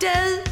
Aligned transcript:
du. 0.00 0.42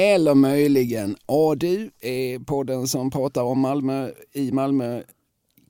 Eller 0.00 0.34
möjligen 0.34 1.16
ADU 1.26 1.90
är 2.00 2.38
podden 2.38 2.88
som 2.88 3.10
pratar 3.10 3.42
om 3.42 3.60
Malmö, 3.60 4.10
i 4.32 4.52
Malmö, 4.52 5.02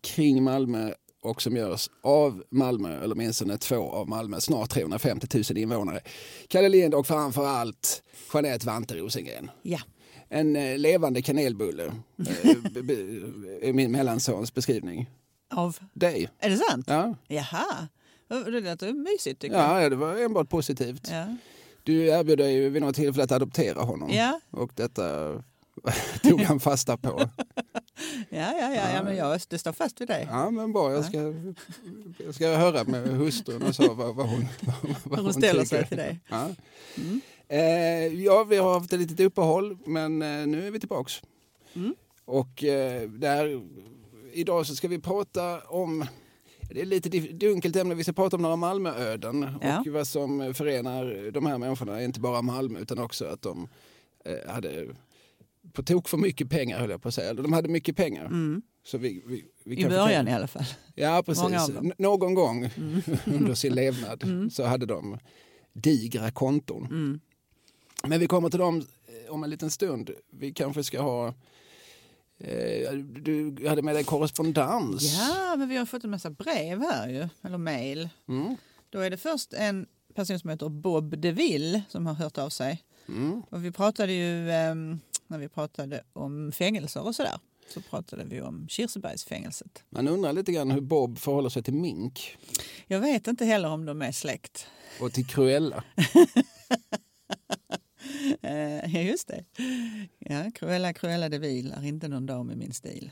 kring 0.01 0.43
Malmö 0.43 0.93
och 1.23 1.43
som 1.43 1.57
görs 1.57 1.91
av 2.03 2.43
Malmö, 2.51 3.03
eller 3.03 3.15
åtminstone 3.15 3.59
två 3.59 3.91
av 3.91 4.09
Malmö, 4.09 4.41
snart 4.41 4.71
350 4.71 5.27
000 5.51 5.59
invånare. 5.59 6.01
Kalle 6.49 6.69
Lind 6.69 6.95
och 6.95 7.07
framför 7.07 7.47
allt 7.47 8.03
Jeanette 8.33 8.67
Vante 8.67 8.95
Rosengren. 8.95 9.51
Ja. 9.63 9.79
En 10.29 10.57
eh, 10.57 10.79
levande 10.79 11.23
kanelbulle 11.23 11.85
eh, 11.85 12.51
är 13.69 13.73
min 13.73 13.93
mellansons 13.93 14.55
beskrivning. 14.55 15.11
Av, 15.51 15.79
Dig. 15.93 16.29
är 16.39 16.51
det 16.51 16.57
sant? 16.57 16.87
Ja. 16.89 17.15
Jaha. 17.29 17.89
Det 18.29 18.61
låter 18.61 18.93
mysigt 18.93 19.41
tycker 19.41 19.57
jag. 19.57 19.65
ja, 19.65 19.83
ja, 19.83 19.89
det 19.89 19.97
var 19.97 20.17
enbart 20.17 20.49
positivt. 20.49 21.09
Ja. 21.11 21.27
Du 21.87 22.07
erbjöd 22.07 22.39
dig 22.39 22.69
vid 22.71 22.83
något 22.83 22.95
tillfälle 22.95 23.25
att 23.25 23.33
adoptera 23.33 23.83
honom. 23.83 24.11
Ja. 24.11 24.41
Och 24.51 24.71
detta 24.75 25.33
tog 26.23 26.41
han 26.41 26.61
fasta 26.61 26.97
på. 26.97 27.31
Ja, 28.29 28.53
ja, 28.61 28.75
ja, 28.75 28.91
ja, 28.95 29.03
men 29.03 29.17
jag, 29.17 29.41
det 29.49 29.59
står 29.59 29.73
fast 29.73 30.01
vid 30.01 30.09
dig. 30.09 30.29
Ja, 30.31 30.51
men 30.51 30.73
bra. 30.73 30.93
Jag 30.93 31.05
ska, 31.05 31.35
jag 32.25 32.35
ska 32.35 32.49
höra 32.49 32.85
med 32.85 33.09
hustrun 33.09 33.63
och 33.63 33.75
så 33.75 33.95
vad, 33.95 34.15
vad 34.15 34.29
hon, 34.29 34.47
vad 35.05 35.19
Hur 35.19 35.25
hon 35.25 35.33
ställer 35.33 35.63
tycker. 35.65 35.77
sig 35.77 35.87
till 35.89 35.97
dig. 35.97 36.21
Ja. 36.29 36.49
Eh, 37.49 38.23
ja, 38.25 38.45
vi 38.45 38.57
har 38.57 38.75
haft 38.75 38.93
ett 38.93 38.99
litet 39.01 39.21
uppehåll, 39.21 39.79
men 39.87 40.23
eh, 40.23 40.47
nu 40.47 40.67
är 40.67 40.71
vi 40.71 40.81
tillbaks. 40.81 41.23
Mm. 41.75 41.95
Och 42.25 42.65
eh, 42.65 43.09
där, 43.09 43.63
idag 44.33 44.67
så 44.67 44.75
ska 44.75 44.89
vi 44.89 44.99
prata 44.99 45.61
om 45.61 46.05
det 46.71 46.81
är 46.81 46.85
lite 46.87 47.09
dunkelt 47.19 47.77
ämne. 47.77 47.95
Vi 47.95 48.03
ska 48.05 48.13
prata 48.13 48.37
om 48.37 48.43
några 48.43 48.57
Malmööden 48.57 49.47
Ja. 49.63 49.81
och 49.81 49.87
vad 49.87 50.07
som 50.09 50.55
förenar 50.55 51.31
de 51.31 51.47
här 51.47 51.59
människorna. 51.59 52.03
Inte 52.03 52.21
bara 52.21 52.43
Malmö 52.43 52.79
utan 52.81 52.99
också 52.99 53.25
att 53.25 53.43
de 53.43 53.69
eh, 54.25 54.53
hade 54.53 54.87
på 55.73 55.83
tok 55.83 56.09
för 56.09 56.17
mycket 56.17 56.51
pengar 56.51 56.79
höll 56.79 56.91
jag 56.91 57.03
på 57.03 57.09
att 57.09 57.15
säga. 57.15 57.35
De 57.35 57.53
hade 57.53 57.69
mycket 57.69 57.97
pengar. 57.97 58.25
Mm. 58.27 58.63
Så 58.85 58.99
vi, 58.99 59.23
vi, 59.27 59.45
vi 59.65 59.77
I 59.77 59.83
kan 59.83 59.91
början 59.91 60.09
förtälja- 60.09 60.31
i 60.31 60.35
alla 60.35 60.47
fall. 60.47 60.65
Ja, 60.95 61.23
precis. 61.27 61.69
Mm. 61.69 61.93
Någon 61.99 62.35
gång 62.35 62.65
under 63.27 63.55
sin 63.55 63.75
levnad 63.75 64.25
så 64.53 64.65
hade 64.65 64.87
de 64.87 65.19
digra 65.73 66.31
konton. 66.31 66.85
Mm. 66.87 67.21
Men 68.07 68.21
vi 68.21 68.27
kommer 68.27 68.49
till 68.51 68.59
dem 68.61 68.77
eh, 69.27 69.33
om 69.33 69.45
en 69.45 69.51
liten 69.51 69.71
stund. 69.71 70.11
Vi 70.31 70.53
kanske 70.53 70.85
ska 70.85 71.03
ha... 71.03 71.35
Eh, 72.39 72.93
du 72.93 73.57
hade 73.69 73.83
med 73.83 73.95
dig 73.95 74.05
korrespondens. 74.05 75.19
Ja, 75.19 75.55
men 75.59 75.69
vi 75.69 75.77
har 75.77 75.87
fått 75.87 76.05
en 76.05 76.11
massa 76.11 76.31
brev 76.31 76.81
här 76.81 77.09
ju, 77.09 77.29
eller 77.43 77.59
mejl. 77.59 78.09
Mm. 78.29 78.57
Då 78.91 78.99
är 79.01 79.11
det 79.11 79.17
först 79.17 79.53
en 79.53 79.87
person 80.15 80.39
som 80.39 80.51
heter 80.51 80.69
Bob 80.69 81.19
DeVille 81.19 81.83
som 81.89 82.07
har 82.07 82.15
hört 82.15 82.39
av 82.39 82.51
sig. 82.51 82.83
Mm. 83.09 83.43
Och 83.51 83.65
vi 83.65 83.73
pratade 83.73 84.13
ju, 84.13 84.51
ehm, 84.51 85.01
när 85.27 85.39
vi 85.39 85.49
pratade 85.49 86.03
om 86.13 86.53
fängelser 86.53 87.07
och 87.07 87.15
sådär, 87.15 87.39
så 87.75 87.81
pratade 87.81 88.25
vi 88.25 88.41
om 88.41 88.69
Kirsebergsfängelset. 88.69 89.83
Man 89.91 90.09
undrar 90.09 90.33
lite 90.33 90.53
grann 90.53 90.71
hur 90.71 90.81
Bob 90.81 91.19
förhåller 91.19 91.49
sig 91.49 91.63
till 91.63 91.75
mink 91.75 92.37
Jag 92.87 93.01
vet 93.01 93.27
inte 93.27 93.45
heller 93.45 93.69
om 93.71 93.85
de 93.85 94.03
är 94.03 94.13
släkt. 94.13 94.67
och 95.01 95.13
till 95.13 95.27
Cruella. 95.27 95.85
Eh, 98.43 98.95
Ja, 98.95 99.01
just 99.01 99.29
det. 99.29 99.45
Ja, 100.19 100.51
Cruella, 100.55 100.93
Cruella 100.93 101.29
de 101.29 101.39
Vil 101.39 101.73
är 101.77 101.85
inte 101.87 102.09
någon 102.09 102.27
dam 102.27 102.51
i 102.51 102.57
min 102.57 102.73
stil. 102.73 103.11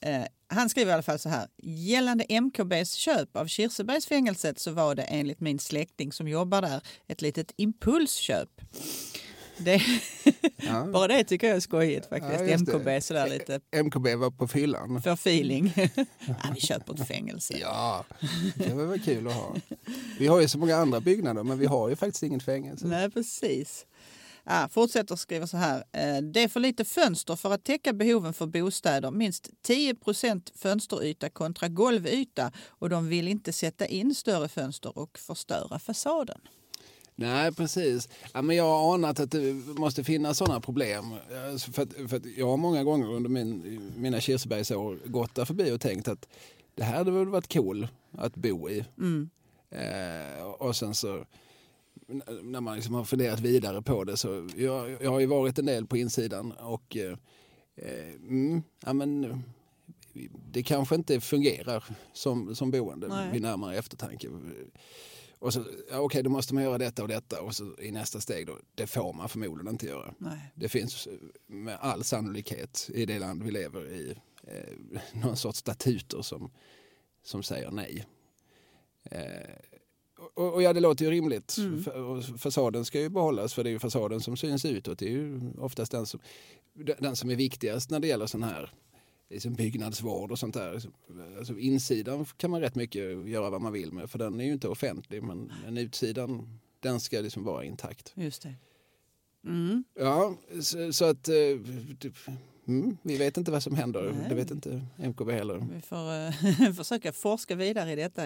Eh, 0.00 0.22
han 0.46 0.68
skriver 0.70 0.90
i 0.90 0.94
alla 0.94 1.02
fall 1.02 1.18
så 1.18 1.28
här. 1.28 1.48
Gällande 1.62 2.24
MKBs 2.28 2.92
köp 2.92 3.36
av 3.36 3.46
Kirsebergsfängelset 3.46 4.58
så 4.58 4.70
var 4.70 4.94
det 4.94 5.02
enligt 5.02 5.40
min 5.40 5.58
släkting 5.58 6.12
som 6.12 6.28
jobbar 6.28 6.62
där 6.62 6.80
ett 7.06 7.22
litet 7.22 7.52
impulsköp. 7.56 8.60
Det, 9.58 9.82
Ja. 10.56 10.86
bara 10.92 11.08
det 11.08 11.24
tycker 11.24 11.46
jag 11.46 11.56
är 11.56 11.60
skojigt 11.60 12.08
faktiskt. 12.08 12.40
Ja, 12.40 12.46
just 12.46 12.66
det. 12.66 12.72
MKB 12.72 13.00
sådär 13.00 13.28
lite 13.28 13.60
MKB 13.84 14.14
var 14.14 14.30
på 14.30 14.48
fyllan. 14.48 15.02
för 15.02 15.10
feeling. 15.12 15.72
ja, 16.26 16.34
vi 16.54 16.60
köper 16.60 16.94
ett 16.94 17.08
fängelse. 17.08 17.58
Ja, 17.60 18.04
det 18.54 18.74
var 18.74 18.84
väl 18.84 19.00
kul 19.00 19.26
att 19.26 19.32
ha. 19.34 19.56
Vi 20.18 20.26
har 20.26 20.40
ju 20.40 20.48
så 20.48 20.58
många 20.58 20.76
andra 20.76 21.00
byggnader 21.00 21.42
men 21.42 21.58
vi 21.58 21.66
har 21.66 21.88
ju 21.88 21.96
faktiskt 21.96 22.22
inget 22.22 22.42
fängelse. 22.42 22.86
Nej, 22.86 23.10
precis. 23.10 23.86
Ja, 24.44 24.68
fortsätter 24.70 25.16
skriva 25.16 25.46
så 25.46 25.56
här. 25.56 25.76
Eh, 25.92 26.22
Det 26.22 26.42
är 26.42 26.48
för 26.48 26.60
lite 26.60 26.84
fönster 26.84 27.36
för 27.36 27.52
att 27.52 27.64
täcka 27.64 27.92
behoven 27.92 28.34
för 28.34 28.46
bostäder. 28.46 29.10
Minst 29.10 29.50
10% 29.66 30.52
fönsteryta 30.54 31.30
kontra 31.30 31.68
golvyta 31.68 32.52
och 32.68 32.88
de 32.88 33.08
vill 33.08 33.28
inte 33.28 33.52
sätta 33.52 33.86
in 33.86 34.14
större 34.14 34.48
fönster 34.48 34.98
och 34.98 35.18
förstöra 35.18 35.78
fasaden. 35.78 36.40
Nej, 37.16 37.52
precis. 37.52 38.08
Ja, 38.32 38.42
men 38.42 38.56
jag 38.56 38.64
har 38.64 38.94
anat 38.94 39.20
att 39.20 39.30
det 39.30 39.52
måste 39.78 40.04
finnas 40.04 40.38
sådana 40.38 40.60
problem. 40.60 41.04
För 41.72 41.82
att, 41.82 41.92
för 42.10 42.16
att 42.16 42.26
jag 42.36 42.46
har 42.46 42.56
många 42.56 42.84
gånger 42.84 43.12
under 43.12 43.30
min, 43.30 43.92
mina 43.96 44.20
Kirsebergsår 44.20 44.98
gått 45.04 45.34
där 45.34 45.44
förbi 45.44 45.70
och 45.72 45.80
tänkt 45.80 46.08
att 46.08 46.28
det 46.74 46.84
här 46.84 46.96
hade 46.96 47.10
väl 47.10 47.26
varit 47.28 47.52
cool 47.52 47.88
att 48.18 48.34
bo 48.34 48.70
i. 48.70 48.84
Mm. 48.98 49.30
Eh, 49.70 50.44
och 50.44 50.76
sen 50.76 50.94
så 50.94 51.24
när 52.42 52.60
man 52.60 52.76
liksom 52.76 52.94
har 52.94 53.04
funderat 53.04 53.40
vidare 53.40 53.82
på 53.82 54.04
det 54.04 54.16
så 54.16 54.48
jag, 54.56 55.02
jag 55.02 55.10
har 55.10 55.20
ju 55.20 55.26
varit 55.26 55.58
en 55.58 55.66
del 55.66 55.86
på 55.86 55.96
insidan 55.96 56.52
och 56.52 56.96
eh, 56.96 57.18
eh, 57.76 58.14
mm, 58.14 58.62
ja, 58.84 58.92
men, 58.92 59.42
det 60.52 60.62
kanske 60.62 60.94
inte 60.94 61.20
fungerar 61.20 61.84
som, 62.12 62.54
som 62.54 62.70
boende 62.70 63.08
Nej. 63.08 63.32
vid 63.32 63.42
närmare 63.42 63.76
eftertanke. 63.76 64.28
Och 65.38 65.52
så, 65.52 65.64
ja, 65.90 65.98
okej, 65.98 66.22
då 66.22 66.30
måste 66.30 66.54
man 66.54 66.62
göra 66.62 66.78
detta 66.78 67.02
och 67.02 67.08
detta 67.08 67.42
och 67.42 67.54
så 67.54 67.80
i 67.80 67.90
nästa 67.90 68.20
steg 68.20 68.46
då, 68.46 68.58
det 68.74 68.86
får 68.86 69.12
man 69.12 69.28
förmodligen 69.28 69.72
inte 69.72 69.86
göra. 69.86 70.14
Nej. 70.18 70.52
Det 70.54 70.68
finns 70.68 71.06
eh, 71.06 71.12
med 71.46 71.78
all 71.80 72.04
sannolikhet 72.04 72.90
i 72.94 73.06
det 73.06 73.18
land 73.18 73.42
vi 73.42 73.50
lever 73.50 73.92
i 73.92 74.14
eh, 74.42 75.12
någon 75.12 75.36
sorts 75.36 75.58
statuter 75.58 76.22
som, 76.22 76.50
som 77.22 77.42
säger 77.42 77.70
nej. 77.70 78.06
Eh, 79.04 79.73
och, 80.34 80.54
och 80.54 80.62
ja, 80.62 80.72
det 80.72 80.80
låter 80.80 81.04
ju 81.04 81.10
rimligt. 81.10 81.56
Mm. 81.58 82.22
Fasaden 82.38 82.84
ska 82.84 83.00
ju 83.00 83.08
behållas 83.08 83.54
för 83.54 83.64
det 83.64 83.70
är 83.70 83.72
ju 83.72 83.78
fasaden 83.78 84.20
som 84.20 84.36
syns 84.36 84.64
utåt. 84.64 84.98
Det 84.98 85.06
är 85.06 85.10
ju 85.10 85.40
oftast 85.58 85.92
den 85.92 86.06
som, 86.06 86.20
den 86.98 87.16
som 87.16 87.30
är 87.30 87.36
viktigast 87.36 87.90
när 87.90 88.00
det 88.00 88.06
gäller 88.06 88.26
sån 88.26 88.42
här 88.42 88.72
liksom 89.30 89.54
byggnadsvård 89.54 90.30
och 90.32 90.38
sånt 90.38 90.54
där. 90.54 90.80
Alltså 91.38 91.58
insidan 91.58 92.24
kan 92.24 92.50
man 92.50 92.60
rätt 92.60 92.74
mycket 92.74 93.28
göra 93.28 93.50
vad 93.50 93.60
man 93.62 93.72
vill 93.72 93.92
med 93.92 94.10
för 94.10 94.18
den 94.18 94.40
är 94.40 94.44
ju 94.44 94.52
inte 94.52 94.68
offentlig 94.68 95.22
men, 95.22 95.52
men 95.64 95.78
utsidan 95.78 96.58
den 96.80 97.00
ska 97.00 97.20
liksom 97.20 97.44
vara 97.44 97.64
intakt. 97.64 98.12
Just 98.16 98.42
det. 98.42 98.54
Mm. 99.46 99.84
Ja, 99.94 100.36
så, 100.60 100.92
så 100.92 101.04
att 101.04 101.28
eh, 101.28 101.34
det- 101.98 102.14
mm, 102.66 102.98
vi 103.02 103.16
vet 103.16 103.36
inte 103.36 103.50
vad 103.50 103.62
som 103.62 103.74
händer. 103.76 104.12
Nej. 104.12 104.28
Det 104.28 104.34
vet 104.34 104.50
inte 104.50 104.82
MKB 104.96 105.32
heller. 105.32 105.66
Vi 105.74 105.80
får 105.80 106.14
eh, 106.66 106.72
försöka 106.76 107.12
forska 107.12 107.54
vidare 107.54 107.92
i 107.92 107.96
detta 107.96 108.22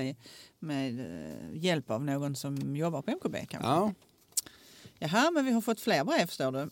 med 0.59 1.00
eh, 1.00 1.37
hjälp 1.53 1.91
av 1.91 2.04
någon 2.04 2.37
som 2.37 2.76
jobbar 2.76 3.03
på 3.03 3.10
MKB. 3.10 3.37
Kanske. 3.49 3.69
Ja, 3.69 3.93
Jaha, 4.99 5.31
men 5.31 5.44
vi 5.47 5.53
har 5.53 5.60
fått 5.60 5.81
fler 5.81 6.04
brev 6.04 6.26
står 6.26 6.53
det. 6.53 6.69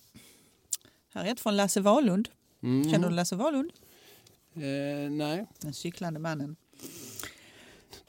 Här 1.14 1.24
är 1.24 1.32
ett 1.32 1.40
från 1.40 1.56
Lasse 1.56 1.80
Wahlund. 1.80 2.28
mm. 2.62 2.90
Känner 2.90 3.08
du 3.08 3.14
Lasse 3.14 3.36
Wahlund? 3.36 3.72
Eh, 4.54 5.10
nej, 5.10 5.46
Den 5.60 5.72
cyklande 5.72 6.20
mannen. 6.20 6.56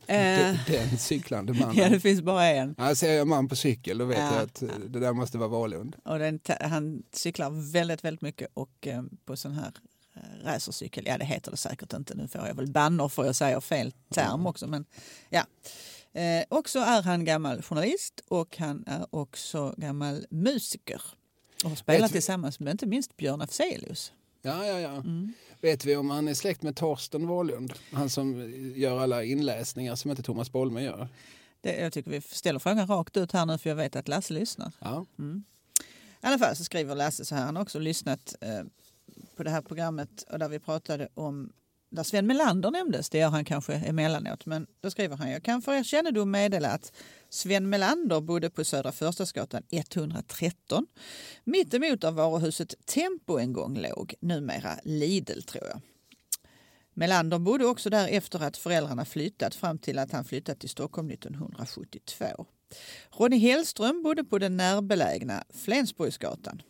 Den, 0.07 0.55
Eh, 0.55 0.59
den 0.67 0.97
cyklande 0.97 1.53
mannen. 1.59 1.75
ja, 1.75 1.89
det 1.89 1.99
finns 1.99 2.21
bara 2.21 2.45
en. 2.45 2.75
Ja, 2.77 2.95
ser 2.95 3.11
jag 3.13 3.21
en 3.21 3.27
man 3.27 3.47
på 3.47 3.55
cykel 3.55 3.97
då 3.97 4.05
vet 4.05 4.17
Ja. 4.17 4.33
jag 4.33 4.43
att 4.43 4.63
det 4.93 4.99
där 4.99 5.13
måste 5.13 5.37
vara 5.37 5.49
Wahlund. 5.49 5.95
Och 6.05 6.19
den, 6.19 6.39
han 6.61 7.03
cyklar 7.11 7.71
väldigt, 7.71 8.03
väldigt 8.03 8.21
mycket 8.21 8.49
och 8.53 8.87
eh, 8.87 9.03
på 9.25 9.35
sån 9.37 9.51
här 9.53 9.71
eh, 10.15 10.45
racercykel, 10.45 11.03
ja 11.07 11.17
det 11.17 11.25
heter 11.25 11.51
det 11.51 11.57
säkert 11.57 11.93
inte, 11.93 12.15
nu 12.15 12.27
får 12.27 12.47
jag 12.47 12.55
väl 12.55 12.67
bannor 12.71 13.09
för 13.09 13.25
jag 13.25 13.35
säger 13.35 13.59
fel 13.59 13.93
term 14.13 14.47
också. 14.47 14.67
Men, 14.67 14.85
ja. 15.29 15.43
eh, 16.21 16.43
och 16.49 16.69
så 16.69 16.79
är 16.79 17.01
han 17.03 17.25
gammal 17.25 17.61
journalist 17.61 18.21
och 18.27 18.57
han 18.57 18.83
är 18.87 19.05
också 19.09 19.73
gammal 19.77 20.25
musiker. 20.29 21.01
Och 21.63 21.69
har 21.69 21.75
spelat 21.77 22.03
Vet 22.03 22.11
tillsammans 22.11 22.59
med 22.59 22.71
inte 22.71 22.85
minst 22.85 23.17
Björn 23.17 23.41
Afzelius. 23.41 24.11
Ja, 24.47 24.65
ja, 24.65 24.79
ja. 24.79 24.89
Mm. 24.95 25.33
Vet 25.61 25.85
vi 25.85 25.95
om 25.95 26.09
han 26.09 26.27
är 26.27 26.33
släkt 26.33 26.61
med 26.61 26.75
Torsten 26.75 27.27
Wahlund? 27.27 27.73
Han 27.91 28.09
som 28.09 28.53
gör 28.75 28.99
alla 28.99 29.23
inläsningar 29.23 29.95
som 29.95 30.11
inte 30.11 30.23
Thomas 30.23 30.51
Bolme 30.51 30.81
gör. 30.81 31.07
Det, 31.61 31.79
jag 31.81 31.93
tycker 31.93 32.11
vi 32.11 32.21
ställer 32.21 32.59
frågan 32.59 32.87
rakt 32.87 33.17
ut 33.17 33.31
här 33.31 33.45
nu 33.45 33.57
för 33.57 33.69
jag 33.69 33.75
vet 33.75 33.95
att 33.95 34.07
Lasse 34.07 34.33
lyssnar. 34.33 34.71
Ja. 34.79 35.05
Mm. 35.19 35.43
I 36.21 36.25
alla 36.25 36.37
fall 36.37 36.55
så 36.55 36.63
skriver 36.63 36.95
Lasse 36.95 37.25
så 37.25 37.35
här, 37.35 37.45
han 37.45 37.55
har 37.55 37.63
också 37.63 37.79
lyssnat 37.79 38.35
eh, 38.41 38.63
på 39.35 39.43
det 39.43 39.49
här 39.49 39.61
programmet 39.61 40.23
och 40.29 40.39
där 40.39 40.49
vi 40.49 40.59
pratade 40.59 41.07
om 41.13 41.53
där 41.89 42.03
Sven 42.03 42.27
Melander 42.27 42.71
nämndes, 42.71 43.09
det 43.09 43.17
gör 43.17 43.29
han 43.29 43.45
kanske 43.45 43.73
emellanåt, 43.73 44.45
men 44.45 44.67
då 44.81 44.91
skriver 44.91 45.15
han 45.15 45.31
jag 45.31 45.43
kan 45.43 45.61
för 45.61 45.73
er 45.73 45.83
kännedom 45.83 46.31
meddela 46.31 46.69
att 46.69 46.91
Sven 47.29 47.69
Melander 47.69 48.21
bodde 48.21 48.49
på 48.49 48.63
Södra 48.63 48.91
Förstadsgatan 48.91 49.63
113 49.71 50.85
mittemot 51.43 52.01
där 52.01 52.11
varuhuset 52.11 52.73
Tempo 52.85 53.37
en 53.37 53.53
gång 53.53 53.77
låg, 53.77 54.13
numera 54.19 54.79
Lidl 54.83 55.41
tror 55.41 55.67
jag. 55.67 55.81
Melander 56.93 57.39
bodde 57.39 57.65
också 57.65 57.89
där 57.89 58.07
efter 58.07 58.43
att 58.43 58.57
föräldrarna 58.57 59.05
flyttat 59.05 59.55
fram 59.55 59.77
till 59.77 59.99
att 59.99 60.11
han 60.11 60.25
flyttat 60.25 60.59
till 60.59 60.69
Stockholm 60.69 61.09
1972. 61.09 62.45
Ronny 63.11 63.37
Hellström 63.37 64.03
bodde 64.03 64.23
på 64.23 64.39
den 64.39 64.57
närbelägna 64.57 65.43
Flensburgsgatan. 65.49 66.61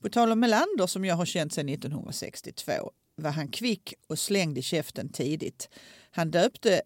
På 0.00 0.08
tal 0.08 0.32
om 0.32 0.40
Melander 0.40 0.86
som 0.86 1.04
jag 1.04 1.14
har 1.14 1.26
känt 1.26 1.52
sedan 1.52 1.68
1962 1.68 2.72
var 3.16 3.30
han 3.30 3.48
kvick 3.48 3.94
och 4.06 4.18
slängd 4.18 4.58
i 4.58 4.62
käften 4.62 5.08
tidigt. 5.08 5.68
Han 6.10 6.30
döpte 6.30 6.82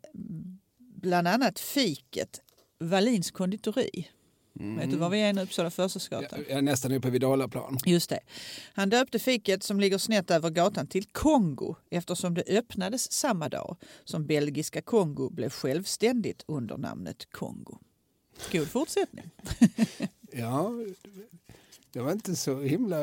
bland 0.79 1.29
annat 1.29 1.61
fiket 1.61 2.41
Wallins 2.79 3.31
konditori. 3.31 4.09
Vet 4.53 4.91
du 4.91 4.97
var 4.97 5.11
vi 5.11 5.21
är 5.21 5.33
nu? 5.33 5.43
Uppsala 5.43 5.71
Förstadsgatan. 5.71 6.45
Jag 6.49 6.59
är 6.59 6.63
nästan 6.63 6.93
uppe 6.93 7.11
vid 7.11 7.21
Dalaplan. 7.21 7.79
Just 7.87 8.11
det. 8.11 8.21
Han 8.73 8.91
döpte 8.91 9.19
fiket 9.19 9.63
som 9.63 9.81
ligger 9.81 9.99
snett 9.99 10.31
över 10.31 10.51
gatan 10.51 10.87
till 10.87 11.05
Kongo 11.05 11.75
eftersom 11.91 12.35
det 12.35 12.43
öppnades 12.49 13.13
samma 13.13 13.49
dag 13.49 13.77
som 14.05 14.27
belgiska 14.27 14.83
Kongo 14.83 15.31
blev 15.31 15.51
självständigt 15.51 16.45
under 16.47 16.77
namnet 16.77 17.27
Kongo. 17.31 17.79
God 18.53 18.69
fortsättning. 18.69 19.31
Ja, 20.33 20.73
det 21.93 22.01
var 22.01 22.13
inte 22.13 22.37
så 22.37 22.61
himla 22.61 22.99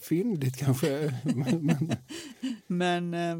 fyndigt 0.00 0.56
kanske. 0.56 1.14
Men, 1.34 1.96
Men, 2.66 3.14
eh, 3.14 3.36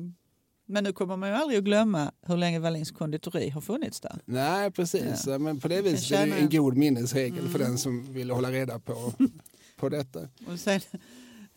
men 0.69 0.85
nu 0.85 0.93
kommer 0.93 1.17
man 1.17 1.29
ju 1.29 1.35
aldrig 1.35 1.59
att 1.59 1.65
glömma 1.65 2.13
hur 2.23 2.37
länge 2.37 2.59
Wallins 2.59 2.91
konditori 2.91 3.49
har 3.51 3.61
funnits 3.61 4.01
där. 4.01 4.21
nej, 4.25 4.71
precis. 4.71 5.27
Ja. 5.27 5.39
Men 5.39 5.61
på 5.61 5.69
det 5.69 5.83
viset 5.83 6.19
är 6.19 6.27
det 6.27 6.33
en 6.33 6.49
god 6.51 6.77
minnesregel 6.77 7.49
för 7.49 7.59
Mm. 7.59 7.69
den 7.69 7.79
som 7.79 8.13
vill 8.13 8.31
hålla 8.31 8.51
reda 8.53 8.79
på, 8.79 9.13
på 9.77 9.89
detta. 9.89 10.21
Och 10.47 10.61
sen, 10.61 10.81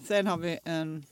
sen 0.07 0.27
har 0.27 0.37
vi 0.37 0.59
en, 0.63 1.05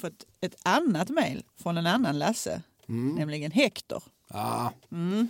fått 0.00 0.24
ett 0.40 0.56
annat 0.62 1.08
mejl 1.10 1.42
från 1.56 1.76
en 1.76 1.86
annan 1.86 2.18
Lasse, 2.18 2.62
Mm. 2.88 3.14
nämligen 3.14 3.50
Hector. 3.52 4.02
Ja, 4.28 4.72
Mm. 4.92 5.28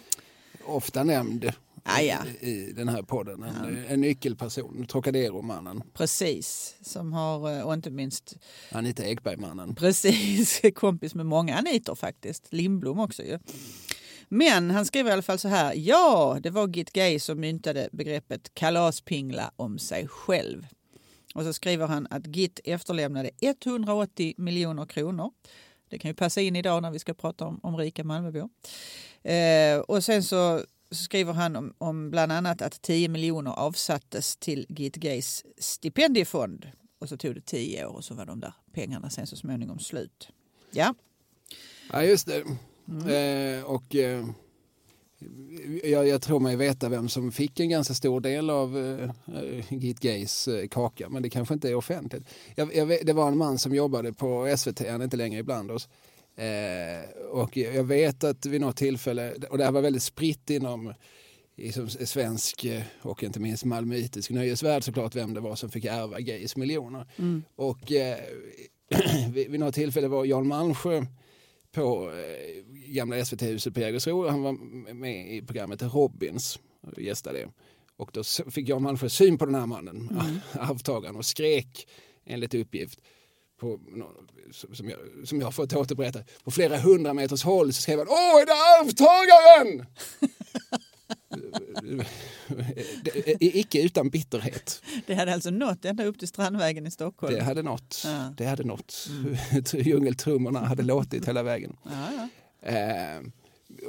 ofta 0.67 1.05
nämnd 1.05 1.53
Ja. 1.89 2.19
i, 2.41 2.51
i 2.51 2.73
den 2.73 2.89
här 2.89 3.03
podden. 3.03 3.43
En, 3.43 3.85
en 3.89 4.01
nyckelperson, 4.01 4.87
Trocadero-mannen, 4.87 5.83
Precis, 5.95 6.77
som 6.83 7.13
har, 7.13 7.57
eh, 7.57 7.63
och 7.63 7.75
inte 7.75 7.91
minst 7.91 8.37
Anita 8.73 9.05
Ekberg-mannen. 9.05 9.75
Precis, 9.75 10.61
kompis 10.75 11.15
med 11.15 11.27
många 11.27 11.57
Anitor 11.57 11.95
faktiskt. 11.95 12.53
Lindblom 12.53 13.01
också 13.01 13.23
ju. 13.23 13.39
Men 14.29 14.71
han 14.71 14.87
skriver 14.87 15.11
i 15.11 15.13
alla 15.13 15.23
fall 15.23 15.39
så 15.39 15.49
här. 15.49 15.75
Ja, 15.77 16.39
det 16.43 16.51
var 16.51 16.69
Git 16.69 16.93
Gay 16.93 17.19
som 17.19 17.41
myntade 17.41 17.89
begreppet 17.93 18.55
kalaspingla 18.55 19.51
om 19.57 19.79
sig 19.79 20.09
själv. 20.09 20.67
Och 21.35 21.43
så 21.45 21.53
skriver 21.53 21.87
han 21.87 22.07
att 22.11 22.27
Git 22.27 22.61
efterlämnade 22.65 23.31
180 23.41 24.35
miljoner 24.37 24.87
kronor. 24.87 25.31
Det 25.89 25.99
kan 25.99 26.11
ju 26.11 26.15
passa 26.15 26.41
in 26.41 26.57
idag 26.57 26.83
när 26.83 26.91
vi 26.91 26.99
ska 26.99 27.15
prata 27.15 27.45
om, 27.47 27.61
om 27.63 27.77
rika 27.77 28.05
Malmöbor. 28.05 28.49
Eh, 29.23 29.79
och 29.79 30.05
sen 30.05 30.23
så 30.23 30.61
skriver 30.91 31.33
han 31.33 31.57
om, 31.57 31.75
om 31.79 32.11
bland 32.11 32.33
annat 32.33 32.63
att 32.63 32.83
10 32.83 33.09
miljoner 33.09 33.51
avsattes 33.51 34.37
till 34.37 34.67
Git 34.69 34.97
Gays 34.97 35.45
stipendiefond. 35.59 36.71
Och 36.99 37.09
så 37.09 37.17
tog 37.17 37.35
det 37.35 37.41
10 37.41 37.87
år 37.87 37.95
och 37.95 38.05
så 38.05 38.15
var 38.15 38.27
de 38.27 38.41
där 38.41 38.53
pengarna 38.73 39.11
sen 39.11 39.27
så 39.27 39.37
småningom 39.37 39.79
slut. 39.79 40.29
Ja, 40.71 40.95
Ja, 41.93 42.05
just 42.05 42.27
det. 42.27 42.45
Mm. 42.89 43.59
Eh, 43.59 43.65
och 43.65 43.97
eh, 43.97 44.25
jag, 45.85 46.09
jag 46.09 46.23
tror 46.23 46.41
mig 46.41 46.57
veta 46.57 46.89
vem 46.89 47.09
som 47.09 47.33
fick 47.33 47.61
en 47.61 47.69
ganska 47.69 47.95
stor 47.95 48.21
del 48.21 48.51
av 48.51 48.79
eh, 48.79 49.11
Git 49.69 50.01
Gays 50.01 50.49
eh, 50.49 50.69
kaka, 50.69 51.09
men 51.09 51.23
det 51.23 51.31
kanske 51.31 51.55
inte 51.55 51.69
är 51.69 51.75
offentligt. 51.75 52.25
Jag, 52.55 52.75
jag, 52.75 53.07
det 53.07 53.13
var 53.13 53.29
en 53.29 53.39
man 53.39 53.59
som 53.59 53.75
jobbade 53.75 54.13
på 54.13 54.55
SVT, 54.57 54.89
han 54.89 55.01
är 55.01 55.05
inte 55.05 55.17
längre 55.17 55.41
ibland 55.41 55.71
oss. 55.71 55.89
Eh, 56.39 57.11
och 57.31 57.57
jag 57.57 57.85
vet 57.85 58.25
att 58.25 58.47
vid 58.47 58.61
något 58.61 58.77
tillfälle, 58.77 59.35
och 59.51 59.59
det 59.59 59.65
här 59.65 59.73
var 59.73 59.83
väldigt 59.83 60.03
spritt 60.03 60.51
inom 60.51 60.95
i 61.59 61.73
som 61.73 61.89
svensk 61.89 62.65
eh, 62.65 62.83
och 63.03 63.23
inte 63.23 63.41
minst 63.41 63.65
malmöitisk 63.65 64.31
nöjesvärld 64.31 64.85
såklart 64.85 65.15
vem 65.15 65.35
det 65.35 65.41
var 65.41 65.57
som 65.57 65.71
fick 65.71 65.85
ärva 65.85 66.21
Gays 66.21 66.57
miljoner. 66.57 67.07
Och 67.57 67.93
eh, 67.93 68.19
vid, 69.33 69.51
vid 69.51 69.61
något 69.61 69.75
tillfälle 69.75 70.09
var 70.09 70.25
Jan 70.25 70.47
Malmsjö 70.47 71.05
på 71.73 72.13
eh, 72.13 72.65
gamla 72.93 73.25
SVT-huset 73.25 73.75
på 73.75 73.81
Jägersro. 73.81 74.29
Han 74.29 74.43
var 74.43 74.53
med 74.95 75.35
i 75.35 75.43
programmet 75.43 75.83
Robins 75.83 76.59
och 76.81 77.03
gästade 77.03 77.39
det. 77.39 77.49
Och 77.97 78.11
då 78.13 78.23
fick 78.51 78.69
Jan 78.69 78.83
Malmsjö 78.83 79.09
syn 79.09 79.39
på 79.39 79.47
den 79.47 79.55
här 79.55 79.67
mannen, 79.67 80.21
arvtagaren, 80.53 81.17
och 81.17 81.25
skrek 81.25 81.89
enligt 82.27 82.55
uppgift 82.55 83.01
på, 83.61 83.79
som- 84.75 84.89
jag, 84.89 84.99
som 85.29 85.39
jag 85.41 85.47
har 85.47 85.53
fått 85.53 85.73
återberätta, 85.73 86.21
på 86.45 86.51
flera 86.51 86.79
hundra 86.79 87.15
meters 87.15 87.43
håll 87.45 87.73
så 87.73 87.83
skrev 87.83 87.99
han 87.99 88.07
Åh, 88.11 88.41
är 88.41 88.47
det 88.47 88.53
arvtagaren? 88.53 89.87
Icke 93.41 93.83
utan 93.83 94.11
bitterhet. 94.11 94.83
det 95.07 95.15
hade 95.15 95.35
alltså 95.35 95.51
nått 95.51 95.85
ända 95.85 96.05
upp 96.05 96.19
till 96.19 96.29
Strandvägen 96.29 96.87
i 96.87 96.91
Stockholm. 96.91 97.35
Det 97.35 97.43
hade 97.43 97.63
nått. 97.63 98.03
Ja. 98.05 98.35
Det 98.37 98.45
hade 98.47 98.65
nått. 98.65 99.09
Djungeltrummorna 99.73 100.67
hade 100.67 100.83
låtit 100.83 101.29
hela 101.29 101.43
vägen. 101.43 101.77
Ja, 101.85 102.09
ja. 102.63 102.69
Eh, 102.69 103.21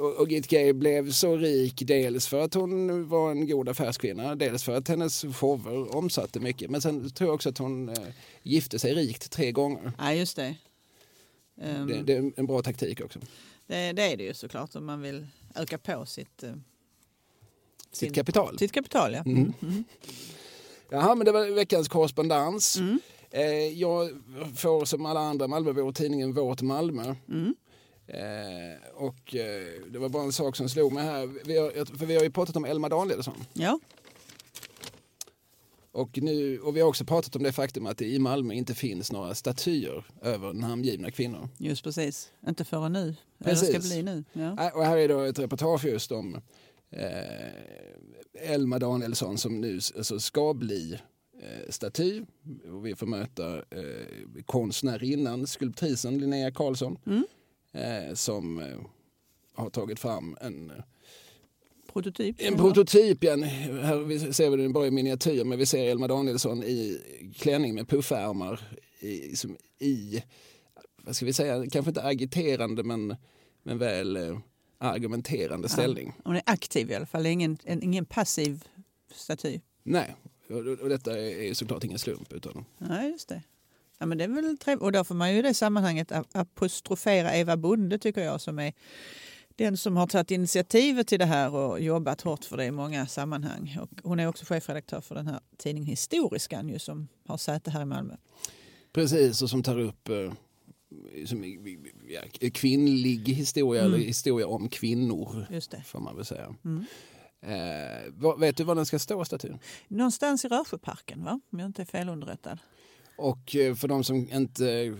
och, 0.00 0.16
och 0.16 0.28
Git 0.30 0.46
Gay 0.46 0.72
blev 0.72 1.10
så 1.10 1.36
rik 1.36 1.82
dels 1.86 2.26
för 2.26 2.40
att 2.40 2.54
hon 2.54 3.08
var 3.08 3.30
en 3.30 3.46
god 3.48 3.68
affärskvinna, 3.68 4.34
dels 4.34 4.62
för 4.64 4.74
att 4.76 4.88
hennes 4.88 5.20
shower 5.34 5.96
omsatte 5.96 6.40
mycket. 6.40 6.70
Men 6.70 6.80
sen 6.82 7.10
tror 7.10 7.28
jag 7.28 7.34
också 7.34 7.48
att 7.48 7.58
hon 7.58 7.88
eh, 7.88 7.94
gifte 8.42 8.78
sig 8.78 8.94
rikt 8.94 9.30
tre 9.30 9.52
gånger. 9.52 9.92
ja 9.98 10.12
just 10.14 10.36
det. 10.36 10.54
Ehm, 11.62 11.86
Det, 11.86 12.02
det 12.02 12.12
är 12.16 12.32
en 12.36 12.46
bra 12.46 12.62
taktik 12.62 13.00
också. 13.00 13.18
det. 13.66 13.92
Det 13.92 14.02
är 14.12 14.16
det 14.16 14.24
ju 14.24 14.34
såklart 14.34 14.76
om 14.76 14.86
man 14.86 15.00
vill 15.02 15.26
öka 15.54 15.78
på 15.78 16.06
sitt, 16.06 16.42
eh, 16.42 16.52
Sitt 16.52 17.96
sin- 17.98 18.12
kapital. 18.12 18.58
sitt 18.58 18.72
kapital. 18.72 19.12
Ja. 19.12 19.20
Mm. 19.26 19.52
Jaha, 20.90 21.14
men 21.14 21.24
det 21.24 21.32
var 21.32 21.50
veckans 21.54 21.88
korrespondens. 21.88 22.76
Mm. 22.76 22.98
Eh, 23.30 23.44
jag 23.80 24.10
får 24.56 24.84
som 24.84 25.06
alla 25.06 25.20
andra 25.20 25.46
Malmöbor 25.48 25.92
tidningen 25.92 26.32
Vårt 26.32 26.62
Malmö. 26.62 27.14
Mm. 27.28 27.54
Eh, 28.14 28.92
och 28.94 29.34
eh, 29.36 29.82
det 29.90 29.98
var 29.98 30.08
bara 30.08 30.22
en 30.22 30.32
sak 30.32 30.56
som 30.56 30.68
slog 30.68 30.92
mig 30.92 31.04
här. 31.04 31.26
Vi 31.44 31.58
har, 31.58 31.96
för 31.98 32.06
vi 32.06 32.16
har 32.16 32.22
ju 32.22 32.30
pratat 32.30 32.56
om 32.56 32.64
Elma 32.64 32.88
Danielsson. 32.88 33.34
ja, 33.52 33.78
Och, 35.92 36.18
nu, 36.22 36.58
och 36.58 36.76
vi 36.76 36.80
har 36.80 36.88
också 36.88 37.04
pratat 37.04 37.36
om 37.36 37.42
det 37.42 37.52
faktum 37.52 37.86
att 37.86 37.98
det 37.98 38.04
i 38.06 38.18
Malmö 38.18 38.54
inte 38.54 38.74
finns 38.74 39.12
några 39.12 39.34
statyer 39.34 40.04
över 40.22 40.52
namngivna 40.52 41.10
kvinnor. 41.10 41.48
just 41.58 41.84
precis. 41.84 42.32
Inte 42.48 42.64
förrän 42.64 42.92
nu. 42.92 43.14
Precis. 43.44 43.68
Eller 43.68 43.80
ska 43.80 43.88
bli 43.88 44.02
nu. 44.02 44.24
Ja. 44.32 44.54
Nej, 44.54 44.70
Och 44.70 44.84
här 44.84 44.96
är 44.96 45.08
då 45.08 45.20
ett 45.20 45.38
reportage 45.38 45.84
just 45.84 46.12
om 46.12 46.34
eh, 46.90 48.52
Elma 48.52 48.78
Danielsson 48.78 49.38
som 49.38 49.60
nu 49.60 49.80
alltså, 49.96 50.20
ska 50.20 50.54
bli 50.54 50.98
eh, 51.42 51.70
staty. 51.70 52.22
Och 52.72 52.86
vi 52.86 52.94
får 52.94 53.06
möta 53.06 53.56
eh, 53.56 54.42
konstnärinnan, 54.46 55.46
skulptrisen 55.46 56.18
Linnea 56.18 56.50
Karlsson 56.50 56.98
Mm. 57.06 57.24
Eh, 57.72 58.14
som 58.14 58.58
eh, 58.58 58.78
har 59.54 59.70
tagit 59.70 59.98
fram 59.98 60.36
en 60.40 60.72
Prototyp. 61.92 62.36
En 62.38 62.52
Ja. 62.52 62.58
prototyp, 62.58 63.24
ja. 63.24 63.36
Här 63.36 63.96
vi 64.04 64.32
ser 64.32 64.50
vi 64.50 64.56
den 64.62 64.72
bara 64.72 64.86
i 64.86 64.90
miniatyr, 64.90 65.44
men 65.44 65.58
vi 65.58 65.66
ser 65.66 65.90
Elma 65.90 66.08
Danielsson 66.08 66.62
i 66.62 67.00
klänning 67.36 67.74
med 67.74 67.88
puffärmar 67.88 68.60
i, 69.00 69.36
som 69.36 69.56
i 69.78 70.22
vad 71.02 71.16
ska 71.16 71.26
vi 71.26 71.32
säga, 71.32 71.66
kanske 71.70 71.90
inte 71.90 72.02
agiterande 72.02 72.82
men, 72.82 73.16
men 73.62 73.78
väl 73.78 74.16
eh, 74.16 74.38
argumenterande 74.78 75.68
ställning. 75.68 76.12
Hon 76.24 76.36
är 76.36 76.42
aktiv 76.46 76.90
i 76.90 76.94
alla 76.94 77.06
fall. 77.06 77.26
Ingen, 77.26 77.58
en, 77.64 77.82
ingen 77.82 78.04
passiv 78.04 78.64
staty. 79.14 79.60
Nej, 79.82 80.14
och, 80.48 80.56
och 80.56 80.88
detta 80.88 81.18
är 81.20 81.54
såklart 81.54 81.84
ingen 81.84 81.98
slump. 81.98 82.32
Utan, 82.32 82.64
Ja, 82.78 83.02
just 83.02 83.28
det. 83.28 83.42
Ja, 84.02 84.06
men 84.06 84.18
det 84.18 84.24
är 84.24 84.28
väl 84.28 84.58
trevligt. 84.58 84.82
Och 84.82 84.92
då 84.92 85.04
får 85.04 85.14
man 85.14 85.32
ju 85.32 85.38
i 85.38 85.42
det 85.42 85.54
sammanhanget 85.54 86.12
ap- 86.12 86.28
apostrofera 86.32 87.36
Eva 87.36 87.56
Bonde 87.56 87.98
tycker 87.98 88.20
jag 88.24 88.40
som 88.40 88.58
är 88.58 88.72
den 89.56 89.76
som 89.76 89.96
har 89.96 90.06
tagit 90.06 90.30
initiativet 90.30 91.06
till 91.06 91.18
det 91.18 91.24
här 91.24 91.54
och 91.54 91.80
jobbat 91.80 92.20
hårt 92.20 92.44
för 92.44 92.56
det 92.56 92.64
i 92.64 92.70
många 92.70 93.06
sammanhang. 93.06 93.78
Och 93.80 93.90
hon 94.02 94.20
är 94.20 94.26
också 94.26 94.44
chefredaktör 94.44 95.00
för 95.00 95.14
den 95.14 95.26
här 95.26 95.40
tidningen 95.56 95.86
Historiskan 95.88 96.68
ju, 96.68 96.78
som 96.78 97.08
har 97.26 97.36
säte 97.36 97.70
här 97.70 97.82
i 97.82 97.84
Malmö. 97.84 98.14
precis, 98.92 99.42
och 99.42 99.50
som 99.50 99.62
tar 99.62 99.78
upp 99.78 100.08
eh, 100.08 100.32
som, 101.26 101.44
ja, 102.08 102.50
kvinnlig 102.54 103.28
historia, 103.28 103.82
Mm. 103.82 103.94
eller 103.94 104.04
historia 104.04 104.46
om 104.46 104.68
kvinnor, 104.68 105.46
Just 105.50 105.70
det. 105.70 105.82
får 105.86 106.00
man 106.00 106.16
väl 106.16 106.24
säga. 106.24 106.54
Mm. 106.64 106.84
Eh, 107.42 108.12
vad, 108.16 108.40
vet 108.40 108.56
du 108.56 108.64
var 108.64 108.74
den 108.74 108.86
ska 108.86 108.98
stå, 108.98 109.24
statyn? 109.24 109.58
Någonstans 109.88 110.44
i 110.44 110.48
Rörsjöparken, 110.48 111.24
va? 111.24 111.40
om 111.52 111.58
jag 111.58 111.66
inte 111.66 111.82
är 111.82 111.86
felunderrättad. 111.86 112.58
Och 113.20 113.56
eh, 113.56 113.74
för 113.74 113.88
de 113.88 114.04
som 114.04 114.16
inte 114.16 114.94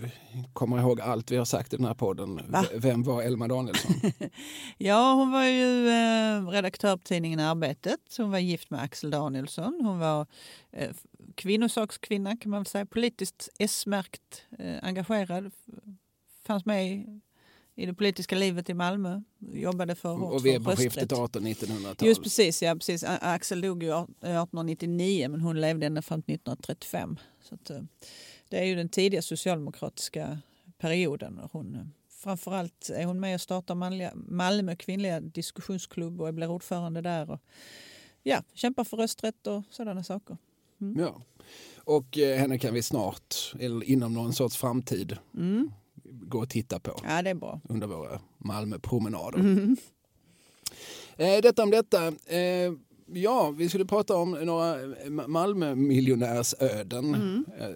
kommer 0.52 0.78
ihåg 0.78 1.00
allt 1.00 1.30
vi 1.30 1.36
har 1.36 1.44
sagt 1.44 1.72
i 1.72 1.76
den 1.76 1.86
här 1.86 1.94
podden, 1.94 2.40
Va? 2.48 2.64
vem 2.74 3.02
var 3.02 3.22
Elma 3.22 3.48
Danielsson? 3.48 3.94
Ja, 4.78 5.14
hon 5.14 5.30
var 5.30 5.44
ju 5.44 5.88
eh, 5.88 6.48
redaktör 6.48 6.96
på 6.96 7.02
tidningen 7.02 7.40
Arbetet. 7.40 8.00
Hon 8.16 8.30
var 8.30 8.38
gift 8.38 8.70
med 8.70 8.82
Axel 8.82 9.10
Danielsson. 9.10 9.80
Hon 9.84 9.98
var 9.98 10.26
eh, 10.72 10.90
kvinnosakskvinna 11.34 12.36
kan 12.36 12.50
man 12.50 12.60
väl 12.60 12.66
säga. 12.66 12.86
Politiskt 12.86 13.48
S-märkt, 13.58 14.44
eh, 14.58 14.76
engagerad. 14.82 15.50
Fanns 16.46 16.64
med 16.64 16.86
i, 16.86 17.20
i 17.80 17.87
det 17.87 17.94
politiska 17.94 18.37
livet 18.37 18.70
i 18.70 18.75
Malmö. 18.75 19.20
Jobbade 19.38 19.94
för 19.94 20.12
hårt 20.12 20.32
Och 20.34 20.46
vi 20.46 20.54
är 20.54 20.60
på 20.60 20.76
skiftet 20.76 21.12
18-1900-tal. 21.12 22.08
Just 22.08 22.22
precis, 22.22 22.62
ja, 22.62 22.75
precis. 22.75 23.04
Axel 23.04 23.60
dog 23.60 23.82
ju 23.82 23.88
1899 23.88 25.28
men 25.28 25.40
hon 25.40 25.60
levde 25.60 25.87
ända 25.87 26.02
fram 26.02 26.22
till 26.22 26.34
1935. 26.34 27.16
Så 27.42 27.54
att, 27.54 27.70
eh, 27.70 27.80
det 28.49 28.58
är 28.58 28.64
ju 28.64 28.75
den 28.75 28.88
tidiga 28.88 29.22
socialdemokratiska 29.22 30.38
perioden. 30.78 31.40
Hon, 31.52 31.75
eh, 31.75 31.80
framförallt 32.08 32.90
är 32.94 33.04
hon 33.04 33.20
med 33.20 33.34
och 33.34 33.40
startar 33.40 33.75
manliga, 33.75 34.12
Malmö 34.14 34.76
kvinnliga 34.76 35.20
diskussionsklubb 35.20 36.20
och 36.20 36.34
blir 36.34 36.50
ordförande 36.50 37.00
där. 37.00 37.30
Och, 37.30 37.40
ja, 38.22 38.42
kämpar 38.54 38.84
för 38.84 38.96
rösträtt 38.96 39.46
och 39.46 39.62
sådana 39.70 40.04
saker. 40.04 40.37
Ja. 40.96 41.22
Och 41.76 42.18
eh, 42.18 42.38
henne 42.38 42.58
kan 42.58 42.75
vi 42.75 42.82
snart, 42.82 43.54
eller 43.60 43.84
inom 43.84 44.14
någon 44.14 44.32
sorts 44.32 44.56
framtid, 44.56 45.16
Mm. 45.34 45.70
Gå 46.10 46.38
och 46.38 46.48
titta 46.48 46.80
på 46.80 47.00
Ja, 47.04 47.22
det 47.22 47.30
är 47.30 47.34
bra. 47.34 47.60
under 47.68 47.86
våra 47.86 48.20
Malmöpromenader. 48.38 49.38
Mm. 49.38 49.76
Eh, 51.16 51.40
detta 51.42 51.62
om 51.62 51.70
detta. 51.70 52.06
Eh, 52.26 52.72
ja, 53.12 53.50
vi 53.50 53.68
skulle 53.68 53.84
prata 53.84 54.16
om 54.16 54.30
några 54.30 54.76
Malmö-miljonärsöden. 55.26 57.14
Mm. 57.14 57.44
Eh, 57.58 57.68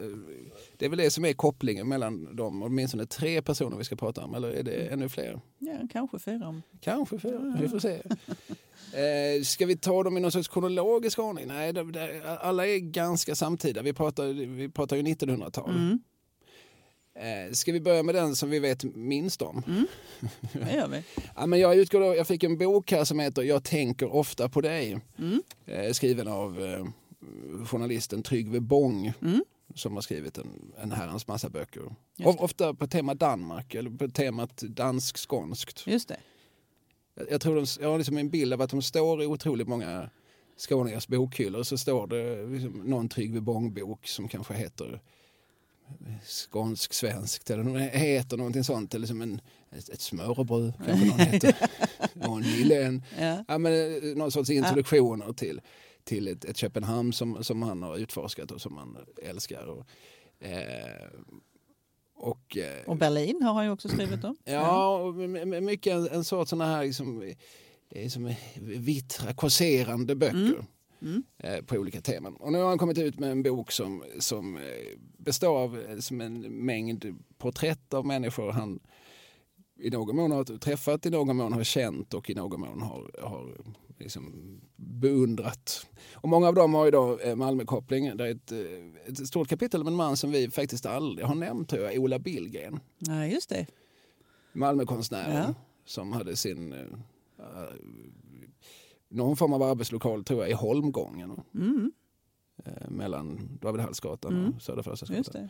det 0.77 0.85
är 0.85 0.89
väl 0.89 0.99
det 0.99 1.11
som 1.11 1.25
är 1.25 1.33
kopplingen 1.33 1.89
mellan 1.89 2.37
dem. 2.37 2.63
Åtminstone 2.63 3.07
tre 3.07 3.43
personer 3.43 3.77
vi 3.77 3.85
ska 3.85 3.97
prata 3.97 4.25
om, 4.25 4.35
eller 4.35 4.49
är 4.49 4.63
det 4.63 4.73
ännu 4.93 5.09
fler? 5.09 5.41
Ja, 5.59 5.79
kanske 5.93 6.19
fyra. 6.19 6.63
Kanske 6.81 7.19
fyra, 7.19 7.57
vi 7.61 7.69
får 7.69 7.79
se. 7.79 8.03
Eh, 8.95 9.43
ska 9.43 9.67
vi 9.67 9.77
ta 9.77 10.03
dem 10.03 10.17
i 10.17 10.21
någon 10.21 10.33
sorts 10.33 10.49
kronologisk 10.49 11.19
ordning? 11.19 11.47
Nej, 11.47 11.73
det, 11.73 11.93
det, 11.93 12.39
alla 12.41 12.67
är 12.67 12.79
ganska 12.79 13.35
samtida. 13.35 13.83
Vi 13.83 13.93
pratar, 13.93 14.27
vi 14.57 14.69
pratar 14.69 14.97
ju 14.97 15.03
1900-tal. 15.03 15.71
Mm. 15.71 15.99
Eh, 17.17 17.53
ska 17.53 17.73
vi 17.73 17.81
börja 17.81 18.03
med 18.03 18.15
den 18.15 18.37
som 18.37 18.51
vi 18.51 18.59
vet 18.59 18.85
minst 18.85 19.43
om? 19.43 19.63
Det 20.53 20.75
gör 20.75 20.89
vi. 20.89 21.03
Ja, 21.37 21.47
men 21.47 21.61
jag, 21.61 21.77
utgår 21.77 22.01
då, 22.01 22.15
jag 22.15 22.27
fick 22.27 22.43
en 22.43 22.59
bok 22.59 22.93
här 22.93 23.05
som 23.05 23.19
heter 23.19 23.43
Jag 23.43 23.65
tänker 23.65 24.15
ofta 24.15 24.49
på 24.49 24.61
dig. 24.61 25.01
Mm. 25.19 25.43
Eh, 25.67 25.93
skriven 25.93 26.29
av 26.29 26.65
eh, 26.65 26.87
journalisten 27.67 28.23
Tryggve 28.23 28.61
Bång. 28.61 29.13
Mm. 29.23 29.45
Som 29.75 29.95
har 29.95 30.01
skrivit 30.01 30.39
en, 30.39 30.73
en 30.83 30.93
herrans 30.93 31.29
massa 31.29 31.49
böcker. 31.49 31.83
Of, 32.25 32.37
ofta 32.37 32.75
på 32.75 32.87
tema 32.87 33.15
Danmark 33.15 33.75
eller 33.75 33.91
på 33.91 34.09
temat 34.09 34.57
dansk-skånskt. 34.57 35.87
Just 35.87 36.09
det. 36.09 36.17
Jag, 37.15 37.27
jag, 37.31 37.41
tror 37.41 37.57
de, 37.57 37.67
jag 37.81 37.91
har 37.91 37.99
liksom 37.99 38.17
en 38.17 38.31
bild 38.31 38.53
av 38.53 38.61
att 38.61 38.71
de 38.71 38.83
står 38.83 39.23
i 39.23 39.27
otroligt 39.27 39.69
många 39.69 40.11
skåningars 40.59 41.09
bokhyllor. 41.09 41.63
Så 41.63 41.79
står 41.79 42.07
det 42.07 42.47
liksom 42.47 42.73
någon 42.73 43.09
Tryggve 43.09 43.41
Bång-bok 43.41 44.07
som 44.07 44.29
kanske 44.29 44.55
heter 44.55 45.01
skånsk-svenskt 46.25 47.51
eller 47.51 47.63
någon- 47.63 47.81
heter 47.81 48.37
någonting 48.37 48.65
sånt. 48.65 48.95
Eller 48.95 49.07
som 49.07 49.23
en, 49.23 49.41
ett, 49.73 49.89
ett 49.89 50.01
smörrebröd 50.01 50.73
kanske 50.87 51.07
någon 51.07 51.19
heter. 51.19 51.55
en. 52.83 53.03
Ja. 53.21 53.45
Ja, 53.49 53.59
men, 53.59 53.73
eh, 53.73 54.17
någon 54.17 54.33
sorts 54.33 54.51
introduktioner 54.51 55.33
till, 55.33 55.61
till 56.05 56.29
ett, 56.29 56.45
ett 56.45 56.57
Köpenhamn 56.57 57.13
som, 57.13 57.45
som 57.45 57.63
han 57.63 57.83
har 57.83 57.97
utforskat 57.97 58.51
och 58.51 58.61
som 58.61 58.77
han 58.77 58.97
älskar. 59.23 59.67
Och, 59.67 59.87
eh, 60.47 61.09
och, 62.17 62.57
eh, 62.57 62.85
Och 62.87 62.97
Berlin 62.97 63.43
har 63.43 63.55
han 63.55 63.65
ju 63.65 63.71
också 63.71 63.89
skrivit 63.89 64.25
om. 64.25 64.37
Ja, 64.45 64.97
och 64.99 65.15
mycket 65.63 65.93
en, 65.95 66.09
en 66.09 66.25
sorts 66.25 66.51
sådana 66.51 66.77
här 66.77 66.85
liksom, 66.85 67.33
det 67.91 68.05
är 68.05 68.09
som 68.09 68.35
vittra, 68.61 69.35
kåserande 69.35 70.15
böcker 70.15 70.37
Mm. 70.37 70.65
Eh, 71.39 71.65
på 71.65 71.77
olika 71.77 72.01
teman. 72.01 72.37
Och 72.37 72.53
nu 72.53 72.59
har 72.59 72.69
han 72.69 72.79
kommit 72.79 72.99
ut 72.99 73.19
med 73.19 73.31
en 73.31 73.43
bok 73.43 73.73
som, 73.73 74.05
som 74.19 74.57
eh, 74.57 74.63
består 75.19 75.59
av 75.59 75.79
eh, 75.81 75.99
som 75.99 76.21
en 76.21 76.41
mängd 76.41 77.19
porträtt 77.39 77.95
av 77.95 78.07
människor 78.07 78.53
han 78.53 78.81
i 79.79 79.91
någon 79.91 80.17
mån 80.17 80.31
har 80.31 80.45
träffat, 80.45 81.07
i 81.07 81.11
någon 81.11 81.37
mån 81.37 81.53
har 81.53 81.65
känt 81.65 82.15
och 82.15 82.31
i 82.31 82.35
någon 82.35 82.61
mån 82.61 82.83
har, 82.83 83.11
har 83.23 83.57
liksom 83.99 84.33
beundrat. 84.77 85.87
Och 86.13 86.29
många 86.29 86.49
av 86.49 86.55
dem 86.55 86.75
har 86.75 86.85
ju 86.85 86.91
då 86.91 87.19
eh, 87.19 87.37
Malmökoppling. 87.37 88.17
Det 88.17 88.27
är 88.29 88.31
ett, 88.31 88.53
ett 89.09 89.27
stort 89.27 89.49
kapitel 89.49 89.81
om 89.81 89.87
en 89.87 89.95
man 89.95 90.17
som 90.17 90.31
vi 90.31 90.51
faktiskt 90.51 90.87
aldrig 90.87 91.27
har 91.27 91.35
nämnt, 91.35 91.69
tror 91.69 91.85
jag, 91.85 91.99
Ola 91.99 92.19
Billgren. 92.19 92.81
Ja, 92.99 93.27
just 93.27 93.49
det. 93.49 93.67
Malmökonstnären 94.53 95.37
Ja. 95.49 95.55
som 95.85 96.13
hade 96.13 96.37
sin 96.37 96.75
någon 99.15 99.37
form 99.37 99.53
av 99.53 99.63
arbetslokal 99.63 100.25
tror 100.25 100.41
jag 100.41 100.51
i 100.51 100.53
Holmgången 100.53 101.41
Mm. 101.55 101.93
eh, 102.65 102.91
mellan 102.91 103.59
David-Hallsgatan 103.63 104.33
Mm. 104.33 104.53
och 104.55 104.63
Södra 104.63 104.79
Just 104.79 104.89
Förstadsgatan. 105.01 105.49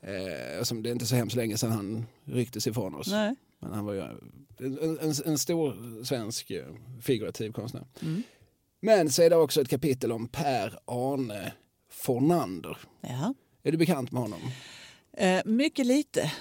det. 0.00 0.56
Eh, 0.56 0.62
som 0.62 0.82
det 0.82 0.90
är 0.90 0.92
inte 0.92 1.06
så 1.06 1.14
hemskt 1.16 1.36
länge 1.36 1.56
sedan 1.58 1.70
han 1.72 2.06
rycktes 2.24 2.66
ifrån 2.66 2.94
oss. 2.94 3.10
Nej. 3.10 3.34
Men 3.58 3.72
han 3.72 3.84
var 3.84 3.92
ju 3.92 4.00
en, 4.00 4.98
en, 5.00 5.12
en 5.24 5.38
stor 5.38 6.04
svensk 6.04 6.50
eh, 6.50 6.66
figurativ 7.00 7.52
konstnär. 7.52 7.84
Mm. 8.02 8.22
Men 8.80 9.10
så 9.10 9.22
är 9.22 9.30
det 9.30 9.36
också 9.36 9.60
ett 9.60 9.68
kapitel 9.68 10.12
om 10.12 10.28
Per 10.28 10.78
Arne 10.84 11.52
Fornander. 11.88 12.78
Ja. 13.00 13.34
Är 13.62 13.72
du 13.72 13.78
bekant 13.78 14.12
med 14.12 14.22
honom? 14.22 14.40
Eh, 15.12 15.40
mycket 15.44 15.86
lite. 15.86 16.32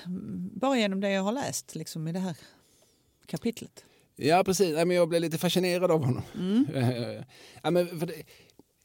Bara 0.51 0.77
genom 0.77 0.99
det 1.01 1.09
jag 1.09 1.21
har 1.23 1.31
läst 1.31 1.75
liksom, 1.75 2.07
i 2.07 2.11
det 2.11 2.19
här 2.19 2.37
kapitlet. 3.25 3.85
Ja, 4.15 4.43
precis. 4.43 4.75
Men 4.75 4.91
jag 4.91 5.09
blev 5.09 5.21
lite 5.21 5.37
fascinerad 5.37 5.91
av 5.91 6.05
honom. 6.05 6.23
Mm. 6.35 6.65
Ja, 7.63 7.71
men 7.71 7.99
för 7.99 8.05
det, 8.05 8.23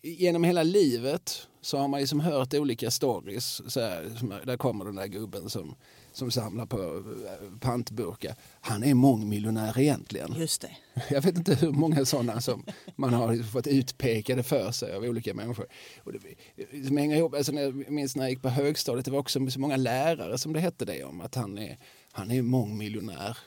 genom 0.02 0.44
hela 0.44 0.62
livet 0.62 1.46
så 1.60 1.78
har 1.78 1.88
man 1.88 2.00
liksom 2.00 2.20
hört 2.20 2.54
olika 2.54 2.90
stories. 2.90 3.72
Så 3.72 3.80
här, 3.80 4.46
där 4.46 4.56
kommer 4.56 4.84
den 4.84 4.94
där 4.94 5.06
gubben 5.06 5.50
som, 5.50 5.74
som 6.12 6.30
samlar 6.30 6.66
på 6.66 6.82
eh, 7.26 7.58
pantburkar. 7.60 8.34
Han 8.60 8.84
är 8.84 8.94
mångmiljonär 8.94 9.78
egentligen. 9.78 10.34
Just 10.38 10.60
det. 10.60 10.70
Jag 11.10 11.22
vet 11.22 11.36
inte 11.36 11.54
hur 11.54 11.70
många 11.70 12.04
sådana 12.04 12.40
som 12.40 12.64
man 12.96 13.14
har 13.14 13.42
fått 13.42 13.66
utpekade 13.66 14.42
för 14.42 14.72
sig 14.72 14.94
av 14.94 15.02
olika 15.02 15.34
människor. 15.34 15.66
Och 16.04 16.12
det, 16.12 16.86
som 16.86 16.96
hänger 16.96 17.16
ihop, 17.16 17.34
alltså 17.34 17.52
när 17.52 17.62
jag 17.62 17.90
minns 17.90 18.16
när 18.16 18.24
jag 18.24 18.30
gick 18.30 18.42
på 18.42 18.48
högstadiet, 18.48 19.04
det 19.04 19.10
var 19.10 19.18
också 19.18 19.50
så 19.50 19.60
många 19.60 19.76
lärare 19.76 20.38
som 20.38 20.52
det 20.52 20.60
hette 20.60 20.84
det 20.84 21.04
om, 21.04 21.20
att 21.20 21.34
han 21.34 21.58
är, 21.58 21.78
han 22.12 22.30
är 22.30 22.42
mångmiljonär. 22.42 23.38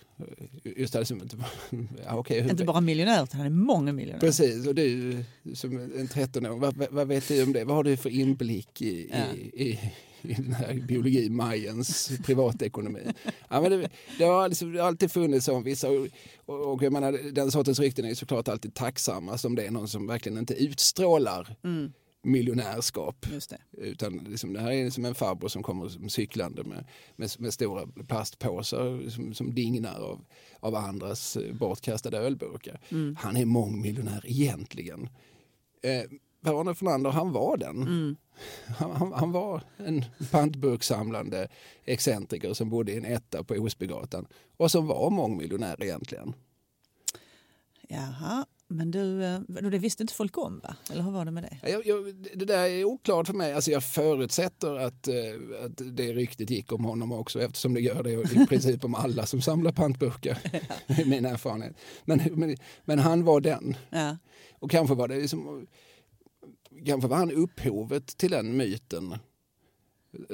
Just 0.63 0.93
det, 0.93 1.05
som, 1.05 1.21
ja, 2.05 2.17
okay, 2.19 2.41
hur, 2.41 2.49
Inte 2.49 2.63
bara 2.65 2.81
miljonär, 2.81 3.23
utan 3.23 3.37
han 3.39 3.45
är 3.45 3.49
många 3.55 3.93
miljonär. 3.93 4.19
Precis, 4.19 4.67
och 4.67 4.75
du 4.75 5.17
som 5.53 5.77
en 5.77 6.07
13-åring, 6.07 6.59
vad, 6.59 6.87
vad- 6.91 7.07
vet 7.07 7.27
du 7.27 7.43
om 7.43 7.53
det? 7.53 7.63
Vad 7.65 7.75
har 7.75 7.83
du 7.83 7.97
för 7.97 8.09
inblick 8.09 8.81
i, 8.81 9.09
Ja. 9.11 9.17
i, 9.35 9.63
i, 9.69 9.79
i 10.21 10.33
den 10.33 10.53
här 10.53 10.73
biologi, 10.73 11.29
majens 11.29 12.11
privatekonomi? 12.25 12.99
Ja, 13.49 13.61
men 13.61 13.71
det, 13.71 13.89
det, 14.17 14.23
har 14.23 14.49
liksom, 14.49 14.71
det 14.71 14.79
har 14.79 14.87
alltid 14.87 15.11
funnits 15.11 15.45
som 15.45 15.63
vissa, 15.63 15.89
och, 15.89 16.07
och, 16.45 16.73
och 16.73 16.83
jag 16.83 16.93
menar, 16.93 17.31
den 17.31 17.51
sortens 17.51 17.79
rykten 17.79 18.05
är 18.05 18.13
såklart 18.15 18.47
alltid 18.47 18.73
tacksamma 18.73 19.37
som 19.37 19.55
det 19.55 19.65
är 19.65 19.71
någon 19.71 19.87
som 19.87 20.07
verkligen 20.07 20.37
inte 20.37 20.53
utstrålar 20.53 21.55
Mm. 21.63 21.93
Miljonärskap. 22.23 23.25
Just 23.31 23.49
det. 23.49 23.57
Utan 23.71 24.17
liksom, 24.17 24.53
det 24.53 24.59
här 24.59 24.71
är 24.71 24.89
som 24.89 25.05
en 25.05 25.15
farbror 25.15 25.47
som 25.47 25.63
kommer 25.63 25.89
som 25.89 26.09
cyklande 26.09 26.63
med, 26.63 26.85
med, 27.15 27.29
med 27.39 27.53
stora 27.53 27.87
plastpåsar 28.07 29.09
som, 29.09 29.33
som 29.33 29.55
dignar 29.55 29.99
av, 29.99 30.25
av 30.59 30.75
andras 30.75 31.37
eh, 31.37 31.53
bortkastade 31.53 32.17
ölburkar. 32.17 32.79
Mm. 32.89 33.15
Han 33.19 33.37
är 33.37 33.45
mångmiljonär 33.45 34.23
egentligen. 34.25 35.09
Eh, 35.81 36.03
Per-Arne 36.43 36.73
Fornander, 36.73 37.09
han 37.09 37.31
var 37.31 37.57
den. 37.57 37.81
Mm. 37.81 38.15
Han, 38.77 38.91
han, 38.91 39.13
han 39.13 39.31
var 39.31 39.61
en 39.77 40.05
pantburksamlande 40.31 41.47
excentriker 41.85 42.53
som 42.53 42.69
bodde 42.69 42.91
i 42.91 42.97
en 42.97 43.05
etta 43.05 43.43
på 43.43 43.53
Osbygatan 43.53 44.27
och 44.57 44.71
som 44.71 44.87
var 44.87 45.09
mångmiljonär 45.09 45.83
egentligen. 45.83 46.33
Jaha, 47.87 48.45
men 48.67 48.91
du, 48.91 49.23
eh, 49.23 49.39
det 49.47 49.77
visste 49.77 50.03
inte 50.03 50.13
folk 50.13 50.37
om 50.37 50.59
va? 50.59 50.75
Eller 50.91 51.03
hur 51.03 51.11
var 51.11 51.25
det 51.25 51.31
med 51.31 51.43
det? 51.43 51.69
Jag, 51.69 51.85
jag, 51.85 52.15
det 52.15 52.45
där 52.45 52.63
är 52.63 52.83
oklart 52.83 53.27
för 53.27 53.33
mig. 53.33 53.53
Alltså 53.53 53.71
jag 53.71 53.83
förutsätter 53.83 54.75
att, 54.75 55.07
eh, 55.07 55.15
att 55.65 55.81
det 55.91 56.13
ryktet 56.13 56.49
gick 56.49 56.71
om 56.71 56.85
honom 56.85 57.11
också 57.11 57.41
eftersom 57.41 57.73
det 57.73 57.81
gör 57.81 58.03
det 58.03 58.11
i 58.11 58.45
princip 58.49 58.83
om 58.83 58.95
alla 58.95 59.25
som 59.25 59.41
samlar 59.41 59.71
pantburkar. 59.71 60.37
i 61.01 61.05
min 61.05 61.25
erfarenhet. 61.25 61.75
Men, 62.05 62.21
men, 62.31 62.57
men 62.85 62.99
han 62.99 63.23
var 63.23 63.41
den. 63.41 63.77
Ja, 63.89 64.17
Och 64.59 64.71
kanske 64.71 64.95
var 64.95 65.07
det 65.07 65.19
liksom, 65.19 65.67
kanske 66.85 67.07
var 67.07 67.17
han 67.17 67.31
upphovet 67.31 68.17
till 68.17 68.31
den 68.31 68.57
myten. 68.57 69.17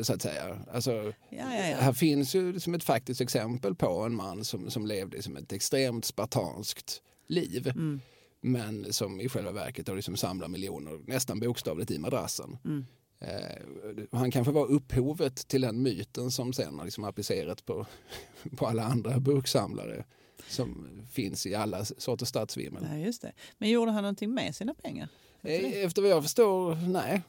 Så 0.01 0.13
att 0.13 0.21
säga. 0.21 0.59
Alltså, 0.73 0.91
ja, 0.91 1.13
ja. 1.29 1.69
ja. 1.69 1.77
Här 1.77 1.93
finns 1.93 2.35
ju 2.35 2.59
som 2.59 2.73
ett 2.73 2.83
faktiskt 2.83 3.21
exempel 3.21 3.75
på 3.75 3.87
en 3.87 4.15
man 4.15 4.45
som, 4.45 4.71
som 4.71 4.85
levde 4.85 5.21
som 5.21 5.37
ett 5.37 5.53
extremt 5.53 6.05
spartanskt 6.05 7.01
liv. 7.27 7.67
Mm. 7.67 8.01
Men 8.41 8.93
som 8.93 9.21
i 9.21 9.29
själva 9.29 9.51
verket 9.51 9.87
har 9.87 9.95
liksom 9.95 10.17
samlat 10.17 10.51
miljoner, 10.51 10.99
nästan 11.07 11.39
bokstavligt 11.39 11.91
i 11.91 11.99
madrassen. 11.99 12.57
Mm. 12.65 12.85
Eh, 13.21 14.07
han 14.11 14.31
kanske 14.31 14.53
var 14.53 14.65
upphovet 14.71 15.47
till 15.47 15.61
den 15.61 15.81
myten 15.81 16.31
som 16.31 16.53
sen 16.53 16.77
har 16.77 16.85
liksom 16.85 17.03
applicerats 17.03 17.61
på, 17.61 17.85
på 18.57 18.67
alla 18.67 18.83
andra 18.83 19.19
burksamlare 19.19 20.03
som 20.47 20.87
finns 21.11 21.45
i 21.45 21.55
alla 21.55 21.85
sorters 21.85 22.27
stadsvimmel. 22.29 22.87
ja, 22.91 22.97
just 22.97 23.21
det. 23.21 23.31
Men 23.57 23.69
gjorde 23.69 23.91
han 23.91 24.03
någonting 24.03 24.33
med 24.33 24.55
sina 24.55 24.73
pengar? 24.73 25.09
Efter? 25.41 25.77
Eh, 25.79 25.85
Efter 25.85 26.01
vad 26.01 26.11
jag 26.11 26.23
förstår, 26.23 26.75
nej. 26.75 27.21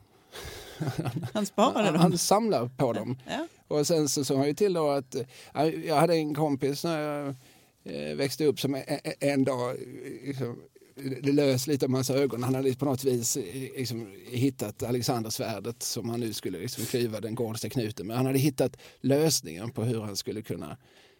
Han 1.34 1.46
sparade 1.46 1.84
han, 1.84 1.92
dem. 1.92 2.02
han 2.02 2.18
samlar 2.18 2.68
på 2.68 2.92
dem. 2.92 3.18
Ja. 3.28 3.46
Och 3.68 3.86
sen 3.86 4.08
så 4.08 4.24
sa 4.24 4.36
han 4.36 4.46
ju 4.46 4.54
till 4.54 4.72
då 4.72 4.90
att 4.90 5.14
eh, 5.14 5.66
jag 5.84 5.96
hade 5.96 6.14
en 6.14 6.34
kompis 6.34 6.84
när 6.84 7.00
jag 7.00 7.34
eh, 7.84 8.16
växte 8.16 8.44
upp 8.44 8.60
som 8.60 8.74
en, 8.74 8.82
en 9.20 9.44
dag 9.44 9.76
liksom, 10.24 10.62
lös 11.22 11.66
lite 11.66 11.86
om 11.86 11.94
hans 11.94 12.10
ögon. 12.10 12.42
Han 12.42 12.54
hade 12.54 12.74
på 12.74 12.84
något 12.84 13.04
vis 13.04 13.36
eh, 13.36 13.44
liksom, 13.76 14.12
hittat 14.26 14.82
Alexandersvärdet 14.82 15.82
som 15.82 16.10
han 16.10 16.20
nu 16.20 16.32
skulle 16.32 16.58
liksom, 16.58 16.84
klyva 16.84 17.20
den 17.20 17.34
gordiska 17.34 17.70
knuten 17.70 18.06
med. 18.06 18.16
Han 18.16 18.26
hade 18.26 18.38
hittat 18.38 18.76
lösningen 19.00 19.70
på 19.70 19.84
hur 19.84 20.00
han 20.00 20.16
skulle 20.16 20.42
kunna 20.42 20.76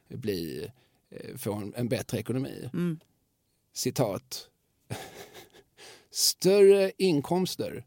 bli, 0.09 0.71
eh, 1.11 1.37
få 1.37 1.55
en, 1.55 1.75
en 1.77 1.89
bättre 1.89 2.19
ekonomi. 2.19 2.71
Mm. 2.73 3.01
Citat. 3.73 4.49
Större 6.11 6.93
inkomster, 6.97 7.85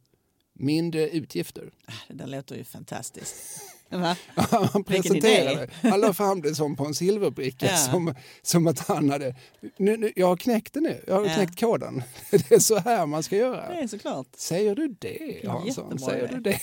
mindre 0.54 1.10
utgifter. 1.10 1.72
Det 2.08 2.14
där 2.14 2.28
låter 2.28 2.56
ju 2.56 2.64
fantastiskt. 2.64 3.62
Va? 4.02 4.16
Han 4.74 4.84
presenterade, 4.84 5.68
han 5.82 6.00
la 6.02 6.14
fram 6.14 6.42
det 6.42 6.56
som 6.56 6.76
på 6.76 6.86
en 6.86 6.94
silverbricka 6.94 7.66
Ja. 7.66 7.78
som, 7.78 8.14
som 8.42 8.68
att 8.68 8.80
han 8.80 9.10
hade, 9.10 9.36
nu, 9.78 9.98
nu, 9.98 10.12
jag 10.16 10.28
har 10.28 10.38
knäckt 10.38 10.74
det 10.74 10.82
nu, 10.82 11.04
jag 11.08 11.16
har 11.16 11.26
Ja. 11.26 11.34
knäckt 11.36 11.60
koden. 11.60 12.04
Det 12.32 12.52
är 12.52 12.60
så 12.60 12.78
här 12.78 13.06
man 13.06 13.24
ska 13.24 13.38
göra. 13.38 13.70
Det 13.70 13.76
är 13.80 13.88
såklart. 13.88 14.28
Säger 14.38 14.76
du 14.76 14.88
det 15.00 15.48
Hansson? 15.48 16.00
Säger 16.00 16.28
du 16.28 16.40
det? 16.40 16.60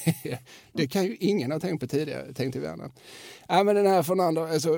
Det 0.73 0.87
kan 0.89 1.05
ju 1.05 1.17
ingen 1.21 1.53
ha 1.53 1.61
tänkt 1.61 1.81
på 1.81 1.87
tidigare, 1.87 2.33
tänkte 2.33 2.59
vi 2.61 2.67
gärna. 2.67 2.91
Ja, 3.49 3.65
men 3.65 3.75
den 3.77 3.87
här 3.87 4.03
Fernando, 4.03 4.41
alltså, 4.47 4.71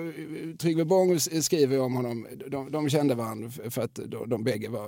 Tryggve 0.58 0.84
Bång 0.84 1.20
skriver 1.20 1.80
om 1.80 1.94
honom, 1.94 2.26
de, 2.50 2.70
de 2.70 2.88
kände 2.90 3.14
varandra 3.14 3.50
för 3.70 3.82
att 3.82 3.94
de, 3.94 4.28
de 4.28 4.44
bägge 4.44 4.68
var 4.68 4.84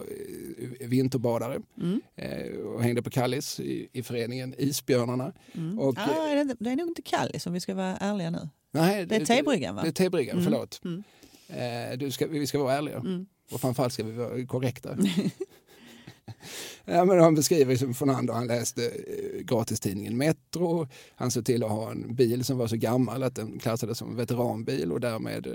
eh, 0.80 0.88
vinterbadare 0.88 1.60
Mm. 1.80 2.00
eh, 2.16 2.56
och 2.58 2.82
hängde 2.82 3.02
på 3.02 3.10
Kallis 3.10 3.60
i, 3.60 3.88
i 3.92 4.02
föreningen 4.02 4.54
Isbjörnarna. 4.58 5.32
Mm. 5.54 5.78
Och, 5.78 5.94
ah, 5.98 6.34
det, 6.34 6.56
det 6.60 6.70
är 6.70 6.76
nog 6.76 6.88
inte 6.88 7.02
Kallis 7.02 7.46
om 7.46 7.52
vi 7.54 7.60
ska 7.60 7.74
vara 7.74 7.96
ärliga 7.96 8.30
nu. 8.30 8.48
Nej, 8.70 9.06
Det 9.06 9.16
är 9.16 9.24
Tebryggan 9.24 9.74
va? 9.74 9.82
Det 9.82 9.88
är 9.88 9.92
Tebryggan, 9.92 10.32
Mm. 10.38 10.44
förlåt. 10.44 10.80
Mm. 10.84 11.02
Eh, 11.48 11.98
du 11.98 12.10
ska, 12.10 12.26
vi 12.26 12.46
ska 12.46 12.58
vara 12.58 12.74
ärliga. 12.74 12.96
Mm. 12.98 13.26
Och 13.52 13.60
framförallt 13.60 13.92
ska 13.92 14.04
vi 14.04 14.12
vara 14.12 14.46
korrekta. 14.46 14.96
ja, 16.84 17.04
men 17.04 17.20
han 17.20 17.34
beskriver 17.34 17.76
som 17.76 17.94
Fernando, 17.94 18.32
han 18.32 18.46
läste 18.46 18.86
eh, 18.86 19.40
gratistidningen 19.44 20.16
Metro. 20.16 20.88
Han 21.14 21.30
såg 21.30 21.44
till 21.46 21.64
att 21.64 21.70
ha 21.70 21.90
en 21.90 22.14
bil 22.14 22.44
som 22.44 22.58
var 22.58 22.66
så 22.66 22.76
gammal 22.76 23.22
att 23.22 23.34
den 23.34 23.58
klassades 23.58 23.98
som 23.98 24.16
veteranbil 24.16 24.92
och 24.92 25.00
därmed 25.00 25.46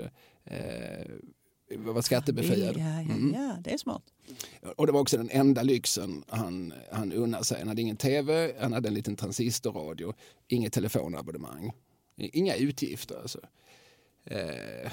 eh, 0.44 1.06
var 1.76 2.02
skattebefriad. 2.02 2.76
Ja, 2.78 2.82
ja, 2.84 3.00
Mm. 3.14 3.34
ja, 3.34 3.56
det 3.64 3.72
är 3.74 3.78
smart. 3.78 4.02
Och 4.76 4.86
det 4.86 4.92
var 4.92 5.00
också 5.00 5.16
den 5.16 5.30
enda 5.30 5.62
lyxen 5.62 6.24
han, 6.28 6.72
han 6.92 7.12
unnade 7.12 7.44
sig. 7.44 7.58
Han 7.58 7.68
hade 7.68 7.82
ingen 7.82 7.96
tv, 7.96 8.52
han 8.60 8.72
hade 8.72 8.88
en 8.88 8.94
liten 8.94 9.16
transistorradio, 9.16 10.14
inget 10.48 10.72
telefonabonnemang. 10.72 11.72
Inga 12.20 12.54
utgifter 12.56 13.16
alltså. 13.22 13.40
Eh, 14.24 14.92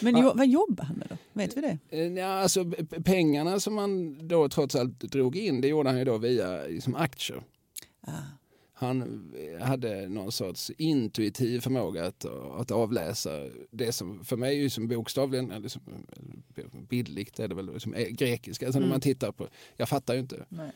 Men 0.00 0.16
jo, 0.18 0.32
vad 0.34 0.46
jobbar 0.48 0.84
han 0.84 0.96
med 0.96 1.06
då? 1.10 1.16
Vet 1.32 1.56
vi 1.56 1.60
det? 1.60 1.78
Eh, 1.90 2.12
Ja, 2.12 2.26
alltså, 2.26 2.72
pengarna 3.04 3.60
som 3.60 3.78
han 3.78 4.18
då 4.28 4.48
trots 4.48 4.74
allt 4.76 5.00
drog 5.00 5.36
in, 5.36 5.60
det 5.60 5.68
gjorde 5.68 5.88
han 5.88 5.98
ju 5.98 6.04
då 6.04 6.18
via 6.18 6.62
liksom, 6.66 6.94
aktier. 6.94 7.42
Ah. 8.00 8.12
Han 8.72 9.32
eh, 9.58 9.66
hade 9.66 10.08
någon 10.08 10.32
sorts 10.32 10.70
intuitiv 10.78 11.60
förmåga 11.60 12.06
att, 12.06 12.24
att 12.60 12.70
avläsa 12.70 13.30
det 13.70 13.92
som 13.92 14.24
för 14.24 14.36
mig 14.36 14.64
är 14.64 14.68
som 14.68 14.88
bokstavligen, 14.88 15.50
eller 15.50 15.68
som, 15.68 15.82
eh, 16.56 16.64
bildligt 16.88 17.38
är 17.40 17.48
det 17.48 17.54
väl, 17.54 17.80
som 17.80 17.94
grekiska. 18.10 18.66
Alltså 18.66 18.78
när 18.78 18.86
Mm. 18.86 18.94
man 18.94 19.00
tittar 19.00 19.32
på, 19.32 19.48
jag 19.76 19.88
fattar 19.88 20.14
ju 20.14 20.20
inte. 20.20 20.44
Nej. 20.48 20.70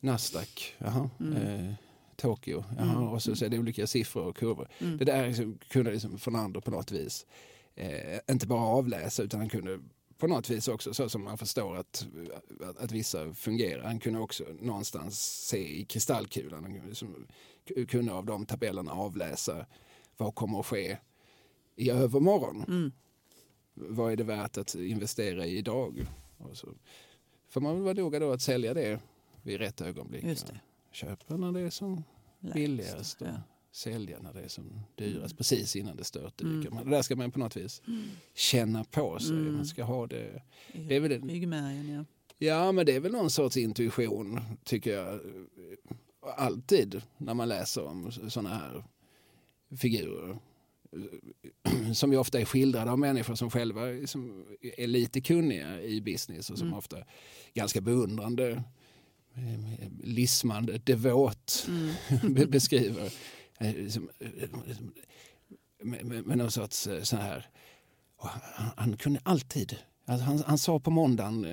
Nasdaq, 0.00 0.74
jaha. 0.78 1.10
Mm. 1.20 1.36
Eh, 1.36 1.72
Tokyo, 2.16 2.64
jaha. 2.76 2.92
Mm. 2.92 3.08
och 3.08 3.22
så, 3.22 3.36
så 3.36 3.44
är 3.44 3.48
det 3.48 3.58
olika 3.58 3.86
siffror 3.86 4.24
och 4.24 4.36
kurvor. 4.36 4.68
Mm. 4.78 4.96
Det 4.96 5.04
där 5.04 5.26
liksom, 5.28 5.58
kunde 5.68 5.92
liksom 5.92 6.18
Fernando 6.18 6.60
på 6.60 6.70
något 6.70 6.92
vis 6.92 7.26
eh, 7.74 8.20
inte 8.30 8.46
bara 8.46 8.60
avläsa 8.60 9.22
utan 9.22 9.40
han 9.40 9.48
kunde 9.48 9.78
på 10.18 10.26
något 10.26 10.50
vis 10.50 10.68
också, 10.68 10.94
så 10.94 11.08
som 11.08 11.24
man 11.24 11.38
förstår 11.38 11.76
att, 11.76 12.06
att, 12.60 12.78
att 12.78 12.92
vissa 12.92 13.34
fungerar, 13.34 13.82
han 13.82 13.98
kunde 13.98 14.18
också 14.18 14.44
någonstans 14.60 15.46
se 15.46 15.80
i 15.80 15.84
kristallkulan, 15.84 16.64
han 16.64 16.72
kunde, 16.72 16.88
liksom, 16.88 17.26
kunde 17.88 18.12
av 18.12 18.26
de 18.26 18.46
tabellerna 18.46 18.92
avläsa 18.92 19.66
vad 20.16 20.34
kommer 20.34 20.60
att 20.60 20.66
ske 20.66 20.98
i 21.76 21.90
övermorgon. 21.90 22.64
Mm. 22.68 22.92
Vad 23.74 24.12
är 24.12 24.16
det 24.16 24.24
värt 24.24 24.58
att 24.58 24.74
investera 24.74 25.46
i 25.46 25.58
idag? 25.58 26.06
Och 26.38 26.56
så 26.56 26.68
får 27.48 27.60
man 27.60 27.74
väl 27.74 27.82
vara 27.82 27.94
noga 27.94 28.18
då 28.18 28.32
att 28.32 28.42
sälja 28.42 28.74
det 28.74 29.00
vid 29.42 29.58
rätt 29.58 29.80
ögonblick. 29.80 30.24
Just 30.24 30.46
det. 30.46 30.60
Köpa 30.90 31.36
när 31.36 31.52
det 31.52 31.60
är 31.60 31.70
som 31.70 32.02
Lägst. 32.40 32.54
billigast 32.54 33.22
och 33.22 33.28
Ja. 33.28 33.32
sälja 33.72 34.18
när 34.22 34.32
det 34.34 34.40
är 34.40 34.48
som 34.48 34.80
dyrast 34.94 35.36
precis 35.38 35.76
innan 35.76 35.96
det 35.96 36.04
störtdyker. 36.04 36.70
Mm. 36.70 36.84
Det 36.84 36.90
där 36.90 37.02
ska 37.02 37.16
man 37.16 37.30
på 37.30 37.38
något 37.38 37.56
vis 37.56 37.82
känna 38.34 38.84
på 38.84 39.18
sig. 39.18 39.36
Mm. 39.36 39.54
Man 39.54 39.66
ska 39.66 39.84
ha 39.84 40.06
det. 40.06 40.42
Det 40.88 40.96
är 40.96 41.00
väl 41.00 41.10
det. 41.10 41.18
ryggmärgen, 41.34 41.88
ja. 41.88 42.04
Ja, 42.38 42.72
men 42.72 42.86
det 42.86 42.92
är 42.96 43.00
väl 43.00 43.12
någon 43.12 43.30
sorts 43.30 43.56
intuition 43.56 44.40
tycker 44.64 44.94
jag. 44.94 45.20
Alltid 46.36 47.02
när 47.18 47.34
man 47.34 47.48
läser 47.48 47.84
om 47.84 48.12
sådana 48.12 48.48
här 48.54 48.84
figurer. 49.76 50.38
Som 51.94 52.12
ju 52.12 52.18
ofta 52.18 52.40
är 52.40 52.44
skildrade 52.44 52.90
av 52.90 52.98
människor 52.98 53.34
som 53.34 53.50
själva 53.50 54.06
som 54.06 54.44
är 54.76 54.86
lite 54.86 55.20
kunniga 55.20 55.80
i 55.82 56.00
business 56.00 56.50
och 56.50 56.58
som 56.58 56.66
Mm. 56.66 56.78
ofta 56.78 56.96
ganska 57.54 57.80
beundrande, 57.80 58.62
lismande, 60.02 60.78
devot 60.78 61.66
Mm. 61.68 62.34
be- 62.34 62.46
beskriver. 62.46 63.12
eh, 63.60 63.74
liksom, 63.74 64.10
eh, 64.18 64.30
Med, 65.82 66.38
någon 66.38 66.50
sorts 66.50 66.86
eh, 66.86 67.02
så 67.02 67.16
här... 67.16 67.46
Han, 68.18 68.70
han 68.76 68.96
kunde 68.96 69.20
alltid... 69.22 69.76
Alltså 70.08 70.24
han, 70.26 70.42
han 70.46 70.58
sa 70.58 70.78
på 70.80 70.90
måndagen, 70.90 71.46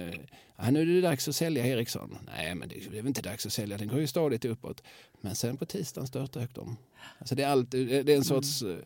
"Ja, 0.57 0.71
nu 0.71 0.81
är 0.81 0.85
det 0.85 1.01
dags 1.01 1.27
att 1.27 1.35
sälja 1.35 1.65
Ericsson. 1.67 2.17
Nej, 2.25 2.55
men 2.55 2.69
det, 2.69 2.75
det 2.75 2.97
är 2.97 3.01
väl 3.01 3.07
inte 3.07 3.21
dags 3.21 3.45
att 3.45 3.53
sälja, 3.53 3.77
den 3.77 3.87
går 3.87 3.99
ju 3.99 4.07
stadigt 4.07 4.45
uppåt. 4.45 4.83
Men 5.21 5.35
sen 5.35 5.57
på 5.57 5.65
tisdagen 5.65 6.07
störtdök 6.07 6.55
de. 6.55 6.77
Alltså 7.19 7.35
det, 7.35 7.43
är 7.43 7.47
alltid, 7.47 8.05
det 8.05 8.13
är 8.13 8.17
en 8.17 8.23
sorts 8.23 8.61
eh, 8.61 8.69
eh, 8.69 8.77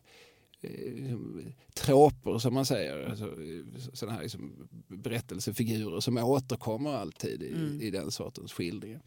tråper 1.74 2.38
som 2.40 2.54
man 2.54 2.66
säger. 2.66 3.10
Alltså, 3.10 3.26
eh, 3.26 3.82
sådana 3.94 4.16
här 4.16 4.24
liksom 4.24 4.68
berättelsefigurer 4.88 6.00
som 6.00 6.18
återkommer 6.18 6.94
alltid 6.94 7.44
i, 7.44 7.54
Mm. 7.54 7.82
i 7.82 7.90
den 7.92 8.12
sortens 8.12 8.54
skildringar. 8.54 9.02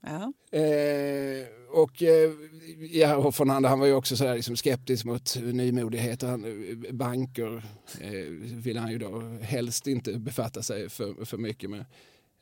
ja. 0.00 0.32
Eh, 0.58 1.46
och 1.70 2.02
eh, 2.02 2.30
ja, 2.90 3.32
Fernando 3.32 3.68
han 3.68 3.78
var 3.80 3.86
ju 3.86 3.94
också 3.94 4.16
så 4.16 4.24
här, 4.26 4.34
liksom 4.36 4.56
skeptisk 4.56 5.04
mot 5.04 5.36
nymodigheter. 5.36 6.26
Han, 6.26 6.44
eh, 6.44 6.92
banker 6.92 7.64
eh, 8.00 8.26
vill 8.56 8.76
han 8.76 8.90
ju 8.92 8.98
då 8.98 9.20
helst 9.42 9.86
inte 9.86 10.18
befatta 10.18 10.62
sig 10.62 10.88
för, 10.88 11.24
för 11.24 11.38
mycket 11.38 11.70
med. 11.70 11.84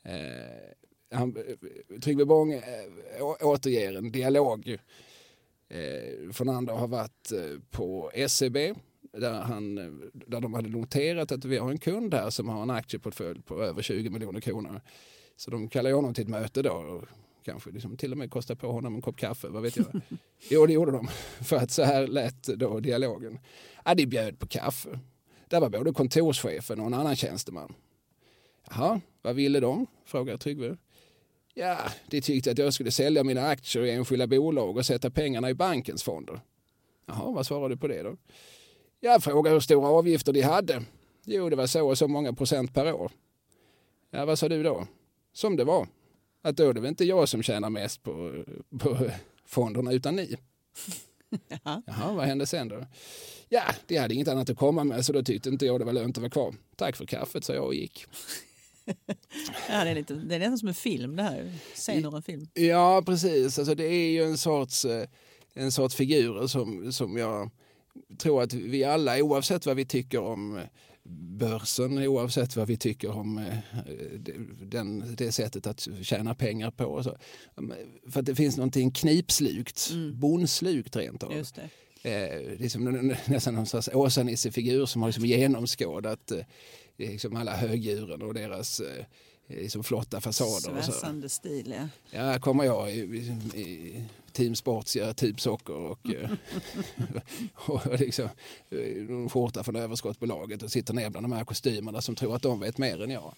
Eh, 0.03 0.71
han, 1.11 1.35
eh, 1.37 1.99
Tryggve 1.99 2.25
Bång 2.25 2.53
eh, 2.53 2.61
återger 3.41 3.93
en 3.93 4.11
dialog. 4.11 4.77
Eh, 5.75 6.31
Fernando 6.31 6.73
har 6.73 6.87
varit 6.87 7.31
eh, 7.31 7.59
på 7.71 8.11
SEB 8.27 8.57
där, 9.11 9.41
han, 9.41 9.77
eh, 9.77 10.09
där 10.13 10.41
de 10.41 10.53
hade 10.53 10.69
noterat 10.69 11.31
att 11.31 11.45
vi 11.45 11.57
har 11.57 11.71
en 11.71 11.77
kund 11.77 12.13
här 12.13 12.29
som 12.29 12.49
har 12.49 12.63
en 12.63 12.69
aktieportfölj 12.69 13.41
på 13.41 13.63
över 13.63 13.81
20 13.81 14.09
miljoner 14.09 14.41
kronor. 14.41 14.81
Så 15.35 15.51
de 15.51 15.69
kallar 15.69 15.91
honom 15.91 16.13
till 16.13 16.23
ett 16.23 16.29
möte 16.29 16.61
då 16.61 16.71
och 16.71 17.05
kanske 17.43 17.71
liksom 17.71 17.97
till 17.97 18.11
och 18.11 18.17
med 18.17 18.31
kosta 18.31 18.55
på 18.55 18.71
honom 18.71 18.95
en 18.95 19.01
kopp 19.01 19.17
kaffe, 19.17 19.47
vad 19.47 19.63
vet 19.63 19.77
jag. 19.77 20.01
jo, 20.49 20.65
det 20.65 20.73
gjorde 20.73 20.91
de. 20.91 21.07
För 21.43 21.55
att 21.55 21.71
så 21.71 21.83
här 21.83 22.07
lät 22.07 22.43
då 22.43 22.79
dialogen. 22.79 23.39
Ja, 23.85 23.95
de 23.95 24.05
bjöd 24.05 24.39
på 24.39 24.47
kaffe. 24.47 24.99
Där 25.47 25.59
var 25.59 25.69
både 25.69 25.93
kontorschefen 25.93 26.79
och 26.79 26.87
en 26.87 26.93
annan 26.93 27.15
tjänsteman. 27.15 27.73
Jaha, 28.69 29.01
vad 29.21 29.35
ville 29.35 29.59
de? 29.59 29.87
frågar 30.05 30.37
Tryggve. 30.37 30.77
Ja, 31.57 31.77
de 32.07 32.21
tyckte 32.21 32.51
att 32.51 32.57
jag 32.57 32.73
skulle 32.73 32.91
sälja 32.91 33.23
mina 33.23 33.47
aktier 33.47 33.85
i 33.85 33.91
enskilda 33.91 34.27
bolag 34.27 34.77
och 34.77 34.85
sätta 34.85 35.09
pengarna 35.09 35.49
i 35.49 35.53
bankens 35.53 36.03
fonder. 36.03 36.41
Jaha, 37.05 37.31
vad 37.31 37.45
svarar 37.45 37.69
du 37.69 37.77
på 37.77 37.87
det 37.87 38.03
då? 38.03 38.17
Jag 38.99 39.23
frågade 39.23 39.53
hur 39.53 39.59
stora 39.59 39.87
avgifter 39.87 40.33
de 40.33 40.41
hade. 40.41 40.83
Jo, 41.25 41.49
det 41.49 41.55
var 41.55 41.67
så 41.67 41.89
och 41.89 41.97
så 41.97 42.07
många 42.07 42.33
procent 42.33 42.73
per 42.73 42.93
år. 42.93 43.11
Ja, 44.11 44.25
vad 44.25 44.39
sa 44.39 44.49
du 44.49 44.63
då? 44.63 44.87
Som 45.33 45.55
det 45.55 45.63
var. 45.63 45.87
Att 46.41 46.57
då 46.57 46.69
är 46.69 46.73
det 46.73 46.81
väl 46.81 46.89
inte 46.89 47.05
jag 47.05 47.29
som 47.29 47.43
tjänar 47.43 47.69
mest 47.69 48.03
på, 48.03 48.43
på 48.79 49.09
fonderna 49.45 49.91
utan 49.91 50.15
ni. 50.15 50.35
Ja. 51.47 51.81
Jaha, 51.85 52.13
vad 52.13 52.25
hände 52.25 52.45
sen 52.45 52.67
då? 52.67 52.85
Ja, 53.49 53.63
de 53.87 53.97
hade 53.97 54.13
inget 54.13 54.27
annat 54.27 54.49
att 54.49 54.57
komma 54.57 54.83
med 54.83 55.05
så 55.05 55.13
då 55.13 55.23
tyckte 55.23 55.49
inte 55.49 55.65
jag 55.65 55.81
det 55.81 55.85
var 55.85 55.93
lönt 55.93 56.17
att 56.17 56.21
vara 56.21 56.29
kvar. 56.29 56.55
Tack 56.75 56.95
för 56.95 57.05
kaffet, 57.05 57.43
sa 57.43 57.53
jag 57.53 57.65
och 57.65 57.75
gick. 57.75 58.05
Ja, 59.69 59.83
det, 59.83 59.89
är 59.89 59.95
lite, 59.95 60.13
det 60.13 60.35
är 60.35 60.39
nästan 60.39 60.57
som 60.57 60.67
en 60.67 60.73
film 60.73 61.15
det 61.15 61.23
här. 61.23 61.51
Scen 61.73 62.05
ur 62.05 62.15
en 62.15 62.21
film. 62.21 62.47
Ja, 62.53 63.03
precis. 63.05 63.59
Alltså, 63.59 63.75
det 63.75 63.85
är 63.85 64.09
ju 64.09 64.23
en 64.23 64.37
sorts, 64.37 64.85
eh, 64.85 65.07
en 65.53 65.71
sorts 65.71 65.95
figurer 65.95 66.47
som, 66.47 66.93
som 66.93 67.17
jag 67.17 67.49
tror 68.17 68.43
att 68.43 68.53
vi 68.53 68.83
alla, 68.83 69.23
oavsett 69.23 69.65
vad 69.65 69.75
vi 69.75 69.85
tycker 69.85 70.19
om 70.19 70.59
börsen 71.09 71.97
oavsett 71.97 72.55
vad 72.55 72.67
vi 72.67 72.77
tycker 72.77 73.09
om 73.09 73.37
eh, 73.37 73.57
den, 74.61 75.15
det 75.15 75.31
sättet 75.31 75.67
att 75.67 75.87
tjäna 76.01 76.35
pengar 76.35 76.71
på. 76.71 77.03
Så. 77.03 77.17
För 78.09 78.19
att 78.19 78.25
det 78.25 78.35
finns 78.35 78.57
någonting 78.57 78.91
knipslukt, 78.91 79.89
mm. 79.91 80.19
bonslukt 80.19 80.95
rent 80.95 81.23
av. 81.23 81.33
Just 81.33 81.55
det. 81.55 81.69
Eh, 82.09 82.57
det 82.57 82.65
är 82.65 82.69
som 82.69 83.15
nästan 83.25 83.55
någon 83.55 83.65
slags 83.65 83.89
Åsa-Nisse-figur 83.93 84.85
som 84.85 85.01
har 85.01 85.09
liksom 85.09 85.25
genomskådat 85.25 86.31
eh, 86.31 86.39
liksom 86.97 87.35
alla 87.35 87.55
högdjuren 87.55 88.21
och 88.21 88.33
deras 88.33 88.79
eh, 88.79 89.05
liksom 89.47 89.83
flotta 89.83 90.21
fasader. 90.21 90.81
Sväsande 90.81 91.29
stil, 91.29 91.75
ja. 91.77 91.87
Ja, 92.11 92.39
kommer 92.39 92.63
jag 92.63 92.91
i, 92.91 92.99
i, 92.99 94.03
Team 94.31 94.55
Sports 94.55 94.95
gör 94.95 95.39
socker 95.39 95.73
och, 95.73 96.09
eh, 96.09 96.29
och 97.53 97.99
liksom, 97.99 98.29
eh, 98.69 99.29
skjorta 99.29 99.63
från 99.63 99.75
överskottbolaget 99.75 100.63
och 100.63 100.71
sitter 100.71 100.93
ner 100.93 101.09
bland 101.09 101.23
de 101.23 101.31
här 101.31 101.45
kostymerna 101.45 102.01
som 102.01 102.15
tror 102.15 102.35
att 102.35 102.41
de 102.41 102.59
vet 102.59 102.77
mer 102.77 103.03
än 103.03 103.09
jag. 103.09 103.33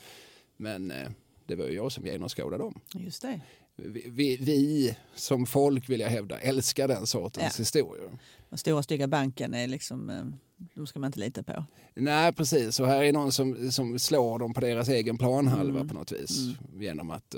Men 0.57 0.91
eh, 0.91 1.09
det 1.45 1.55
var 1.55 1.65
ju 1.65 1.73
jag 1.73 1.91
som 1.91 2.05
genomskådade 2.05 2.63
dem. 2.63 2.79
Just 2.93 3.21
det. 3.21 3.41
Vi, 3.75 4.03
vi, 4.07 4.37
vi, 4.37 4.97
som 5.15 5.45
folk 5.45 5.89
vill 5.89 5.99
jag 5.99 6.09
hävda 6.09 6.39
älskar 6.39 6.87
den 6.87 7.07
sortens 7.07 7.59
ja. 7.59 7.61
historier. 7.61 8.19
Den 8.49 8.57
stora 8.57 8.83
stygga 8.83 9.07
banken 9.07 9.53
är 9.53 9.67
liksom, 9.67 10.33
de 10.57 10.87
ska 10.87 10.99
man 10.99 11.07
inte 11.07 11.19
lita 11.19 11.43
på. 11.43 11.65
Nej 11.93 12.33
precis, 12.33 12.79
och 12.79 12.87
här 12.87 13.03
är 13.03 13.13
någon 13.13 13.31
som, 13.31 13.71
som 13.71 13.99
slår 13.99 14.39
dem 14.39 14.53
på 14.53 14.61
deras 14.61 14.89
egen 14.89 15.17
planhalva 15.17 15.79
mm. 15.79 15.87
på 15.87 15.93
något 15.93 16.11
vis. 16.11 16.39
Mm. 16.39 16.81
Genom 16.81 17.11
att 17.11 17.35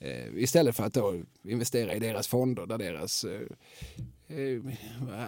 Eh, 0.00 0.34
istället 0.36 0.76
för 0.76 0.84
att 0.84 0.94
då 0.94 1.22
investera 1.42 1.94
i 1.94 1.98
deras 1.98 2.28
fonder 2.28 2.66
där 2.66 2.78
deras 2.78 3.24
eh, 3.24 3.40
eh, 4.28 4.60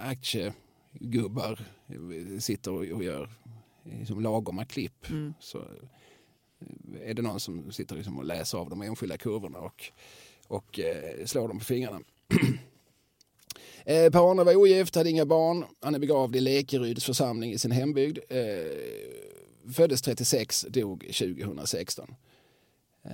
aktiegubbar 0.09 1.67
sitter 2.39 2.73
och 2.73 3.05
gör 3.05 3.31
liksom 3.99 4.21
lagoma 4.21 4.65
klipp. 4.65 5.11
Mm. 5.11 5.35
Så 5.41 5.65
är 7.03 7.15
det 7.15 7.23
någon 7.23 7.41
som 7.41 7.73
sitter 7.73 7.97
liksom 7.97 8.19
och 8.19 8.25
läser 8.25 8.59
av 8.59 8.71
de 8.71 8.83
enskilda 8.83 9.19
kurvorna 9.19 9.59
och, 9.59 9.85
och 10.47 10.81
slår 11.25 11.49
dem 11.49 11.59
på 11.59 11.65
fingrarna. 11.65 12.01
Eh, 13.85 14.11
Per-Arne 14.11 14.45
var 14.45 14.57
ogift, 14.57 14.95
hade 14.95 15.11
inga 15.11 15.27
barn. 15.27 15.65
Han 15.81 15.95
är 15.95 15.99
begravd 15.99 16.37
i 16.37 16.41
Lekeryds 16.41 17.05
församling 17.05 17.53
i 17.53 17.59
sin 17.59 17.71
hembygd. 17.71 18.19
Eh, 18.29 19.73
föddes 19.73 20.03
36, 20.03 20.67
dog 20.69 21.01
2016. 21.01 22.15
Eh, 23.03 23.13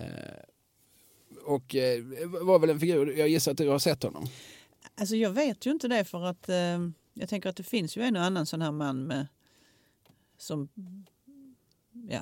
och 1.44 1.74
eh, 1.74 2.04
var 2.42 2.58
väl 2.58 2.70
en 2.70 2.80
figur, 2.80 3.18
jag 3.18 3.28
gissar 3.28 3.52
att 3.52 3.58
du 3.58 3.68
har 3.68 3.78
sett 3.78 4.02
honom? 4.02 4.26
Alltså 4.94 5.16
jag 5.16 5.30
vet 5.30 5.66
ju 5.66 5.70
inte 5.70 5.88
det 5.88 6.04
för 6.04 6.24
att 6.24 6.48
eh, 6.48 6.78
jag 7.14 7.28
tänker 7.28 7.48
att 7.48 7.56
det 7.56 7.62
finns 7.62 7.96
ju 7.96 8.02
en 8.02 8.16
och 8.16 8.22
annan 8.22 8.46
sån 8.46 8.62
här 8.62 8.72
man 8.72 9.02
med 9.02 9.26
som 10.38 10.68
ja, 12.08 12.20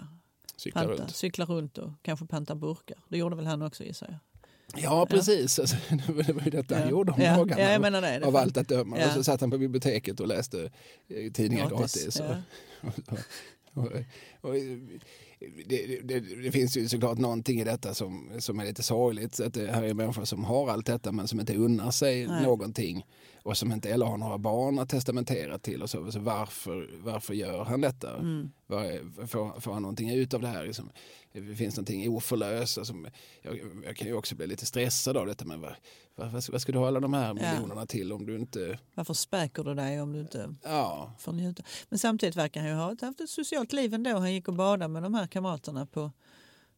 cyklar, 0.57 0.83
pantar, 0.83 1.03
runt. 1.03 1.17
cyklar 1.17 1.47
runt 1.47 1.79
och 1.79 1.91
kanske 2.03 2.27
pantar 2.27 2.55
burkar. 2.55 2.99
Det 3.09 3.19
gjorde 3.19 3.37
väl 3.37 3.47
han 3.47 3.63
också 3.63 3.85
gissar 3.85 4.07
jag. 4.11 4.19
Ja, 4.75 5.07
precis. 5.07 5.59
Ja. 5.59 5.63
Alltså, 5.91 6.13
det 6.13 6.33
var 6.33 6.43
ju 6.43 6.51
detta 6.51 6.75
ja. 6.75 6.81
han 6.81 6.91
gjorde 6.91 7.13
om 7.13 7.21
ja. 7.21 7.37
dagarna. 7.37 7.63
Ja, 7.63 7.73
jag 7.73 7.81
menar 7.81 8.01
det 8.03 8.27
av 8.27 8.37
allt 8.37 8.57
att 8.57 8.69
döma. 8.69 8.99
Ja. 8.99 9.07
Och 9.07 9.13
så 9.13 9.25
satt 9.25 9.41
han 9.41 9.51
på 9.51 9.59
biblioteket 9.59 10.21
och 10.21 10.27
läste 10.27 10.71
eh, 11.09 11.33
tidningar 11.33 11.71
gratis. 11.71 12.05
gratis 12.05 12.21
ja. 12.21 12.37
och, 13.75 13.83
och, 13.85 13.93
och, 14.41 14.55
det, 15.67 16.01
det, 16.05 16.21
det, 16.21 16.53
finns 16.53 16.77
ju 16.77 16.89
såklart 16.89 17.19
någonting 17.19 17.61
i 17.61 17.65
detta 17.65 17.95
som, 17.95 18.31
som 18.39 18.61
är 18.61 18.65
lite 18.65 18.83
sorgligt. 18.83 19.41
Att 19.41 19.55
det 19.55 19.73
här 19.73 19.83
är 19.83 19.95
människor 19.95 20.25
som 20.25 20.45
har 20.45 20.71
allt 20.71 20.87
detta 20.87 21.13
men 21.13 21.29
som 21.29 21.41
inte 21.41 21.57
unnar 21.57 21.91
sig 21.91 22.27
Nej. 22.27 22.43
någonting 22.43 23.07
och 23.47 23.57
som 23.57 23.73
inte 23.73 23.91
eller 23.91 24.07
har 24.07 24.19
några 24.19 24.39
barn 24.39 24.79
att 24.79 24.89
testamentera 24.89 25.59
till. 25.59 25.83
Och 25.83 25.91
så, 25.91 26.13
så 26.13 26.21
varför, 26.21 26.91
varför 26.99 27.35
gör 27.35 27.65
han 27.65 27.81
detta? 27.81 28.17
Mm. 28.17 28.51
Var, 28.67 29.27
får, 29.27 29.61
får 29.61 29.73
han 29.73 29.83
någonting 29.83 30.11
ut 30.11 30.35
av 30.35 30.41
det 30.41 30.49
här? 30.49 30.67
Liksom, 30.67 30.91
det 31.33 31.55
finns 31.55 31.77
någonting 31.77 32.09
oförlöst. 32.09 32.79
Alltså, 32.79 32.95
jag, 33.43 33.61
jag, 33.85 33.97
kan 33.97 34.09
ju 34.09 34.15
också 34.15 34.35
bli 34.35 34.47
lite 34.47 34.67
stressad 34.67 35.17
av 35.17 35.27
detta. 35.27 35.45
Men 35.45 35.61
vad, 35.61 35.75
vad, 36.15 36.33
vad 36.33 36.61
ska 36.61 36.73
du 36.73 36.79
ha 36.79 36.87
alla 36.87 37.01
de 37.01 37.15
här 37.15 37.35
miljonerna 37.35 37.81
ja. 37.81 37.87
till 37.87 38.13
om 38.13 38.27
du 38.27 38.37
inte... 38.37 38.79
Varför 38.95 39.15
späker 39.15 39.65
du 39.65 39.75
dig 39.75 40.01
om 40.01 40.13
du 40.13 40.21
inte 40.21 40.55
ja. 40.63 41.13
får 41.19 41.33
njuta? 41.33 41.63
Men 41.89 41.99
samtidigt 41.99 42.37
verkar 42.37 42.61
han 42.61 42.71
ju 42.71 42.77
ha 42.77 42.97
haft 43.01 43.21
ett 43.21 43.31
socialt 43.31 43.73
liv 43.73 43.95
ändå. 43.95 44.19
Han 44.19 44.35
gick 44.35 44.49
och 44.49 44.55
badade 44.55 44.89
med 44.89 45.03
de 45.03 45.15
här 45.15 45.27
kamraterna 45.27 45.87
på, 45.87 46.13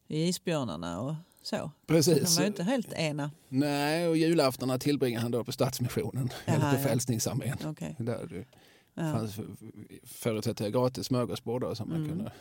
i 0.08 0.24
isbjörnarna 0.24 1.00
och 1.00 1.14
så. 1.48 1.70
Precis. 1.86 2.22
Han 2.22 2.34
var 2.34 2.42
ju 2.42 2.46
inte 2.46 2.62
helt 2.62 2.92
ena. 2.92 3.30
Nej, 3.48 4.08
och 4.08 4.16
julaftorna 4.16 4.78
tillbringade 4.78 5.22
han 5.22 5.30
då 5.30 5.44
på 5.44 5.52
Stadsmissionen, 5.52 6.30
Jaha, 6.46 6.56
eller 6.56 6.70
på 6.70 6.76
ja. 6.76 6.82
Frälsningsarmén. 6.82 7.56
Okay. 7.66 7.94
Där 7.98 8.26
det 8.26 8.44
ja. 8.94 9.12
fanns 9.12 9.40
förutsätter 10.04 10.64
jag 10.64 10.72
gratis 10.72 11.06
smörgåsbord 11.06 11.76
som 11.76 11.88
man 11.88 12.04
mm. 12.04 12.08
kunde, 12.08 12.32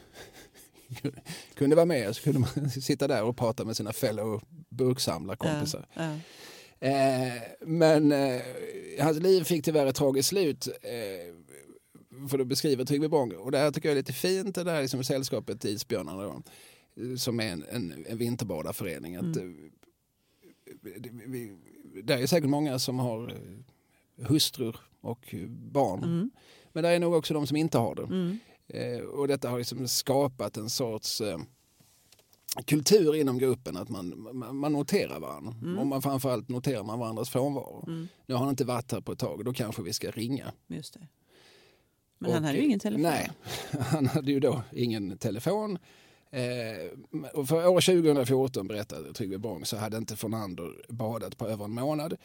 kunde 1.53 1.75
vara 1.75 1.85
med. 1.85 2.15
Så 2.15 2.23
kunde 2.23 2.39
man 2.39 2.69
sitta 2.81 3.07
där 3.07 3.23
och 3.23 3.37
prata 3.37 3.65
med 3.65 3.77
sina 3.77 3.93
fellow 3.93 4.41
burksamlarkompisar. 4.69 5.85
Ja, 5.93 6.03
ja. 6.03 6.17
Eh, 6.87 7.41
men 7.61 8.11
eh, 8.11 8.41
hans 8.99 9.19
liv 9.19 9.43
fick 9.43 9.65
tyvärr 9.65 9.85
ett 9.85 9.95
tragiskt 9.95 10.29
slut. 10.29 10.67
Eh, 10.67 11.33
för 12.29 12.39
att 12.39 12.47
beskriva 12.47 12.85
Tryggve 12.85 13.09
Bång. 13.09 13.31
Och 13.31 13.51
det 13.51 13.57
här 13.57 13.71
tycker 13.71 13.89
jag 13.89 13.93
är 13.93 13.99
lite 13.99 14.13
fint, 14.13 14.55
det 14.55 14.63
där 14.63 14.81
liksom 14.81 15.03
sällskapet 15.03 15.65
Isbjörnarna. 15.65 16.23
Då 16.23 16.43
som 17.17 17.39
är 17.39 17.51
en, 17.51 17.65
en, 17.69 18.05
en 18.09 18.17
vinterbadarförening. 18.17 19.15
Att, 19.15 19.35
mm. 19.35 19.71
det, 20.83 21.09
vi, 21.11 21.57
det 22.03 22.13
är 22.13 22.27
säkert 22.27 22.49
många 22.49 22.79
som 22.79 22.99
har 22.99 23.29
eh, 23.29 24.27
hustrur 24.27 24.75
och 25.01 25.35
barn. 25.47 26.03
Mm. 26.03 26.31
Men 26.73 26.83
det 26.83 26.89
är 26.89 26.99
nog 26.99 27.13
också 27.13 27.33
de 27.33 27.47
som 27.47 27.57
inte 27.57 27.77
har 27.77 27.95
det. 27.95 28.03
Mm. 28.03 28.39
Eh, 28.67 28.99
och 28.99 29.27
detta 29.27 29.49
har 29.49 29.57
liksom 29.57 29.87
skapat 29.87 30.57
en 30.57 30.69
sorts 30.69 31.21
eh, 31.21 31.37
kultur 32.65 33.15
inom 33.15 33.37
gruppen 33.37 33.77
att 33.77 33.89
man, 33.89 34.29
man, 34.33 34.55
man 34.55 34.73
noterar 34.73 35.19
varandra. 35.19 35.55
Mm. 35.61 35.79
Och 35.79 35.87
man 35.87 36.01
framförallt 36.01 36.49
noterar 36.49 36.83
man 36.83 36.99
varandras 36.99 37.29
frånvaro. 37.29 37.83
Mm. 37.87 38.07
Nu 38.25 38.33
har 38.33 38.39
han 38.39 38.49
inte 38.49 38.65
varit 38.65 38.91
här 38.91 39.01
på 39.01 39.11
ett 39.11 39.19
tag, 39.19 39.45
då 39.45 39.53
kanske 39.53 39.81
vi 39.81 39.93
ska 39.93 40.11
ringa. 40.11 40.51
Just 40.67 40.93
det. 40.93 41.07
Men 42.17 42.29
och, 42.29 42.33
han 42.33 42.43
hade 42.43 42.57
ju 42.57 42.65
ingen 42.65 42.79
telefon. 42.79 43.01
Nej, 43.01 43.31
han 43.79 44.05
hade 44.05 44.31
ju 44.31 44.39
då 44.39 44.61
ingen 44.71 45.17
telefon. 45.17 45.77
Eh, 46.31 47.45
för 47.45 47.67
år 47.67 47.81
2014 47.81 48.67
berättade 48.67 49.13
Tryggve 49.13 49.37
Bång 49.37 49.65
så 49.65 49.77
hade 49.77 49.97
inte 49.97 50.15
Fornander 50.15 50.85
badat 50.89 51.37
på 51.37 51.47
över 51.47 51.65
en 51.65 51.71
månad. 51.71 52.17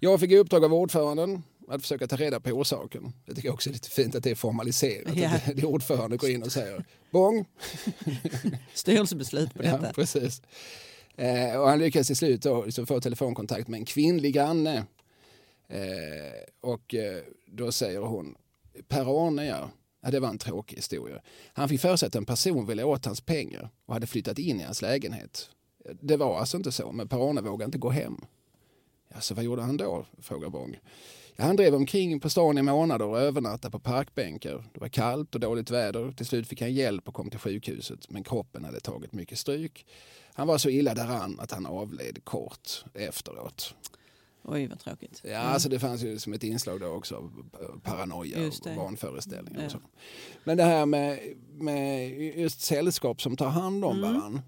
Jag 0.00 0.20
fick 0.20 0.30
i 0.30 0.36
uppdrag 0.36 0.64
av 0.64 0.74
ordföranden 0.74 1.42
att 1.68 1.82
försöka 1.82 2.06
ta 2.06 2.16
reda 2.16 2.40
på 2.40 2.50
orsaken. 2.50 3.12
Jag 3.26 3.36
tycker 3.36 3.52
också 3.52 3.70
är 3.70 3.72
lite 3.72 3.90
fint 3.90 4.14
att 4.14 4.24
det 4.24 4.30
är 4.30 4.34
formaliserat. 4.34 5.16
Ja. 5.16 5.30
Att 5.34 5.56
det, 5.56 5.64
ordförande 5.64 6.16
går 6.16 6.30
in 6.30 6.42
och 6.42 6.52
säger 6.52 6.84
Bång. 7.10 7.44
Styrelsebeslut 8.74 9.54
på 9.54 9.62
detta. 9.62 9.86
Ja, 9.86 9.92
precis. 9.94 10.42
Eh, 11.16 11.60
och 11.60 11.68
han 11.68 11.78
lyckades 11.78 12.06
till 12.06 12.16
slut 12.16 12.42
då, 12.42 12.64
liksom 12.64 12.86
få 12.86 13.00
telefonkontakt 13.00 13.68
med 13.68 13.78
en 13.78 13.84
kvinnlig 13.84 14.34
granne. 14.34 14.84
Eh, 15.68 16.42
och 16.60 16.94
eh, 16.94 17.22
då 17.46 17.72
säger 17.72 18.00
hon 18.00 18.34
Per-Arne 18.88 19.46
ja, 19.46 19.70
Ja, 20.00 20.10
det 20.10 20.20
var 20.20 20.28
en 20.28 20.38
tråkig 20.38 20.76
historia. 20.76 21.20
Han 21.52 21.68
fick 21.68 21.80
för 21.80 21.96
sig 21.96 22.06
att 22.06 22.14
en 22.14 22.24
person 22.24 22.66
ville 22.66 22.84
åt 22.84 23.04
hans 23.04 23.20
pengar 23.20 23.70
och 23.86 23.94
hade 23.94 24.06
flyttat 24.06 24.38
in 24.38 24.60
i 24.60 24.64
hans 24.64 24.82
lägenhet. 24.82 25.50
Det 26.00 26.16
var 26.16 26.38
alltså 26.38 26.56
inte 26.56 26.72
så, 26.72 26.92
men 26.92 27.08
Per-Arne 27.08 27.40
vågade 27.40 27.64
inte 27.64 27.78
gå 27.78 27.90
hem. 27.90 28.20
Ja, 29.08 29.20
så 29.20 29.34
vad 29.34 29.44
gjorde 29.44 29.62
han 29.62 29.76
då? 29.76 30.06
frågar 30.18 30.48
Bång. 30.48 30.78
Ja, 31.36 31.44
han 31.44 31.56
drev 31.56 31.74
omkring 31.74 32.20
på 32.20 32.30
stan 32.30 32.58
i 32.58 32.62
månader 32.62 33.06
och 33.06 33.20
övernattade 33.20 33.72
på 33.72 33.78
parkbänkar. 33.78 34.64
Det 34.74 34.80
var 34.80 34.88
kallt 34.88 35.34
och 35.34 35.40
dåligt 35.40 35.70
väder. 35.70 36.12
Till 36.12 36.26
slut 36.26 36.48
fick 36.48 36.60
han 36.60 36.72
hjälp 36.72 37.08
och 37.08 37.14
kom 37.14 37.30
till 37.30 37.38
sjukhuset, 37.38 38.10
men 38.10 38.24
kroppen 38.24 38.64
hade 38.64 38.80
tagit 38.80 39.12
mycket 39.12 39.38
stryk. 39.38 39.86
Han 40.32 40.46
var 40.46 40.58
så 40.58 40.68
illa 40.68 40.94
däran 40.94 41.40
att 41.40 41.52
han 41.52 41.66
avled 41.66 42.24
kort 42.24 42.84
efteråt. 42.94 43.74
Oj, 44.50 44.66
vad 44.66 44.78
tråkigt. 44.78 45.20
Ja, 45.24 45.30
mm. 45.30 45.52
alltså 45.52 45.68
det 45.68 45.78
fanns 45.78 46.02
ju 46.02 46.18
som 46.18 46.32
ett 46.32 46.44
inslag 46.44 46.80
då 46.80 46.86
också 46.86 47.16
av 47.16 47.80
paranoia 47.82 48.46
och 48.46 48.76
vanföreställningar. 48.76 49.68
Ja. 49.72 49.76
Och 49.76 49.82
Men 50.44 50.56
det 50.56 50.64
här 50.64 50.86
med, 50.86 51.20
med 51.58 52.10
just 52.38 52.60
sällskap 52.60 53.22
som 53.22 53.36
tar 53.36 53.48
hand 53.48 53.84
om 53.84 53.98
mm. 53.98 54.12
varandra. 54.12 54.42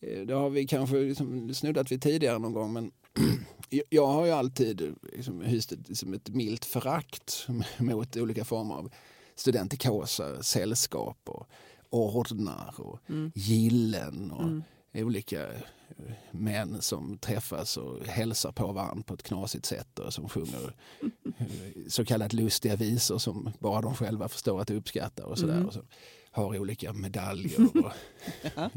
Eh, 0.00 0.20
det 0.20 0.34
har 0.34 0.50
vi 0.50 0.66
kanske 0.66 0.96
liksom 0.96 1.54
snuddat 1.54 1.92
vid 1.92 2.02
tidigare 2.02 2.38
någon 2.38 2.52
gång. 2.52 2.72
Men 2.72 2.92
jag 3.90 4.06
har 4.06 4.26
ju 4.26 4.32
alltid 4.32 4.94
liksom 5.12 5.40
hyst 5.40 5.72
ett, 5.72 5.88
liksom 5.88 6.14
ett 6.14 6.28
milt 6.28 6.64
förakt 6.64 7.46
mot 7.78 8.16
olika 8.16 8.44
former 8.44 8.74
av 8.74 8.90
studentikosa, 9.34 10.42
sällskap 10.42 11.18
och 11.24 11.48
ordnar 11.90 12.74
och 12.76 12.98
mm. 13.08 13.32
gillen 13.34 14.30
och 14.30 14.42
mm. 14.42 14.62
olika 14.94 15.46
män 16.30 16.82
som 16.82 17.18
träffas 17.18 17.76
och 17.76 18.06
hälsar 18.06 18.52
på 18.52 18.72
varandra 18.72 19.02
på 19.06 19.14
ett 19.14 19.22
knasigt 19.22 19.66
sätt 19.66 19.98
och 19.98 20.14
som 20.14 20.28
sjunger 20.28 20.74
så 21.88 22.04
kallat 22.04 22.32
lustiga 22.32 22.76
visor 22.76 23.18
som 23.18 23.52
bara 23.58 23.80
de 23.80 23.94
själva 23.94 24.28
förstår 24.28 24.60
att 24.60 24.70
uppskatta 24.70 25.26
och 25.26 25.38
sådär. 25.38 25.54
Mm. 25.54 25.66
Och 25.66 25.72
så 25.72 25.80
har 26.30 26.58
olika 26.58 26.92
medaljer 26.92 27.60
och 27.60 27.92
ja. 28.56 28.70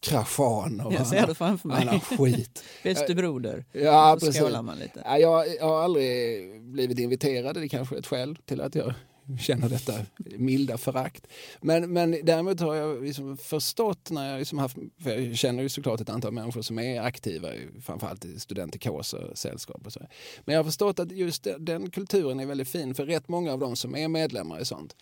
krafan 0.00 0.80
och 0.80 0.92
jag 0.92 1.06
ser 1.06 1.26
det 1.26 1.34
framför 1.34 1.68
mig. 1.68 1.82
annan 1.82 2.00
skit. 2.00 2.64
Bäste 2.82 3.14
broder. 3.14 3.64
Ja, 3.72 4.16
precis. 4.20 4.42
man 4.62 4.78
lite. 4.78 5.02
Ja, 5.04 5.18
jag, 5.18 5.48
jag 5.54 5.64
har 5.64 5.82
aldrig 5.82 6.62
blivit 6.62 6.98
inviterad, 6.98 7.54
det 7.54 7.66
är 7.66 7.68
kanske 7.68 7.98
ett 7.98 8.06
skäl 8.06 8.36
till 8.44 8.60
att 8.60 8.74
jag 8.74 8.94
känner 9.40 9.68
detta 9.68 9.92
milda 10.38 10.78
förakt. 10.78 11.26
Men, 11.60 11.92
men 11.92 12.10
däremot 12.22 12.60
har 12.60 12.74
jag 12.74 13.04
liksom 13.04 13.36
förstått 13.36 14.10
när 14.10 14.30
jag 14.30 14.38
liksom 14.38 14.58
haft, 14.58 14.76
jag 14.96 15.36
känner 15.36 15.62
ju 15.62 15.68
såklart 15.68 16.00
ett 16.00 16.08
antal 16.08 16.32
människor 16.32 16.62
som 16.62 16.78
är 16.78 17.00
aktiva, 17.00 17.48
framförallt 17.80 18.24
i 18.24 18.40
studentikåser, 18.40 19.32
sällskap 19.34 19.86
och 19.86 19.92
så. 19.92 20.00
Men 20.44 20.52
jag 20.52 20.58
har 20.58 20.64
förstått 20.64 20.98
att 20.98 21.12
just 21.12 21.46
den 21.58 21.90
kulturen 21.90 22.40
är 22.40 22.46
väldigt 22.46 22.68
fin 22.68 22.94
för 22.94 23.06
rätt 23.06 23.28
många 23.28 23.52
av 23.52 23.58
dem 23.58 23.76
som 23.76 23.96
är 23.96 24.08
medlemmar 24.08 24.60
i 24.60 24.64
sånt, 24.64 24.96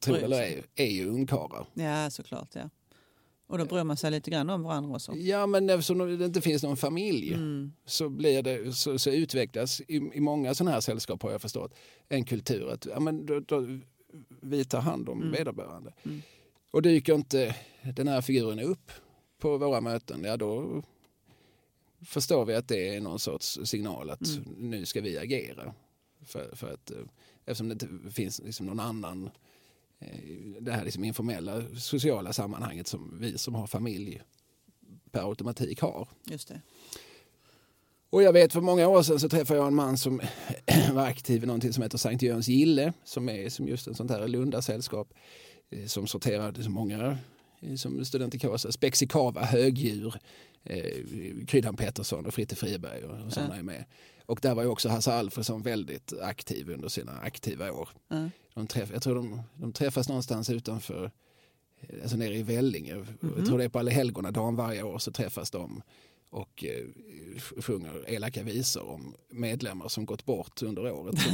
tror 0.00 0.16
eller 0.16 0.42
ej, 0.42 0.62
är 0.74 0.90
ju 0.90 1.08
ungkarlar. 1.08 1.66
Ja, 1.74 2.10
såklart. 2.10 2.48
Ja. 2.52 2.70
Och 3.46 3.58
då 3.58 3.64
bryr 3.64 3.84
man 3.84 3.96
sig 3.96 4.10
lite 4.10 4.30
grann 4.30 4.50
om 4.50 4.62
varandra 4.62 4.94
också. 4.94 5.12
Ja, 5.14 5.46
men 5.46 5.70
eftersom 5.70 6.18
det 6.18 6.24
inte 6.24 6.40
finns 6.40 6.62
någon 6.62 6.76
familj 6.76 7.32
Mm. 7.34 7.72
så, 7.86 8.08
blir 8.08 8.42
det, 8.42 8.72
så, 8.72 8.98
så 8.98 9.10
utvecklas 9.10 9.80
i, 9.80 9.96
i 10.14 10.20
många 10.20 10.54
sådana 10.54 10.70
här 10.70 10.80
sällskap 10.80 11.22
har 11.22 11.30
jag 11.32 11.40
förstått 11.42 11.74
en 12.08 12.24
kultur 12.24 12.70
att 12.70 12.86
ja, 12.86 13.00
men 13.00 13.26
då, 13.26 13.40
då, 13.40 13.66
vi 14.40 14.64
tar 14.64 14.80
hand 14.80 15.08
om 15.08 15.18
Mm. 15.20 15.32
vederbörande. 15.32 15.92
Mm. 16.02 16.22
Och 16.70 16.82
dyker 16.82 17.14
inte 17.14 17.56
den 17.96 18.08
här 18.08 18.20
figuren 18.20 18.58
upp 18.60 18.90
på 19.38 19.58
våra 19.58 19.80
möten, 19.80 20.24
ja 20.24 20.36
då 20.36 20.82
förstår 22.06 22.44
vi 22.44 22.54
att 22.54 22.68
det 22.68 22.96
är 22.96 23.00
någon 23.00 23.18
sorts 23.18 23.58
signal 23.64 24.10
att 24.10 24.26
Mm. 24.28 24.44
nu 24.70 24.86
ska 24.86 25.00
vi 25.00 25.18
agera. 25.18 25.74
För, 26.26 26.56
för 26.56 26.72
att, 26.74 26.90
eh, 26.90 26.96
eftersom 27.44 27.68
det 27.68 27.72
inte 27.72 28.12
finns 28.12 28.40
liksom 28.44 28.66
någon 28.66 28.80
annan 28.80 29.30
det 30.60 30.72
här 30.72 30.84
liksom 30.84 31.04
informella 31.04 31.62
sociala 31.76 32.32
sammanhanget 32.32 32.86
som 32.86 33.18
vi 33.20 33.38
som 33.38 33.54
har 33.54 33.66
familj 33.66 34.22
per 35.10 35.28
automatik 35.28 35.80
har. 35.80 36.08
Just 36.24 36.48
det. 36.48 36.60
Och 38.10 38.22
jag 38.22 38.32
vet 38.32 38.52
för 38.52 38.60
många 38.60 38.88
år 38.88 39.02
sedan 39.02 39.20
så 39.20 39.28
träffade 39.28 39.60
jag 39.60 39.66
en 39.66 39.74
man 39.74 39.96
som 39.98 40.20
var 40.92 41.06
aktiv 41.06 41.42
i 41.42 41.46
någonting 41.46 41.72
som 41.72 41.82
heter 41.82 41.98
Sankt 41.98 42.22
Jöns 42.22 42.48
Gille 42.48 42.92
som 43.04 43.28
är 43.28 43.48
som 43.48 43.68
just 43.68 43.86
en 43.86 43.94
sånt 43.94 44.10
här 44.10 44.28
Lundasällskap 44.28 45.14
eh, 45.70 45.86
som 45.86 46.06
sorterar 46.06 46.62
så 46.62 46.70
många 46.70 47.18
eh, 47.60 47.74
som 47.74 48.04
studentikosa, 48.04 48.72
Spexikava, 48.72 49.44
högdjur, 49.44 50.14
eh, 50.64 51.46
Kryddan 51.46 51.76
Pettersson 51.76 52.26
och 52.26 52.34
Fritte 52.34 52.56
Friberg 52.56 53.04
och, 53.04 53.26
och 53.26 53.32
sådana 53.32 53.56
är 53.56 53.62
med. 53.62 53.84
Och 54.26 54.38
där 54.42 54.54
var 54.54 54.62
ju 54.62 54.68
också 54.68 54.88
Hasse 54.88 55.12
Alfredson 55.12 55.62
väldigt 55.62 56.12
aktiv 56.22 56.70
under 56.70 56.88
sina 56.88 57.12
aktiva 57.18 57.72
år. 57.72 57.88
Ja. 58.08 58.28
De 58.54 58.66
träff, 58.66 58.90
jag 58.92 59.02
tror 59.02 59.14
de, 59.14 59.42
de 59.56 59.72
träffas 59.72 60.08
någonstans 60.08 60.50
utanför, 60.50 61.10
eh, 61.80 62.02
alltså 62.02 62.16
nere 62.16 62.36
i 62.36 62.42
Vellinge. 62.42 63.04
Jag 63.36 63.46
tror 63.46 63.58
det 63.58 63.64
är 63.64 63.68
på 63.68 63.78
Allehelgonadagen 63.78 64.56
varje 64.56 64.82
år 64.82 64.98
så 64.98 65.12
träffas 65.12 65.50
de 65.50 65.82
och 66.30 66.64
eh, 66.64 66.84
sj- 67.36 67.62
sjunger 67.62 68.10
elaka 68.10 68.42
visor 68.42 68.88
om 68.88 69.14
medlemmar 69.30 69.88
som 69.88 70.06
gått 70.06 70.24
bort 70.24 70.62
under 70.62 70.90
året. 70.92 71.14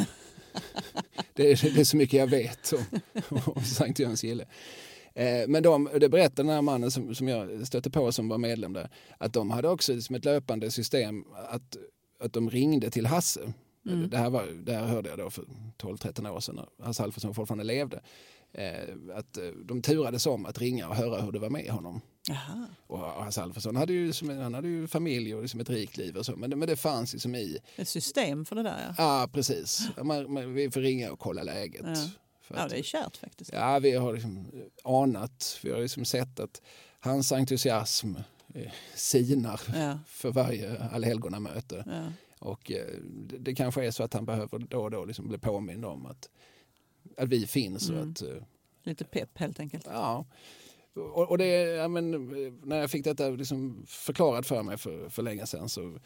Det, 1.35 1.53
är, 1.53 1.75
det 1.75 1.81
är 1.81 1.85
så 1.85 1.97
mycket 1.97 2.19
jag 2.19 2.27
vet 2.27 2.73
om, 2.73 3.01
om 3.55 3.63
Sankt 3.65 3.99
Jöns 3.99 4.25
gille. 4.25 4.47
Eh, 5.21 5.49
Men 5.49 5.63
de, 5.63 5.89
det 6.01 6.09
berättade 6.09 6.49
den 6.49 6.55
här 6.55 6.63
mannen 6.63 6.91
som, 6.91 7.15
som 7.15 7.29
jag 7.29 7.67
stötte 7.67 7.91
på 7.91 8.13
som 8.13 8.29
var 8.29 8.39
medlem 8.39 8.73
där, 8.73 8.89
att 9.19 9.33
de 9.33 9.51
hade 9.51 9.69
också 9.69 10.01
som 10.01 10.17
ett 10.17 10.25
löpande 10.25 10.71
system 10.71 11.25
att, 11.49 11.77
att 12.21 12.33
de 12.33 12.51
ringde 12.51 12.91
till 12.91 13.07
Hasse. 13.07 13.53
Mm. 13.87 14.11
Det, 14.11 14.17
här 14.17 14.31
var, 14.31 14.47
det 14.63 14.73
här 14.73 14.87
hörde 14.87 15.09
jag 15.09 15.19
då 15.19 15.31
för 15.31 15.45
12-13 15.79 16.31
år 16.31 16.41
sedan 16.41 16.55
när 16.55 16.87
Hasse 16.87 17.03
Alfredson 17.03 17.35
fortfarande 17.35 17.65
levde. 17.65 18.01
Eh, 18.53 19.17
att 19.17 19.37
eh, 19.37 19.45
de 19.65 19.83
turades 19.83 20.27
om 20.27 20.47
att 20.47 20.59
ringa 20.59 20.89
och 20.89 20.97
höra 20.97 21.21
hur 21.21 21.33
det 21.33 21.39
var 21.39 21.51
med 21.51 21.71
honom. 21.71 22.01
Jaha. 22.29 22.67
Och 22.87 22.99
Hasse 22.99 23.43
Alfredson 23.43 23.77
hade 23.77 23.93
ju, 23.93 24.13
han 24.43 24.55
hade 24.55 24.69
ju 24.69 24.87
familj 24.87 25.35
och 25.35 25.43
liksom 25.43 25.61
ett 25.61 25.71
rikt 25.71 25.97
liv 25.97 26.17
och 26.17 26.27
så, 26.27 26.37
men 26.37 26.51
det, 26.51 26.57
men 26.57 26.69
det 26.69 26.77
fanns 26.77 27.15
ju 27.15 27.19
som 27.19 27.35
i, 27.35 27.59
Ett 27.77 27.89
system 27.89 28.45
för 28.45 28.57
det 28.57 28.63
där 28.63 28.85
ja. 28.89 28.95
ja 28.99 29.29
precis, 29.33 29.89
man, 30.03 30.33
man, 30.33 30.55
vi 30.55 30.71
får 30.71 30.81
ringa 30.81 31.13
och 31.13 31.19
kolla 31.19 31.43
läget. 31.43 31.87
Ja. 31.87 32.09
Ja, 32.57 32.69
det 32.69 32.79
är 32.79 32.83
kärt 32.83 33.17
faktiskt. 33.17 33.51
Ja, 33.53 33.79
vi 33.79 33.93
har 33.93 34.13
liksom 34.13 34.47
anat, 34.85 35.59
vi 35.63 35.71
har 35.71 35.81
liksom 35.81 36.05
sett 36.05 36.41
att 36.41 36.63
hans 37.01 37.33
entusiasm 37.33 38.15
eh, 38.55 38.73
sinar 38.95 39.61
Ja. 39.75 39.99
för 40.07 40.31
varje 40.33 40.79
allhelgonamöte. 40.83 41.85
Ja. 41.87 42.13
Och 42.39 42.71
eh, 42.73 42.87
det, 43.05 43.39
det 43.39 43.55
kanske 43.55 43.85
är 43.87 43.91
så 43.91 44.03
att 44.03 44.15
han 44.15 44.25
behöver 44.25 44.59
då 44.59 44.83
och 44.83 44.91
då 44.91 45.05
liksom 45.05 45.29
bli 45.29 45.39
påmind 45.39 45.85
om 45.85 46.07
att, 46.07 46.29
att 47.17 47.29
vi 47.29 47.47
finns 47.47 47.91
och 47.91 47.97
Mm. 47.97 48.11
att, 48.11 48.23
eh, 48.23 48.43
Lite 48.83 49.05
pepp 49.05 49.39
helt 49.39 49.61
enkelt. 49.61 49.87
ja. 49.87 50.27
Och, 50.95 51.31
och 51.31 51.39
det, 51.39 51.47
ja, 51.63 51.89
men, 51.89 52.15
eh, 52.15 52.53
när 52.63 52.77
jag 52.77 52.91
fick 52.91 53.05
detta 53.05 53.29
liksom 53.29 53.85
förklarat 53.89 54.47
för 54.47 54.63
mig 54.63 54.77
för, 54.79 55.09
för 55.09 55.23
länge 55.23 55.47
sedan 55.47 55.69
så 55.69 55.99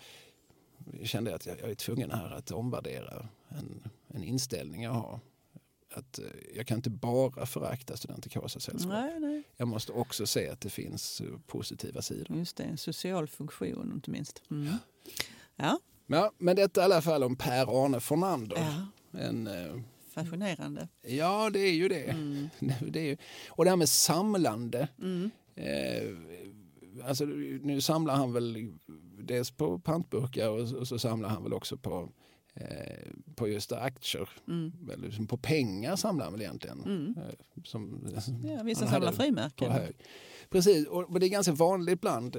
kände 1.05 1.31
jag 1.31 1.37
att 1.37 1.47
jag, 1.47 1.61
jag 1.61 1.71
är 1.71 1.75
tvungen 1.75 2.11
här 2.11 2.31
att 2.31 2.51
omvärdera 2.51 3.29
en, 3.49 3.89
en 4.09 4.25
inställning 4.25 4.83
jag 4.83 4.91
har. 4.93 5.21
Att 5.97 6.19
eh, 6.19 6.25
jag 6.57 6.67
kan 6.67 6.77
inte 6.79 6.91
bara 6.91 7.47
förakta 7.47 7.97
studentikosa 7.97 8.61
sällskap. 8.61 8.93
Nej, 8.93 9.21
nej. 9.21 9.43
Jag 9.57 9.69
måste 9.69 9.93
också 9.93 10.27
se 10.27 10.49
att 10.49 10.61
det 10.61 10.71
finns 10.71 11.21
eh, 11.21 11.27
positiva 11.47 12.03
sidor. 12.03 12.37
Just 12.37 12.57
det, 12.57 12.65
en 12.65 12.79
social 12.79 13.29
funktion 13.29 13.93
inte 13.95 14.11
minst. 14.11 14.43
Mm. 14.51 14.73
Ja, 15.57 15.79
Ja, 16.07 16.33
men 16.39 16.57
detta 16.57 16.81
i 16.81 16.85
alla 16.85 17.03
fall 17.03 17.23
om 17.23 17.37
Per-Arne 17.37 18.01
Fornander. 18.01 18.57
ja. 18.57 18.87
En, 19.21 19.47
eh, 19.47 19.81
fascinerande. 20.11 20.89
ja, 21.03 21.51
det 21.51 21.61
är 21.61 21.73
ju 21.73 21.89
det. 21.89 22.11
Mm. 22.11 22.49
det 22.91 23.01
är 23.01 23.05
ju, 23.05 23.17
och 23.49 23.65
det 23.65 23.71
här 23.71 23.77
med 23.77 23.89
samlande. 23.89 24.89
Mm. 24.99 25.31
Eh, 25.55 27.09
alltså, 27.09 27.25
nu 27.25 27.81
samlar 27.81 28.15
han 28.15 28.33
väl 28.33 28.73
dels 29.19 29.51
på 29.51 29.79
pantburkar 29.79 30.49
och, 30.49 30.73
och 30.73 30.89
så 30.89 30.99
samlar 30.99 31.29
han 31.29 31.43
väl 31.43 31.53
också 31.53 31.77
på, 31.77 32.13
på 33.35 33.49
just 33.49 33.73
aktier. 33.73 34.29
Mm. 34.49 34.73
Eller 34.93 35.07
liksom 35.07 35.27
på 35.27 35.37
pengar 35.37 35.97
samlar 35.97 36.25
han 36.25 36.33
väl 36.33 36.43
egentligen. 36.43 36.81
Mm. 36.85 37.15
Eh, 37.17 37.63
som, 37.65 38.09
Ja, 38.45 38.63
vissa 38.63 38.87
samlar 38.87 39.13
frimärken. 39.13 39.73
Precis, 40.51 40.87
och 40.87 41.21
det 41.21 41.27
är 41.27 41.31
ganska 41.31 41.53
vanligt 41.53 42.01
bland, 42.01 42.37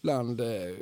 bland 0.00 0.40
eh, 0.40 0.74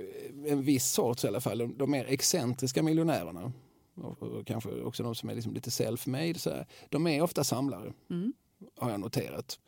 en 0.46 0.62
viss 0.62 0.86
sorts 0.86 1.24
i 1.24 1.28
alla 1.28 1.40
fall, 1.40 1.58
de, 1.58 1.78
de 1.78 1.90
mer 1.90 2.04
excentriska 2.04 2.82
miljonärerna. 2.82 3.52
Och, 3.94 4.22
och 4.22 4.46
kanske 4.46 4.70
också 4.82 5.02
de 5.02 5.14
som 5.14 5.28
är 5.30 5.34
liksom 5.34 5.54
lite 5.54 5.70
self-made. 5.70 6.66
De 6.88 7.06
är 7.06 7.22
ofta 7.22 7.44
samlare, 7.44 7.92
Mm. 8.10 8.32
har 8.76 8.90
jag 8.90 9.00
noterat. 9.00 9.58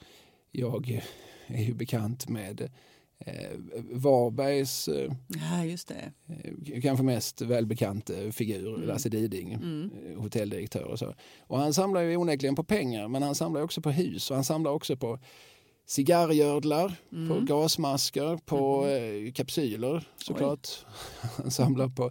Jag 0.51 1.03
är 1.46 1.62
ju 1.62 1.74
bekant 1.74 2.29
med 2.29 2.61
eh, 2.61 2.70
Varbergs 3.93 4.88
eh, 4.88 5.12
Ja, 5.29 5.64
just 5.64 5.88
det. 5.88 6.12
eh, 6.29 6.81
kanske 6.83 7.05
mest 7.05 7.41
välbekante 7.41 8.33
figur, 8.33 8.75
Mm. 8.75 8.87
Lasse 8.88 9.09
Diding, 9.09 9.53
Mm. 9.53 9.91
eh, 10.07 10.21
hotelldirektör 10.23 10.85
och 10.85 10.99
så. 10.99 11.14
Och 11.41 11.59
han 11.59 11.75
samlar 11.75 12.01
ju 12.01 12.17
onekligen 12.17 12.55
på 12.55 12.64
pengar, 12.64 13.09
men 13.09 13.23
han 13.23 13.35
samlar 13.35 13.62
också 13.62 13.81
på 13.81 13.91
hus 13.91 14.31
och 14.31 14.37
han 14.37 14.45
samlar 14.45 14.71
också 14.71 14.97
på 14.97 15.19
cigarrgördlar, 15.87 16.88
på 17.11 17.17
Mm. 17.35 17.45
gasmasker, 17.47 18.37
på 18.37 18.87
eh, 18.87 19.33
kapsyler 19.33 20.09
såklart. 20.17 20.69
Han 21.37 21.51
samlar 21.51 21.88
på, 21.88 22.11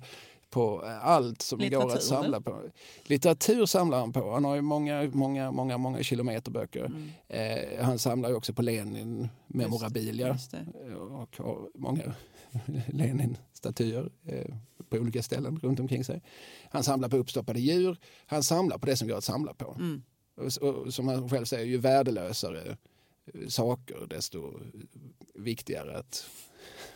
på 0.50 0.86
eh, 0.86 1.06
allt 1.06 1.42
som 1.42 1.60
går 1.60 1.66
Litteratur, 1.66 1.96
att 1.96 2.04
samla 2.04 2.42
på. 2.42 2.62
Litteratur 3.04 3.66
samlar 3.66 4.00
han 4.00 4.14
på. 4.14 4.32
Han 4.32 4.46
har 4.46 4.56
ju 4.56 4.62
många, 4.62 5.10
många, 5.14 5.52
många, 5.52 5.78
många 5.78 6.04
kilometerböcker. 6.04 6.86
Mm. 6.86 7.10
Eh, 7.28 7.86
han 7.86 8.00
samlar 8.00 8.30
ju 8.30 8.36
också 8.36 8.54
på 8.54 8.62
Lenin-memorabilia 8.62 10.28
Just 10.28 10.52
det. 10.52 10.66
Eh, 10.88 10.94
och 10.94 11.38
har 11.38 11.70
många 11.76 12.14
Lenin-statyer 12.88 14.12
eh, 14.26 14.56
på 14.90 14.98
olika 14.98 15.24
ställen 15.24 15.60
runt 15.60 15.80
omkring 15.80 16.04
sig. 16.04 16.22
Han 16.70 16.84
samlar 16.84 17.10
på 17.10 17.18
uppstoppade 17.18 17.60
djur. 17.60 17.98
Han 18.26 18.44
samlar 18.44 18.78
på 18.78 18.86
det 18.86 18.98
som 18.98 19.08
går 19.08 19.18
att 19.18 19.24
samla 19.24 19.54
på. 19.54 19.76
Mm. 19.80 20.04
Och, 20.38 20.70
och, 20.70 20.94
som 20.94 21.08
han 21.08 21.30
själv 21.30 21.46
säger, 21.46 21.66
ju 21.66 21.78
värdelösare 21.78 22.78
eh, 23.34 23.48
saker 23.48 24.08
desto 24.10 24.60
viktigare 25.36 25.98
att, 25.98 26.30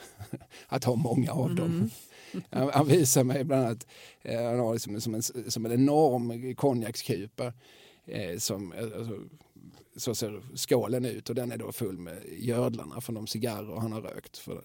att 0.68 0.84
ha 0.84 0.96
många 0.96 1.32
av 1.32 1.56
dem. 1.56 1.66
Mm. 1.66 1.90
Han, 2.50 2.70
han 2.74 2.88
visar 2.88 3.24
mig 3.24 3.44
bland 3.44 3.66
annat, 3.66 3.88
eh, 4.22 4.44
han 4.44 4.60
har 4.60 4.74
liksom, 4.74 5.02
som, 5.02 5.16
en, 5.16 5.24
som 5.52 5.66
en 5.66 5.72
enorm 5.72 6.56
konjakskupa 6.56 7.54
eh, 8.06 8.38
som, 8.38 8.72
alltså, 8.72 9.20
så 9.96 10.16
ser 10.16 10.42
skålen 10.56 11.06
ut 11.06 11.30
och 11.30 11.36
den 11.36 11.52
är 11.52 11.58
då 11.58 11.72
full 11.72 11.98
med 11.98 12.24
gördlarna 12.32 13.02
från 13.02 13.16
de 13.16 13.28
cigarrer 13.28 13.80
han 13.80 13.92
har 13.92 14.02
rökt. 14.02 14.38
För 14.38 14.62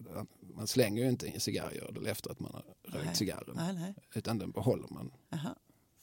man 0.55 0.67
slänger 0.67 1.03
ju 1.03 1.09
inte 1.09 1.27
en 1.29 1.41
cigarrgördel 1.41 2.07
efter 2.07 2.31
att 2.31 2.41
man 2.41 2.53
har 2.53 2.65
rökt 2.93 3.07
Nej. 3.07 3.17
cigarren 3.17 3.55
Nej, 3.57 3.75
nej. 3.75 3.95
utan 4.15 4.39
den 4.39 4.51
behåller 4.51 4.89
man. 4.91 5.11
Aha. 5.33 5.55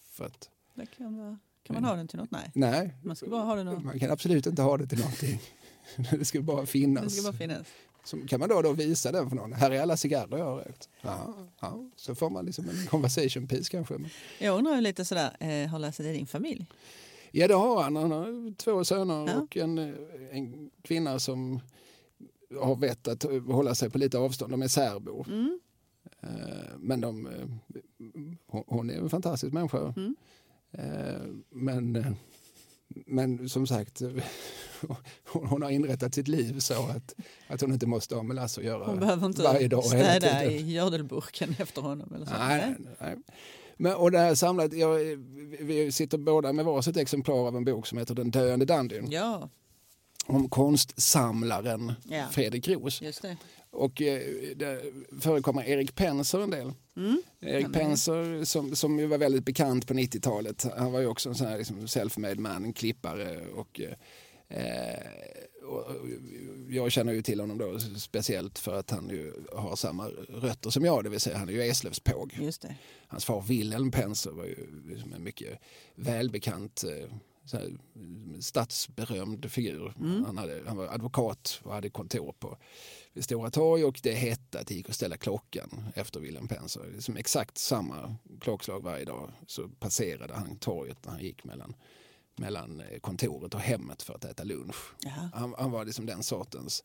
För 0.06 0.26
att, 0.26 0.50
Det 0.76 0.86
kan, 0.86 1.18
vara, 1.18 1.40
kan 1.64 1.74
man 1.74 1.84
ha 1.84 1.96
den 1.96 2.08
till 2.08 2.20
något? 2.20 2.32
Nej. 2.32 2.52
nej, 2.56 2.96
Man 3.04 3.16
ska 3.16 3.30
bara 3.30 3.44
ha 3.44 3.56
den 3.56 3.68
och, 3.68 3.84
man 3.84 4.00
kan 4.00 4.12
absolut 4.12 4.46
inte 4.46 4.62
ha 4.62 4.78
det 4.78 4.88
till 4.88 5.00
någonting. 5.00 5.40
det 6.12 6.26
ska 6.26 6.42
bara 6.42 6.62
det 6.62 6.68
finnas. 6.68 7.14
ska 7.14 7.32
bara 7.32 7.38
finnas. 7.38 7.68
Så 8.04 8.18
kan 8.28 8.40
man 8.40 8.50
då, 8.50 8.62
då 8.62 8.72
visa 8.74 9.12
den 9.12 9.30
för 9.30 9.36
någon. 9.36 9.54
Här 9.54 9.72
är 9.72 9.82
alla 9.82 9.98
cigarrer 9.98 10.38
jag 10.38 10.46
har 10.46 10.56
rökt. 10.58 10.90
Ja, 11.02 11.34
ja. 11.60 11.90
Så 11.96 12.16
får 12.16 12.30
man 12.30 12.46
liksom 12.46 12.70
en 12.70 12.88
conversation 12.88 13.48
piece 13.48 13.70
kanske. 13.72 13.96
Jag 14.40 14.58
undrar 14.58 14.82
lite 14.82 15.06
sådär, 15.06 15.38
eh, 15.40 15.70
har 15.70 15.80
Lasse 15.80 16.04
det 16.04 16.12
din 16.12 16.28
familj? 16.28 16.66
Ja 17.32 17.48
det 17.48 17.54
har 17.54 17.84
han. 17.84 17.96
Han 17.96 18.12
har 18.12 18.56
två 18.56 18.84
söner 18.86 19.28
Ja. 19.28 19.42
och 19.42 19.58
en, 19.58 19.78
en 20.32 20.70
kvinna 20.82 21.20
som 21.20 21.60
har 22.62 22.76
vett 22.76 23.08
att 23.08 23.24
hålla 23.48 23.76
sig 23.76 23.90
på 23.90 23.98
lite 23.98 24.18
avstånd. 24.18 24.54
De 24.54 24.62
är 24.62 24.68
särbor. 24.68 25.28
Mm. 25.30 25.60
Eh, 26.22 26.30
Men 26.78 27.02
de, 27.02 27.28
eh, 27.28 27.48
hon- 28.68 28.90
är 28.90 28.94
en 28.98 29.10
fantastisk 29.10 29.54
människa. 29.54 29.94
Mm. 29.98 30.16
Men, 31.50 32.16
men 33.06 33.50
som 33.50 33.68
sagt, 33.68 34.02
hon, 35.26 35.62
har 35.62 35.70
inrättat 35.70 36.16
sitt 36.16 36.28
liv 36.28 36.60
så 36.60 36.74
att, 36.74 37.14
att 37.48 37.62
hon 37.62 37.74
inte 37.74 37.88
måste 37.88 38.16
ha 38.16 38.24
med 38.24 38.36
Lasse 38.36 38.62
att 38.62 38.66
göra 38.68 38.86
Hon 38.86 39.00
behöver 39.00 39.26
inte 39.28 39.42
varje 39.42 39.68
dag. 39.68 39.86
städa 39.86 40.46
i 40.46 40.72
gördelburken 40.72 41.56
efter 41.60 41.82
honom. 41.82 42.14
Eller 42.16 42.26
så. 42.26 42.32
Nej, 42.32 42.76
nej. 43.00 43.16
Men, 43.78 43.96
och 43.96 44.12
det 44.12 44.20
här 44.20 44.36
samlat, 44.36 44.74
jag, 44.74 45.00
vi 45.60 45.92
sitter 45.92 46.18
båda 46.18 46.54
med 46.54 46.66
varsitt 46.66 46.98
exemplar 46.98 47.48
av 47.48 47.56
en 47.58 47.66
bok 47.66 47.88
som 47.88 47.98
heter 47.98 48.16
Den 48.16 48.32
döende 48.32 48.66
dandyn. 48.66 49.08
Ja, 49.12 49.50
Om 50.26 50.50
konstsamlaren 50.50 51.94
Ja. 52.04 52.26
Fredrik 52.32 52.68
Roos. 52.68 53.02
Och 53.72 54.02
eh, 54.02 54.22
det 54.56 54.82
förekommer 55.22 55.64
Erik 55.64 55.96
Penser 55.96 56.40
en 56.40 56.50
del. 56.50 56.74
Mm. 56.98 57.22
Erik 57.42 57.66
Ja, 57.66 57.70
Penser 57.74 58.44
som, 58.46 58.76
som 58.76 59.00
ju 59.00 59.06
var 59.06 59.18
väldigt 59.18 59.46
bekant 59.46 59.88
på 59.88 59.94
90-talet. 59.94 60.66
Han 60.78 60.92
var 60.92 61.00
ju 61.00 61.08
också 61.08 61.30
en 61.30 61.36
sån 61.36 61.48
här 61.48 61.58
liksom 61.58 61.88
self-made 61.88 62.40
man, 62.40 62.64
en 62.64 62.74
klippare 62.74 63.40
och, 63.56 63.80
eh, 63.80 63.90
och 63.90 63.94
jag 66.70 66.92
känner 66.92 67.14
ju 67.14 67.22
till 67.22 67.40
honom 67.40 67.58
då 67.58 67.80
speciellt 67.80 68.60
för 68.60 68.80
att 68.80 68.92
han 68.92 69.10
ju 69.10 69.34
har 69.54 69.76
samma 69.76 70.08
rötter 70.30 70.70
som 70.70 70.86
jag, 70.86 71.04
det 71.04 71.10
vill 71.10 71.20
säga 71.20 71.38
han 71.38 71.50
är 71.50 71.54
ju 71.54 71.64
Eslövspåg. 71.64 72.38
Just 72.42 72.62
det. 72.62 72.76
Hans 73.08 73.26
far 73.26 73.42
Wilhelm 73.42 73.92
Penser 73.92 74.32
var 74.32 74.46
ju 74.46 74.82
liksom 74.90 75.14
en 75.14 75.24
mycket 75.24 75.60
välbekant 75.96 76.84
eh, 76.84 77.16
så 77.46 77.58
här, 77.58 77.78
stadsberömd 78.40 79.52
figur. 79.52 79.94
Mm. 80.00 80.26
Han, 80.26 80.38
hade, 80.38 80.62
han 80.68 80.78
var 80.78 80.88
advokat 80.88 81.62
och 81.64 81.74
hade 81.74 81.90
kontor 81.90 82.36
på 82.40 82.58
vid 83.14 83.24
Stora 83.24 83.52
torg 83.52 83.86
och 83.86 84.00
det 84.04 84.14
hette 84.14 84.60
att 84.60 84.68
det 84.68 84.76
gick 84.76 84.90
att 84.90 84.96
ställa 84.96 85.18
klockan 85.18 85.86
efter 85.96 86.20
Wilhelm 86.20 86.48
Penser. 86.48 86.82
Liksom 86.94 87.18
exakt 87.18 87.58
samma 87.58 88.16
klockslag 88.42 88.84
varje 88.84 89.06
dag 89.06 89.32
så 89.48 89.68
passerade 89.68 90.34
han 90.34 90.56
torget 90.56 91.06
när 91.06 91.12
han 91.12 91.22
gick 91.22 91.44
mellan, 91.44 91.76
mellan 92.36 92.82
eh, 92.82 93.00
kontoret 93.00 93.54
och 93.54 93.60
hemmet 93.60 94.02
för 94.02 94.14
att 94.14 94.26
äta 94.26 94.44
lunch. 94.44 94.76
Han, 95.34 95.56
han 95.58 95.72
var 95.72 95.86
liksom 95.86 96.06
den 96.06 96.24
sortens 96.24 96.84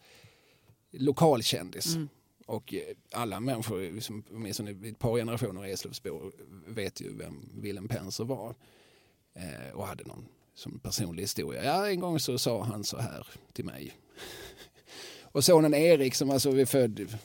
lokalkändis. 0.90 1.94
Mm. 1.94 2.08
Och 2.46 2.74
eh, 2.74 2.80
alla 3.12 3.40
människor, 3.40 3.92
liksom, 3.92 4.24
åtminstone 4.30 4.88
ett 4.88 4.98
par 4.98 5.16
generationer 5.16 5.64
Eslövsbor, 5.64 6.32
vet 6.66 7.00
ju 7.00 7.16
vem 7.16 7.48
Willem 7.54 7.88
Penser 7.88 8.24
var. 8.24 8.54
Eh, 9.34 9.74
och 9.74 9.86
hade 9.86 10.04
någon 10.04 10.28
som 10.54 10.78
personlig 10.78 11.22
historia. 11.22 11.64
Ja, 11.64 11.88
en 11.90 12.00
gång 12.00 12.20
så 12.20 12.38
sa 12.38 12.64
han 12.64 12.84
så 12.84 12.98
här 12.98 13.26
till 13.52 13.64
mig. 13.64 13.92
och 15.22 15.44
sonen 15.44 15.74
Erik 15.74 16.14
som 16.14 16.30
alltså 16.30 16.58
är 16.58 16.66
född, 16.66 17.18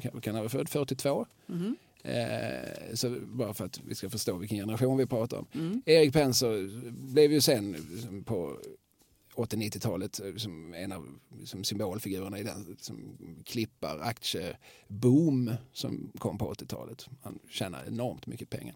kan, 0.00 0.34
han 0.34 0.34
vara 0.34 0.48
född 0.48 0.68
42? 0.68 1.26
Mhm. 1.46 1.76
Eh, 2.02 2.94
så 2.94 3.16
bara 3.20 3.54
för 3.54 3.64
att 3.64 3.80
vi 3.84 3.94
ska 3.94 4.10
förstå 4.10 4.36
vilken 4.36 4.58
generation 4.58 4.98
vi 4.98 5.06
pratar 5.06 5.38
om. 5.38 5.46
Mm. 5.52 5.82
Erik 5.86 6.12
Penser 6.12 6.68
blev 6.90 7.32
ju 7.32 7.40
sen 7.40 7.76
på 8.26 8.60
80-90-talet 9.34 10.20
eh, 10.20 10.34
som 10.36 10.74
en 10.74 10.92
av 10.92 11.06
som 11.44 11.64
symbolfigurerna 11.64 12.38
i 12.38 12.42
den 12.42 12.76
som 12.80 13.16
klippar 13.44 13.98
aktieboom 13.98 15.54
som 15.72 16.12
kom 16.18 16.38
på 16.38 16.52
80-talet. 16.52 17.06
Han 17.22 17.38
tjänade 17.48 17.88
enormt 17.88 18.26
mycket 18.26 18.50
pengar. 18.50 18.74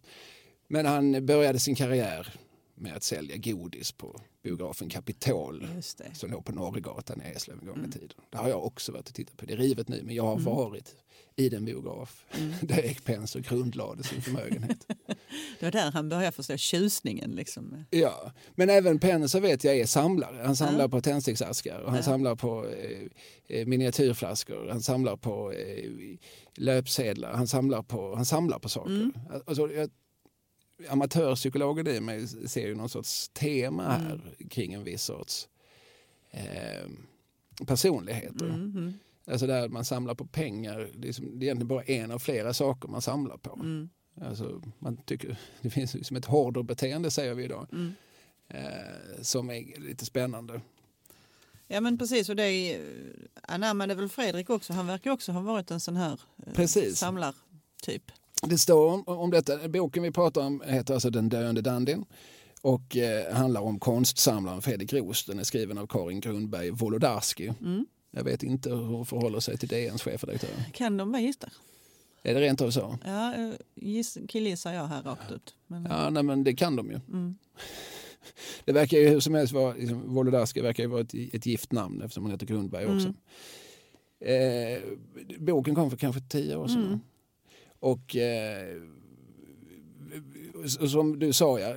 Men 0.66 0.86
han 0.86 1.26
började 1.26 1.58
sin 1.58 1.74
karriär 1.74 2.34
med 2.74 2.96
att 2.96 3.02
sälja 3.02 3.36
godis 3.36 3.92
på 3.92 4.20
biografen 4.42 4.88
Kapitol 4.88 5.66
som 6.14 6.30
låg 6.30 6.44
på 6.44 6.52
Norregatan 6.52 7.22
i 7.22 7.24
Eslöv 7.36 7.58
en 7.60 7.66
gång 7.66 7.76
i 7.76 7.78
Mm. 7.78 7.90
tiden. 7.90 8.08
Det 8.30 8.36
har 8.38 8.48
jag 8.48 8.64
också 8.66 8.92
varit 8.92 9.08
och 9.08 9.14
tittat 9.14 9.36
på. 9.36 9.46
Det 9.46 9.52
är 9.52 9.56
rivet 9.56 9.88
nu 9.88 10.02
men 10.04 10.14
jag 10.14 10.22
har 10.22 10.32
Mm. 10.32 10.44
varit 10.44 10.94
i 11.36 11.48
den 11.48 11.64
biograf 11.64 12.24
Mm. 12.38 12.52
där 12.62 12.78
Erik 12.78 13.04
Penser 13.04 13.40
grundlade 13.40 14.02
sin 14.02 14.22
förmögenhet. 14.22 14.86
Det 15.60 15.66
var 15.66 15.70
där 15.70 15.90
han 15.92 16.08
började 16.08 16.32
förstå 16.32 16.56
tjusningen. 16.56 17.30
Liksom. 17.30 17.84
Ja, 17.90 18.32
men 18.54 18.70
även 18.70 18.98
Penser 18.98 19.40
vet 19.40 19.64
jag 19.64 19.76
är 19.78 19.86
samlare. 19.86 20.42
Han 20.44 20.56
samlar 20.56 20.84
Ja. 20.84 20.88
på 20.88 21.00
tändsticksaskar 21.00 21.78
och 21.80 21.88
han 21.90 21.96
Ja. 21.96 22.02
samlar 22.02 22.36
på 22.36 22.66
eh, 22.68 23.00
eh, 23.58 23.66
miniatyrflaskor. 23.66 24.68
Han 24.68 24.82
samlar 24.82 25.16
på 25.16 25.52
eh, 25.52 25.90
löpsedlar. 26.54 27.32
Han 27.32 27.46
samlar 27.48 27.82
på, 27.82 28.14
han 28.16 28.24
samlar 28.24 28.58
på 28.58 28.68
saker. 28.68 28.90
Mm. 28.90 29.12
Alltså, 29.46 29.72
jag, 29.72 29.90
amatörpsykologen 30.88 31.86
i 31.86 32.00
mig 32.00 32.28
ser 32.28 32.66
ju 32.66 32.74
någon 32.74 32.88
sorts 32.88 33.28
tema 33.28 33.82
här 33.88 34.20
kring 34.50 34.72
en 34.72 34.84
viss 34.84 35.02
sorts 35.02 35.48
eh, 36.30 36.90
personligheter. 37.66 38.46
Mm, 38.46 38.72
mm, 38.76 38.92
Alltså 39.26 39.46
där 39.46 39.68
man 39.68 39.84
samlar 39.84 40.14
på 40.14 40.26
pengar. 40.26 40.90
Det 40.96 41.08
är, 41.08 41.12
som, 41.12 41.38
det 41.38 41.44
är 41.44 41.46
egentligen 41.46 41.68
bara 41.68 41.82
en 41.82 42.10
av 42.10 42.18
flera 42.18 42.54
saker 42.54 42.88
man 42.88 43.02
samlar 43.02 43.36
på. 43.36 43.54
mm, 43.54 43.88
Alltså, 44.20 44.62
man 44.78 44.96
tycker, 44.96 45.36
det 45.60 45.70
finns 45.70 46.06
som 46.06 46.16
ett 46.16 46.24
hoarderbeteende 46.24 47.10
säger 47.10 47.34
vi 47.34 47.44
idag 47.44 47.66
mm. 47.72 47.92
eh, 48.48 49.22
som 49.22 49.50
är 49.50 49.80
lite 49.80 50.04
spännande. 50.04 50.60
Ja 51.66 51.80
men 51.80 51.98
precis 51.98 52.28
och 52.28 52.36
det 52.36 52.80
anammade 53.42 53.94
väl 53.94 54.08
Fredrik 54.08 54.50
också. 54.50 54.72
Han 54.72 54.86
verkar 54.86 55.10
också 55.10 55.32
ha 55.32 55.40
varit 55.40 55.70
en 55.70 55.80
sån 55.80 55.96
här 55.96 56.20
eh, 56.46 56.52
Precis. 56.52 56.98
samlartyp. 56.98 58.12
Det 58.48 58.58
står 58.58 58.92
om, 58.92 59.02
om 59.06 59.30
detta, 59.30 59.68
boken 59.68 60.02
vi 60.02 60.10
pratar 60.10 60.40
om 60.40 60.62
heter 60.66 60.94
alltså 60.94 61.10
Den 61.10 61.28
döende 61.28 61.60
dandyn 61.60 62.04
och 62.60 62.96
eh, 62.96 63.34
handlar 63.34 63.60
om 63.60 63.78
konstsamlaren 63.78 64.62
Fredrik 64.62 64.92
Roos. 64.92 65.24
Den 65.24 65.38
är 65.38 65.44
skriven 65.44 65.78
av 65.78 65.86
Karin 65.86 66.20
Grundberg 66.20 66.70
Wolodarski. 66.70 67.52
Mm. 67.60 67.86
Jag 68.10 68.24
vet 68.24 68.42
inte 68.42 68.70
hur 68.70 68.84
hon 68.84 69.06
förhåller 69.06 69.40
sig 69.40 69.58
till 69.58 69.68
DNs 69.68 70.02
chefredaktör. 70.02 70.50
Kan 70.72 70.96
de 70.96 71.12
vara 71.12 71.22
gifta? 71.22 71.48
Är 72.22 72.34
det 72.34 72.40
rent 72.40 72.60
av 72.60 72.70
så? 72.70 72.98
Ja, 73.04 73.34
eh, 73.34 73.50
giss, 73.74 74.18
killgissar 74.28 74.72
jag 74.72 74.86
här 74.86 75.02
rakt 75.02 75.32
ut. 75.32 75.54
Men, 75.66 75.84
Ja, 75.90 76.10
nej, 76.10 76.22
men 76.22 76.44
det 76.44 76.54
kan 76.54 76.76
de 76.76 76.90
ju. 76.90 77.00
mm. 77.12 77.34
Det 78.64 78.72
verkar 78.72 78.98
ju 78.98 79.08
hur 79.08 79.20
som 79.20 79.34
helst 79.34 79.52
vara, 79.52 79.74
liksom, 79.74 80.14
Wolodarski 80.14 80.60
verkar 80.60 80.82
ju 80.82 80.88
vara 80.88 81.00
ett, 81.00 81.14
ett 81.14 81.46
gift 81.46 81.72
namn 81.72 82.02
eftersom 82.02 82.24
hon 82.24 82.30
heter 82.32 82.46
Grundberg 82.46 82.86
också. 82.86 83.08
Eh, 84.20 84.82
boken 85.38 85.74
kom 85.74 85.90
för 85.90 85.96
kanske 85.96 86.20
tio 86.20 86.56
år 86.56 86.68
sedan. 86.68 87.00
Och 87.84 88.16
eh, 88.16 88.82
som 90.88 91.18
du 91.18 91.32
sa, 91.32 91.60
ja, 91.60 91.74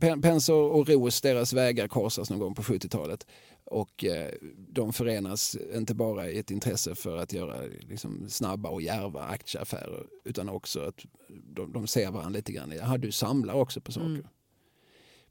Pen- 0.00 0.22
Penser 0.22 0.54
och 0.54 0.88
Roos, 0.88 1.20
deras 1.20 1.52
vägar 1.52 1.88
korsas 1.88 2.30
någon 2.30 2.38
gång 2.38 2.54
på 2.54 2.62
70-talet. 2.62 3.26
Och 3.64 4.04
eh, 4.04 4.32
de 4.56 4.92
förenas 4.92 5.56
inte 5.74 5.94
bara 5.94 6.30
i 6.30 6.38
ett 6.38 6.50
intresse 6.50 6.94
för 6.94 7.16
att 7.16 7.32
göra 7.32 7.60
liksom, 7.80 8.28
snabba 8.28 8.68
och 8.68 8.82
djärva 8.82 9.22
aktieaffärer 9.22 10.06
utan 10.24 10.48
också 10.48 10.80
att 10.80 11.04
de, 11.28 11.72
de 11.72 11.86
ser 11.86 12.10
varandra 12.10 12.36
lite 12.38 12.52
grann 12.52 12.72
jaha 12.76 12.98
du 12.98 13.12
samlar 13.12 13.54
också 13.54 13.80
på 13.80 13.92
saker. 13.92 14.06
Mm. 14.06 14.26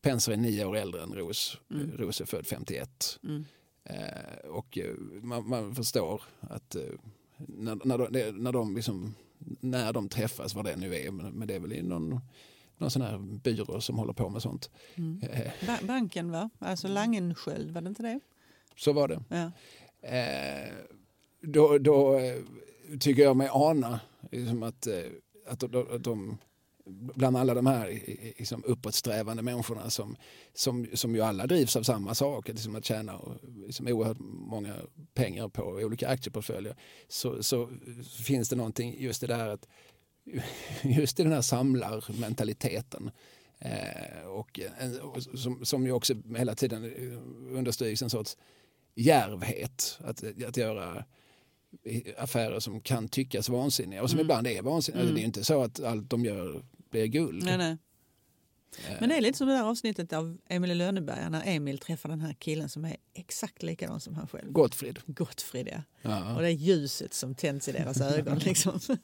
Penser 0.01 0.31
är 0.31 0.37
nio 0.37 0.65
år 0.65 0.77
äldre 0.77 1.03
än 1.03 1.13
Roos. 1.13 1.57
Mm. 1.71 1.91
Roos 1.97 2.21
är 2.21 2.25
född 2.25 2.47
51. 2.47 3.19
Mm. 3.23 3.45
Eh, 3.83 4.49
och 4.49 4.77
eh, 4.77 4.95
man, 5.21 5.49
man 5.49 5.75
förstår 5.75 6.21
att 6.39 6.75
eh, 6.75 6.83
när, 7.37 7.79
när 7.85 7.97
de, 7.97 8.31
när, 8.31 8.51
de 8.51 8.75
liksom, 8.75 9.15
när 9.59 9.93
de 9.93 10.09
träffas, 10.09 10.55
vad 10.55 10.65
det 10.65 10.75
nu 10.75 10.95
är, 10.95 11.11
men, 11.11 11.47
det 11.47 11.55
är 11.55 11.59
väl 11.59 11.73
i 11.73 11.81
någon, 11.81 12.19
någon 12.77 12.91
sån 12.91 13.01
här 13.01 13.17
byrå 13.17 13.81
som 13.81 13.97
håller 13.97 14.13
på 14.13 14.29
med 14.29 14.41
sånt. 14.41 14.69
Mm. 14.95 15.21
Eh, 15.31 15.51
Ba- 15.67 15.85
banken 15.87 16.31
va? 16.31 16.49
Alltså 16.59 16.87
Langensköld, 16.87 17.71
var 17.71 17.81
det 17.81 17.87
inte 17.89 18.03
det? 18.03 18.19
så 18.75 18.93
var 18.93 19.07
det. 19.07 19.23
Ja. 19.29 19.51
Eh, 20.17 20.73
då 21.41 21.77
då 21.77 22.17
eh, 22.19 22.35
tycker 22.99 23.23
jag 23.23 23.37
mig 23.37 23.49
ana 23.51 23.99
liksom 24.31 24.63
att, 24.63 24.87
eh, 24.87 25.03
att, 25.47 25.59
de, 25.59 25.87
att 25.95 26.03
de 26.03 26.37
bland 26.89 27.37
alla 27.37 27.53
de 27.53 27.65
här 27.67 27.99
liksom 28.37 28.63
uppåtsträvande 28.63 29.43
människorna 29.43 29.89
som, 29.89 30.15
som, 30.53 30.87
som 30.93 31.15
ju 31.15 31.21
alla 31.21 31.47
drivs 31.47 31.75
av 31.75 31.83
samma 31.83 32.15
sak, 32.15 32.47
liksom 32.47 32.75
att 32.75 32.85
tjäna 32.85 33.21
liksom 33.67 33.87
oerhört 33.87 34.17
många 34.19 34.75
pengar 35.13 35.47
på 35.49 35.63
olika 35.63 36.07
aktieportföljer, 36.07 36.75
så, 37.07 37.43
så 37.43 37.69
finns 38.23 38.49
det 38.49 38.55
någonting 38.55 39.01
just 39.01 39.21
det 39.21 39.27
där 39.27 39.47
att 39.49 39.67
just 40.83 41.19
i 41.19 41.23
den 41.23 41.31
här 41.31 41.41
samlarmentaliteten 41.41 43.11
eh, 43.59 44.27
och, 44.27 44.59
som, 45.35 45.65
som 45.65 45.85
ju 45.85 45.91
också 45.91 46.13
hela 46.37 46.55
tiden 46.55 46.83
understryks 47.51 48.01
en 48.01 48.09
sorts 48.09 48.37
djärvhet 48.95 49.97
att, 50.03 50.23
att 50.47 50.57
göra 50.57 51.05
affärer 52.17 52.59
som 52.59 52.81
kan 52.81 53.07
tyckas 53.07 53.49
vansinniga 53.49 54.03
och 54.03 54.09
som 54.09 54.19
Mm. 54.19 54.25
ibland 54.25 54.47
är 54.47 54.61
vansinniga. 54.61 55.01
Alltså, 55.01 55.11
Mm. 55.11 55.15
det 55.15 55.19
är 55.19 55.21
ju 55.21 55.25
inte 55.25 55.43
så 55.43 55.63
att 55.63 55.79
allt 55.79 56.09
de 56.09 56.25
gör 56.25 56.63
blir 56.89 57.05
guld. 57.05 57.43
Nej, 57.43 57.57
nej. 57.57 57.77
Men 58.99 59.09
det 59.09 59.15
är 59.15 59.21
lite 59.21 59.37
som 59.37 59.47
det 59.47 59.53
där 59.53 59.63
avsnittet 59.63 60.13
av 60.13 60.37
Emil 60.49 60.71
i 60.71 60.75
Lönneberga 60.75 61.29
när 61.29 61.43
Emil 61.45 61.77
träffar 61.77 62.09
den 62.09 62.21
här 62.21 62.33
killen 62.33 62.69
som 62.69 62.85
är 62.85 62.97
exakt 63.13 63.63
likadan 63.63 63.99
som 63.99 64.15
han 64.15 64.27
själv. 64.27 64.51
Gottfrid. 64.51 64.99
Gottfrid 65.05 65.67
ja. 65.71 65.81
Ja. 66.01 66.35
Och 66.35 66.41
det 66.41 66.47
är 66.47 66.51
ljuset 66.51 67.13
som 67.13 67.35
tänds 67.35 67.67
i 67.67 67.71
deras 67.71 68.01
ögon. 68.01 68.37
Liksom. 68.45 68.79
Ja. 68.85 68.95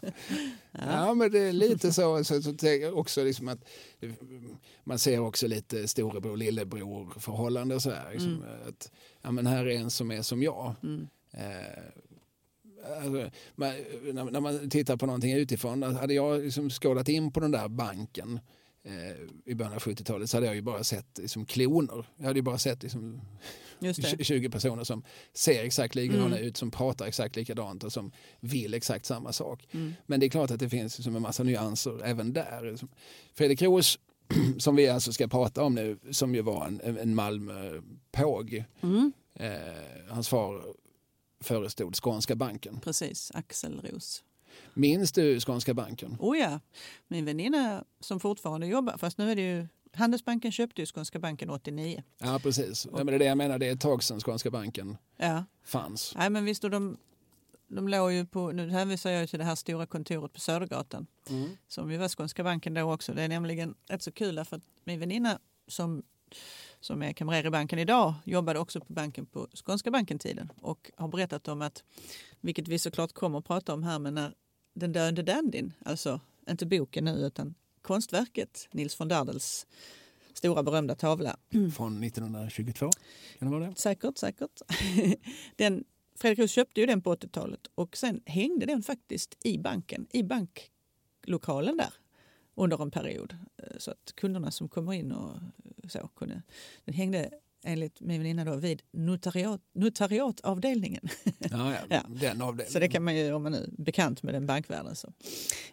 Ja, 0.72 1.14
men 1.14 1.32
det 1.32 1.40
är 1.40 1.54
lite 1.54 1.94
så. 1.94 2.24
så, 2.24 2.42
så 2.42 2.56
också 2.94 3.24
liksom 3.24 3.48
att 3.48 3.60
man 4.84 5.00
ser 5.00 5.20
också 5.20 5.48
lite 5.48 5.88
storebror 5.88 6.38
lillebror 6.38 7.20
förhållande 7.20 7.80
så 7.80 7.92
här. 7.92 8.12
Liksom, 8.12 8.44
att, 8.68 8.92
ja, 9.22 9.32
men 9.32 9.48
här 9.48 9.66
är 9.66 9.78
en 9.78 9.92
som 9.92 10.12
är 10.12 10.22
som 10.22 10.44
jag. 10.44 10.76
Mm. 10.84 11.08
Eh, 11.32 11.84
alltså, 12.98 13.30
man, 13.56 13.74
när, 14.14 14.40
man 14.40 14.70
tittar 14.70 14.98
på 14.98 15.06
någonting 15.06 15.34
utifrån, 15.34 15.84
hade 15.84 16.14
jag 16.14 16.44
liksom 16.44 16.70
skålat 16.70 17.10
in 17.10 17.32
på 17.32 17.40
den 17.40 17.52
där 17.52 17.68
banken 17.68 18.40
eh, 18.84 19.52
i 19.52 19.56
början 19.56 19.74
av 19.74 19.80
70-talet 19.80 20.30
så 20.30 20.38
hade 20.38 20.46
jag 20.48 20.56
ju 20.56 20.62
bara 20.62 20.84
sett 20.84 21.18
liksom, 21.18 21.46
kloner. 21.46 22.06
Jag 22.18 22.26
hade 22.26 22.40
ju 22.40 22.44
bara 22.44 22.58
sett 22.58 22.84
liksom, 22.84 23.22
Just 23.80 24.18
det. 24.18 24.24
20 24.24 24.50
personer 24.50 24.84
som 24.84 25.04
ser 25.34 25.64
exakt 25.64 25.96
likadana 25.96 26.36
Mm. 26.38 26.48
ut, 26.48 26.58
som 26.58 26.72
pratar 26.72 27.06
exakt 27.06 27.36
likadant 27.36 27.84
och 27.84 27.94
som 27.94 28.12
vill 28.40 28.74
exakt 28.74 29.06
samma 29.06 29.32
sak. 29.34 29.68
Mm. 29.72 29.94
Men 30.06 30.20
det 30.20 30.26
är 30.26 30.30
klart 30.30 30.52
att 30.52 30.60
det 30.60 30.70
finns 30.70 30.98
liksom 30.98 31.16
en 31.16 31.22
massa 31.22 31.44
nyanser 31.44 32.02
även 32.04 32.34
där. 32.34 32.76
Fredrik 33.34 33.62
Roos, 33.62 34.00
som 34.58 34.76
vi 34.76 34.88
alltså 34.88 35.14
ska 35.14 35.28
prata 35.28 35.64
om 35.64 35.76
nu, 35.76 36.00
som 36.12 36.36
ju 36.36 36.42
var 36.42 36.66
en, 36.66 36.98
en 36.98 37.16
Malmö-påg. 37.16 38.64
Mm. 38.82 39.14
Eh, 39.40 39.52
hans 40.10 40.30
far 40.30 40.64
förestod 41.46 41.96
Skånska 41.96 42.36
banken. 42.36 42.80
Precis, 42.80 43.32
Axel 43.34 43.82
Ros. 43.82 44.24
Minns 44.74 45.12
du 45.12 45.40
Skånska 45.40 45.74
banken? 45.74 46.18
Oh 46.20 46.38
ja, 46.38 46.60
min 47.08 47.26
väninna 47.26 47.84
som 48.00 48.20
fortfarande 48.20 48.68
jobbar, 48.68 48.98
fast 48.98 49.18
nu 49.18 49.32
är 49.32 49.36
det 49.36 49.42
ju 49.42 49.68
Handelsbanken 49.94 50.52
köpte 50.52 50.82
ju 50.82 50.86
Skånska 50.86 51.20
banken 51.20 51.50
89. 51.50 52.04
Ja, 52.18 52.40
precis. 52.44 52.86
Ja, 52.92 52.98
men 52.98 53.06
det 53.06 53.14
är 53.14 53.20
det 53.20 53.26
jag 53.26 53.38
menar, 53.38 53.60
det 53.60 53.68
är 53.68 53.74
ett 53.74 53.82
tag 53.82 54.04
sedan 54.04 54.20
Skånska 54.20 54.52
banken 54.52 54.98
Ja, 55.18 55.44
fanns. 55.64 56.14
nej 56.16 56.30
men 56.30 56.46
visst 56.46 56.64
och 56.64 56.70
de, 56.70 56.98
de 57.68 57.88
låg 57.88 58.12
ju 58.12 58.26
på, 58.26 58.52
nu 58.52 58.70
hänvisar 58.70 59.12
jag 59.12 59.30
till 59.30 59.40
det 59.40 59.46
här 59.46 59.56
stora 59.56 59.86
kontoret 59.86 60.34
på 60.34 60.40
Södergatan 60.40 61.08
som 61.68 61.92
ju 61.92 61.98
var 61.98 62.08
Skånska 62.10 62.44
banken 62.44 62.74
då 62.74 62.94
också. 62.94 63.14
Det 63.14 63.22
är 63.24 63.28
nämligen 63.28 63.76
rätt 63.88 64.02
så 64.02 64.12
kul 64.12 64.36
därför 64.36 64.56
att 64.56 64.64
min 64.84 65.00
väninna 65.00 65.40
som, 65.68 66.04
som 66.86 67.02
är 67.02 67.14
kamrer 67.14 67.46
i 67.46 67.50
banken 67.50 67.80
idag 67.80 68.14
jobbade 68.24 68.60
också 68.60 68.80
på 68.80 68.94
banken 68.94 69.26
på 69.26 69.48
Skånska 69.54 69.92
banken-tiden 69.92 70.52
och 70.62 70.92
har 70.96 71.08
berättat 71.08 71.48
om 71.48 71.62
att, 71.62 71.84
vilket 72.42 72.68
vi 72.68 72.80
såklart 72.80 73.14
kommer 73.14 73.40
att 73.40 73.46
prata 73.46 73.74
om 73.74 73.84
här, 73.84 74.00
men 74.00 74.14
när 74.14 74.34
den 74.74 74.92
döende 74.92 75.24
dandyn, 75.24 75.74
alltså 75.86 76.20
inte 76.50 76.66
boken 76.66 77.06
nu 77.06 77.12
utan 77.12 77.56
konstverket, 77.82 78.68
Nils 78.72 79.00
von 79.00 79.08
Dardels 79.08 79.68
stora 80.34 80.64
berömda 80.64 80.96
tavla, 80.96 81.38
Från 81.76 82.04
1922, 82.04 82.90
kan 83.40 83.52
det 83.52 83.58
vara 83.58 83.70
det? 83.70 83.76
säkert, 83.76 84.18
säkert. 84.18 84.62
den, 85.56 85.84
Fredrik 86.16 86.40
Roos 86.40 86.52
köpte 86.52 86.80
ju 86.80 86.86
den 86.86 87.02
på 87.02 87.16
80-talet 87.16 87.68
och 87.76 87.98
sen 87.98 88.22
hängde 88.26 88.66
den 88.66 88.84
faktiskt 88.84 89.38
i 89.44 89.58
banken, 89.58 90.08
i 90.12 90.24
banklokalen 90.24 91.78
där 91.78 91.94
under 92.56 92.82
en 92.82 92.92
period. 92.92 93.36
Eh, 93.58 93.78
Så 93.78 93.92
att 93.92 94.14
kunderna 94.16 94.52
som 94.52 94.70
kommer 94.70 94.94
in 94.94 95.12
och 95.12 95.32
så 95.92 96.08
kunde... 96.16 96.42
Den 96.86 96.94
hängde 96.96 97.30
enligt 97.64 98.02
min 98.02 98.22
väninna 98.22 98.46
då 98.46 98.56
vid 98.56 98.82
notariat, 98.92 99.62
notariatavdelningen. 99.74 101.02
Ja, 101.40 101.74
ja. 101.74 101.78
Ja. 101.90 102.02
den 102.08 102.42
avdelningen. 102.42 102.72
Så 102.74 102.80
det 102.80 102.88
kan 102.88 103.04
man 103.04 103.16
ju, 103.16 103.34
om 103.34 103.44
man 103.44 103.54
är 103.54 103.66
bekant 103.78 104.24
med 104.24 104.34
den 104.34 104.46
bankvärlden. 104.46 104.96
Så. 104.96 105.14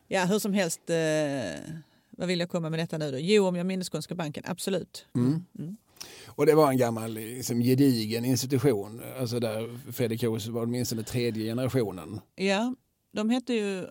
Ja, 0.09 0.25
hur 0.25 0.39
som 0.39 0.53
helst, 0.53 0.91
eh, 0.91 1.75
vad 2.11 2.29
vill 2.29 2.41
jag 2.41 2.49
komma 2.49 2.71
med 2.71 2.79
detta 2.79 2.99
nu 2.99 3.11
då? 3.11 3.19
Jo, 3.19 3.47
om 3.47 3.57
jag 3.57 3.67
minns 3.67 3.91
Skånska 3.91 4.15
banken, 4.15 4.43
absolut. 4.47 5.07
Mm. 5.15 5.45
Mm. 5.59 5.77
Och 6.27 6.47
det 6.47 6.55
var 6.55 6.71
en 6.71 6.77
gammal 6.77 7.13
liksom, 7.15 7.61
gedigen 7.61 8.25
institution. 8.25 9.03
Alltså 9.19 9.41
där 9.41 9.93
Fredrik 9.93 10.23
Roos 10.23 10.47
var 10.47 10.63
åtminstone 10.63 11.03
tredje 11.03 11.45
generationen. 11.45 12.21
Ja, 12.35 12.75
de 13.13 13.31
hette 13.31 13.55
ju... 13.55 13.87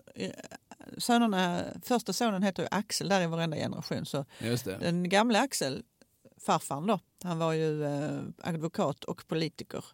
Sönerna, 0.98 1.64
första 1.82 2.12
sonen 2.12 2.42
heter 2.42 2.62
ju 2.62 2.68
Axel 2.70 3.08
där 3.08 3.20
i 3.20 3.26
varenda 3.26 3.56
generation. 3.56 4.06
Så 4.06 4.24
den 4.64 5.08
gamla 5.08 5.40
Axel, 5.40 5.82
farfarn 6.40 6.86
då, 6.86 7.00
han 7.22 7.38
var 7.38 7.52
ju 7.52 7.84
eh, 7.84 8.20
advokat 8.42 9.04
och 9.04 9.28
politiker. 9.28 9.84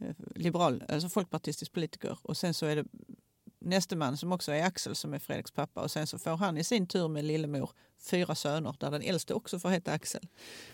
Eh, 0.00 0.14
liberal, 0.34 0.84
alltså 0.88 1.08
folkpartistisk 1.08 1.72
politiker. 1.72 2.18
Och 2.22 2.36
sen 2.36 2.54
så 2.54 2.66
är 2.66 2.76
det 2.76 2.84
näste 3.58 3.96
man 3.96 4.16
som 4.16 4.32
också 4.32 4.52
är 4.52 4.64
Axel 4.64 4.94
som 4.94 5.14
är 5.14 5.18
Fredriks 5.18 5.50
pappa. 5.50 5.80
Och 5.80 5.90
sen 5.90 6.06
så 6.06 6.18
får 6.18 6.36
han 6.36 6.58
i 6.58 6.64
sin 6.64 6.86
tur 6.86 7.08
med 7.08 7.24
lillemor 7.24 7.70
fyra 8.02 8.34
söner 8.34 8.74
där 8.78 8.90
den 8.90 9.02
äldste 9.02 9.34
också 9.34 9.58
får 9.58 9.68
heta 9.68 9.92
Axel. 9.92 10.28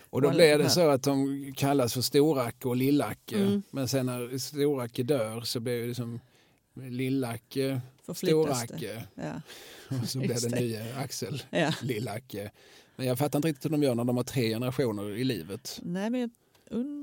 Och 0.09 0.21
då 0.21 0.29
alla 0.29 0.37
det 0.37 0.57
de 0.57 0.69
så 0.69 0.89
att 0.89 1.03
de 1.03 1.53
kallas 1.57 1.93
för 1.93 2.01
Storacke 2.01 2.67
och 2.67 2.75
Lillacke. 2.75 3.37
Mm. 3.37 3.63
Men 3.71 3.87
sen 3.87 4.05
när 4.05 4.37
Storacke 4.37 5.03
dör 5.03 5.41
så 5.41 5.59
blir 5.59 5.81
det 5.81 5.87
liksom 5.87 6.19
Lillacke. 6.83 7.81
Storacke 8.15 9.03
Ja. 9.15 9.41
och 10.01 10.09
så 10.09 10.19
blir 10.19 10.49
det 10.49 10.59
nya 10.59 10.95
Axel 10.97 11.43
Ja. 11.49 11.73
Lillacke. 11.81 12.51
Men 12.95 13.07
jag 13.07 13.17
fattar 13.19 13.39
inte 13.39 13.47
riktigt 13.47 13.65
hur 13.65 13.69
de 13.69 13.83
gör 13.83 13.95
när 13.95 14.03
de 14.03 14.17
har 14.17 14.23
tre 14.23 14.49
generationer 14.49 15.09
i 15.11 15.23
livet. 15.23 15.79
Nej, 15.83 16.09
men 16.09 16.29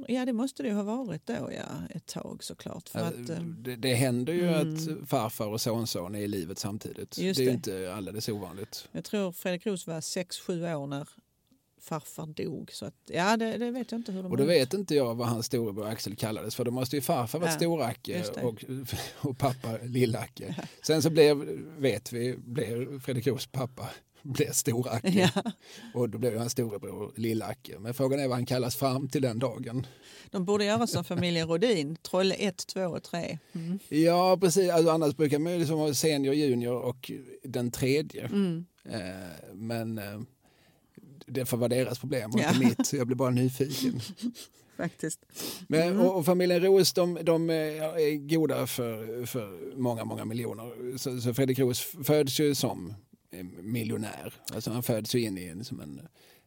ja, 0.09 0.24
det 0.24 0.33
måste 0.33 0.62
det 0.62 0.68
ju 0.68 0.74
ha 0.74 0.83
varit 0.83 1.27
då, 1.27 1.35
ja, 1.53 1.97
ett 1.97 2.07
tag 2.07 2.45
såklart. 2.45 2.89
För 2.89 2.99
att, 3.01 3.31
eh, 3.31 3.39
det, 3.41 3.77
det 3.77 3.95
händer 3.95 4.33
ju 4.33 4.49
Mm. 4.49 4.74
att 4.74 5.09
farfar 5.09 5.47
och 5.47 5.61
sonson 5.61 6.14
är 6.14 6.18
i 6.20 6.29
livet 6.29 6.59
samtidigt. 6.59 7.18
Just 7.18 7.39
det 7.39 7.45
är 7.45 7.47
det. 7.47 7.53
inte 7.53 7.95
alldeles 7.95 8.29
ovanligt. 8.29 8.89
Jag 8.93 9.05
tror 9.05 9.33
Fredrik 9.33 9.66
Roos 9.66 9.87
var 9.87 10.01
6-7 10.01 10.74
år 10.74 10.87
när 10.87 11.09
farfar 11.89 12.26
dog. 12.26 12.70
Så 12.72 12.87
att, 12.87 12.95
ja, 13.07 13.37
det, 13.37 13.59
det 13.59 13.70
vet 13.70 13.93
jag 13.93 13.99
inte 13.99 14.12
hur 14.12 14.22
de 14.22 14.32
Och 14.32 14.37
då 14.37 14.45
vet 14.45 14.74
inte 14.74 14.95
jag 14.95 15.14
vad 15.14 15.28
hans 15.28 15.47
storebror 15.47 15.87
Axel 15.87 16.16
kallades 16.16 16.55
för 16.55 16.64
då 16.64 16.70
måste 16.70 16.97
ju 16.97 17.03
farfar 17.03 17.39
varit 17.39 17.51
Ja, 17.51 17.57
Storacke 17.57 18.22
det. 18.34 18.43
och, 18.43 18.64
och 19.30 19.39
pappa 19.39 19.78
Lillacke. 19.82 20.57
Sen 20.82 21.03
så 21.03 21.11
blev, 21.11 21.37
vet 21.78 22.12
vi, 22.12 22.37
blev 22.37 23.01
Fredrik 23.01 23.26
Roos 23.26 23.47
pappa 23.47 23.89
blev 24.22 24.53
Storacke 24.53 25.30
Ja, 25.34 25.53
och 25.95 26.09
då 26.11 26.18
blev 26.18 26.32
ju 26.32 26.39
hans 26.39 26.53
storebror 26.53 27.12
Lillacke. 27.16 27.78
Men 27.78 27.95
frågan 27.95 28.20
är 28.20 28.28
vad 28.28 28.37
han 28.37 28.47
kallas 28.47 28.76
fram 28.76 29.09
till 29.09 29.22
den 29.22 29.39
dagen. 29.39 29.87
de 30.30 30.45
borde 30.45 30.64
göra 30.64 30.87
som 30.87 31.05
familjen 31.05 31.49
Rodin, 31.49 31.97
Trolle 31.97 32.34
1, 32.34 32.66
2 32.66 32.80
och 32.80 33.03
3. 33.03 33.39
Mm. 33.53 33.78
Ja 33.89 34.39
precis, 34.41 34.70
alltså, 34.70 34.91
annars 34.91 35.16
brukar 35.16 35.39
man 35.39 35.53
ju 35.53 35.59
liksom 35.59 35.78
ha 35.78 35.95
senior, 35.95 36.34
junior 36.34 36.80
och 36.80 37.11
den 37.43 37.70
tredje. 37.70 38.24
Mm. 38.24 38.66
Eh, 38.84 39.55
men 39.55 39.99
eh, 39.99 40.20
det 41.27 41.47
får 41.47 41.57
vara 41.57 41.68
deras 41.68 41.99
problem 41.99 42.31
och 42.31 42.41
Ja. 42.41 42.49
inte 42.55 42.66
mitt. 42.66 42.93
Jag 42.93 43.07
blir 43.07 43.16
bara 43.16 43.31
nyfiken. 43.31 44.01
Faktiskt. 44.77 45.20
Men, 45.68 45.83
Mm. 45.89 46.01
och, 46.01 46.16
och 46.18 46.24
familjen 46.27 46.61
Roos 46.62 46.93
de, 46.93 47.18
de 47.22 47.51
eh, 47.51 47.57
är 47.57 48.29
goda 48.29 48.66
för, 48.66 49.27
för 49.27 49.77
många, 49.77 50.05
många 50.05 50.24
miljoner. 50.24 50.99
Så, 50.99 51.20
så 51.20 51.35
Fredrik 51.35 51.59
Roos 51.59 51.81
föds 52.05 52.41
ju 52.41 52.55
som 52.55 52.95
miljonär. 53.62 54.35
Alltså 54.55 54.70
han 54.70 54.83
föds 54.83 55.14
ju 55.14 55.20
in 55.20 55.39
i 55.39 55.45
en, 55.45 55.64
som 55.64 55.81
en, 55.81 56.01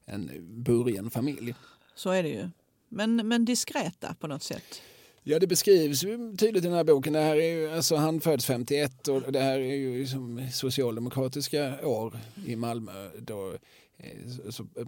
en 0.05 0.31
burgen 0.63 1.09
familj. 1.09 1.55
Så 1.95 2.09
är 2.09 2.23
det 2.23 2.29
ju. 2.29 2.49
Men, 2.89 3.27
men 3.27 3.45
diskreta 3.45 4.15
på 4.19 4.27
något 4.27 4.43
sätt. 4.43 4.81
Ja, 5.23 5.39
det 5.39 5.47
beskrivs 5.47 6.01
tydligt 6.37 6.63
i 6.63 6.67
den 6.67 6.73
här 6.73 6.83
boken. 6.83 7.13
Det 7.13 7.19
här 7.21 7.35
är 7.35 7.53
ju, 7.53 7.71
alltså, 7.71 7.95
han 7.95 8.21
föds 8.21 8.45
51 8.45 9.07
och 9.07 9.31
det 9.31 9.39
här 9.39 9.59
är 9.59 9.75
ju 9.75 10.07
som 10.07 10.47
socialdemokratiska 10.53 11.87
år 11.87 12.19
i 12.45 12.55
Malmö. 12.55 13.09
Då, 13.19 13.53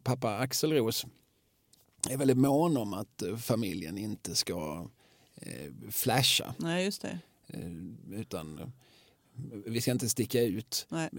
pappa 0.04 0.38
Axel 0.38 0.74
Roos 0.74 1.06
är 2.10 2.18
väldigt 2.18 2.38
mån 2.38 2.78
om 2.78 2.94
att 2.94 3.22
eh, 3.22 3.38
familjen 3.38 3.98
inte 3.98 4.36
ska 4.36 4.88
eh, 5.36 5.72
flasha. 5.92 6.56
Nej, 6.58 6.86
just 6.86 7.02
det. 7.02 7.20
Eh, 7.48 8.20
utan 8.20 8.60
eh, 8.60 8.68
vi 9.66 9.82
ska 9.82 9.92
inte 9.92 10.10
sticka 10.10 10.42
ut. 10.42 10.88
Nej. 10.90 11.10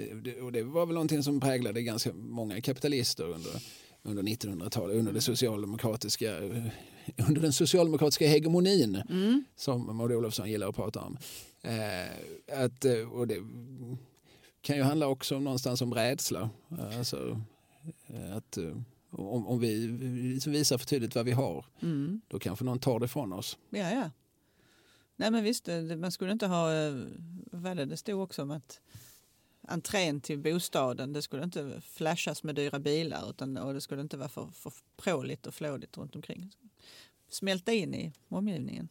Och 0.43 0.53
det 0.53 0.63
var 0.63 0.87
väl 0.87 0.95
någonting 0.95 1.23
som 1.23 1.41
präglade 1.41 1.83
ganska 1.83 2.13
många 2.13 2.61
kapitalister 2.61 3.25
under, 3.25 3.53
under 4.03 4.23
1900-talet, 4.23 4.97
under, 4.97 5.13
det 5.13 5.21
socialdemokratiska, 5.21 6.39
eh, 6.39 6.65
under 7.29 7.41
den 7.41 7.53
socialdemokratiska 7.53 8.27
hegemonin 8.29 9.03
Mm. 9.11 9.45
som 9.57 9.97
Maud 9.97 10.13
Olofsson 10.13 10.51
gillar 10.51 10.69
att 10.69 10.77
prata 10.77 11.01
om. 11.01 11.19
Eh, 11.63 12.63
att, 12.65 12.85
eh, 12.85 13.13
och 13.13 13.27
det 13.27 13.39
kan 14.61 14.77
ju 14.77 14.83
handla 14.83 15.07
också 15.07 15.37
om 15.37 15.45
någonstans 15.45 15.83
om 15.83 15.95
rädsla. 15.95 16.51
Alltså, 16.97 17.31
eh, 17.31 17.39
att, 18.33 18.57
eh, 18.57 18.77
om, 19.11 19.47
om 19.47 19.61
vi 19.61 19.87
liksom 20.35 20.53
visar 20.53 20.79
för 20.79 20.87
tydligt 20.87 21.15
vad 21.15 21.25
vi 21.25 21.33
har, 21.33 21.65
Mm. 21.83 22.21
då 22.29 22.39
kanske 22.39 22.65
någon 22.65 22.79
tar 22.79 23.01
det 23.01 23.09
från 23.09 23.33
oss. 23.33 23.59
Ja, 23.71 23.91
ja. 23.91 24.11
Nej, 25.17 25.31
men 25.31 25.45
visst, 25.45 25.65
det- 25.65 25.97
man 25.97 26.13
skulle 26.13 26.33
inte 26.33 26.47
ha... 26.47 26.73
eh, 26.75 26.95
Vad 27.53 27.77
det 27.77 27.85
det 27.85 27.97
stod 27.97 28.21
också 28.23 28.43
om 28.43 28.51
att 28.51 28.81
entrén 29.69 30.21
till 30.21 30.39
bostaden, 30.39 31.13
det 31.13 31.23
skulle 31.23 31.45
inte 31.45 31.81
flashas 31.81 32.43
med 32.43 32.55
dyra 32.55 32.79
bilar 32.79 33.31
utan, 33.31 33.57
och 33.57 33.75
det 33.75 33.81
skulle 33.81 34.01
inte 34.03 34.17
vara 34.17 34.29
för, 34.29 34.47
för 34.47 34.73
pråligt 34.97 35.47
och 35.47 35.55
flådigt 35.55 35.97
runt 35.99 36.17
omkring. 36.17 36.51
Smälta 37.29 37.73
in 37.73 37.95
i 37.95 38.13
omgivningen. 38.29 38.89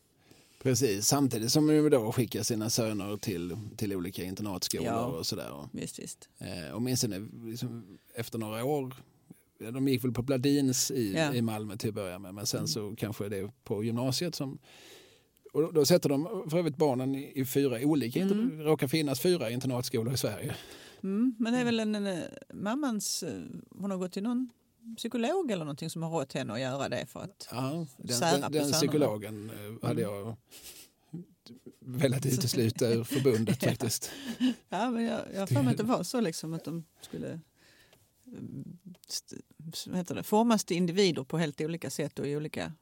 Precis, 0.64 1.07
samtidigt 1.07 1.51
som 1.51 1.68
vi 1.68 1.89
då 1.89 2.12
skickar 2.12 2.43
sina 2.43 2.70
söner 2.70 3.18
till, 3.18 3.57
till 3.78 3.93
olika 3.95 4.24
internatskolor 4.24 4.86
Ja. 4.86 5.05
och 5.05 5.26
sådär. 5.26 5.68
Visst, 5.72 5.99
visst. 5.99 6.30
Eh, 6.39 6.76
åtminstone 6.76 7.28
liksom, 7.45 7.97
efter 8.16 8.39
några 8.39 8.64
år, 8.66 8.93
de 9.74 9.88
gick 9.88 10.03
väl 10.03 10.12
på 10.12 10.22
Bladins 10.22 10.91
i, 10.91 11.14
Ja. 11.14 11.34
i 11.34 11.41
Malmö 11.41 11.78
till 11.78 11.89
att 11.89 11.95
börja 11.95 12.20
med, 12.20 12.34
men 12.34 12.45
sen 12.45 12.57
Mm. 12.57 12.68
så 12.68 12.95
kanske 12.97 13.30
det 13.30 13.38
är 13.38 13.51
på 13.64 13.84
gymnasiet 13.84 14.36
som 14.36 14.57
och 15.53 15.62
då, 15.62 15.72
då 15.72 15.86
sätter 15.86 16.09
de 16.09 16.47
för 16.49 16.57
övrigt 16.57 16.78
barnen 16.78 17.16
i, 17.16 17.32
i 17.36 17.45
fyra 17.45 17.80
olika, 17.84 18.22
Mm. 18.22 18.57
det 18.57 18.64
råkar 18.64 18.88
finnas 18.88 19.20
fyra 19.20 19.49
internatskolor 19.49 20.14
i 20.14 20.18
Sverige. 20.18 20.55
Mm, 21.03 21.36
men 21.39 21.53
det 21.53 21.59
är 21.59 21.66
väl 21.66 21.80
en, 21.80 21.95
en, 21.95 22.07
eh, 22.07 22.20
mammans... 22.53 23.24
eh, 23.24 23.41
Hon 23.70 23.91
har 23.91 23.97
gått 23.97 24.12
till 24.14 24.24
någon 24.24 24.49
psykolog 24.97 25.51
eller 25.51 25.65
någonting 25.65 25.89
som 25.89 26.03
har 26.03 26.09
rått 26.09 26.34
henne 26.34 26.53
att 26.53 26.59
göra 26.59 26.89
det 26.89 27.05
för 27.05 27.19
att... 27.19 27.47
Ja, 27.51 27.88
den 27.97 28.17
Sära 28.17 28.32
den, 28.32 28.41
på 28.41 28.57
den 28.57 28.71
psykologen 28.71 29.49
eh, 29.49 29.88
hade 29.88 30.01
jag 30.01 30.36
velat 31.79 32.25
utesluta 32.25 32.89
ur 32.89 33.03
förbundet 33.13 33.63
Ja. 33.63 33.69
faktiskt. 33.69 34.11
Ja, 34.69 34.89
men 34.89 35.03
jag, 35.03 35.39
har 35.39 35.47
för 35.47 35.61
mig 35.63 35.71
att 35.71 35.77
det 35.77 35.84
var 35.84 36.03
så 36.03 36.21
liksom 36.21 36.53
att 36.53 36.63
de 36.65 36.84
skulle 37.01 37.39
vad 39.88 39.97
heter 39.97 40.15
det, 40.15 40.23
formas 40.23 40.65
till 40.65 40.77
individer 40.77 41.23
på 41.23 41.38
helt 41.38 41.61
olika 41.61 41.89
sätt 41.89 42.19
och 42.19 42.27
i 42.27 42.36
olika 42.36 42.73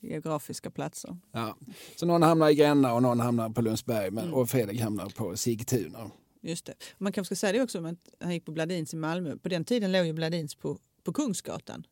geografiska 0.00 0.70
platser. 0.70 1.16
Ja. 1.32 1.56
Så 1.96 2.06
någon 2.06 2.22
hamnar 2.22 2.50
i 2.50 2.54
Gränna 2.54 2.94
och 2.94 3.02
någon 3.02 3.20
hamnar 3.20 3.50
på 3.50 3.62
Lundsberg 3.62 4.10
men, 4.10 4.24
Mm. 4.24 4.34
och 4.34 4.50
Fredrik 4.50 4.80
hamnar 4.80 5.08
på 5.08 5.36
Sigtuna. 5.36 6.10
Just 6.42 6.64
det. 6.66 6.74
Man 6.98 7.12
kanske 7.12 7.34
ska 7.36 7.40
säga 7.40 7.52
det 7.52 7.62
också 7.62 7.78
om 7.78 7.84
att 7.86 8.08
han 8.20 8.32
gick 8.32 8.44
på 8.44 8.52
Bladins 8.52 8.94
i 8.94 8.96
Malmö. 8.96 9.36
På 9.36 9.48
den 9.48 9.64
tiden 9.64 9.92
låg 9.92 10.06
ju 10.06 10.12
Bladins 10.12 10.54
på, 10.54 10.78
på 11.04 11.12
Kungsgatan. 11.12 11.86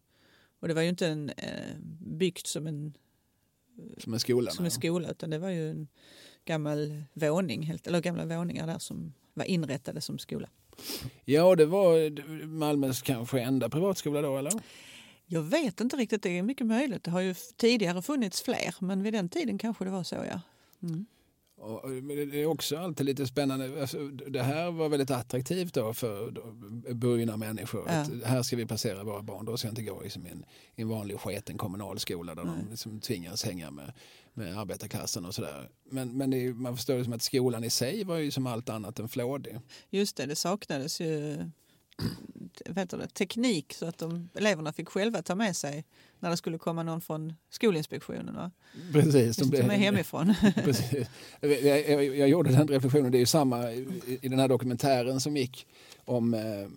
Och 0.60 0.68
det 0.68 0.74
var 0.74 0.82
ju 0.82 0.88
inte 0.88 1.06
en, 1.06 1.30
eh, 1.30 1.76
byggt 2.00 2.46
som 2.46 2.66
en, 2.66 2.96
Som 3.98 4.12
en 4.14 4.20
skola. 4.20 4.50
som 4.50 4.64
en 4.64 4.70
skola 4.70 5.10
utan 5.10 5.30
det 5.30 5.38
var 5.38 5.48
ju 5.50 5.70
en 5.70 5.88
gammal 6.44 7.04
våning, 7.12 7.62
helt, 7.62 7.86
eller 7.86 8.00
gamla 8.00 8.24
våningar 8.24 8.66
där 8.66 8.78
som 8.78 9.12
var 9.34 9.44
inrättade 9.44 10.00
som 10.00 10.18
skola. 10.18 10.48
Ja, 11.24 11.56
det 11.56 11.66
var 11.66 12.46
Malmös 12.46 13.02
kanske 13.02 13.40
enda 13.40 13.68
privatskola 13.68 14.22
då 14.22 14.36
eller? 14.36 14.52
Jag 15.26 15.42
vet 15.42 15.80
inte 15.80 15.96
riktigt, 15.96 16.22
det 16.22 16.38
är 16.38 16.42
mycket 16.42 16.66
möjligt. 16.66 17.04
Det 17.04 17.10
har 17.10 17.20
ju 17.20 17.34
tidigare 17.56 18.02
funnits 18.02 18.42
fler 18.42 18.74
men 18.78 19.02
vid 19.02 19.12
den 19.12 19.28
tiden 19.28 19.58
kanske 19.58 19.84
det 19.84 19.90
var 19.90 20.02
så 20.04 20.14
ja. 20.14 20.40
Mm. 20.82 21.06
Och 21.62 21.90
det 21.90 22.42
är 22.42 22.46
också 22.46 22.76
alltid 22.76 23.06
lite 23.06 23.26
spännande. 23.26 23.80
Alltså, 23.80 24.08
det 24.08 24.42
här 24.42 24.70
var 24.70 24.88
väldigt 24.88 25.10
attraktivt 25.10 25.74
då 25.74 25.94
för 25.94 26.30
burgna 26.94 27.36
människor. 27.36 27.84
Ja. 27.88 28.06
Här 28.24 28.42
ska 28.42 28.56
vi 28.56 28.66
placera 28.66 29.04
våra 29.04 29.22
barn. 29.22 29.44
Då 29.44 29.56
ska 29.56 29.68
jag 29.68 29.72
inte 29.72 29.82
gå 29.82 30.00
liksom 30.00 30.26
i 30.26 30.30
en, 30.30 30.44
i 30.74 30.82
en 30.82 30.88
vanlig 30.88 31.20
sketen 31.20 31.58
kommunalskola 31.58 32.34
där 32.34 32.44
Nej. 32.44 32.54
de 32.64 32.70
liksom 32.70 33.00
tvingas 33.00 33.44
hänga 33.44 33.70
med, 33.70 33.92
med 34.34 34.58
arbetarklassen 34.58 35.24
och 35.24 35.34
sådär. 35.34 35.68
Men, 35.90 36.16
men 36.16 36.32
är, 36.32 36.52
man 36.52 36.76
förstår 36.76 36.94
det 36.94 37.04
som 37.04 37.12
att 37.12 37.22
skolan 37.22 37.64
i 37.64 37.70
sig 37.70 38.04
var 38.04 38.16
ju 38.16 38.30
som 38.30 38.46
allt 38.46 38.68
annat 38.68 38.98
än 38.98 39.08
flådig. 39.08 39.58
Just 39.90 40.16
det, 40.16 40.26
det 40.26 40.36
saknades 40.36 41.00
ju 41.00 41.36
heter 42.76 42.99
det, 42.99 43.09
teknik 43.09 43.72
så 43.72 43.86
att 43.86 43.99
de, 43.99 44.28
eleverna 44.34 44.72
fick 44.72 44.88
själva 44.88 45.22
ta 45.22 45.34
med 45.34 45.57
sig 45.57 45.84
när 46.20 46.30
det 46.30 46.36
skulle 46.36 46.59
komma 46.59 46.82
någon 46.82 47.01
från 47.01 47.32
Skolinspektionen. 47.51 48.34
Va? 48.34 48.51
Precis. 48.93 49.14
Just 49.38 49.40
ta 49.40 49.66
med 49.66 49.78
hemifrån. 49.78 50.34
Precis. 50.55 51.09
Jag, 51.40 51.62
jag, 51.62 52.05
jag 52.16 52.28
gjorde 52.28 52.51
den 52.53 52.68
reflektionen, 52.68 53.12
det 53.12 53.18
är 53.18 53.20
ju 53.20 53.26
samma 53.26 53.72
i, 53.72 54.18
i 54.22 54.28
den 54.28 54.38
här 54.38 54.49
dokumentären 54.49 55.20
som 55.20 55.36
gick 55.36 55.66
om 56.05 56.34
eh, 56.34 56.68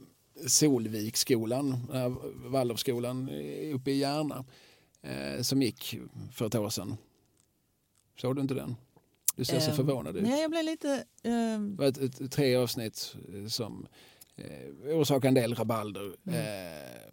Solviksskolan, 0.48 1.88
eh, 1.94 2.14
Waldorfskolan 2.52 3.30
eh, 3.30 3.76
uppe 3.76 3.92
i 3.92 3.98
Järna, 3.98 4.46
eh, 5.02 5.42
som 5.42 5.62
gick 5.62 6.00
för 6.32 6.46
ett 6.46 6.56
år 6.56 6.70
sedan. 6.70 6.98
Såg 8.22 8.36
du 8.36 8.42
inte 8.42 8.54
den? 8.54 8.76
Du 9.36 9.46
ser 9.46 9.60
så 9.60 9.70
Ehm, 9.70 9.76
förvånad 9.76 10.18
ut. 10.18 10.24
Nej, 10.24 10.42
jag 10.42 10.52
blev 10.52 10.64
lite... 10.64 11.04
ehm, 11.24 11.76
Det 11.76 11.82
var 11.84 11.86
ett, 11.90 11.98
ett, 12.22 12.32
tre 12.32 12.56
avsnitt 12.56 13.16
eh, 13.34 13.48
som 13.48 13.88
eh, 14.36 14.98
orsakade 14.98 15.28
en 15.28 15.34
del 15.34 15.56
rabalder. 15.56 16.16
Mm. 16.28 16.40
Eh, 16.40 17.06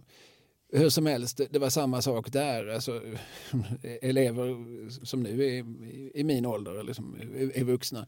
hur 0.75 0.89
som 0.89 1.07
helst, 1.07 1.41
det, 1.51 1.59
var 1.59 1.70
samma 1.70 2.03
sak 2.03 2.33
där. 2.33 2.66
Alltså, 2.66 3.03
elever 3.83 4.89
som 5.05 5.23
nu 5.23 5.45
är 5.45 5.64
i, 6.16 6.25
min 6.25 6.47
ålder, 6.47 6.73
eller 6.73 6.93
som 6.93 7.16
är 7.55 7.64
vuxna, 7.64 8.07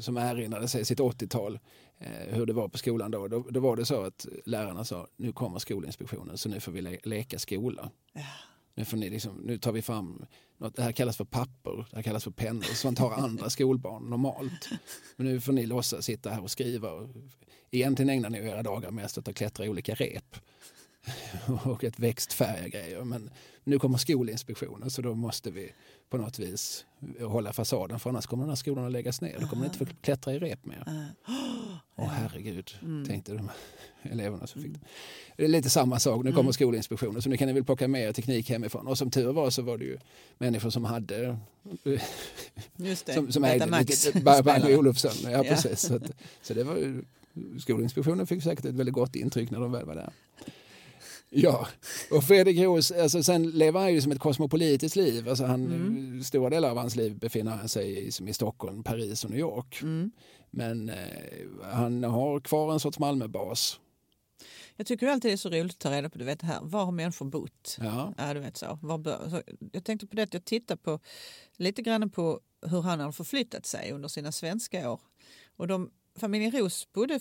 som 0.00 0.16
erinrade 0.16 0.68
sig 0.68 0.84
sitt 0.84 1.00
80-tal, 1.00 1.58
eh, 1.98 2.34
hur 2.34 2.46
det 2.46 2.52
var 2.52 2.68
på 2.68 2.78
skolan 2.78 3.10
då. 3.10 3.28
då. 3.28 3.46
Då 3.50 3.60
var 3.60 3.76
det 3.76 3.84
så 3.84 4.02
att 4.02 4.26
lärarna 4.44 4.84
sa, 4.84 5.08
nu 5.16 5.32
kommer 5.32 5.58
Skolinspektionen 5.58 6.38
så 6.38 6.48
nu 6.48 6.60
får 6.60 6.72
vi 6.72 6.80
le 6.80 6.98
leka 7.02 7.38
skola. 7.38 7.90
Ja. 8.12 8.22
Nu, 8.80 8.84
får 8.84 8.96
ni 8.96 9.10
liksom, 9.10 9.36
nu 9.36 9.58
tar 9.58 9.72
vi 9.72 9.82
fram, 9.82 10.24
något, 10.58 10.76
det 10.76 10.82
här 10.82 10.92
kallas 10.92 11.16
för 11.16 11.24
papper, 11.24 11.86
det 11.90 11.96
här 11.96 12.02
kallas 12.02 12.24
för 12.24 12.30
pennor, 12.30 12.62
sånt 12.62 12.98
har 12.98 13.12
andra 13.12 13.50
skolbarn 13.56 14.10
normalt. 14.10 14.68
Men 15.16 15.26
nu 15.26 15.40
får 15.40 15.52
ni 15.52 15.66
låtsas 15.66 16.04
sitta 16.04 16.30
här 16.30 16.42
och 16.42 16.50
skriva. 16.50 16.90
Och 16.90 17.08
egentligen 17.70 18.08
ägnar 18.10 18.30
ni 18.30 18.38
era 18.38 18.62
dagar 18.62 18.90
mest 18.90 19.18
åt 19.18 19.28
att 19.28 19.34
klättra 19.34 19.66
i 19.66 19.68
olika 19.68 19.94
rep 19.94 20.36
och 21.64 21.84
att 21.84 21.98
växtfärga 21.98 22.68
grejer. 22.68 23.04
Men 23.04 23.30
nu 23.64 23.78
kommer 23.78 23.98
Skolinspektionen 23.98 24.90
så 24.90 25.02
då 25.02 25.14
måste 25.14 25.50
vi 25.50 25.72
på 26.10 26.16
något 26.16 26.38
vis 26.38 26.84
hålla 27.20 27.52
fasaden 27.52 28.00
för 28.00 28.10
annars 28.10 28.26
kommer 28.26 28.42
den 28.42 28.50
här 28.50 28.56
skolan 28.56 28.86
att 28.86 28.92
läggas 28.92 29.20
ner. 29.20 29.38
Då 29.40 29.46
kommer 29.46 29.62
ni 29.62 29.66
inte 29.66 29.78
få 29.78 29.86
klättra 30.00 30.34
i 30.34 30.38
rep 30.38 30.66
mer. 30.66 30.84
eh, 30.86 31.69
Åh 32.00 32.08
herregud, 32.08 32.70
Mm. 32.82 33.04
tänkte 33.06 33.32
de 33.32 33.50
eleverna 34.02 34.46
som 34.46 34.62
fick 34.62 34.72
det. 34.72 34.80
Det 35.36 35.44
är 35.44 35.48
lite 35.48 35.70
samma 35.70 35.98
sak, 36.00 36.24
nu 36.24 36.30
kommer 36.30 36.40
Mm. 36.40 36.52
Skolinspektionen 36.52 37.22
så 37.22 37.28
nu 37.28 37.36
kan 37.36 37.46
ni 37.48 37.54
väl 37.54 37.64
plocka 37.64 37.88
med 37.88 38.02
er 38.02 38.12
teknik 38.12 38.50
hemifrån. 38.50 38.86
Och 38.86 38.98
som 38.98 39.10
tur 39.10 39.32
var 39.32 39.50
så 39.50 39.62
var 39.62 39.78
det 39.78 39.84
ju 39.84 39.98
människor 40.38 40.70
som 40.70 40.84
hade 40.84 41.36
Just 42.76 43.06
det, 43.06 43.12
som, 43.14 43.32
som 43.32 43.44
ägde 43.44 43.92
spelare. 43.92 44.76
Olufsson. 44.76 45.12
Ja, 45.24 45.30
Ja. 45.30 45.42
precis. 45.42 45.80
Så, 45.80 45.94
att, 45.94 46.10
så 46.42 46.54
det 46.54 46.64
var 46.64 46.76
ju, 46.76 47.02
Skolinspektionen 47.60 48.26
fick 48.26 48.42
säkert 48.42 48.64
ett 48.64 48.74
väldigt 48.74 48.94
gott 48.94 49.16
intryck 49.16 49.50
när 49.50 49.60
de 49.60 49.72
väl 49.72 49.84
var 49.86 49.94
där. 49.94 50.12
Ja, 51.32 51.66
och 52.10 52.24
Fredrik 52.24 52.58
Roos, 52.60 52.90
alltså 52.92 53.22
sen 53.22 53.50
lever 53.50 53.80
han 53.80 53.92
ju 53.94 54.00
som 54.00 54.12
ett 54.12 54.18
kosmopolitiskt 54.18 54.96
liv. 54.96 55.28
Alltså 55.28 55.44
han, 55.44 55.64
Mm. 55.66 56.22
Stora 56.24 56.50
delar 56.50 56.70
av 56.70 56.76
hans 56.76 56.96
liv 56.96 57.18
befinner 57.18 57.52
han 57.56 57.68
sig 57.68 58.06
i, 58.06 58.10
som 58.12 58.28
i 58.28 58.32
Stockholm, 58.32 58.82
Paris 58.82 59.24
och 59.24 59.30
New 59.30 59.40
York. 59.40 59.82
Mm. 59.82 60.10
Men 60.50 60.88
eh, 60.88 61.46
han 61.62 62.04
har 62.04 62.40
kvar 62.40 62.72
en 62.72 62.80
sorts 62.80 62.98
Malmöbas. 62.98 63.80
Jag 64.76 64.86
tycker 64.86 65.08
alltid 65.08 65.30
det 65.30 65.32
är 65.32 65.36
så 65.36 65.50
roligt 65.50 65.72
att 65.72 65.78
ta 65.78 65.90
reda 65.90 66.10
på 66.10 66.18
du 66.18 66.24
vet, 66.24 66.42
här. 66.42 66.58
var 66.62 66.84
har 66.84 66.92
människor 66.92 67.26
bott. 67.26 67.76
Ja. 67.80 68.14
Ja, 68.18 68.34
du 68.34 68.40
vet 68.40 68.56
så. 68.56 68.78
Var 68.82 68.98
bör, 68.98 69.30
så. 69.30 69.42
Jag 69.72 69.84
tänkte 69.84 70.06
på 70.06 70.16
det 70.16 70.22
att 70.22 70.34
jag 70.34 70.44
tittade 70.44 70.80
på 70.82 71.00
lite 71.56 71.82
grann 71.82 72.10
på 72.10 72.40
hur 72.62 72.82
han 72.82 73.00
har 73.00 73.12
förflyttat 73.12 73.66
sig 73.66 73.92
under 73.92 74.08
sina 74.08 74.32
svenska 74.32 74.90
år. 74.90 75.00
Och 75.56 75.66
de, 75.66 75.90
familjen 76.18 76.52
Ros 76.52 76.92
bodde 76.92 77.20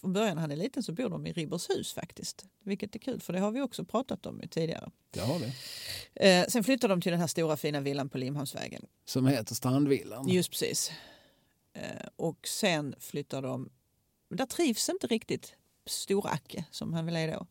från 0.00 0.12
början 0.12 0.34
när 0.34 0.40
han 0.40 0.50
är 0.50 0.56
liten 0.56 0.82
så 0.82 0.92
bor 0.92 1.08
de 1.08 1.26
i 1.26 1.32
Ribershus 1.32 1.92
faktiskt. 1.92 2.44
Vilket 2.64 2.94
är 2.94 2.98
kul 2.98 3.20
för 3.20 3.32
det 3.32 3.38
har 3.38 3.50
vi 3.50 3.60
också 3.60 3.84
pratat 3.84 4.26
om 4.26 4.42
tidigare. 4.50 4.90
Det 5.10 5.20
har 5.20 5.38
vi. 5.38 5.52
Eh, 6.14 6.46
sen 6.46 6.64
flyttade 6.64 6.92
de 6.92 7.00
till 7.00 7.12
den 7.12 7.20
här 7.20 7.26
stora 7.26 7.56
fina 7.56 7.80
villan 7.80 8.08
på 8.08 8.18
Limhamnsvägen. 8.18 8.86
Som 9.04 9.26
heter 9.26 9.54
Strandvillan. 9.54 10.28
Just 10.28 10.50
precis. 10.50 10.92
Eh, 11.76 12.06
och 12.16 12.48
sen 12.48 12.94
flyttar 13.00 13.42
de, 13.42 13.68
men 14.28 14.36
där 14.36 14.46
trivs 14.46 14.88
inte 14.88 15.06
riktigt 15.06 15.54
Storacke 15.86 16.64
som 16.70 16.92
han 16.94 17.06
väl 17.06 17.16
är 17.16 17.32
då. 17.32 17.46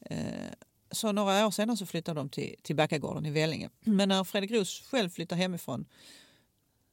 Eh, 0.00 0.52
så 0.90 1.12
några 1.12 1.46
år 1.46 1.50
senare 1.50 1.76
så 1.76 1.86
flyttar 1.86 2.14
de 2.14 2.28
till, 2.28 2.54
till 2.62 2.76
Backagården 2.76 3.26
i 3.26 3.30
Vellinge. 3.30 3.70
Men 3.80 4.08
när 4.08 4.24
Fredrik 4.24 4.50
Roos 4.50 4.82
själv 4.90 5.10
flyttar 5.10 5.36
hemifrån 5.36 5.84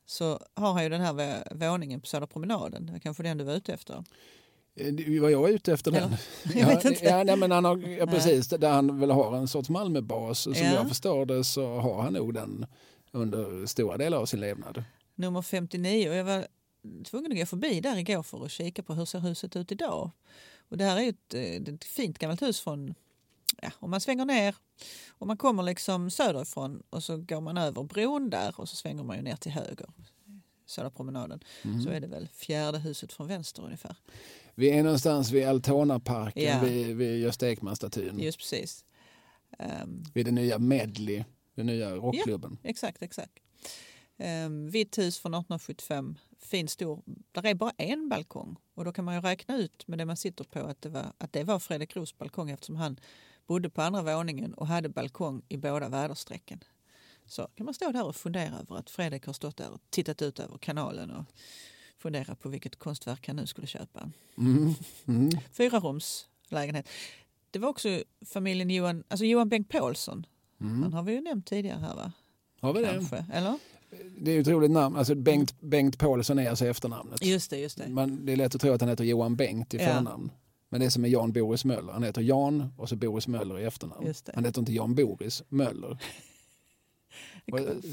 så 0.05 0.39
har 0.53 0.73
han 0.73 0.83
ju 0.83 0.89
den 0.89 1.01
här 1.01 1.13
vå- 1.13 1.69
våningen 1.69 2.01
på 2.01 2.07
Södra 2.07 2.27
promenaden. 2.27 2.85
Det 2.85 2.91
var 2.91 2.99
kanske 2.99 3.23
den 3.23 3.37
du 3.37 3.43
var 3.43 3.53
ute 3.53 3.73
efter. 3.73 4.03
Eh, 4.75 5.21
var 5.21 5.29
jag 5.29 5.49
ute 5.49 5.73
efter 5.73 5.91
den. 5.91 6.11
Jag 6.43 6.55
Ja, 6.55 6.67
vet 6.67 6.85
inte. 6.85 7.05
ja, 7.05 7.23
nej, 7.23 7.35
men 7.37 7.51
han 7.51 7.65
har, 7.65 7.77
ja, 7.77 8.05
precis, 8.07 8.47
där 8.47 8.69
han 8.71 8.99
väl 8.99 9.11
har 9.11 9.37
en 9.37 9.47
sorts 9.47 9.69
Malmöbas. 9.69 10.39
Som 10.39 10.53
Ja. 10.53 10.73
jag 10.73 10.87
förstår 10.87 11.25
det 11.25 11.43
så 11.43 11.79
har 11.79 12.01
han 12.01 12.13
nog 12.13 12.33
den 12.33 12.65
under 13.11 13.65
stora 13.65 13.97
delar 13.97 14.17
av 14.17 14.25
sin 14.25 14.39
levnad. 14.39 14.83
Nummer 15.15 15.41
59 15.41 16.09
och 16.09 16.15
jag 16.15 16.23
var 16.23 16.47
tvungen 17.03 17.31
att 17.31 17.37
gå 17.37 17.45
förbi 17.45 17.81
där 17.81 17.97
igår 17.97 18.23
för 18.23 18.45
att 18.45 18.51
kika 18.51 18.83
på 18.83 18.93
hur 18.93 19.05
ser 19.05 19.19
huset 19.19 19.55
ut 19.55 19.71
idag. 19.71 20.11
Och 20.69 20.77
det 20.77 20.83
här 20.83 20.97
är 20.97 21.01
ju 21.01 21.09
ett, 21.09 21.33
eh, 21.33 21.73
ett 21.73 21.83
fint 21.83 22.19
gammalt 22.19 22.41
hus 22.41 22.59
från, 22.59 22.93
ja, 23.61 23.71
om 23.79 23.91
man 23.91 24.01
svänger 24.01 24.25
ner 24.25 24.55
och 25.09 25.27
man 25.27 25.37
kommer 25.37 25.63
liksom 25.63 26.09
söderifrån 26.09 26.83
och 26.89 27.03
så 27.03 27.17
går 27.17 27.41
man 27.41 27.57
över 27.57 27.83
bron 27.83 28.29
där 28.29 28.59
och 28.59 28.69
så 28.69 28.75
svänger 28.75 29.03
man 29.03 29.15
ju 29.17 29.21
ner 29.21 29.35
till 29.35 29.51
höger, 29.51 29.89
Södra 30.67 30.89
promenaden. 30.89 31.39
Mm. 31.63 31.81
Så 31.81 31.89
är 31.89 31.99
det 31.99 32.07
väl 32.07 32.27
fjärde 32.33 32.79
huset 32.79 33.13
från 33.13 33.27
vänster 33.27 33.63
ungefär. 33.63 33.95
Vi 34.55 34.69
är 34.69 34.83
någonstans 34.83 35.31
vid 35.31 35.47
Altonaparken, 35.47 36.43
Ja. 36.43 36.59
vid, 36.59 36.95
vid 36.95 37.19
Gösta 37.21 37.49
Ekman-statyn. 37.49 38.19
Just 38.19 38.37
precis. 38.37 38.85
Ehm, 39.59 40.03
Vid 40.13 40.25
den 40.25 40.35
nya 40.35 40.59
Medley, 40.59 41.23
den 41.55 41.65
nya 41.65 41.95
rockklubben. 41.95 42.57
Exakt, 42.63 43.01
exakt. 43.01 43.33
Um, 44.17 44.69
vitt 44.69 44.97
hus 44.97 45.19
från 45.19 45.33
1875, 45.33 46.17
fin 46.39 46.67
stor. 46.67 47.01
Där 47.31 47.45
är 47.45 47.53
bara 47.53 47.71
en 47.77 48.09
balkong 48.09 48.55
och 48.73 48.85
då 48.85 48.91
kan 48.91 49.05
man 49.05 49.15
ju 49.15 49.21
räkna 49.21 49.57
ut 49.57 49.87
med 49.87 49.97
det 49.97 50.05
man 50.05 50.17
sitter 50.17 50.43
på 50.43 50.59
att 50.59 50.81
det 50.81 50.89
var, 50.89 51.05
att 51.17 51.33
det 51.33 51.43
var 51.43 51.59
Fredrik 51.59 51.95
Roos 51.95 52.17
balkong 52.17 52.49
eftersom 52.49 52.75
han 52.75 52.99
bodde 53.47 53.69
på 53.69 53.81
andra 53.81 54.01
våningen 54.01 54.53
och 54.53 54.67
hade 54.67 54.89
balkong 54.89 55.41
i 55.49 55.57
båda 55.57 55.89
väderstrecken. 55.89 56.63
Så 57.25 57.47
kan 57.55 57.65
man 57.65 57.73
stå 57.73 57.91
där 57.91 58.05
och 58.05 58.15
fundera 58.15 58.55
över 58.59 58.75
att 58.77 58.89
Fredrik 58.89 59.25
har 59.25 59.33
stått 59.33 59.57
där 59.57 59.69
och 59.71 59.81
tittat 59.89 60.21
ut 60.21 60.39
över 60.39 60.57
kanalen 60.57 61.11
och 61.11 61.25
fundera 61.97 62.35
på 62.35 62.49
vilket 62.49 62.75
konstverk 62.75 63.27
han 63.27 63.35
nu 63.35 63.47
skulle 63.47 63.67
köpa. 63.67 64.11
Mm. 64.37 64.73
Mm. 65.07 65.29
Fyra 65.51 65.79
rums 65.79 66.27
lägenhet. 66.49 66.89
Det 67.51 67.59
var 67.59 67.69
också 67.69 68.03
familjen 68.25 68.69
Johan, 68.69 69.03
alltså 69.07 69.25
Johan 69.25 69.49
Bengt 69.49 69.69
Paulsson. 69.69 70.25
Han 70.59 70.69
Mm. 70.77 70.93
har 70.93 71.03
vi 71.03 71.13
ju 71.13 71.21
nämnt 71.21 71.47
tidigare 71.47 71.79
här 71.79 71.95
va? 71.95 72.11
Har 72.61 72.73
vi 72.73 72.81
det? 72.81 72.87
Kanske, 72.87 73.25
eller? 73.33 73.59
Det 74.21 74.31
är 74.31 74.39
ett 74.41 74.47
roligt 74.47 74.71
namn. 74.71 74.95
Alltså 74.95 75.15
Bengt, 75.15 75.61
Bengt 75.61 75.97
Paulsson 75.99 76.39
är 76.39 76.49
alltså 76.49 76.65
efternamnet. 76.65 77.23
Just 77.25 77.49
det, 77.49 77.57
just 77.57 77.77
det. 77.77 77.87
Man, 77.89 78.25
det 78.25 78.31
är 78.31 78.35
lätt 78.37 78.55
att 78.55 78.61
tro 78.61 78.71
att 78.73 78.81
han 78.81 78.89
heter 78.89 79.03
Johan 79.03 79.35
Bengt 79.35 79.73
i 79.73 79.77
Ja. 79.77 79.85
förnamn. 79.93 80.31
Men 80.69 80.79
det 80.79 80.85
är 80.85 80.89
som 80.89 81.01
med 81.01 81.11
Jan 81.11 81.31
Boris 81.31 81.65
Möller. 81.65 81.93
Han 81.93 82.03
heter 82.03 82.21
Jan 82.21 82.73
och 82.77 82.89
så 82.89 82.95
Boris 82.95 83.27
Möller 83.27 83.59
i 83.59 83.63
efternamn. 83.63 84.13
Han 84.35 84.45
heter 84.45 84.59
inte 84.59 84.73
Jan 84.73 84.95
Boris 84.95 85.43
Möller. 85.49 85.97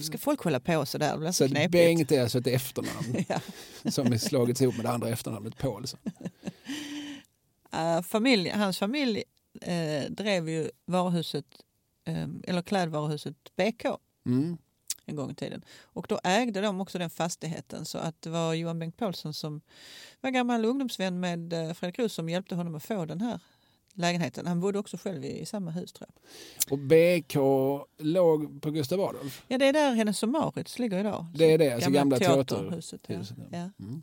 Ska 0.02 0.18
folk 0.18 0.40
hålla 0.44 0.60
på 0.60 0.86
så 0.86 0.98
där? 0.98 1.12
Det 1.12 1.18
blir 1.18 1.28
Så 1.32 1.44
så 1.44 1.48
knepigt. 1.54 1.72
Bengt 1.72 2.12
är 2.12 2.22
alltså 2.22 2.38
ett 2.38 2.46
efternamn 2.46 3.24
Ja. 3.28 3.40
som 3.90 4.12
är 4.12 4.18
slagits 4.18 4.62
ihop 4.62 4.76
med 4.76 4.84
det 4.84 4.90
andra 4.90 5.08
efternamnet 5.08 5.58
Paulsson. 5.58 6.00
Uh, 7.74 8.02
familj, 8.02 8.48
hans 8.48 8.78
familj 8.78 9.22
eh, 9.60 10.10
drev 10.10 10.48
ju 10.48 10.70
varuhuset, 10.86 11.44
eh, 12.04 12.28
eller 12.44 12.62
klädvaruhuset 12.62 13.36
BK 13.56 13.86
Mm. 14.26 14.58
En 15.12 15.16
gång 15.16 15.30
i 15.30 15.34
tiden. 15.34 15.64
Och 15.82 16.06
då 16.08 16.20
ägde 16.24 16.60
de 16.60 16.80
också 16.80 16.98
den 16.98 17.10
fastigheten 17.10 17.84
så 17.84 17.98
att 17.98 18.22
det 18.22 18.30
var 18.30 18.54
Johan 18.54 18.78
Bengt 18.78 18.96
Paulsson 18.96 19.34
som 19.34 19.60
var 20.20 20.30
gammal 20.30 20.64
ungdomsvän 20.64 21.20
med 21.20 21.52
eh, 21.52 21.72
Fredrik 21.74 21.98
Rus 21.98 22.12
som 22.14 22.28
hjälpte 22.28 22.54
honom 22.54 22.74
att 22.74 22.84
få 22.84 23.04
den 23.04 23.20
här 23.20 23.40
lägenheten. 23.94 24.46
Han 24.46 24.60
bodde 24.60 24.78
också 24.78 24.96
själv 24.96 25.24
i, 25.24 25.40
i 25.40 25.46
samma 25.46 25.70
hus 25.70 25.92
tror 25.92 26.08
jag. 26.14 26.72
Och 26.72 26.78
BK 26.78 27.34
låg 27.98 28.62
på 28.62 28.70
Gustav 28.70 29.00
Adolf. 29.00 29.42
Ja 29.48 29.58
det 29.58 29.66
är 29.66 29.72
där 29.72 29.94
Hennes 29.94 30.22
och 30.22 30.28
Mauritz 30.28 30.78
ligger 30.78 30.98
idag. 30.98 31.26
Det 31.34 31.52
är 31.52 31.58
det, 31.58 31.72
alltså 31.72 31.90
gamla 31.90 32.18
teaterhuset. 32.18 33.00
Ja. 33.06 33.14
Ja. 33.14 33.44
Ja. 33.50 33.70
Mm. 33.84 34.02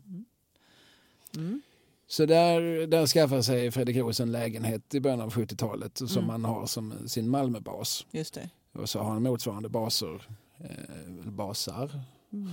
Mm. 1.36 1.62
Så 2.06 2.26
där, 2.26 2.86
där 2.86 3.06
skaffar 3.06 3.42
sig 3.42 3.70
Fredrik 3.70 3.96
Roos 3.96 4.20
en 4.20 4.32
lägenhet 4.32 4.94
i 4.94 5.00
början 5.00 5.20
av 5.20 5.32
70-talet 5.32 5.98
som 5.98 6.08
Mm. 6.18 6.28
han 6.30 6.44
har 6.44 6.66
som 6.66 7.08
sin 7.08 7.28
Malmöbas. 7.28 8.06
Just 8.10 8.34
det. 8.34 8.50
Och 8.72 8.88
så 8.88 8.98
har 8.98 9.10
han 9.12 9.22
motsvarande 9.22 9.68
baser, 9.68 10.22
eh, 10.64 11.30
basar, 11.30 12.00
Mm. 12.32 12.48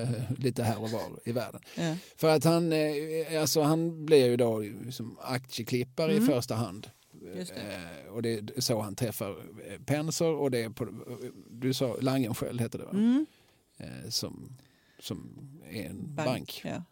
eh, 0.00 0.32
lite 0.38 0.62
här 0.62 0.82
och 0.82 0.90
var 0.90 1.02
i 1.24 1.32
världen. 1.32 1.60
Ja. 1.76 1.96
För 2.16 2.28
att 2.28 2.44
han, 2.44 2.72
eh, 2.72 3.40
alltså 3.40 3.62
han 3.62 4.06
blir 4.06 4.26
ju 4.26 4.36
då 4.36 4.64
som 4.90 5.16
aktieklippare 5.22 6.12
Mm. 6.12 6.24
i 6.24 6.26
första 6.26 6.54
hand. 6.54 6.90
Det. 7.12 7.50
Eh, 7.50 8.12
och 8.12 8.22
det 8.22 8.30
är 8.56 8.60
så 8.60 8.80
han 8.80 8.94
träffar 8.94 9.30
eh, 9.66 9.80
Penser 9.86 10.32
och 10.34 10.50
det 10.50 10.62
är 10.62 10.70
på, 10.70 10.86
du 11.50 11.74
sa 11.74 11.96
Langenskiöld 12.00 12.60
heter 12.60 12.78
det 12.78 12.84
va? 12.84 12.90
Mm. 12.90 13.26
Eh, 13.78 14.08
som, 14.08 14.56
som 15.00 15.38
är 15.70 15.84
en 15.84 16.14
bank. 16.14 16.26
Bank. 16.26 16.62
Ja. 16.64 16.82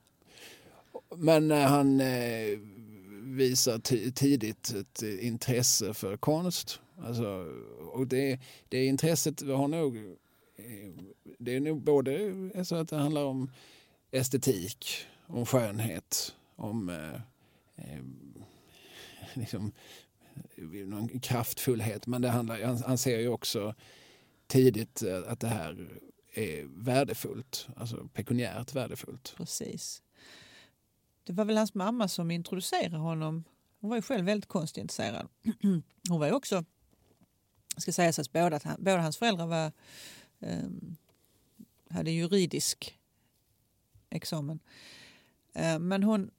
Men 1.17 1.51
han 1.51 1.99
visar 3.37 3.79
ti- 3.79 4.13
tidigt 4.13 4.75
ett 4.75 5.03
intresse 5.03 5.95
för 5.95 6.17
konst. 6.17 6.81
Alltså, 7.03 7.47
och 7.93 8.07
det, 8.07 8.41
det 8.69 8.85
intresset 8.87 9.41
har 9.41 9.69
nog, 9.69 10.17
det 11.39 11.57
är 11.57 11.61
nog 11.61 11.83
både 11.83 12.35
så 12.65 12.77
att 12.77 12.89
det 12.89 12.97
handlar 12.97 13.25
om 13.25 13.51
estetik, 14.11 14.87
om 15.27 15.47
skönhet, 15.47 16.35
om 16.57 16.89
eh, 16.89 17.15
eh 17.77 18.03
liksom, 19.35 19.73
någon 20.87 21.21
kraftfullhet. 21.21 22.07
Men 22.07 22.23
det 22.23 22.29
handlar, 22.29 22.63
han, 22.63 22.83
han 22.83 22.99
ser 22.99 23.19
ju 23.19 23.29
också 23.29 23.75
tidigt 24.47 25.03
eh, 25.03 25.23
att 25.27 25.41
det 25.41 25.49
här 25.49 25.89
är 26.33 26.65
värdefullt, 26.65 27.69
alltså 27.77 28.09
pekuniärt 28.15 28.75
värdefullt. 28.75 29.35
Precis. 29.37 30.03
Det 31.25 31.33
var 31.33 31.45
väl 31.45 31.57
hans 31.57 31.75
mamma 31.75 32.09
som 32.09 32.31
introducerade 32.31 32.97
honom. 32.97 33.45
Hon 33.81 33.91
var 33.91 33.97
ju 33.97 34.03
själv 34.03 34.25
väldigt 34.25 34.49
konstintresserad. 34.49 35.29
Hon 36.09 36.21
var 36.21 36.27
ju 36.27 36.33
också, 36.33 36.65
ska 37.77 37.93
sägas 37.93 38.19
att 38.19 38.33
båda, 38.33 38.61
båda 38.79 39.01
hans 39.01 39.17
föräldrar 39.17 39.47
var, 39.47 39.73
hade 41.91 42.11
juridisk 42.11 42.99
examen. 44.11 44.59
Eh, 45.55 45.79
men 45.79 46.03
hon, 46.03 46.31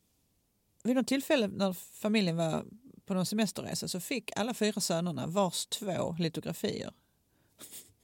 vid 0.84 0.96
något 0.96 1.08
tillfälle 1.08 1.48
när 1.48 1.74
familjen 1.74 2.36
var 2.38 2.66
på 3.06 3.14
någon 3.14 3.26
semesterresa 3.26 3.88
så 3.88 4.00
fick 4.00 4.32
alla 4.36 4.54
fyra 4.54 4.82
sönerna 4.82 5.28
vars 5.28 5.66
två 5.66 6.16
litografier. 6.20 6.92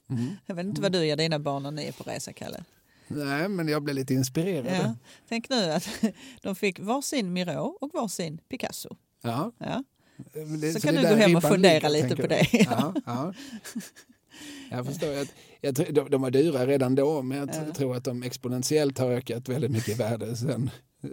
Mm. 0.08 0.26
Jag 0.46 0.54
vet 0.54 0.66
inte 0.66 0.80
vad 0.82 0.92
du 0.92 1.06
ger 1.06 1.16
dina 1.16 1.38
barn 1.38 1.62
när 1.62 1.70
ni 1.70 1.84
är 1.84 1.92
på 1.92 2.02
resa, 2.04 2.32
Kalle? 2.32 2.64
Nej, 3.08 3.48
men 3.48 3.68
jag 3.68 3.82
blev 3.82 3.96
lite 3.96 4.14
inspirerad. 4.14 4.66
Ja. 4.76 4.94
Tänk 5.28 5.48
nu 5.48 5.70
att 5.72 5.88
de 6.42 6.54
fick 6.56 6.78
varsin 6.80 7.32
Miro 7.32 7.78
och 7.80 7.90
varsin 7.94 8.38
Picasso. 8.48 8.96
Ja. 9.22 9.52
Ja. 9.58 9.84
Det- 10.32 10.72
Så 10.72 10.78
det 10.78 10.80
kan 10.80 10.94
du 10.94 11.02
gå 11.02 11.14
hem 11.14 11.36
och 11.36 11.42
fundera 11.42 11.88
lite 11.88 12.16
på 12.16 12.26
det. 12.26 12.48
Ja, 12.52 12.94
ja. 13.06 13.34
Jag 14.70 14.86
förstår. 14.86 15.08
Jag, 15.08 15.28
jag, 15.60 15.74
de, 15.74 16.10
de 16.10 16.22
var 16.22 16.30
dyra 16.30 16.66
redan 16.66 16.94
då, 16.94 17.22
men 17.22 17.38
jag 17.38 17.48
Ja. 17.68 17.74
tror 17.74 17.96
att 17.96 18.04
de 18.04 18.22
exponentiellt 18.22 18.98
har 18.98 19.10
ökat 19.10 19.48
väldigt 19.48 19.70
mycket 19.70 19.88
i 19.88 19.94
värde 19.94 20.36
sen, 20.36 20.70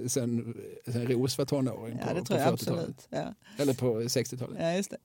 sen, 0.08 0.58
sen 0.88 1.08
Ros 1.08 1.38
var 1.38 1.46
tonåring 1.46 1.98
Ja, 2.02 2.08
på, 2.08 2.14
det 2.14 2.20
på 2.20 2.26
tror 2.26 2.40
jag 2.40 2.48
40-talet. 2.56 2.82
absolut. 2.82 3.08
Ja. 3.10 3.34
Eller 3.58 3.74
på 3.74 4.00
60-talet. 4.02 4.58
ja, 4.60 4.74
just 4.76 4.90
det. 4.92 4.98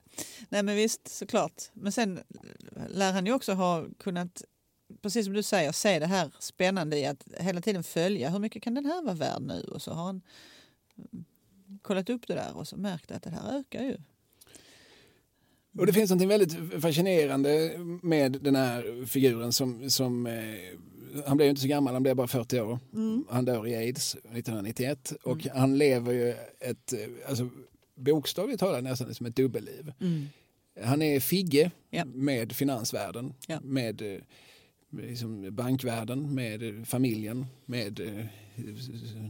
Nej, 0.49 0.63
men 0.63 0.77
visst, 0.77 1.09
såklart. 1.09 1.63
Men 1.73 1.93
sen 1.93 2.21
lär 2.89 3.13
han 3.13 3.27
ju 3.27 3.33
också 3.33 3.53
ha 3.53 3.85
kunnat, 3.99 4.43
precis 5.03 5.25
som 5.27 5.35
du 5.35 5.43
säger, 5.43 5.73
se 5.73 5.99
det 5.99 6.07
här 6.07 6.31
spännande 6.39 6.99
i 6.99 7.07
att 7.07 7.25
hela 7.41 7.61
tiden 7.61 7.85
följa 7.85 8.31
hur 8.31 8.39
mycket 8.39 8.63
kan 8.63 8.75
den 8.75 8.85
här 8.87 9.03
vara 9.03 9.15
värd 9.15 9.43
nu? 9.43 9.61
Och 9.61 9.83
så 9.83 9.93
har 9.93 10.05
han 10.05 10.21
kollat 11.83 12.11
upp 12.11 12.27
det 12.27 12.35
där 12.35 12.57
och 12.57 12.69
så 12.69 12.77
märkt 12.77 13.11
att 13.11 13.23
det 13.23 13.31
här 13.31 13.59
ökar 13.59 13.83
ju. 13.83 13.97
Och 15.79 15.87
det 15.87 15.93
finns 15.93 16.11
något 16.11 16.23
väldigt 16.29 16.83
fascinerande 16.83 17.71
med 18.03 18.33
den 18.43 18.57
här 18.57 19.07
figuren 19.07 19.53
som, 19.53 19.91
som 19.91 20.27
eh, 20.27 20.35
han 21.27 21.37
blev 21.37 21.47
ju 21.47 21.51
inte 21.51 21.63
så 21.63 21.69
gammal, 21.69 21.93
han 21.95 22.03
blev 22.03 22.17
bara 22.17 22.27
40 22.27 22.61
år. 22.61 22.79
Mm. 22.95 23.25
Han 23.31 23.45
dör 23.45 23.67
i 23.67 23.75
aids 23.77 24.15
1991 24.15 25.13
och 25.23 25.47
han 25.55 25.79
lever 25.79 26.13
ju 26.13 26.29
ett, 26.61 26.93
eh, 26.93 26.99
alltså, 27.29 27.49
bokstavligt 27.95 28.61
talat 28.61 28.85
nästan 28.85 29.15
som 29.15 29.27
ett 29.27 29.37
dubbelliv. 29.37 29.93
Mm. 30.01 30.27
Han 30.85 31.03
är 31.03 31.21
Figge 31.21 31.71
Ja. 31.91 32.05
med 32.05 32.53
finansvärlden, 32.53 33.35
Ja. 33.47 33.59
med 33.63 34.03
eh, 34.03 34.19
liksom 35.03 35.55
bankvärlden, 35.55 36.35
med 36.35 36.63
eh, 36.79 36.85
familjen, 36.85 37.47
med 37.67 38.01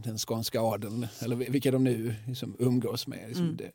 den 0.03 0.17
skånska 0.17 0.61
adeln, 0.61 1.07
eller 1.21 1.35
vilka 1.35 1.71
de 1.71 1.83
nu 1.83 2.15
liksom 2.27 2.55
umgås 2.59 3.07
med. 3.07 3.27
Liksom 3.27 3.43
Mm. 3.45 3.57
det. 3.57 3.71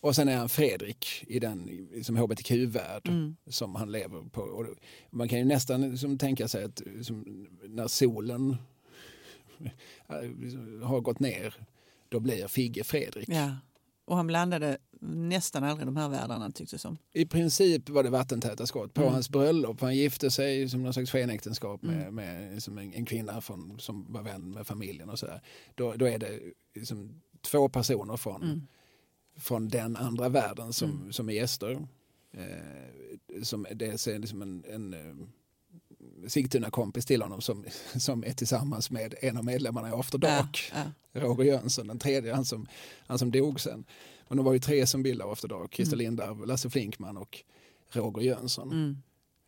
Och 0.00 0.14
sen 0.16 0.28
är 0.28 0.36
han 0.36 0.48
Fredrik 0.48 1.24
i 1.28 1.38
den 1.38 1.88
liksom 1.92 2.16
hbtq-värld 2.16 3.08
Mm. 3.08 3.36
som 3.46 3.74
han 3.74 3.92
lever 3.92 4.22
på. 4.22 4.40
Och 4.42 4.66
man 5.10 5.28
kan 5.28 5.38
ju 5.38 5.44
nästan 5.44 5.90
liksom 5.90 6.18
tänka 6.18 6.48
sig 6.48 6.64
att 6.64 6.80
liksom, 6.86 7.46
när 7.68 7.88
solen 7.88 8.56
eh, 10.08 10.86
har 10.88 11.00
gått 11.00 11.20
ner, 11.20 11.54
då 12.08 12.20
blir 12.20 12.48
Figge 12.48 12.84
Fredrik. 12.84 13.28
Ja. 13.28 13.56
Och 14.04 14.16
han 14.16 14.26
blandade 14.26 14.78
nästan 15.00 15.64
aldrig 15.64 15.86
de 15.88 15.96
här 15.96 16.08
världarna 16.08 16.46
tycktes 16.50 16.70
det 16.70 16.78
som. 16.78 16.98
I 17.12 17.26
princip 17.26 17.88
var 17.88 18.02
det 18.02 18.10
vattentäta 18.10 18.66
skott. 18.66 18.94
På 18.94 19.00
Mm. 19.00 19.12
hans 19.12 19.30
bröllop, 19.30 19.80
han 19.80 19.96
gifte 19.96 20.30
sig 20.30 20.68
som 20.68 20.82
någon 20.82 20.92
slags 20.92 21.10
skenäktenskap 21.10 21.82
med, 21.82 22.02
Mm. 22.02 22.14
med 22.14 22.62
som 22.62 22.78
en, 22.78 22.92
en 22.94 23.04
kvinna 23.06 23.40
från, 23.40 23.78
som 23.80 24.12
var 24.12 24.22
vän 24.22 24.50
med 24.50 24.66
familjen 24.66 25.10
och 25.10 25.18
sådär. 25.18 25.42
Då, 25.74 25.92
då 25.92 26.06
är 26.08 26.18
det 26.18 26.40
liksom 26.74 27.20
två 27.50 27.68
personer 27.68 28.16
från, 28.16 28.42
Mm. 28.42 28.66
Från 29.38 29.68
den 29.68 29.96
andra 29.96 30.28
världen 30.28 30.72
som, 30.72 30.90
Mm. 30.90 31.12
som 31.12 31.28
är 31.28 31.32
gäster. 31.32 31.86
Eh, 32.32 33.42
som 33.42 33.66
dels 33.74 34.06
är 34.08 34.18
liksom 34.18 34.42
en, 34.42 34.64
en 34.70 34.94
eh, 34.94 35.14
Sigtuna-kompis 36.28 37.06
till 37.06 37.22
honom 37.22 37.40
som, 37.40 37.64
som 37.96 38.24
är 38.24 38.32
tillsammans 38.32 38.90
med 38.90 39.14
en 39.20 39.36
av 39.36 39.44
medlemmarna 39.44 39.88
i 39.88 39.92
After 39.92 40.18
Dark. 40.18 40.72
Ja, 40.74 40.82
ja. 41.12 41.20
Roger 41.20 41.44
Jönsson, 41.44 41.86
den 41.86 41.98
tredje, 41.98 42.34
han 42.34 42.44
som, 42.44 42.66
han 43.06 43.18
som 43.18 43.30
dog 43.30 43.60
sen. 43.60 43.84
Men 44.28 44.36
de 44.36 44.46
var 44.46 44.52
ju 44.52 44.58
tre 44.58 44.86
som 44.86 45.02
bildade 45.02 45.32
After 45.32 45.48
Dark, 45.48 45.74
Christer 45.74 45.96
Mm. 45.96 46.04
Lindarw, 46.04 46.46
Lasse 46.46 46.70
Flinkman 46.70 47.16
och 47.16 47.38
Roger 47.90 48.22
Jönsson. 48.22 48.70
Mm. 48.72 48.96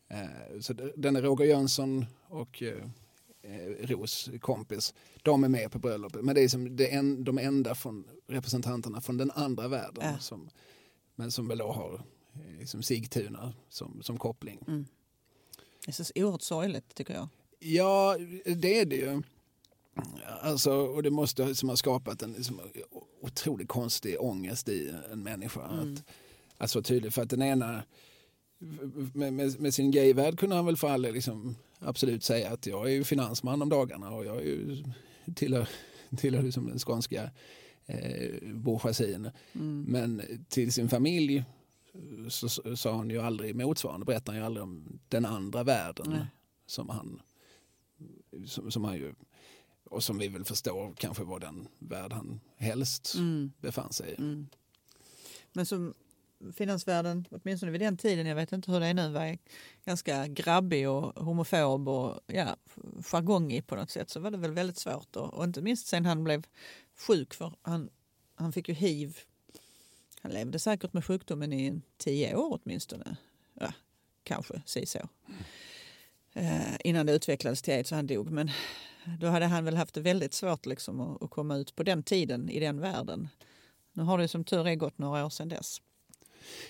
Eh, 0.09 0.61
så 0.61 0.73
det- 0.73 0.93
den 0.97 1.17
är 1.17 1.23
Roger 1.23 1.45
Jönsson 1.47 2.07
och 2.29 2.63
eh, 2.63 2.85
eh, 3.43 3.87
Ros 3.87 4.31
kompis, 4.41 4.95
de 5.23 5.45
är 5.45 5.49
med 5.49 5.73
på 5.73 5.79
bröllopet. 5.79 6.25
Men 6.25 6.35
det 6.35 6.41
är 6.41 6.49
som 6.49 6.77
det 6.77 6.95
en, 6.95 7.25
de 7.25 7.39
enda 7.39 7.75
från, 7.75 8.05
representanterna 8.27 9.01
från 9.01 9.17
den 9.17 9.31
andra 9.31 9.69
världen. 9.69 10.05
Ja. 10.13 10.19
Som, 10.19 10.51
men 11.15 11.31
som 11.31 11.49
väl 11.49 11.59
då 11.59 11.73
har 11.73 12.03
eh, 12.35 12.67
som 12.67 12.83
Sigtuna 12.83 13.53
som, 13.69 14.03
som 14.03 14.19
koppling. 14.19 14.65
Mm. 14.69 14.87
Det 15.87 16.01
är 16.01 16.05
så 16.05 16.13
oerhört 16.15 16.43
sorgligt 16.43 16.95
tycker 16.95 17.15
jag. 17.15 17.29
Ja, 17.59 18.17
det 18.45 18.81
är 18.81 18.85
det 18.85 18.97
ju. 18.97 19.23
Alltså, 20.41 20.73
och 20.73 21.03
det 21.03 21.11
måste 21.11 21.55
som 21.55 21.69
ha 21.69 21.77
skapat 21.77 22.23
en 22.23 22.33
liksom, 22.33 22.61
otroligt 23.21 23.69
konstig 23.69 24.17
ångest 24.21 24.69
i 24.69 24.95
en 25.13 25.23
människa. 25.23 25.69
Mm. 25.69 25.95
Att, 25.95 26.05
att 26.59 26.71
så 26.71 26.83
tydligt, 26.83 27.15
för 27.15 27.23
att 27.23 27.31
den 27.31 27.43
ena 27.43 27.83
med, 29.13 29.33
med, 29.33 29.61
med 29.61 29.75
sin 29.75 29.91
gayvärld 29.91 30.39
kunde 30.39 30.57
han 30.57 30.67
väl 30.67 30.77
för 30.77 30.89
alla 30.89 31.09
liksom, 31.09 31.57
absolut 31.81 32.25
säga 32.25 32.53
att 32.53 32.67
jag 32.67 32.87
är 32.87 32.91
ju 32.91 33.05
finansman 33.05 33.63
om 33.63 33.69
dagarna 33.69 34.11
och 34.11 34.25
jag 34.25 34.37
är 34.37 34.43
ju, 34.43 34.85
tillhör, 35.35 35.69
tillhör 36.17 36.43
liksom 36.43 36.67
den 36.69 36.79
skånska 36.79 37.31
eh, 37.87 38.55
bourgeoisien. 38.55 39.31
Mm. 39.53 39.85
Men 39.89 40.23
till 40.49 40.73
sin 40.73 40.89
familj 40.89 41.45
så, 42.29 42.77
sa 42.77 42.97
han 42.97 43.11
ju 43.11 43.21
aldrig 43.21 43.55
motsvarande, 43.57 44.07
berättar 44.07 44.33
han 44.33 44.41
ju 44.41 44.47
aldrig 44.47 44.63
om 44.63 44.99
den 45.09 45.25
andra 45.25 45.63
världen 45.63 46.07
Nej. 46.11 46.27
som 46.67 46.89
han, 46.89 47.23
som, 48.47 48.71
som 48.71 48.85
han 48.85 48.97
ju, 48.97 49.15
och 49.85 50.05
som 50.05 50.19
vi 50.19 50.29
väl 50.29 50.45
förstår 50.45 50.95
kanske 50.97 51.25
var 51.25 51.41
den 51.41 51.69
värld 51.79 52.13
han 52.13 52.41
helst 52.57 53.15
Mm. 53.19 53.53
befann 53.61 53.93
sig 53.93 54.11
i. 54.11 54.15
Mm. 54.15 54.47
Men 55.53 55.67
som 55.67 55.95
finansvärlden, 56.55 57.27
åtminstone 57.31 57.73
vid 57.73 57.81
den 57.81 57.97
tiden, 57.97 58.27
jag 58.27 58.35
vet 58.35 58.53
inte 58.53 58.73
hur 58.73 58.81
det 58.81 58.87
är 58.87 58.95
nu, 58.95 59.09
var 59.11 59.39
ganska 59.85 60.27
grabbig 60.27 60.89
och 60.89 61.25
homofob 61.25 61.89
och 61.89 62.21
ja, 62.27 62.57
jargongig 63.03 63.67
på 63.67 63.77
något 63.77 63.91
sätt 63.91 64.11
så 64.11 64.21
var 64.21 64.31
det 64.31 64.39
väl 64.39 64.53
väldigt 64.53 64.79
svårt. 64.79 65.17
Och, 65.17 65.35
och 65.35 65.45
inte 65.45 65.63
minst 65.63 65.87
sen 65.87 66.07
han 66.07 66.25
blev 66.25 66.47
sjuk 67.07 67.35
för 67.35 67.53
han, 67.63 67.91
han 68.35 68.53
fick 68.53 68.69
ju 68.69 68.75
hiv 68.75 69.19
Han 70.23 70.33
levde 70.33 70.59
säkert 70.59 70.93
med 70.93 71.05
sjukdomen 71.05 71.53
i 71.53 71.81
tio 71.97 72.35
år 72.35 72.61
åtminstone. 72.63 73.17
Ja, 73.55 73.73
kanske, 74.23 74.63
si 74.67 74.87
så. 74.87 75.09
Eh, 76.33 76.77
innan 76.85 77.07
det 77.07 77.13
utvecklades 77.13 77.63
till 77.63 77.75
aids 77.75 77.93
och 77.93 77.97
han 77.97 78.07
dog. 78.07 78.31
Men 78.31 78.51
då 79.19 79.27
hade 79.27 79.47
han 79.47 79.65
väl 79.65 79.77
haft 79.77 79.95
det 79.95 80.01
väldigt 80.01 80.35
svårt 80.35 80.67
liksom 80.67 81.01
att, 81.01 81.23
att 81.23 81.31
komma 81.31 81.57
ut 81.57 81.77
på 81.77 81.83
den 81.83 82.03
tiden 82.03 82.51
i 82.51 82.61
den 82.61 82.81
världen. 82.81 83.29
Nu 83.93 84.03
har 84.03 84.19
det 84.19 84.29
som 84.29 84.45
tur 84.45 84.69
är 84.69 84.75
gått 84.75 84.99
några 84.99 85.27
år 85.27 85.31
sedan 85.31 85.49
dess. 85.49 85.81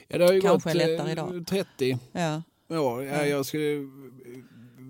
Ja, 0.08 0.18
det 0.18 0.24
har 0.24 0.32
ju 0.32 0.40
Kanske 0.40 0.68
gått 0.70 0.76
lättare 0.76 1.06
eh, 1.06 1.12
idag. 1.12 1.46
30 1.46 1.98
Ja, 2.12 2.42
år. 2.68 3.04
Ja, 3.04 3.16
Ja. 3.16 3.26
jag 3.26 3.46
skulle 3.46 3.72
eh, 3.74 3.82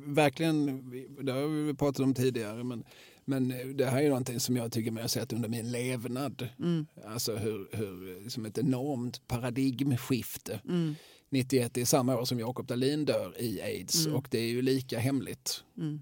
verkligen, 0.07 0.91
det 1.23 1.33
har 1.33 1.65
vi 1.67 1.75
pratat 1.75 2.01
om 2.01 2.15
tidigare, 2.15 2.65
men, 2.65 2.85
men 3.25 3.49
det 3.77 3.87
här 3.87 4.03
är 4.03 4.09
någonting 4.09 4.41
som 4.41 4.57
jag 4.57 4.73
tycker 4.73 4.91
mig 4.91 5.03
ha 5.03 5.09
sett 5.09 5.33
under 5.33 5.49
min 5.49 5.71
levnad. 5.73 6.49
mm, 6.59 6.87
Alltså 7.07 7.37
hur, 7.37 7.69
hur 7.73 8.21
liksom 8.25 8.47
ett 8.47 8.59
enormt 8.59 9.29
paradigmskifte. 9.29 10.61
mm, 10.69 10.95
91 11.33 11.77
är 11.79 11.85
samma 11.85 12.17
år 12.21 12.25
som 12.25 12.39
Jakob 12.39 12.67
Dahlin 12.67 13.05
dör 13.05 13.35
i 13.39 13.61
aids 13.63 14.07
Mm. 14.07 14.19
och 14.19 14.29
det 14.31 14.39
är 14.39 14.49
ju 14.49 14.63
lika 14.63 14.99
hemligt. 14.99 15.65
mm. 15.79 16.01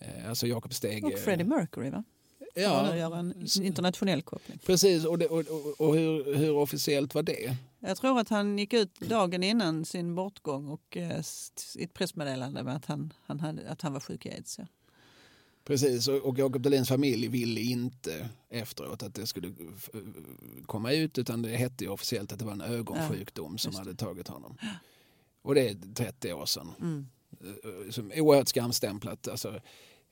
Eh, 0.00 0.28
Alltså 0.28 0.46
Jakob 0.46 0.74
Steg. 0.74 1.04
Och 1.04 1.18
Freddie 1.18 1.44
Mercury 1.44 1.90
va? 1.90 2.04
Ja. 2.54 2.62
Ja, 2.88 2.96
Gör 2.96 3.16
en 3.16 3.46
internationell 3.62 4.22
koppling. 4.22 4.58
precis. 4.66 5.04
Och, 5.04 5.18
det, 5.18 5.26
och, 5.26 5.44
och, 5.80 5.94
hur, 5.94 6.34
hur 6.34 6.56
officiellt 6.56 7.14
var 7.14 7.22
det? 7.22 7.56
Jag 7.80 7.96
tror 7.96 8.20
att 8.20 8.28
han 8.28 8.58
gick 8.58 8.72
ut 8.72 9.00
dagen 9.00 9.42
innan 9.42 9.84
sin 9.84 10.14
bortgång 10.14 10.68
och 10.68 10.96
eh, 10.96 11.22
i 11.76 11.82
ett 11.84 11.94
pressmeddelande 11.94 12.62
med 12.62 12.76
att 12.76 12.86
han, 12.86 13.12
han, 13.26 13.40
hade, 13.40 13.70
att 13.70 13.82
han 13.82 13.92
var 13.92 14.00
sjuk 14.00 14.26
i 14.26 14.30
aids. 14.30 14.58
Ja. 14.58 14.66
Precis, 15.64 16.08
och, 16.08 16.16
och 16.16 16.38
Jakob 16.38 16.62
Dahlins 16.62 16.88
familj 16.88 17.28
ville 17.28 17.60
inte 17.60 18.28
efteråt 18.48 19.02
att 19.02 19.14
det 19.14 19.26
skulle 19.26 19.52
komma 20.66 20.92
ut 20.92 21.18
utan 21.18 21.42
det 21.42 21.56
hette 21.56 21.84
ju 21.84 21.90
officiellt 21.90 22.32
att 22.32 22.38
det 22.38 22.44
var 22.44 22.52
en 22.52 22.60
ögonsjukdom 22.60 23.58
som 23.58 23.68
just 23.70 23.84
det. 23.84 23.88
hade 23.88 23.96
tagit 23.96 24.28
honom. 24.28 24.56
Och 25.42 25.54
det 25.54 25.68
är 25.68 25.94
30 25.94 26.32
år 26.32 26.46
sedan. 26.46 26.72
Mm. 26.80 27.06
Eh, 27.40 27.90
Som 27.90 28.12
oerhört 28.16 28.48
skamstämplat. 28.48 29.28
Alltså, 29.28 29.60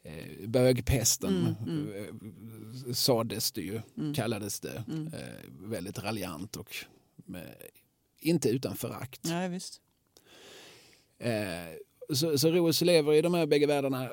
eh, 0.07 0.49
bögpesten 0.49 1.57
Mm, 1.67 1.93
eh, 1.95 2.93
sades 2.93 3.53
det 3.53 3.61
ju, 3.63 3.81
Mm. 3.97 4.15
kallades 4.15 4.61
det. 4.61 4.85
Mm. 4.89 5.07
Eh, 5.07 5.21
väldigt 5.61 5.99
raljant 5.99 6.57
och 6.57 6.77
med, 7.17 7.55
inte 8.21 8.49
utan 8.49 8.77
förakt. 8.77 9.21
Ja, 9.29 9.49
visst. 9.49 9.81
Eh, 11.19 11.33
så, 12.15 12.39
så 12.39 12.51
Ros 12.51 12.81
lever 12.81 13.13
i 13.13 13.23
de 13.23 13.35
här 13.35 13.47
bägge 13.47 13.67
världarna. 13.67 14.09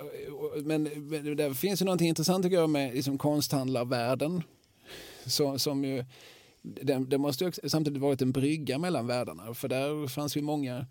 Men, 0.64 0.84
men 0.84 1.38
det 1.38 1.54
finns 1.54 1.82
ju 1.82 1.86
någonting 1.86 2.08
intressant 2.08 2.44
tycker 2.44 2.58
jag 2.58 2.70
med 2.70 2.94
liksom 2.96 3.18
konsthandlarvärlden. 3.18 4.42
Så, 5.26 5.60
som 5.60 5.84
ju, 5.86 6.06
det, 6.62 7.06
det 7.08 7.18
måste 7.18 7.44
ju 7.46 7.52
samtidigt 7.70 8.02
varit 8.02 8.22
en 8.22 8.32
brygga 8.32 8.78
mellan 8.78 9.08
världarna. 9.08 9.54
För 9.54 9.68
där 9.68 10.08
fanns 10.08 10.38
ju 10.38 10.42
många 10.42 10.86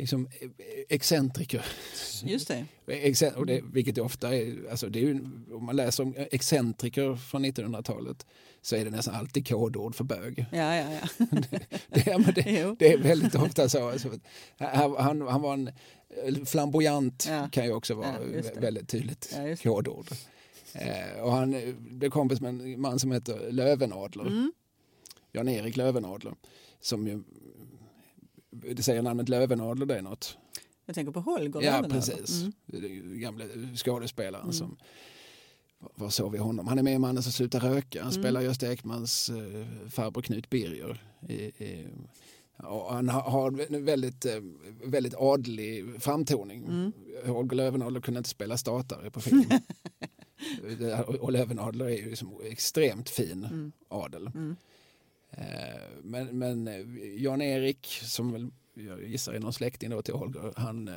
liksom, 0.00 0.28
excentriker. 0.88 1.64
Just 2.24 2.48
det. 2.48 3.32
Och 3.36 3.46
det, 3.46 3.60
vilket 3.72 3.94
det 3.94 4.00
ofta 4.00 4.36
är, 4.36 4.70
alltså 4.70 4.88
det 4.88 4.98
är 4.98 5.02
ju, 5.02 5.20
om 5.52 5.64
man 5.64 5.76
läser 5.76 6.02
om 6.02 6.14
excentriker 6.30 7.16
från 7.16 7.44
1900-talet 7.44 8.26
så 8.62 8.76
är 8.76 8.84
det 8.84 8.90
nästan 8.90 9.14
alltid 9.14 9.48
kodord 9.48 9.94
för 9.94 10.04
bög. 10.04 10.46
Ja, 10.52 10.74
ja, 10.76 10.90
ja. 10.92 11.26
Det, 11.88 12.32
det, 12.34 12.50
Jo. 12.60 12.76
det 12.78 12.92
är 12.92 12.98
väldigt 12.98 13.34
ofta 13.34 13.68
så. 13.68 13.88
Alltså, 13.88 14.08
han, 14.56 15.20
han, 15.28 15.42
var 15.42 15.54
en 15.54 15.70
flamboyant 16.46 17.26
Ja. 17.28 17.48
kan 17.52 17.64
ju 17.64 17.72
också 17.72 17.94
vara 17.94 18.06
Ja, 18.34 18.40
det. 18.42 18.60
väldigt 18.60 18.88
tydligt 18.88 19.32
Ja, 19.36 19.42
det. 19.42 19.62
kodord. 19.62 20.06
Eh, 20.72 21.22
och 21.22 21.32
han 21.32 21.54
eh, 21.54 21.74
blev 21.78 22.10
kompis 22.10 22.40
med 22.40 22.48
en 22.48 22.80
man 22.80 22.98
som 22.98 23.12
heter 23.12 23.52
Lövenadler, 23.52 24.26
Mm. 24.26 24.52
Jan-Erik 25.32 25.76
Lövenadler. 25.76 26.34
Som 26.80 27.06
ju, 27.06 27.22
det 28.50 28.82
säger 28.82 29.02
namnet 29.02 29.28
Lövenadler, 29.28 29.86
det 29.86 30.02
något. 30.02 30.38
Jag 30.86 30.94
tänker 30.94 31.12
på 31.12 31.20
Holger 31.20 31.48
Ja, 31.54 31.60
Lövenhammar. 31.60 31.88
precis. 31.88 32.42
Mm. 32.72 33.20
Gamla 33.20 33.44
skådespelaren 33.76 34.42
Mm. 34.44 34.52
som 34.52 34.76
var 35.94 36.08
såg 36.10 36.32
vi 36.32 36.38
honom? 36.38 36.66
Han 36.68 36.78
är 36.78 36.82
med 36.82 36.94
i 36.94 36.98
Mannen 36.98 37.22
som 37.22 37.32
slutar 37.32 37.60
röka. 37.60 38.02
Han 38.02 38.12
Mm. 38.12 38.22
spelar 38.22 38.40
Gösta 38.40 38.72
Ekmans 38.72 39.30
eh, 39.30 39.88
farbror 39.90 40.22
Knut 40.22 40.50
Birger. 40.50 41.02
I, 41.28 41.34
i, 41.34 41.86
och 42.56 42.92
han 42.94 43.08
har, 43.08 43.74
en 43.74 43.84
väldigt, 43.84 44.24
eh, 44.24 44.40
väldigt 44.84 45.14
adlig 45.14 46.02
framtoning. 46.02 46.64
Mm. 46.64 46.92
Holger 47.26 47.56
Lövenadler 47.56 48.00
kunde 48.00 48.18
inte 48.18 48.30
spela 48.30 48.56
statare 48.56 49.10
på 49.10 49.20
film. 49.20 49.44
Och 51.20 51.32
Lövenadler 51.32 51.84
är 51.84 51.96
ju 51.96 52.10
liksom 52.10 52.40
extremt 52.44 53.10
fin 53.10 53.44
Mm. 53.44 53.72
adel. 53.88 54.26
Mm. 54.26 54.56
Eh, 55.40 55.46
Men, 56.02 56.38
men 56.38 56.68
eh, 56.68 57.22
Jan-Erik, 57.22 57.86
som 58.02 58.32
väl 58.32 58.50
jag 58.74 59.04
gissar 59.04 59.32
är 59.32 59.40
någon 59.40 59.52
släkting 59.52 59.90
då 59.90 60.02
till 60.02 60.14
Holger, 60.14 60.52
han, 60.56 60.88
eh, 60.88 60.94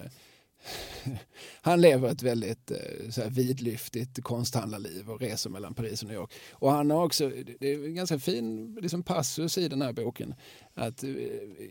han 1.62 1.82
lever 1.82 2.10
ett 2.10 2.24
väldigt 2.24 2.72
så 3.10 3.22
här 3.22 3.30
vidlyftigt 3.30 4.24
konsthandlarliv 4.24 5.10
och 5.10 5.22
reser 5.22 5.50
mellan 5.50 5.74
Paris 5.74 6.02
och 6.02 6.08
New 6.08 6.18
York. 6.18 6.34
Och 6.52 6.72
han 6.72 6.92
har 6.92 7.06
också, 7.06 7.32
det 7.60 7.74
är 7.74 7.86
en 7.86 7.96
ganska 7.96 8.20
fin 8.20 8.78
liksom 8.82 9.04
passus 9.04 9.58
i 9.58 9.68
den 9.68 9.82
här 9.82 9.94
boken, 9.94 10.36
att 10.74 11.04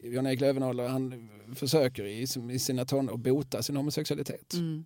Jan-Erik 0.02 0.40
Löwenhaler 0.40 0.88
han 0.88 1.28
försöker 1.54 2.04
i, 2.04 2.26
i 2.52 2.58
sina 2.58 2.84
tonår 2.84 3.16
bota 3.16 3.62
sin 3.62 3.76
homosexualitet. 3.76 4.54
Mm. 4.54 4.84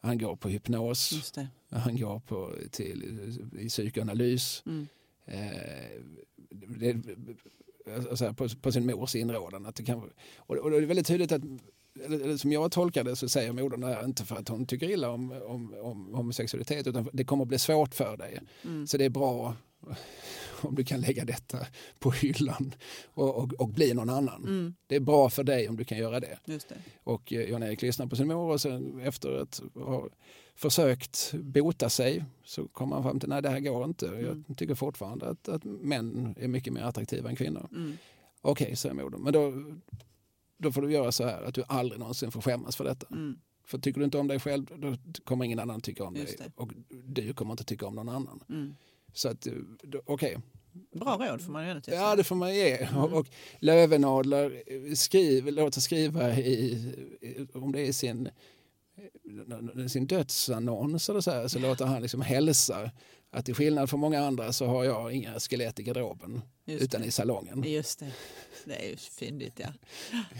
Han 0.00 0.18
går 0.18 0.36
på 0.36 0.48
hypnos, 0.48 1.32
han 1.70 1.96
går 1.96 2.20
på, 2.20 2.54
till, 2.70 3.30
i 3.58 3.68
psykoanalys. 3.68 4.62
Mm. 4.66 4.88
Eh, 5.26 6.02
det, 6.50 6.96
alltså, 8.08 8.24
här, 8.24 8.32
på, 8.32 8.48
på 8.48 8.72
sin 8.72 8.86
mors 8.86 9.14
inrådan. 9.14 9.66
Att 9.66 9.74
det 9.74 9.84
kan, 9.84 10.10
och, 10.36 10.56
och 10.56 10.70
det 10.70 10.76
är 10.76 10.80
väldigt 10.80 11.06
tydligt 11.06 11.32
att 11.32 11.42
eller, 12.04 12.36
som 12.36 12.52
jag 12.52 12.72
tolkar 12.72 13.04
det 13.04 13.16
så 13.16 13.28
säger 13.28 13.52
modern 13.52 13.80
det 13.80 13.86
här 13.86 14.04
inte 14.04 14.24
för 14.24 14.36
att 14.36 14.48
hon 14.48 14.66
tycker 14.66 14.90
illa 14.90 15.10
om, 15.10 15.32
om, 15.32 15.74
om 15.80 16.14
homosexualitet 16.14 16.86
utan 16.86 17.08
det 17.12 17.24
kommer 17.24 17.42
att 17.42 17.48
bli 17.48 17.58
svårt 17.58 17.94
för 17.94 18.16
dig. 18.16 18.40
Mm. 18.64 18.86
Så 18.86 18.96
det 18.96 19.04
är 19.04 19.10
bra 19.10 19.54
om 20.60 20.74
du 20.74 20.84
kan 20.84 21.00
lägga 21.00 21.24
detta 21.24 21.58
på 21.98 22.10
hyllan 22.10 22.74
och, 23.14 23.36
och, 23.36 23.52
och 23.52 23.68
bli 23.68 23.94
någon 23.94 24.10
annan. 24.10 24.42
Mm. 24.42 24.74
Det 24.86 24.96
är 24.96 25.00
bra 25.00 25.30
för 25.30 25.44
dig 25.44 25.68
om 25.68 25.76
du 25.76 25.84
kan 25.84 25.98
göra 25.98 26.20
det. 26.20 26.38
Det. 26.44 26.68
Och 27.04 27.32
eh, 27.32 27.50
Jan-Erik 27.50 27.82
lyssnar 27.82 28.06
på 28.06 28.16
sin 28.16 28.28
mor 28.28 28.52
och 28.52 28.60
sen 28.60 29.00
efter 29.00 29.32
att 29.42 29.62
ha 29.74 30.08
försökt 30.56 31.34
bota 31.34 31.88
sig 31.88 32.24
så 32.44 32.68
kommer 32.68 32.94
han 32.94 33.02
fram 33.02 33.20
till 33.20 33.28
nej 33.28 33.42
det 33.42 33.48
här 33.48 33.60
går 33.60 33.84
inte. 33.84 34.08
Mm. 34.08 34.44
Jag 34.48 34.56
tycker 34.56 34.74
fortfarande 34.74 35.28
att, 35.28 35.48
att 35.48 35.64
män 35.64 36.34
är 36.38 36.48
mycket 36.48 36.72
mer 36.72 36.82
attraktiva 36.82 37.28
än 37.28 37.36
kvinnor. 37.36 37.68
Mm. 37.72 37.96
Okej, 38.40 38.76
säger 38.76 38.94
modern, 38.94 39.22
men 39.22 39.32
då, 39.32 39.52
då 40.58 40.72
får 40.72 40.82
du 40.82 40.92
göra 40.92 41.12
så 41.12 41.24
här 41.24 41.42
att 41.42 41.54
du 41.54 41.64
aldrig 41.68 41.98
någonsin 42.00 42.30
får 42.30 42.40
skämmas 42.40 42.76
för 42.76 42.84
detta. 42.84 43.06
Mm. 43.10 43.38
För 43.64 43.78
tycker 43.78 44.00
du 44.00 44.04
inte 44.04 44.18
om 44.18 44.28
dig 44.28 44.40
själv 44.40 44.66
då 44.78 44.96
kommer 45.24 45.44
ingen 45.44 45.58
annan 45.58 45.80
tycka 45.80 46.04
om 46.04 46.16
Just 46.16 46.38
dig 46.38 46.46
det. 46.46 46.62
och 46.62 46.72
du 47.04 47.34
kommer 47.34 47.50
inte 47.52 47.64
tycka 47.64 47.86
om 47.86 47.94
någon 47.94 48.08
annan. 48.08 48.42
Mm. 48.48 48.74
Så 49.12 49.28
att, 49.28 49.46
okej, 50.04 50.38
Bra 50.92 51.16
råd 51.16 51.42
får 51.42 51.52
man 51.52 51.68
ju 51.68 51.80
till 51.80 51.92
Ja, 51.92 52.16
det 52.16 52.24
får 52.24 52.36
man 52.36 52.54
ge. 52.54 52.76
Mm. 52.76 52.96
Och, 52.96 53.12
och 53.12 53.26
Lövenadler 53.58 54.62
skriver, 54.94 55.52
låter 55.52 55.80
skriva 55.80 56.36
i, 56.36 56.72
i, 57.20 57.46
om 57.54 57.72
det 57.72 57.88
är 57.88 57.92
sin, 57.92 58.28
sin 59.88 60.06
dödsannons 60.06 61.08
eller 61.10 61.20
så, 61.20 61.30
här, 61.30 61.48
så 61.48 61.58
låter 61.58 61.84
han 61.86 62.02
liksom 62.02 62.20
hälsa 62.20 62.90
att 63.30 63.44
till 63.44 63.54
skillnad 63.54 63.90
från 63.90 64.00
många 64.00 64.26
andra 64.26 64.52
så 64.52 64.66
har 64.66 64.84
jag 64.84 65.12
inga 65.12 65.40
skelett 65.40 65.80
i 65.80 65.82
garderoben. 65.82 66.42
Just 66.68 66.82
utan 66.82 67.04
i 67.04 67.10
salongen. 67.10 67.60
det. 67.60 67.68
Just 67.68 67.98
det. 67.98 68.12
Det 68.64 68.74
är 68.86 68.90
ju 68.90 68.96
fyndigt 68.96 69.60
ja. 69.60 69.68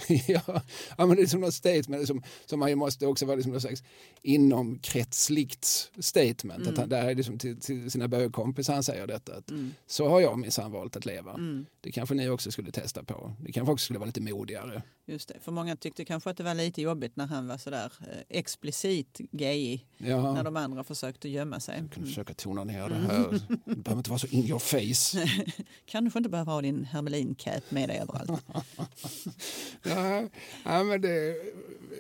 ja, 0.29 0.63
ja, 0.99 1.07
men 1.07 1.17
det 1.17 1.23
är 1.23 1.27
som 1.27 1.41
något 1.41 1.55
statement 1.55 2.07
som, 2.07 2.23
som 2.47 2.61
man 2.61 2.69
ju 2.69 2.75
måste 2.75 3.07
också 3.07 3.27
vara 3.27 3.37
liksom 3.37 3.53
något 3.53 3.63
slags 3.63 3.83
inomkretsligt 4.23 5.65
statement. 5.99 6.61
Mm. 6.61 6.69
Att 6.69 6.79
han, 6.79 6.89
där 6.89 7.09
är 7.09 7.15
liksom 7.15 7.39
till, 7.39 7.61
till 7.61 7.91
sina 7.91 8.09
bögkompisar 8.09 8.75
han 8.75 8.83
säger 8.83 9.07
detta. 9.07 9.35
Att 9.37 9.51
Mm. 9.51 9.75
Så 9.87 10.09
har 10.09 10.21
jag 10.21 10.39
minsann 10.39 10.73
valt 10.73 10.97
att 10.97 11.07
leva. 11.07 11.35
Mm. 11.35 11.67
Det 11.81 11.93
kanske 11.93 12.15
ni 12.15 12.29
också 12.29 12.51
skulle 12.51 12.71
testa 12.71 13.05
på. 13.05 13.33
Det 13.41 13.53
kanske 13.53 13.73
också 13.73 13.85
skulle 13.85 13.99
vara 13.99 14.07
lite 14.07 14.21
modigare. 14.21 14.83
Just 15.07 15.29
det. 15.29 15.35
För 15.41 15.53
många 15.53 15.77
tyckte 15.77 16.05
kanske 16.05 16.31
att 16.31 16.37
det 16.37 16.43
var 16.45 16.55
lite 16.55 16.83
jobbigt 16.83 17.17
när 17.17 17.27
han 17.27 17.47
var 17.49 17.59
sådär 17.59 17.93
eh, 18.01 18.19
explicit 18.39 19.21
gay 19.33 19.81
Ja. 19.99 20.33
när 20.35 20.45
de 20.45 20.57
andra 20.57 20.85
försökte 20.85 21.29
gömma 21.29 21.61
sig. 21.61 21.79
Jag 21.81 21.91
kan 21.93 21.97
Mm. 22.03 22.09
försöka 22.09 22.35
tona 22.35 22.65
ner 22.65 22.89
det 22.89 22.95
här. 22.95 23.41
Det 23.65 23.77
behöver 23.77 23.99
inte 24.01 24.11
vara 24.11 24.19
så 24.19 24.27
in 24.27 24.45
your 24.45 24.59
face. 24.59 25.29
Kanske 25.87 26.11
inte 26.19 26.31
behöver 26.31 26.53
ha 26.53 26.63
din 26.63 26.85
hermelincap 26.85 27.71
med 27.71 27.89
dig 27.89 27.99
överallt. 27.99 28.45
Ja, 29.83 30.29
ja, 30.65 30.83
men 30.83 31.01
det, 31.01 31.37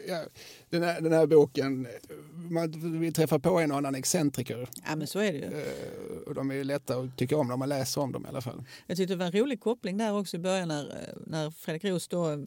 ja, 0.08 0.24
den, 0.70 0.82
här, 0.82 1.00
den 1.00 1.12
här 1.12 1.26
boken, 1.26 1.86
man 2.34 3.00
vill 3.00 3.12
träffa 3.12 3.38
på 3.38 3.58
en 3.60 3.70
och 3.72 3.78
annan 3.78 3.94
excentriker. 3.94 4.68
Ja 4.88 4.96
men 4.96 5.06
så 5.06 5.18
är 5.18 5.32
det 5.32 5.38
ju. 5.38 5.44
Eh, 5.44 6.18
Och 6.26 6.34
de 6.34 6.50
är 6.50 6.64
lätta 6.64 6.96
att 6.96 7.16
tycka 7.16 7.36
om 7.36 7.48
när 7.48 7.56
man 7.56 7.68
läser 7.68 8.00
om 8.00 8.12
dem 8.12 8.24
i 8.26 8.28
alla 8.28 8.40
fall. 8.40 8.64
Jag 8.86 8.96
tyckte 8.96 9.14
det 9.14 9.18
var 9.18 9.26
en 9.26 9.32
rolig 9.32 9.60
koppling 9.60 9.96
där 9.98 10.18
också 10.18 10.36
i 10.36 10.40
början 10.40 10.68
när, 10.68 10.86
eh, 10.90 11.14
när 11.26 11.50
Fredrik 11.50 11.84
Roos 11.84 12.08
då 12.08 12.30
eh, 12.30 12.38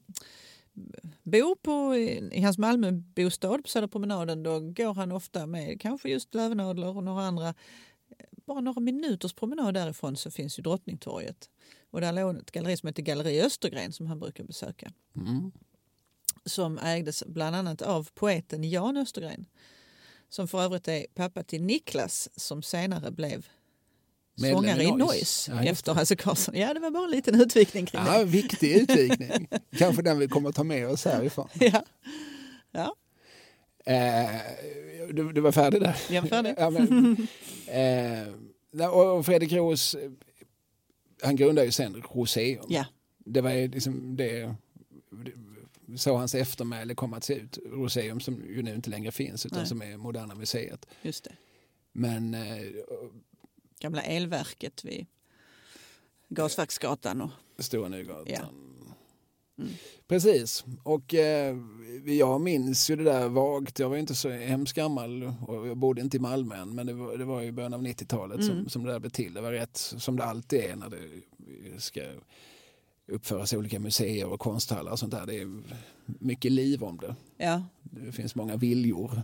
bor 1.24 1.55
på, 1.55 1.95
i 2.36 2.41
hans 2.41 2.57
Malmöbostad 2.57 3.63
på 3.63 3.70
Södra 3.70 3.88
promenaden. 3.88 4.43
Då 4.43 4.59
går 4.59 4.93
han 4.93 5.11
ofta 5.11 5.45
med 5.45 5.82
kanske 5.82 6.09
just 6.09 6.36
Lövenadler 6.36 6.97
och 6.97 7.03
några 7.03 7.24
andra. 7.24 7.53
Bara 8.50 8.62
några 8.62 8.82
minuters 8.82 9.34
promenad 9.34 9.74
därifrån 9.74 10.16
så 10.18 10.32
finns 10.32 10.60
ju 10.60 10.64
Drottningtorget. 10.64 11.50
Och 11.91 12.02
där 12.02 12.12
låg 12.14 12.38
ett 12.38 12.52
galleri 12.52 12.78
som 12.78 12.88
heter 12.88 13.04
Galleri 13.04 13.41
Östergren 13.41 13.91
som 13.93 14.08
han 14.08 14.20
brukar 14.20 14.43
besöka. 14.43 14.91
Mm. 15.16 15.52
Som 16.45 16.78
ägdes 16.78 17.24
bland 17.28 17.56
annat 17.56 17.82
av 17.82 18.10
poeten 18.14 18.64
Jan 18.70 18.97
Östergren. 18.97 19.45
Som 20.30 20.47
för 20.47 20.62
övrigt 20.62 20.88
är 20.88 21.06
pappa 21.16 21.43
till 21.43 21.64
Niklas 21.64 22.30
som 22.36 22.64
senare 22.64 23.12
blev 23.12 23.47
Medlem 24.41 24.56
sångare 24.58 24.84
i 24.84 24.91
Noise. 24.91 25.52
Ja, 25.52 25.64
efter 25.64 25.93
Hasse 25.93 26.16
Karlsson. 26.16 26.56
Ja, 26.56 26.74
det 26.74 26.80
var 26.80 26.91
bara 26.91 27.06
en 27.06 27.12
liten 27.12 27.41
utvikning 27.41 27.86
kring 27.86 28.02
Ja, 28.06 28.24
viktig 28.24 28.76
utvikning. 28.76 29.47
Kanske 29.78 30.02
den 30.02 30.20
vi 30.20 30.28
kommer 30.28 30.50
att 30.50 30.56
ta 30.56 30.64
med 30.64 30.88
oss 30.88 31.06
härifrån. 31.06 31.47
det. 31.54 31.66
Ja. 31.66 31.84
Ja, 32.72 32.95
Eh, 33.86 34.42
du, 35.14 35.32
du 35.34 35.42
var 35.42 35.52
färdig 35.52 35.82
där? 35.82 35.96
jag 36.10 36.22
var 36.22 36.30
färdig. 36.30 36.54
Ja, 36.58 36.70
men, 36.70 37.14
eh, 37.68 38.34
nej, 38.72 38.88
och 38.88 39.26
Fredrik 39.26 39.54
Roos, 39.54 39.96
eh, 39.96 40.12
han 41.24 41.36
grundade 41.36 41.66
ju 41.66 41.72
sen 41.72 42.04
Roseum. 42.14 42.66
Ja, 42.70 42.86
Det 43.18 43.42
var 43.42 43.52
ju 43.52 43.68
liksom 43.68 44.16
det, 44.18 44.56
det 45.12 45.32
så 45.98 46.16
hans 46.18 46.36
eftermäle 46.36 46.96
kom 46.96 47.14
att 47.14 47.24
se 47.24 47.34
ut. 47.34 47.58
Roseum 47.66 48.20
som 48.20 48.44
ju 48.50 48.62
nu 48.64 48.76
inte 48.76 48.90
längre 48.90 49.12
finns 49.12 49.46
utan 49.46 49.58
Nej. 49.60 49.68
som 49.68 49.82
är 49.82 49.98
Moderna 49.98 50.36
Museet. 50.36 50.86
just 51.02 51.24
det. 51.24 51.32
Men 51.92 52.34
eh, 52.34 52.64
Gamla 53.80 54.02
elverket 54.02 54.86
vid 54.86 55.06
Gasverksgatan. 56.30 57.22
Och, 57.22 57.32
Stora 57.64 57.90
Nygatan. 57.90 58.26
Ja. 58.28 58.50
Mm. 59.60 59.72
Precis. 60.07 60.66
Och 60.84 61.14
eh, 61.14 61.55
jag 62.05 62.41
minns 62.41 62.89
ju 62.89 62.95
det 62.95 63.03
där 63.03 63.28
vagt. 63.28 63.80
Jag 63.80 63.89
var 63.89 63.97
inte 63.97 64.16
så 64.16 64.30
hemskt 64.30 64.74
gammal 64.76 65.24
och 65.47 65.68
jag 65.68 65.78
bodde 65.78 66.01
inte 66.01 66.18
i 66.18 66.20
Malmö 66.20 66.55
än. 66.55 66.76
Men 66.76 66.88
det 66.88 66.93
var, 66.93 67.18
det 67.18 67.26
var 67.26 67.41
i 67.41 67.51
början 67.51 67.74
av 67.74 67.82
90-talet 67.82 68.45
som, 68.45 68.55
Mm. 68.55 68.70
som 68.70 68.84
det 68.84 68.91
där 68.91 68.99
blev 68.99 69.10
till. 69.10 69.34
Det 69.34 69.41
var 69.41 69.51
rätt 69.51 69.78
som 69.78 70.16
det 70.16 70.24
alltid 70.26 70.60
är 70.60 70.76
när 70.76 70.89
det 70.89 71.82
ska 71.82 72.01
uppföras 73.12 73.53
olika 73.53 73.80
museer 73.80 74.28
och 74.30 74.39
konsthallar 74.39 74.91
och 74.91 74.99
sånt 74.99 75.12
där. 75.12 75.26
Det 75.26 75.36
är 75.41 75.62
mycket 76.05 76.51
liv 76.51 76.84
om 76.84 76.97
det. 76.97 77.16
ja. 77.38 77.64
Det 77.82 78.12
finns 78.12 78.36
många 78.36 78.55
viljor. 78.57 79.22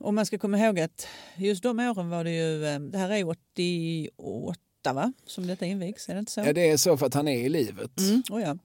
Och 0.00 0.14
man 0.14 0.26
ska 0.26 0.38
komma 0.38 0.58
ihåg 0.58 0.80
att 0.80 1.06
just 1.36 1.62
de 1.62 1.78
åren 1.80 2.08
var 2.10 2.24
det 2.24 2.30
ju, 2.30 2.66
eh, 2.66 2.80
det 2.80 2.98
här 2.98 3.10
är 3.10 3.28
88 3.28 4.92
va? 4.92 5.12
Som 5.26 5.46
detta 5.46 5.66
invigs, 5.66 6.08
är 6.08 6.14
det 6.14 6.18
inte 6.20 6.32
så? 6.32 6.40
Ja, 6.40 6.52
det 6.52 6.70
är 6.70 6.76
så 6.76 6.96
för 6.96 7.06
att 7.06 7.14
han 7.14 7.28
är 7.28 7.38
i 7.38 7.48
livet. 7.48 8.00
Mm, 8.00 8.22
oh 8.30 8.42
ja. 8.42 8.58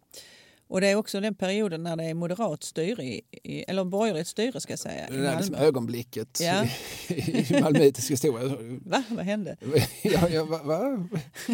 Och 0.69 0.81
det 0.81 0.87
är 0.87 0.95
också 0.95 1.19
den 1.19 1.35
perioden 1.35 1.83
när 1.83 1.95
det 1.95 2.03
är 2.03 2.13
moderat 2.13 2.63
styre, 2.63 3.03
i, 3.03 3.21
eller 3.67 3.83
borgerligt 3.83 4.27
styre 4.27 4.59
ska 4.61 4.71
jag 4.71 4.79
säga, 4.79 5.07
Det 5.09 5.17
där 5.17 5.37
liksom 5.37 5.55
ögonblicket 5.55 6.39
Ja. 6.41 6.65
i, 7.07 7.13
i 7.13 7.61
malmöitisk 7.61 8.11
historia. 8.11 8.57
Va? 8.85 9.03
Vad 9.09 9.25
hände? 9.25 9.57
Ja, 10.03 10.29
ja, 10.29 10.45
va, 10.45 10.63
va? 10.63 11.07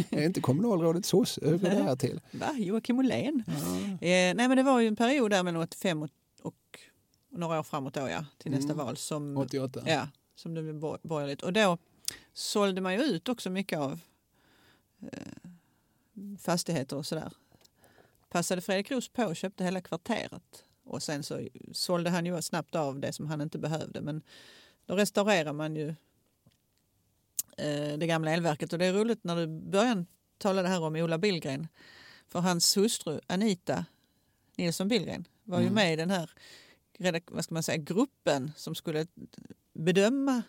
Är 0.10 0.26
inte 0.26 0.42
kommunalrådet 0.42 1.06
sosse? 1.06 1.42
Hur 1.46 1.58
går 1.58 1.70
det 1.70 1.84
här 1.84 1.96
till? 1.96 2.22
Va? 2.32 2.56
Joakim 2.58 3.00
Ollén? 3.00 3.44
Ja. 3.48 3.54
Eh, 4.08 4.36
nej 4.36 4.48
men 4.48 4.58
det 4.58 4.64
var 4.64 4.80
ju 4.80 4.88
en 4.88 4.96
period 4.96 5.32
där 5.32 5.44
mellan 5.44 5.62
85 5.62 6.04
och, 6.04 6.10
och 6.42 6.80
några 7.32 7.60
år 7.60 7.64
framåt 7.64 7.94
då 7.94 8.10
ja, 8.10 8.26
till 8.38 8.52
nästa 8.52 8.74
Mm. 8.74 8.86
val 8.86 8.98
som, 8.98 9.38
88. 9.38 9.82
ja, 9.86 10.08
som 10.36 10.54
det 10.54 10.62
blev 10.62 10.76
bor- 10.76 11.00
borgerligt. 11.04 11.42
Och 11.42 11.54
då 11.54 11.78
sålde 12.34 12.82
man 12.82 12.94
ju 12.94 13.00
ut 13.00 13.30
också 13.30 13.50
mycket 13.50 13.80
av 13.80 14.00
eh, 15.12 15.20
fastigheter 16.40 16.96
och 16.98 17.06
sådär. 17.06 17.32
Passade 18.34 18.62
Fredrik 18.62 18.92
Roos 18.92 19.10
på 19.10 19.24
och 19.24 19.36
köpte 19.36 19.64
hela 19.64 19.82
kvarteret. 19.82 20.64
Och 20.84 21.04
sen 21.04 21.24
så 21.24 21.48
sålde 21.72 22.10
han 22.10 22.26
ju 22.26 22.42
snabbt 22.42 22.76
av 22.76 23.00
det 23.00 23.14
som 23.14 23.28
han 23.28 23.42
inte 23.42 23.58
behövde. 23.58 24.02
Men 24.02 24.22
då 24.86 24.96
restaurerar 24.96 25.54
man 25.54 25.76
ju 25.76 25.90
eh, 27.58 27.98
det 27.98 28.08
gamla 28.08 28.32
elverket. 28.32 28.74
Och 28.74 28.80
det 28.80 28.86
är 28.86 28.94
roligt 28.94 29.24
när 29.24 29.36
du 29.36 29.48
början 29.48 30.06
talade 30.38 30.68
här 30.68 30.82
om 30.82 30.96
Ola 30.96 31.18
Billgren. 31.18 31.68
För 32.28 32.40
hans 32.40 32.78
hustru 32.78 33.20
Anita 33.28 33.86
Nilsson 34.56 34.88
Billgren 34.88 35.28
var 35.44 35.60
ju 35.60 35.64
Mm. 35.68 35.76
med 35.76 35.94
i 35.94 35.96
den 35.96 36.10
här 36.10 36.30
vad 37.32 37.44
ska 37.44 37.54
man 37.54 37.64
säga, 37.64 37.78
gruppen 37.78 38.52
som 38.56 38.76
skulle 38.76 39.08
bedöma 39.74 40.42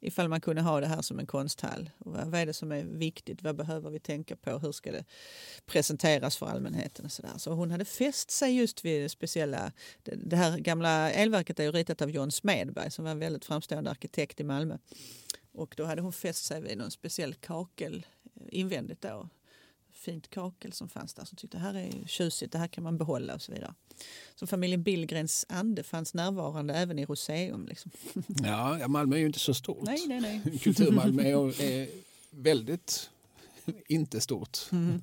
ifall 0.00 0.28
man 0.28 0.40
kunde 0.40 0.62
ha 0.62 0.80
det 0.80 0.86
här 0.86 1.02
som 1.02 1.18
en 1.18 1.26
konsthall. 1.26 1.90
Och 1.98 2.12
vad 2.12 2.26
vad 2.26 2.40
är 2.40 2.46
det 2.46 2.52
som 2.52 2.72
är 2.72 2.84
viktigt? 2.84 3.42
Vad 3.42 3.56
behöver 3.56 3.90
vi 3.90 4.00
tänka 4.00 4.36
på? 4.36 4.58
Hur 4.58 4.72
ska 4.72 4.92
det 4.92 5.04
presenteras 5.66 6.36
för 6.36 6.46
allmänheten? 6.46 7.04
Och 7.04 7.12
så, 7.12 7.22
där. 7.22 7.38
så 7.38 7.52
hon 7.52 7.70
hade 7.70 7.84
fäst 7.84 8.30
sig 8.30 8.56
just 8.56 8.84
vid 8.84 9.02
det 9.02 9.08
speciella. 9.08 9.72
Det, 10.02 10.36
här 10.36 10.58
gamla 10.58 11.10
elverket 11.10 11.60
är 11.60 11.64
ju 11.64 11.72
ritat 11.72 12.02
av 12.02 12.10
John 12.10 12.30
Smedberg 12.30 12.90
som 12.90 13.04
var 13.04 13.12
en 13.12 13.18
väldigt 13.18 13.44
framstående 13.44 13.90
arkitekt 13.90 14.40
i 14.40 14.44
Malmö. 14.44 14.78
Och 15.52 15.74
då 15.76 15.84
hade 15.84 16.02
hon 16.02 16.12
fäst 16.12 16.44
sig 16.44 16.60
vid 16.60 16.78
någon 16.78 16.90
speciell 16.90 17.34
kakel 17.34 18.06
eh, 18.24 18.42
invändigt 18.48 19.00
då. 19.00 19.28
Fint 20.00 20.30
kakel 20.30 20.72
som 20.72 20.88
fanns 20.88 21.14
där 21.14 21.24
som 21.24 21.36
tyckte 21.36 21.56
det 21.56 21.62
här 21.62 21.74
är 21.74 21.84
ju 21.84 22.06
tjusigt, 22.06 22.52
det 22.52 22.58
här 22.58 22.68
kan 22.68 22.84
man 22.84 22.98
behålla 22.98 23.34
och 23.34 23.42
så 23.42 23.52
vidare. 23.52 23.74
Så 24.34 24.46
familjen 24.46 24.82
Billgrens 24.82 25.46
ande 25.48 25.82
fanns 25.82 26.14
närvarande 26.14 26.74
även 26.74 26.98
i 26.98 27.04
Roseum. 27.06 27.66
Liksom. 27.66 27.90
Ja, 28.44 28.88
Malmö 28.88 29.16
är 29.16 29.20
ju 29.20 29.26
inte 29.26 29.38
så 29.38 29.54
stort. 29.54 29.82
Nej, 29.82 30.04
nej, 30.06 30.20
nej. 30.20 30.58
Kulturmalmö 30.62 31.22
är, 31.22 31.88
väldigt 32.30 33.10
inte 33.88 34.20
stort. 34.20 34.58
Mm. 34.72 35.00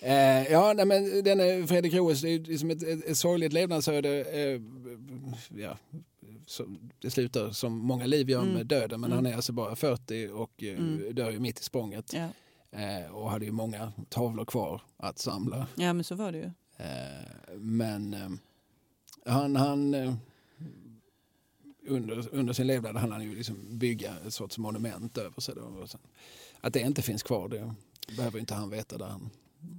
Eh, 0.00 0.52
ja, 0.52 0.72
nej, 0.76 0.86
men 0.86 1.24
den 1.24 1.40
är, 1.40 1.66
Fredrik 1.66 1.94
Roos, 1.94 2.20
det 2.20 2.28
är 2.30 2.38
liksom 2.38 2.70
ett, 2.70 2.82
ett, 2.82 3.04
ett 3.04 3.18
sorgligt 3.18 3.52
levnadsöde. 3.52 4.24
Eh, 4.24 4.60
ja, 5.60 5.78
så, 6.46 6.66
det 7.00 7.10
slutar 7.10 7.50
som 7.50 7.78
många 7.78 8.06
liv 8.06 8.30
gör 8.30 8.42
Mm. 8.42 8.54
med 8.54 8.66
döden, 8.66 9.00
men 9.00 9.12
Mm. 9.12 9.24
han 9.24 9.32
är 9.32 9.36
alltså 9.36 9.52
bara 9.52 9.76
40 9.76 10.28
och 10.28 10.62
eh, 10.62 10.78
Mm. 10.78 11.14
dör 11.14 11.30
ju 11.30 11.38
mitt 11.40 11.60
i 11.60 11.62
språnget. 11.62 12.12
Ja. 12.12 12.28
Eh, 12.76 13.14
och 13.14 13.30
hade 13.30 13.44
ju 13.44 13.52
många 13.52 13.92
tavlor 14.08 14.44
kvar 14.44 14.82
att 14.96 15.18
samla. 15.18 15.66
ja, 15.74 15.92
men 15.92 16.04
så 16.04 16.14
var 16.14 16.32
det 16.32 16.38
ju. 16.38 16.50
Eh, 16.76 17.56
men 17.56 18.14
eh, 18.14 18.28
han, 19.32 19.56
han 19.56 19.94
eh, 19.94 20.14
under, 21.86 22.34
under 22.34 22.52
sin 22.52 22.66
levnad 22.66 22.96
hann 22.96 23.12
han 23.12 23.22
ju 23.22 23.34
liksom 23.34 23.78
bygga 23.78 24.14
ett 24.26 24.34
sorts 24.34 24.58
monument 24.58 25.18
över 25.18 25.40
sig. 25.40 25.54
Då. 25.54 25.86
Att 26.60 26.72
det 26.72 26.80
inte 26.80 27.02
finns 27.02 27.22
kvar, 27.22 27.48
det 27.48 27.74
behöver 28.16 28.38
inte 28.38 28.54
han 28.54 28.70
veta 28.70 28.98
där 28.98 29.06
han, 29.06 29.30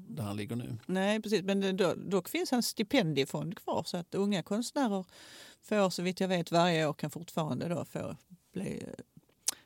där 0.08 0.24
han 0.24 0.38
ligger 0.38 0.56
nu. 0.56 0.78
Nej, 0.86 1.22
precis. 1.22 1.44
Men 1.44 1.78
då, 1.78 1.94
dock 1.96 2.30
finns 2.30 2.52
hans 2.52 2.68
stipendiefond 2.68 3.58
kvar 3.58 3.84
så 3.86 3.98
att 3.98 4.16
unga 4.16 4.44
konstnärer 4.44 5.06
får, 5.62 5.90
så 5.90 6.02
vitt 6.02 6.20
jag 6.20 6.28
vet, 6.28 6.52
varje 6.52 6.88
år 6.88 6.94
kan 6.94 7.10
fortfarande 7.10 7.68
då 7.68 7.86
få 7.86 8.16
bli 8.52 8.84
eh, 8.88 9.04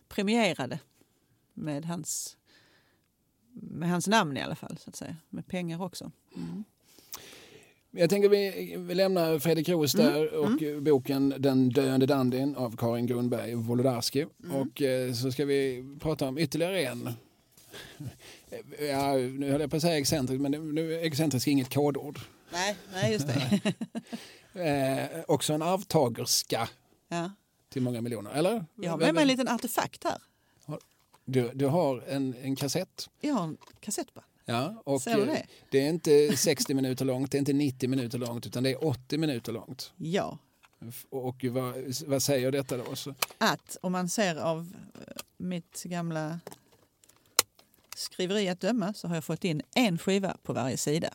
premierade 0.07 0.79
med 1.53 1.85
hans, 1.85 2.37
med 3.53 3.89
hans 3.89 4.07
namn 4.07 4.37
i 4.37 4.41
alla 4.41 4.55
fall, 4.55 4.77
så 4.77 4.89
att 4.89 4.95
säga. 4.95 5.15
Med 5.29 5.47
pengar 5.47 5.81
också. 5.83 6.11
Mm. 6.35 6.63
Jag 7.91 8.09
tänker 8.09 8.29
vi, 8.29 8.75
vi 8.77 8.95
lämnar 8.95 9.39
Fredrik 9.39 9.69
Roos 9.69 9.95
Mm, 9.95 10.13
där 10.13 10.33
och 10.33 10.61
eh, 10.63 10.79
boken 10.79 11.33
Den 11.39 11.69
döende 11.69 12.05
dandyn 12.05 12.55
av 12.55 12.77
Karin 12.77 13.05
Grundberg 13.07 13.55
Wolodarski. 13.55 14.25
Mm. 14.43 14.55
Och 14.55 14.81
eh, 14.81 15.13
så 15.13 15.31
ska 15.31 15.45
vi 15.45 15.83
prata 15.99 16.27
om 16.27 16.37
ytterligare 16.37 16.81
en. 16.85 17.09
Ja, 18.79 19.13
nu 19.13 19.51
höll 19.51 19.61
jag 19.61 19.69
på 19.69 19.75
att 19.75 19.81
säga 19.81 19.97
excentrisk, 19.97 20.41
men 20.41 20.51
nu- 20.51 20.73
nu 20.73 20.93
är 20.93 21.03
excentrisk 21.05 21.47
inget 21.47 21.73
kodord. 21.73 22.19
Nej, 22.51 22.75
nej, 22.93 23.11
just 23.13 23.27
det. 23.27 23.61
Eh, 24.53 25.19
också 25.27 25.53
en 25.53 25.61
arvtagerska 25.61 26.69
ja. 27.07 27.31
till 27.69 27.81
många 27.81 28.01
miljoner, 28.01 28.31
eller? 28.31 28.65
Jag 28.75 28.91
har 28.91 28.97
med 28.97 29.13
mig 29.13 29.21
en 29.21 29.27
liten 29.27 29.47
artefakt 29.47 30.03
här. 30.03 30.17
Du, 31.25 31.51
du 31.53 31.65
har 31.65 32.01
en, 32.07 32.35
en 32.41 32.55
kassett. 32.55 33.09
Jag 33.21 33.33
har 33.33 33.43
en 33.43 33.57
kassettband. 33.79 34.27
Ja, 34.45 34.81
och 34.85 35.01
Ser 35.01 35.15
du 35.15 35.21
eh, 35.21 35.27
det? 35.27 35.45
det 35.71 35.85
är 35.85 35.89
inte 35.89 36.37
60 36.37 36.73
minuter 36.73 37.05
långt, 37.05 37.31
det 37.31 37.37
är 37.37 37.39
inte 37.39 37.53
90 37.53 37.89
minuter 37.89 38.17
långt, 38.17 38.45
utan 38.45 38.63
det 38.63 38.69
är 38.69 38.85
80 38.85 39.17
minuter 39.17 39.51
långt. 39.51 39.93
Ja. 39.97 40.37
Och 41.09 41.45
vad, 41.45 41.73
vad 42.05 42.23
säger 42.23 42.51
detta 42.51 42.77
då? 42.77 42.95
Så, 42.95 43.15
Att 43.37 43.77
om 43.81 43.91
man 43.91 44.09
ser 44.09 44.35
av 44.35 44.73
eh, 45.07 45.13
mitt 45.37 45.83
gamla 45.83 46.39
skriveri 47.95 48.49
att 48.49 48.59
döma 48.59 48.93
så 48.93 49.07
har 49.07 49.15
jag 49.15 49.23
fått 49.23 49.43
in 49.43 49.61
en 49.75 49.97
skiva 49.97 50.37
på 50.43 50.53
varje 50.53 50.77
sida. 50.77 51.09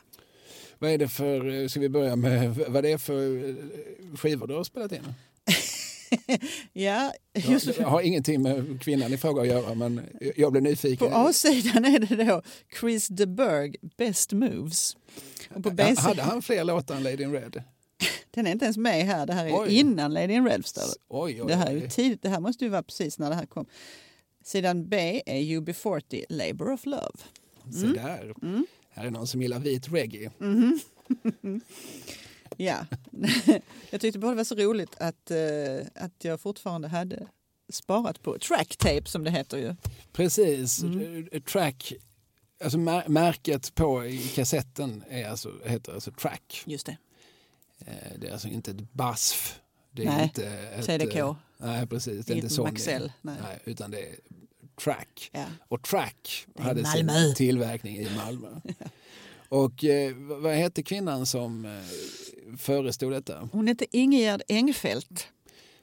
vad 0.79 0.91
är 0.91 0.97
det 0.97 1.07
för, 1.07 1.61
eh, 1.61 1.67
ska 1.67 1.79
vi 1.79 1.89
börja 1.89 2.15
med 2.15 2.55
vad 2.55 2.83
det 2.83 2.91
är 2.91 2.97
för 2.97 3.49
eh, 3.49 3.55
skivor 4.17 4.47
du 4.47 4.53
har 4.53 4.63
spelat 4.63 4.91
in? 4.91 5.13
Ja, 6.73 7.13
just 7.33 7.77
det 7.77 7.83
har 7.83 8.01
ingenting 8.01 8.41
med 8.41 8.81
kvinnan 8.81 9.13
i 9.13 9.17
fråga 9.17 9.41
att 9.41 9.47
göra, 9.47 9.75
men 9.75 10.01
jag 10.35 10.51
blev 10.51 10.63
nyfiken. 10.63 11.09
på 11.09 11.15
A-sidan 11.15 11.85
är 11.85 11.99
det 11.99 12.23
då 12.23 12.41
Chris 12.79 13.07
de 13.07 13.25
Burgh 13.25 13.79
Best 13.97 14.31
Moves. 14.33 14.97
Och 15.55 15.63
på 15.63 15.71
B-sidan, 15.71 15.97
Hade 16.03 16.21
han 16.21 16.41
fler 16.41 16.63
låtar 16.63 16.95
än 16.95 17.03
Lady 17.03 17.23
in 17.23 17.31
Red? 17.31 17.63
den 18.31 18.47
är 18.47 18.51
inte 18.51 18.65
ens 18.65 18.77
med 18.77 19.05
här, 19.05 19.25
det 19.25 19.33
här 19.33 19.45
är 19.45 19.61
Oj. 19.61 19.73
innan 19.79 20.13
Lady 20.13 20.33
in 20.33 20.45
Red 20.47 20.63
det. 20.75 20.81
Oj, 21.07 21.41
oj, 21.41 21.47
Det 21.47 21.55
här 21.55 21.71
är 21.71 21.75
oj. 21.81 21.89
tidigt, 21.89 22.21
det 22.21 22.29
här 22.29 22.39
måste 22.39 22.63
ju 22.63 22.69
vara 22.69 22.83
precis 22.83 23.19
när 23.19 23.29
det 23.29 23.35
här 23.35 23.45
kom. 23.45 23.65
Sidan 24.43 24.89
B 24.89 25.21
är 25.25 25.39
UB40 25.41 26.23
Labour 26.29 26.71
of 26.71 26.85
Love. 26.85 27.17
Se 27.81 27.87
där. 27.87 28.33
Mm. 28.41 28.65
Här 28.89 29.05
är 29.05 29.11
någon 29.11 29.27
som 29.27 29.41
gillar 29.41 29.59
vit 29.59 29.87
reggae. 29.93 30.31
Ja, 32.57 32.85
jag 33.89 34.01
tyckte 34.01 34.19
bara 34.19 34.31
det 34.31 34.37
var 34.37 34.43
så 34.43 34.55
roligt 34.55 34.95
att, 34.99 35.31
eh, 35.31 35.37
att 35.95 36.23
jag 36.23 36.41
fortfarande 36.41 36.87
hade 36.87 37.27
sparat 37.69 38.21
på 38.23 38.37
track 38.39 38.77
tape 38.77 39.05
som 39.05 39.23
det 39.23 39.31
heter 39.31 39.57
ju. 39.57 39.75
Precis. 40.13 40.83
Mm. 40.83 41.27
Eh, 41.31 41.41
Track 41.41 41.93
alltså 42.63 42.77
mär, 42.77 43.07
märket 43.07 43.75
på 43.75 44.03
kassetten 44.35 45.03
är 45.09 45.29
alltså, 45.29 45.51
heter 45.65 45.93
alltså 45.93 46.11
Track. 46.11 46.63
Just 46.65 46.85
det. 46.85 46.97
Eh, 47.79 48.19
det 48.19 48.27
är 48.27 48.31
alltså 48.31 48.47
inte 48.47 48.71
ett 48.71 48.93
BASF. 48.93 49.59
Det 49.91 50.01
är 50.03 50.05
Nej, 50.05 50.23
inte 50.23 50.47
ett, 50.47 50.85
CDK. 50.85 51.15
eh, 51.15 51.35
Nej, 51.57 51.87
precis. 51.87 52.25
Det 52.25 52.33
är 52.33 52.35
inte 52.35 52.49
Sony. 52.49 52.71
Maxell, 52.71 53.11
nej. 53.21 53.35
Nej, 53.43 53.59
utan 53.65 53.91
det 53.91 53.99
är 54.09 54.15
Track. 54.83 55.29
Ja. 55.33 55.45
Och 55.67 55.83
Track 55.83 56.45
hade 56.59 56.81
Malmö. 56.81 57.13
sin 57.19 57.35
tillverkning 57.35 57.97
i 57.97 58.07
Malmö. 58.15 58.47
Och 59.49 59.83
eh, 59.83 60.13
vad 60.15 60.53
hette 60.53 60.83
kvinnan 60.83 61.25
som 61.25 61.65
eh, 61.65 61.71
förestod 62.57 63.11
detta? 63.11 63.49
Hon 63.51 63.67
hette 63.67 63.97
Ingegerd 63.97 64.41
Engfeldt. 64.47 65.27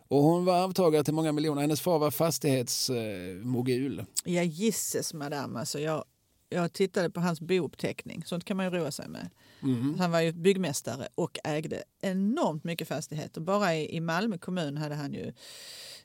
Och 0.09 0.23
hon 0.23 0.45
var 0.45 0.65
arvtagare 0.65 1.05
till 1.05 1.15
många 1.15 1.33
miljoner. 1.33 1.61
Hennes 1.61 1.81
far 1.81 1.99
var 1.99 2.11
fastighetsmogul. 2.11 3.99
Eh, 3.99 4.05
Ja, 4.25 4.43
gisses 4.43 5.15
madame. 5.15 5.59
Alltså 5.59 5.79
jag, 5.81 6.05
jag 6.49 6.73
tittade 6.73 7.11
på 7.11 7.21
hans 7.21 7.41
bouppteckning. 7.41 8.25
Sånt 8.27 8.45
kan 8.45 8.57
man 8.57 8.67
ju 8.67 8.71
roa 8.79 8.91
sig 8.91 9.09
med. 9.09 9.31
mm. 9.62 9.97
Han 9.99 10.11
var 10.11 10.21
ju 10.21 10.33
byggmästare 10.33 11.09
och 11.15 11.39
ägde 11.45 11.83
enormt 12.01 12.65
mycket 12.65 12.89
fastigheter. 12.89 13.41
Bara 13.41 13.75
i, 13.75 13.97
i 13.97 14.01
Malmö 14.01 14.39
kommun 14.39 14.77
hade 14.77 14.95
han 14.95 15.12
ju 15.12 15.33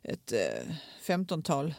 ett 0.03 0.31
eh, 0.31 0.73
15-tal 1.05 1.73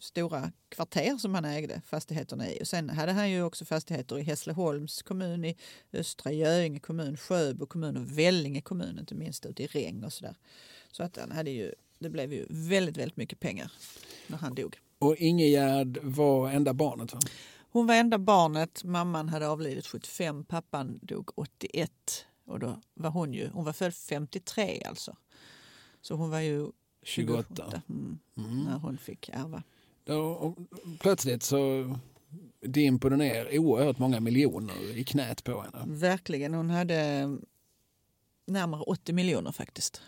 stora 0.00 0.52
kvarter 0.68 1.16
som 1.16 1.34
han 1.34 1.44
ägde 1.44 1.80
fastigheterna 1.86 2.50
i. 2.50 2.62
Och 2.62 2.66
sen 2.66 2.90
hade 2.90 3.12
han 3.12 3.30
ju 3.30 3.42
också 3.42 3.64
fastigheter 3.64 4.18
i 4.18 4.22
Hässleholms 4.22 5.02
kommun, 5.02 5.44
i 5.44 5.56
Östra 5.92 6.32
Göinge 6.32 6.80
kommun, 6.80 7.16
Sjöbo 7.16 7.66
kommun 7.66 7.96
och 7.96 8.18
Vellinge 8.18 8.60
kommun, 8.60 8.98
inte 8.98 9.14
minst 9.14 9.46
ute 9.46 9.62
i 9.62 9.66
Regn 9.66 10.04
och 10.04 10.12
sådär. 10.12 10.34
Så 10.92 11.02
att 11.02 11.16
han 11.16 11.32
hade 11.32 11.50
ju, 11.50 11.72
det 11.98 12.10
blev 12.10 12.32
ju 12.32 12.46
väldigt, 12.48 12.96
väldigt 12.96 13.16
mycket 13.16 13.40
pengar 13.40 13.72
när 14.26 14.38
han 14.38 14.54
dog. 14.54 14.76
Och 14.98 15.16
Ingegärd 15.16 15.98
var 16.02 16.50
enda 16.50 16.74
barnet. 16.74 17.14
Va? 17.14 17.20
Hon 17.72 17.86
var 17.86 17.94
enda 17.94 18.18
barnet. 18.18 18.84
Mamman 18.84 19.28
hade 19.28 19.48
avlidit 19.48 19.86
75, 19.86 20.44
pappan 20.44 20.98
dog 21.02 21.38
81. 21.38 21.90
Och 22.44 22.58
då 22.58 22.80
var 22.94 23.10
hon 23.10 23.34
ju, 23.34 23.48
hon 23.48 23.64
var 23.64 23.72
född 23.72 23.94
53 23.94 24.82
alltså. 24.88 25.16
Så 26.00 26.14
hon 26.14 26.30
var 26.30 26.40
ju 26.40 26.70
28, 27.02 27.44
28. 27.56 27.82
mm, 27.88 28.18
Mm. 28.36 28.64
när 28.64 28.78
hon 28.78 28.98
fick 28.98 29.28
ärva. 29.28 29.62
Då, 30.04 30.54
plötsligt 31.00 31.42
så 31.42 31.94
dimper 32.60 33.10
det 33.10 33.16
ner 33.16 33.58
oerhört 33.58 33.98
många 33.98 34.20
miljoner 34.20 34.96
i 34.98 35.04
knät 35.04 35.44
på 35.44 35.60
henne. 35.60 35.84
Verkligen, 35.86 36.54
hon 36.54 36.70
hade 36.70 37.28
närmare 38.46 38.80
80 38.82 39.12
miljoner 39.12 39.52
faktiskt 39.52 40.02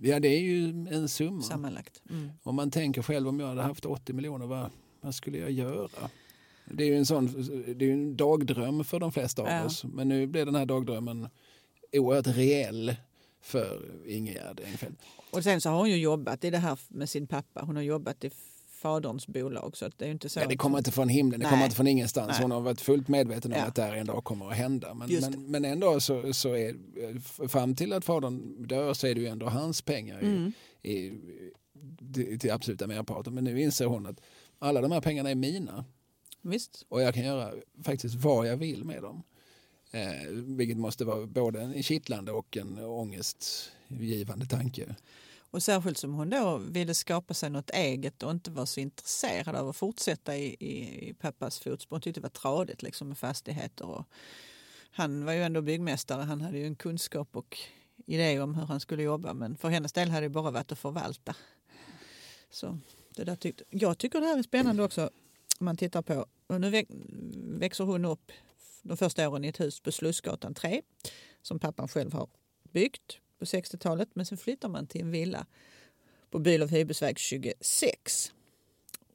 Ja, 0.00 0.20
det 0.20 0.28
är 0.28 0.40
ju 0.40 0.68
en 0.90 1.08
summa. 1.08 1.42
sammanlagt. 1.42 2.02
Mm. 2.10 2.30
Om 2.42 2.54
man 2.54 2.70
tänker 2.70 3.02
själv 3.02 3.28
om 3.28 3.40
jag 3.40 3.46
hade 3.46 3.62
haft 3.62 3.84
80 3.86 4.12
miljoner, 4.12 4.46
vad, 4.46 4.70
vad 5.00 5.14
skulle 5.14 5.38
jag 5.38 5.50
göra? 5.50 6.10
Det 6.64 6.84
är 6.84 6.88
ju 6.88 6.96
en, 6.96 7.06
sån, 7.06 7.26
det 7.76 7.84
är 7.84 7.92
en 7.92 8.16
dagdröm 8.16 8.84
för 8.84 9.00
de 9.00 9.12
flesta 9.12 9.42
av 9.42 9.48
Ja. 9.48 9.64
oss. 9.64 9.84
Men 9.84 10.08
nu 10.08 10.26
blir 10.26 10.44
den 10.44 10.54
här 10.54 10.66
dagdrömmen 10.66 11.28
oerhört 11.92 12.26
reell 12.26 12.96
för 13.40 14.00
Ingegärd 14.06 14.60
Engfeldt. 14.66 15.00
Och 15.36 15.44
sen 15.44 15.60
så 15.60 15.70
har 15.70 15.76
hon 15.78 15.90
ju 15.90 15.96
jobbat 15.96 16.44
i 16.44 16.50
det 16.50 16.58
här 16.58 16.78
med 16.88 17.08
sin 17.10 17.26
pappa. 17.26 17.60
Hon 17.60 17.76
har 17.76 17.82
jobbat 17.82 18.24
i 18.24 18.30
faderns 18.68 19.26
bolag. 19.26 19.76
Så 19.76 19.90
det 19.96 20.04
är 20.04 20.10
inte 20.10 20.28
så. 20.28 20.40
Ja, 20.40 20.46
det 20.46 20.56
kommer 20.56 20.78
inte 20.78 20.90
från 20.90 21.08
himlen, 21.08 21.40
det 21.40 21.44
Nej. 21.44 21.50
kommer 21.50 21.64
inte 21.64 21.76
från 21.76 21.86
ingenstans. 21.86 22.28
Nej. 22.32 22.42
Hon 22.42 22.50
har 22.50 22.60
varit 22.60 22.80
fullt 22.80 23.08
medveten 23.08 23.52
om 23.52 23.58
Ja. 23.58 23.64
att 23.64 23.74
det 23.74 23.82
här 23.82 23.94
en 23.94 24.06
dag 24.06 24.24
kommer 24.24 24.50
att 24.50 24.56
hända. 24.56 24.94
Men, 24.94 25.08
men, 25.20 25.50
men 25.50 25.64
ändå 25.64 26.00
så, 26.00 26.32
så 26.32 26.56
är 26.56 26.76
fram 27.48 27.74
till 27.76 27.92
att 27.92 28.04
fadern 28.04 28.66
dör 28.66 28.94
så 28.94 29.06
är 29.06 29.14
det 29.14 29.20
ju 29.20 29.26
ändå 29.26 29.46
hans 29.48 29.82
pengar 29.82 30.22
i, 30.24 30.26
Mm. 30.26 30.52
i, 30.82 31.12
till, 32.14 32.38
till 32.38 32.50
absoluta 32.50 32.86
merparten. 32.86 33.34
Men 33.34 33.44
nu 33.44 33.60
inser 33.62 33.84
hon 33.86 34.06
att 34.06 34.20
alla 34.58 34.80
de 34.80 34.92
här 34.92 35.00
pengarna 35.00 35.30
är 35.30 35.34
mina. 35.34 35.84
Visst. 36.42 36.84
och 36.88 37.02
jag 37.02 37.14
kan 37.14 37.24
göra 37.24 37.52
faktiskt 37.84 38.14
vad 38.14 38.46
jag 38.48 38.56
vill 38.56 38.84
med 38.84 39.02
dem. 39.02 39.22
Eh, 39.90 40.28
vilket 40.32 40.76
måste 40.76 41.04
vara 41.04 41.26
både 41.26 41.60
en 41.60 41.82
kittlande 41.82 42.32
och 42.32 42.56
en 42.56 42.78
ångestgivande 42.78 44.46
tanke. 44.46 44.94
Och 45.56 45.62
särskilt 45.62 45.98
som 45.98 46.14
hon 46.14 46.30
då 46.30 46.56
ville 46.56 46.94
skapa 46.94 47.34
sig 47.34 47.50
något 47.50 47.70
eget 47.70 48.22
och 48.22 48.30
inte 48.30 48.50
var 48.50 48.66
så 48.66 48.80
intresserad 48.80 49.56
av 49.56 49.68
att 49.68 49.76
fortsätta 49.76 50.36
i, 50.36 50.56
i, 50.60 51.08
i 51.08 51.14
pappas 51.14 51.58
fotspår. 51.58 51.96
Hon 51.96 52.00
tyckte 52.00 52.20
det 52.20 52.22
var 52.22 52.30
tradigt 52.30 52.82
liksom 52.82 53.08
med 53.08 53.18
fastigheter. 53.18 53.86
Och 53.86 54.04
han 54.90 55.24
var 55.24 55.32
ju 55.32 55.42
ändå 55.42 55.62
byggmästare. 55.62 56.22
Han 56.22 56.40
hade 56.40 56.58
ju 56.58 56.66
en 56.66 56.76
kunskap 56.76 57.36
och 57.36 57.58
idé 58.06 58.40
om 58.40 58.54
hur 58.54 58.66
han 58.66 58.80
skulle 58.80 59.02
jobba. 59.02 59.34
Men 59.34 59.56
för 59.56 59.68
hennes 59.68 59.92
del 59.92 60.10
hade 60.10 60.26
det 60.26 60.30
bara 60.30 60.50
varit 60.50 60.72
att 60.72 60.78
förvalta. 60.78 61.36
Så 62.50 62.78
det 63.10 63.24
där 63.24 63.36
tyckte, 63.36 63.64
jag 63.70 63.98
tycker 63.98 64.20
det 64.20 64.26
här 64.26 64.38
är 64.38 64.42
spännande 64.42 64.82
också. 64.82 65.10
Om 65.58 65.64
man 65.64 65.76
tittar 65.76 66.02
på, 66.02 66.26
och 66.46 66.60
nu 66.60 66.84
växer 67.58 67.84
hon 67.84 68.04
upp 68.04 68.32
de 68.82 68.96
första 68.96 69.28
åren 69.28 69.44
i 69.44 69.48
ett 69.48 69.60
hus 69.60 69.80
på 69.80 69.92
Slussgatan 69.92 70.54
3 70.54 70.82
som 71.42 71.58
pappan 71.58 71.88
själv 71.88 72.12
har 72.12 72.28
byggt 72.72 73.18
på 73.38 73.44
60-talet. 73.44 74.08
Men 74.14 74.26
sen 74.26 74.38
flyttar 74.38 74.68
man 74.68 74.86
till 74.86 75.00
en 75.00 75.10
villa 75.10 75.46
på 76.30 76.38
Bylov 76.38 76.68
Hybesväg 76.68 77.18
26. 77.18 78.32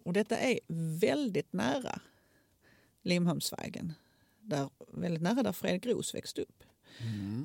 Och 0.04 0.14
detta 0.14 0.38
är 0.38 0.60
väldigt 1.00 1.54
nära 1.54 2.02
Limhamnsvägen. 3.02 3.94
Där, 4.40 4.70
väldigt 4.94 5.24
nära 5.24 5.44
där 5.44 5.52
Fredrik 5.52 5.86
Roos 5.86 6.16
växte 6.16 6.42
upp. 6.42 6.64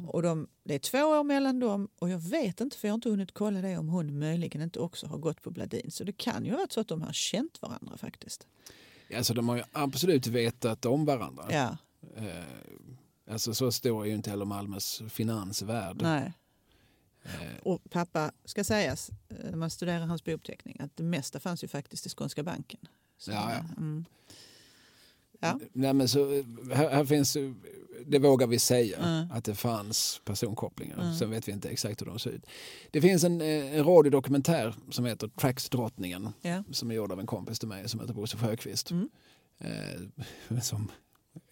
Och 0.09 0.22
de, 0.22 0.49
det 0.64 0.74
är 0.74 0.79
två 0.79 0.99
år 0.99 1.24
mellan 1.24 1.61
dem 1.61 1.89
och 1.99 2.11
jag 2.11 2.18
vet 2.18 2.61
inte, 2.61 2.77
för 2.77 2.89
jag 2.89 2.93
har 2.93 2.97
inte 2.97 3.09
hunnit 3.11 3.33
kolla 3.33 3.61
det, 3.61 3.79
om 3.79 3.89
hon 3.89 4.18
möjligen 4.18 4.62
inte 4.62 4.79
också 4.79 5.07
har 5.07 5.18
gått 5.18 5.43
på 5.43 5.51
Bladin. 5.51 5.91
Så 5.91 6.05
det 6.05 6.12
kan 6.12 6.45
ju 6.45 6.53
varit 6.53 6.72
så 6.72 6.81
att 6.81 6.89
de 6.89 7.03
har 7.03 7.12
känt 7.12 7.62
varandra 7.62 7.97
faktiskt. 7.97 8.47
Alltså 9.16 9.35
de 9.35 9.49
har 9.49 9.57
ju 9.57 9.62
absolut 9.72 10.27
vetat 10.27 10.87
om 10.87 11.05
varandra. 11.05 11.45
Ja, 11.51 11.77
Eh, 12.16 12.45
alltså 13.31 13.55
så 13.55 13.72
stor 13.72 14.05
är 14.05 14.09
ju 14.09 14.14
inte 14.14 14.31
heller 14.31 14.45
Malmös 14.45 15.03
finansvärld. 15.09 16.03
nej. 16.03 16.33
Eh, 17.27 17.59
Och 17.62 17.81
pappa, 17.91 18.33
ska 18.45 18.64
sägas, 18.64 19.11
eh, 19.29 19.37
när 19.51 19.57
man 19.57 19.70
studerar 19.70 20.07
hans 20.07 20.24
bouppteckning, 20.24 20.77
att 20.81 20.97
det 20.97 21.03
mesta 21.03 21.41
fanns 21.41 21.64
ju 21.64 21.68
faktiskt 21.68 22.07
i 22.07 22.09
Skånska 22.09 22.43
banken. 22.43 22.81
Så, 23.18 23.31
Ja, 23.31 23.53
ja. 23.53 23.64
Mm. 23.77 24.05
Ja. 25.41 25.61
Nej, 25.72 25.93
men 25.93 26.09
så, 26.09 26.29
här, 26.74 26.91
här 26.91 27.05
finns, 27.05 27.37
det 28.07 28.18
vågar 28.18 28.47
vi 28.47 28.59
säga, 28.59 28.99
Mm. 28.99 29.31
att 29.33 29.45
det 29.45 29.55
fanns 29.55 30.20
personkopplingar. 30.24 30.99
Mm. 31.03 31.14
Sen 31.14 31.31
vet 31.31 31.49
vi 31.49 31.53
inte 31.53 31.68
exakt 31.68 32.01
hur 32.01 32.07
de 32.07 32.18
ser 32.18 32.31
ut. 32.31 32.47
Det 32.91 33.01
finns 33.01 33.24
en, 33.24 33.41
eh, 33.41 33.74
en 33.77 33.85
radiodokumentär 33.85 34.74
som 34.91 35.05
heter 35.05 35.29
Tracksdrottningen 35.29 36.29
Ja. 36.43 36.64
som 36.72 36.91
är 36.91 36.95
gjord 36.95 37.12
av 37.12 37.20
en 37.20 37.27
kompis 37.27 37.59
till 37.59 37.68
mig 37.68 37.89
som 37.89 38.01
heter 38.01 38.14
Bosse 38.14 38.37
Sjöqvist. 38.37 38.91
Mm. 38.91 39.09
Eh, 39.59 40.61
som, 40.62 40.91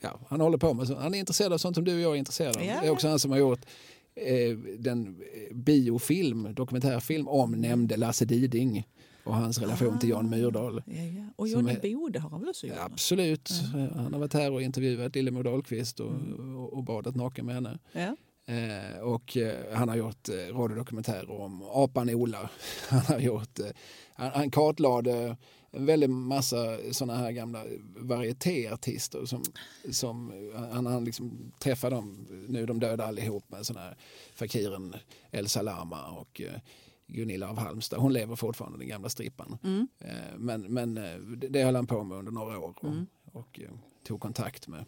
ja, 0.00 0.20
han 0.28 0.40
håller 0.40 0.58
på 0.58 0.74
med 0.74 0.86
han 0.88 1.14
är 1.14 1.18
intresserad 1.18 1.52
av 1.52 1.58
sånt 1.58 1.76
som 1.76 1.84
du 1.84 1.94
och 1.94 2.00
jag 2.00 2.12
är 2.12 2.16
intresserade 2.16 2.58
av. 2.58 2.64
Ja, 2.66 2.80
det 2.80 2.86
är 2.86 2.90
också 2.90 3.08
han 3.08 3.18
som 3.18 3.30
har 3.30 3.38
gjort 3.38 3.66
eh, 4.14 4.56
den 4.78 5.06
eh, 5.06 5.56
biofilm, 5.56 6.54
dokumentärfilm 6.54 7.28
om 7.28 7.52
nämnde 7.52 7.96
Lasse 7.96 8.24
Diding 8.24 8.86
och 9.24 9.34
hans 9.34 9.58
relation 9.58 9.98
till 9.98 10.08
Jan 10.08 10.30
Myrdal. 10.30 10.82
Ja, 10.86 11.02
ja. 11.02 11.24
Och 11.36 11.48
Johnny 11.48 11.76
Bode 11.82 12.18
har 12.18 12.30
han 12.30 12.40
väl 12.40 12.48
också 12.48 12.66
gjort? 12.66 12.76
Absolut. 12.80 13.50
Eh, 13.74 13.96
Han 13.96 14.12
har 14.12 14.20
varit 14.20 14.34
här 14.34 14.52
och 14.52 14.62
intervjuat 14.62 15.14
Lillemor 15.14 15.42
Dahlqvist 15.42 16.00
och, 16.00 16.12
och, 16.56 16.72
och 16.72 16.84
badat 16.84 17.14
naken 17.14 17.46
med 17.46 17.54
henne. 17.54 17.78
Ja. 17.92 18.16
Eh, 18.46 19.00
och 19.00 19.36
eh, 19.36 19.74
han 19.76 19.88
har 19.88 19.96
gjort 19.96 20.28
eh, 20.28 20.56
radiodokumentärer 20.56 21.30
om 21.30 21.62
apan 21.62 22.10
Ola. 22.10 22.50
Han 22.88 23.00
har 23.00 23.18
gjort, 23.18 23.58
eh, 23.58 23.66
han, 24.14 24.30
han 24.34 24.50
kartlade 24.50 25.36
en 25.76 25.86
väldig 25.86 26.10
massa 26.10 26.78
sådana 26.92 27.18
här 27.18 27.30
gamla 27.32 27.64
varietéartister 27.96 29.24
som, 29.26 29.42
som 29.90 30.32
han, 30.72 30.86
han 30.86 31.04
liksom 31.04 31.52
träffade 31.58 31.96
dem, 31.96 32.26
nu 32.48 32.66
de 32.66 32.80
döda 32.80 33.04
allihop 33.04 33.50
med 33.50 33.66
sådana 33.66 33.86
här 33.86 33.96
Fakiren 34.34 34.94
El 35.30 35.48
Salama 35.48 36.04
och 36.10 36.40
eh, 36.40 36.60
Gunilla 37.06 37.48
av 37.50 37.58
Halmstad. 37.58 37.98
Hon 38.00 38.12
lever 38.12 38.36
fortfarande, 38.36 38.78
den 38.78 38.88
gamla 38.88 39.08
strippan. 39.08 39.58
Mm. 39.64 39.88
Eh, 40.00 40.36
Men, 40.38 40.60
men 40.62 40.98
eh, 40.98 41.16
det, 41.50 41.64
höll 41.64 41.76
han 41.76 41.86
på 41.86 42.04
med 42.04 42.18
under 42.18 42.32
några 42.32 42.58
år 42.58 42.74
och, 42.80 42.84
Mm. 42.84 43.06
och 43.32 43.60
tog 44.06 44.20
kontakt 44.20 44.68
med 44.68 44.84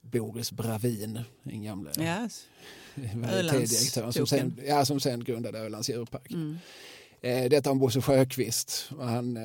Boris 0.00 0.52
Bravin, 0.52 1.20
den 1.42 1.62
gamla 1.62 1.90
Ja. 1.96 2.28
varietédirektören 3.14 4.12
som 4.12 4.26
sen, 4.26 4.60
ja, 4.66 4.84
som 4.84 5.00
sen 5.00 5.24
grundade 5.24 5.58
Ölands 5.58 5.90
djurpark. 5.90 6.32
Mm. 6.32 6.56
Detta 7.50 7.70
om 7.70 7.78
Bosse 7.78 8.00
Sjöqvist. 8.00 8.88
Och 8.96 9.04
Han, 9.06 9.38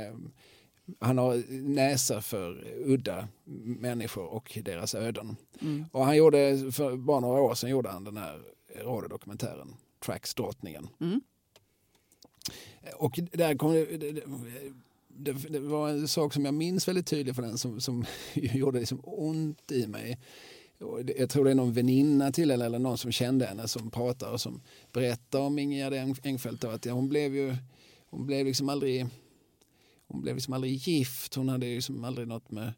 han 0.99 1.17
har 1.17 1.43
näsa 1.49 2.21
för 2.21 2.67
udda 2.85 3.27
människor 3.63 4.25
och 4.25 4.59
deras 4.63 4.95
öden. 4.95 5.35
Mm. 5.61 5.85
Och 5.91 6.05
han 6.05 6.17
gjorde, 6.17 6.71
för 6.71 6.97
bara 6.97 7.19
några 7.19 7.41
år 7.41 7.55
sedan 7.55 7.69
gjorde 7.69 7.89
han 7.89 8.03
den 8.03 8.17
här 8.17 8.41
radiodokumentären 8.83 9.75
Tracks 10.05 10.33
drottningen. 10.33 10.89
Mm. 10.99 11.21
Och 12.95 13.19
där 13.31 13.55
kom 13.55 13.73
det, 13.73 13.97
det, 13.97 14.21
det, 15.07 15.33
det 15.33 15.59
var 15.59 15.89
en 15.89 16.07
sak 16.07 16.33
som 16.33 16.45
jag 16.45 16.53
minns 16.53 16.87
väldigt 16.87 17.07
tydligt 17.07 17.35
för 17.35 17.41
den 17.41 17.57
som, 17.57 17.81
som 17.81 18.05
gjorde 18.33 18.79
liksom 18.79 18.99
ont 19.03 19.71
i 19.71 19.87
mig. 19.87 20.19
Jag 21.17 21.29
tror 21.29 21.45
det 21.45 21.51
är 21.51 21.55
någon 21.55 21.73
väninna 21.73 22.31
till 22.31 22.51
henne 22.51 22.65
eller 22.65 22.79
någon 22.79 22.97
som 22.97 23.11
kände 23.11 23.45
henne 23.45 23.67
som 23.67 23.91
pratar 23.91 24.31
och 24.31 24.41
som 24.41 24.61
berättar 24.91 25.39
om 25.39 25.59
Ingegärd 25.59 25.93
Eng- 25.93 26.19
Engfeldt. 26.23 26.63
Att 26.63 26.85
hon 26.85 27.09
blev 27.09 27.35
ju 27.35 27.55
hon 28.09 28.25
blev 28.25 28.45
liksom 28.45 28.69
aldrig 28.69 29.07
hon 30.11 30.21
blev 30.21 30.35
liksom 30.35 30.53
aldrig 30.53 30.73
gift. 30.73 31.35
Hon 31.35 31.49
hade 31.49 31.65
liksom 31.65 32.03
aldrig 32.03 32.27
något 32.27 32.51
med 32.51 32.73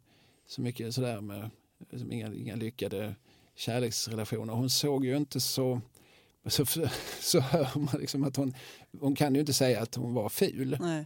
så 0.48 0.62
mycket 0.62 0.96
sådär 0.96 1.22
med 1.22 1.50
liksom 1.92 2.12
inga, 2.12 2.34
inga 2.34 2.56
lyckade 2.56 3.16
kärleksrelationer. 3.56 4.54
Hon 4.54 4.70
såg 4.70 5.06
ju 5.06 5.18
inte 5.18 5.40
så 5.40 5.82
så, 6.46 6.66
så 7.22 7.40
hör 7.40 7.80
man 7.80 8.00
liksom 8.00 8.24
att 8.24 8.36
hon, 8.36 8.54
hon 9.00 9.16
kan 9.16 9.34
ju 9.34 9.40
inte 9.40 9.54
säga 9.54 9.82
att 9.82 9.96
hon 9.96 10.14
var 10.14 10.30
ful. 10.30 10.78
Nej. 10.80 11.06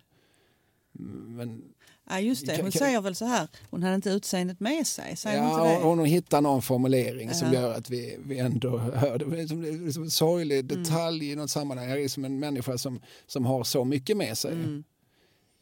Men, 1.27 1.63
Ja, 2.09 2.19
just 2.19 2.45
det. 2.45 2.51
Hon 2.55 2.61
Kan- 2.61 2.79
säger 2.79 3.01
väl 3.01 3.15
så 3.15 3.25
här, 3.25 3.47
hon 3.69 3.83
hade 3.83 3.95
inte 3.95 4.09
utseendet 4.09 4.59
med 4.59 4.87
sig. 4.87 5.15
Säger 5.17 5.41
hon 5.41 5.49
ja, 5.49 5.59
inte 5.71 5.79
det? 5.79 5.87
hon, 5.87 5.99
hon 5.99 6.07
hittar 6.07 6.41
någon 6.41 6.61
formulering 6.61 7.33
som 7.33 7.53
Ja. 7.53 7.59
gör 7.61 7.73
att 7.73 7.89
vi, 7.89 8.17
vi 8.25 8.39
ändå 8.39 8.77
hör 8.77 9.17
det. 9.17 9.25
Det 9.25 9.41
är 9.41 9.47
som- 9.47 9.61
det 9.61 9.69
är 9.69 9.91
som 9.91 10.03
en 10.03 10.11
sorglig 10.11 10.59
Mm. 10.71 10.83
detalj 10.83 11.31
i 11.31 11.35
något 11.35 11.49
sammanhang. 11.49 11.89
Jag 11.89 12.01
är 12.03 12.07
som 12.09 12.25
en 12.25 12.39
människa 12.39 12.77
som, 12.77 12.99
som 13.27 13.45
har 13.45 13.63
så 13.63 13.83
mycket 13.85 14.17
med 14.17 14.37
sig. 14.37 14.51
Mm. 14.53 14.83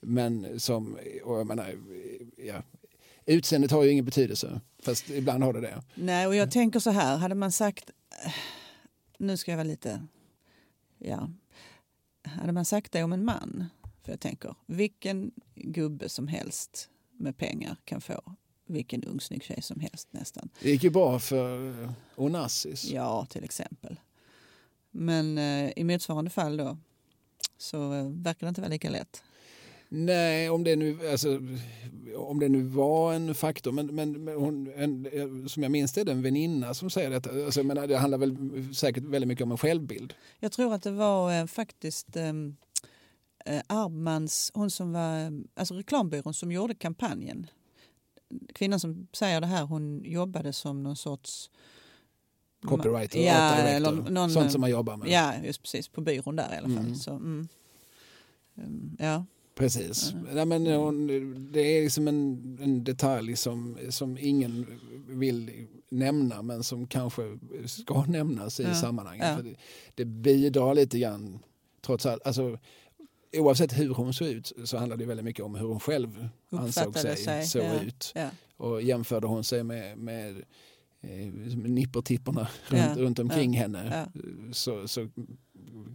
Men 0.07 0.59
som, 0.59 0.97
och 1.23 1.39
jag 1.39 1.47
menar, 1.47 1.75
ja, 2.37 2.63
utseendet 3.25 3.71
har 3.71 3.83
ju 3.83 3.91
ingen 3.91 4.05
betydelse. 4.05 4.61
Fast 4.79 5.09
ibland 5.09 5.43
har 5.43 5.53
det 5.53 5.61
det. 5.61 5.83
Nej, 5.95 6.27
och 6.27 6.35
jag 6.35 6.51
tänker 6.51 6.79
så 6.79 6.89
här, 6.89 7.17
hade 7.17 7.35
man 7.35 7.51
sagt... 7.51 7.91
Nu 9.17 9.37
ska 9.37 9.51
jag 9.51 9.57
vara 9.57 9.67
lite... 9.67 10.07
Ja. 10.97 11.29
Hade 12.23 12.51
man 12.51 12.65
sagt 12.65 12.91
det 12.91 13.03
om 13.03 13.13
en 13.13 13.25
man, 13.25 13.65
för 14.03 14.11
jag 14.11 14.19
tänker, 14.19 14.55
vilken 14.65 15.31
gubbe 15.55 16.09
som 16.09 16.27
helst 16.27 16.89
med 17.11 17.37
pengar 17.37 17.77
kan 17.85 18.01
få 18.01 18.35
vilken 18.65 19.03
ung 19.03 19.19
snygg 19.19 19.43
tjej 19.43 19.61
som 19.61 19.79
helst 19.79 20.07
nästan. 20.11 20.49
Det 20.61 20.69
gick 20.69 20.83
ju 20.83 20.89
bra 20.89 21.19
för 21.19 21.73
Onassis. 22.15 22.85
Ja, 22.85 23.25
till 23.29 23.43
exempel. 23.43 23.99
Men 24.91 25.37
eh, 25.37 25.71
i 25.75 25.83
motsvarande 25.83 26.29
fall 26.29 26.57
då 26.57 26.77
så 27.57 27.93
eh, 27.93 28.09
verkar 28.09 28.47
det 28.47 28.49
inte 28.49 28.61
vara 28.61 28.71
lika 28.71 28.89
lätt. 28.89 29.23
Nej, 29.95 30.49
om 30.49 30.63
det 30.63 30.75
nu, 30.75 31.09
alltså, 31.11 31.39
om 32.15 32.39
det 32.39 32.49
nu 32.49 32.61
var 32.61 33.13
en 33.13 33.35
faktor. 33.35 33.71
Men, 33.71 33.95
men, 33.95 34.23
men 34.23 34.35
hon, 34.35 34.73
en, 34.75 35.49
som 35.49 35.63
jag 35.63 35.71
minns 35.71 35.93
det 35.93 36.01
är 36.01 36.05
det 36.05 36.11
en 36.11 36.21
väninna 36.21 36.73
som 36.73 36.89
säger 36.89 37.09
detta. 37.09 37.29
Alltså, 37.29 37.59
jag 37.59 37.65
menar, 37.65 37.87
det 37.87 37.97
handlar 37.97 38.17
väl 38.17 38.35
säkert 38.75 39.03
väldigt 39.03 39.27
mycket 39.27 39.43
om 39.43 39.51
en 39.51 39.57
självbild. 39.57 40.13
Jag 40.39 40.51
tror 40.51 40.73
att 40.73 40.83
det 40.83 40.91
var 40.91 41.39
eh, 41.39 41.45
faktiskt 41.45 42.15
eh, 42.15 42.33
eh, 43.45 43.61
Arbmans, 43.67 44.51
hon 44.53 44.71
som 44.71 44.93
var, 44.93 45.19
eh, 45.19 45.29
alltså 45.55 45.73
reklambyrån 45.73 46.33
som 46.33 46.51
gjorde 46.51 46.75
kampanjen. 46.75 47.47
Kvinnan 48.53 48.79
som 48.79 49.07
säger 49.13 49.41
det 49.41 49.47
här, 49.47 49.63
hon 49.63 50.03
jobbade 50.03 50.53
som 50.53 50.83
någon 50.83 50.95
sorts... 50.95 51.49
Copywriter, 52.65 53.19
ja, 53.19 53.51
art 53.51 53.57
director, 53.57 53.91
eller 53.91 54.11
någon, 54.11 54.31
sånt 54.31 54.51
som 54.51 54.61
man 54.61 54.69
jobbar 54.69 54.97
med. 54.97 55.09
Ja, 55.09 55.33
just 55.43 55.61
precis, 55.61 55.87
på 55.87 56.01
byrån 56.01 56.35
där 56.35 56.53
i 56.53 56.57
alla 56.57 56.67
fall. 56.67 56.85
Mm. 56.85 56.95
Så, 56.95 57.11
mm. 57.11 57.47
Mm, 58.57 58.97
ja. 58.99 59.25
Precis. 59.55 60.13
Nej, 60.33 60.45
men 60.45 60.65
hon, 60.67 61.07
det 61.51 61.59
är 61.61 61.83
liksom 61.83 62.07
en, 62.07 62.57
en 62.61 62.83
detalj 62.83 63.35
som, 63.35 63.77
som 63.89 64.17
ingen 64.17 64.65
vill 65.07 65.67
nämna 65.89 66.41
men 66.41 66.63
som 66.63 66.87
kanske 66.87 67.37
ska 67.65 68.05
nämnas 68.05 68.59
i 68.59 68.63
Ja. 68.63 68.73
sammanhanget. 68.73 69.27
Ja. 69.37 69.43
Det, 69.43 69.55
det 69.95 70.05
bidrar 70.05 70.75
lite 70.75 70.99
grann, 70.99 71.39
trots 71.81 72.05
allt. 72.05 72.27
Alltså, 72.27 72.57
oavsett 73.33 73.79
hur 73.79 73.89
hon 73.93 74.13
såg 74.13 74.27
ut 74.27 74.51
så 74.65 74.77
handlar 74.77 74.97
det 74.97 75.05
väldigt 75.05 75.23
mycket 75.23 75.45
om 75.45 75.55
hur 75.55 75.67
hon 75.67 75.79
själv 75.79 76.29
ansåg 76.49 76.97
sig, 76.97 77.17
sig, 77.17 77.45
såg 77.45 77.63
ja. 77.63 77.81
ut. 77.81 78.13
Och 78.57 78.81
jämförde 78.81 79.27
hon 79.27 79.43
sig 79.43 79.63
med, 79.63 79.97
med 79.97 80.29
eh, 81.01 81.33
liksom 81.43 81.61
nippertipporna 81.63 82.47
runt, 82.67 82.97
runt 82.97 83.19
omkring 83.19 83.53
henne 83.53 84.09
så, 84.51 84.87
så 84.87 85.09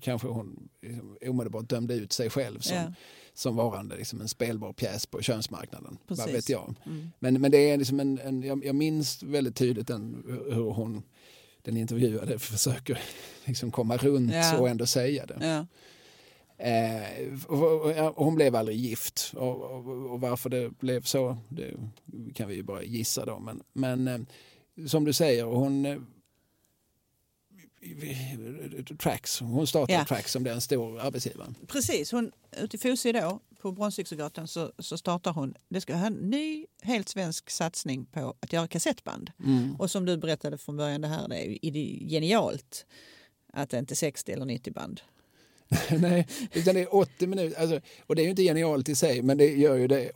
kanske 0.00 0.28
hon 0.28 0.68
liksom 0.82 1.16
omedelbart 1.26 1.68
dömde 1.68 1.94
ut 1.94 2.12
sig 2.12 2.30
själv 2.30 2.60
som, 2.60 2.76
Ja. 2.76 2.92
som 3.34 3.56
varande 3.56 3.96
liksom 3.96 4.20
en 4.20 4.28
spelbar 4.28 4.72
pjäs 4.72 5.06
på 5.06 5.22
könsmarknaden. 5.22 5.98
Vad 6.06 6.30
vet 6.30 6.48
jag. 6.48 6.74
Mm. 6.86 7.10
Men, 7.18 7.40
men 7.40 7.50
det 7.50 7.58
är 7.70 7.76
liksom 7.76 8.00
en, 8.00 8.18
en, 8.18 8.42
jag, 8.42 8.64
jag 8.64 8.74
minns 8.74 9.22
väldigt 9.22 9.56
tydligt 9.56 9.86
den, 9.86 10.24
hur 10.52 10.70
hon, 10.70 11.02
den 11.62 11.76
intervjuade, 11.76 12.38
försöker 12.38 13.00
liksom 13.44 13.70
komma 13.70 13.96
runt 13.96 14.32
Ja. 14.32 14.58
och 14.58 14.68
ändå 14.68 14.86
säga 14.86 15.26
det. 15.26 15.38
Ja. 15.40 15.66
Eh, 16.64 17.32
och, 17.46 17.62
och, 17.72 18.18
och 18.18 18.24
hon 18.24 18.34
blev 18.34 18.56
aldrig 18.56 18.76
gift 18.78 19.32
och, 19.36 19.62
och, 19.62 20.10
och 20.10 20.20
varför 20.20 20.50
det 20.50 20.70
blev 20.78 21.02
så 21.02 21.36
det 21.48 21.74
kan 22.34 22.48
vi 22.48 22.54
ju 22.54 22.62
bara 22.62 22.82
gissa 22.82 23.24
då. 23.24 23.38
Men, 23.38 23.62
men 23.72 24.08
eh, 24.08 24.20
som 24.86 25.04
du 25.04 25.12
säger, 25.12 25.44
hon 25.44 26.06
Trax, 28.98 29.40
hon 29.40 29.66
startade 29.66 29.92
Ja. 29.92 30.04
Trax 30.04 30.32
som 30.32 30.44
den 30.44 30.60
stor 30.60 31.00
arbetsgivaren. 31.00 31.54
Precis, 31.66 32.12
hon, 32.12 32.32
ute 32.56 32.76
i 32.76 32.80
Fosie 32.80 33.12
då, 33.12 33.40
på 33.60 33.72
Bronsviksgatan 33.72 34.48
så, 34.48 34.72
så 34.78 34.98
startar 34.98 35.32
hon, 35.32 35.54
det 35.68 35.80
ska 35.80 35.94
ha 35.94 36.06
en 36.06 36.12
ny 36.12 36.66
helt 36.82 37.08
svensk 37.08 37.50
satsning 37.50 38.06
på 38.06 38.34
att 38.40 38.52
göra 38.52 38.66
kassettband. 38.66 39.30
Och 39.78 39.90
som 39.90 40.04
du 40.06 40.16
berättade 40.16 40.58
från 40.58 40.76
början, 40.76 41.00
det 41.00 41.08
här 41.08 41.28
det 41.28 41.68
är 41.68 42.08
genialt 42.08 42.86
att 43.52 43.70
det 43.70 43.78
inte 43.78 43.94
är 43.94 43.96
60 43.96 44.32
eller 44.32 44.44
90 44.44 44.72
band. 44.72 45.00
Nej, 45.98 46.28
utan 46.52 46.74
det 46.74 46.80
är 46.80 46.94
80 46.94 47.26
minuter. 47.26 47.60
Alltså, 47.60 47.80
och 48.06 48.16
det 48.16 48.22
är 48.22 48.24
ju 48.24 48.30
inte 48.30 48.42
genialt 48.42 48.88
i 48.88 48.94
sig, 48.94 49.22
men 49.22 49.38
det 49.38 49.46
gör 49.46 49.76
ju 49.76 49.86
det 49.86 50.12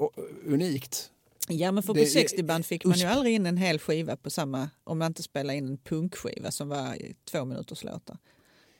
unikt. 0.47 1.11
Ja 1.49 1.73
men 1.73 1.83
för 1.83 1.95
på 1.95 2.05
60 2.05 2.43
band 2.43 2.67
fick 2.67 2.85
man 2.85 2.99
ju 2.99 3.07
aldrig 3.07 3.35
in 3.35 3.47
en 3.47 3.57
hel 3.57 3.79
skiva 3.79 4.17
på 4.17 4.31
samma, 4.31 4.71
om 4.85 4.99
man 4.99 5.07
inte 5.07 5.23
spelade 5.23 5.59
in 5.59 5.69
en 5.69 5.79
punkskiva 5.79 6.51
som 6.51 6.69
var 6.69 6.97
två 7.25 7.45
minuters 7.45 7.85
låtar. 7.85 8.19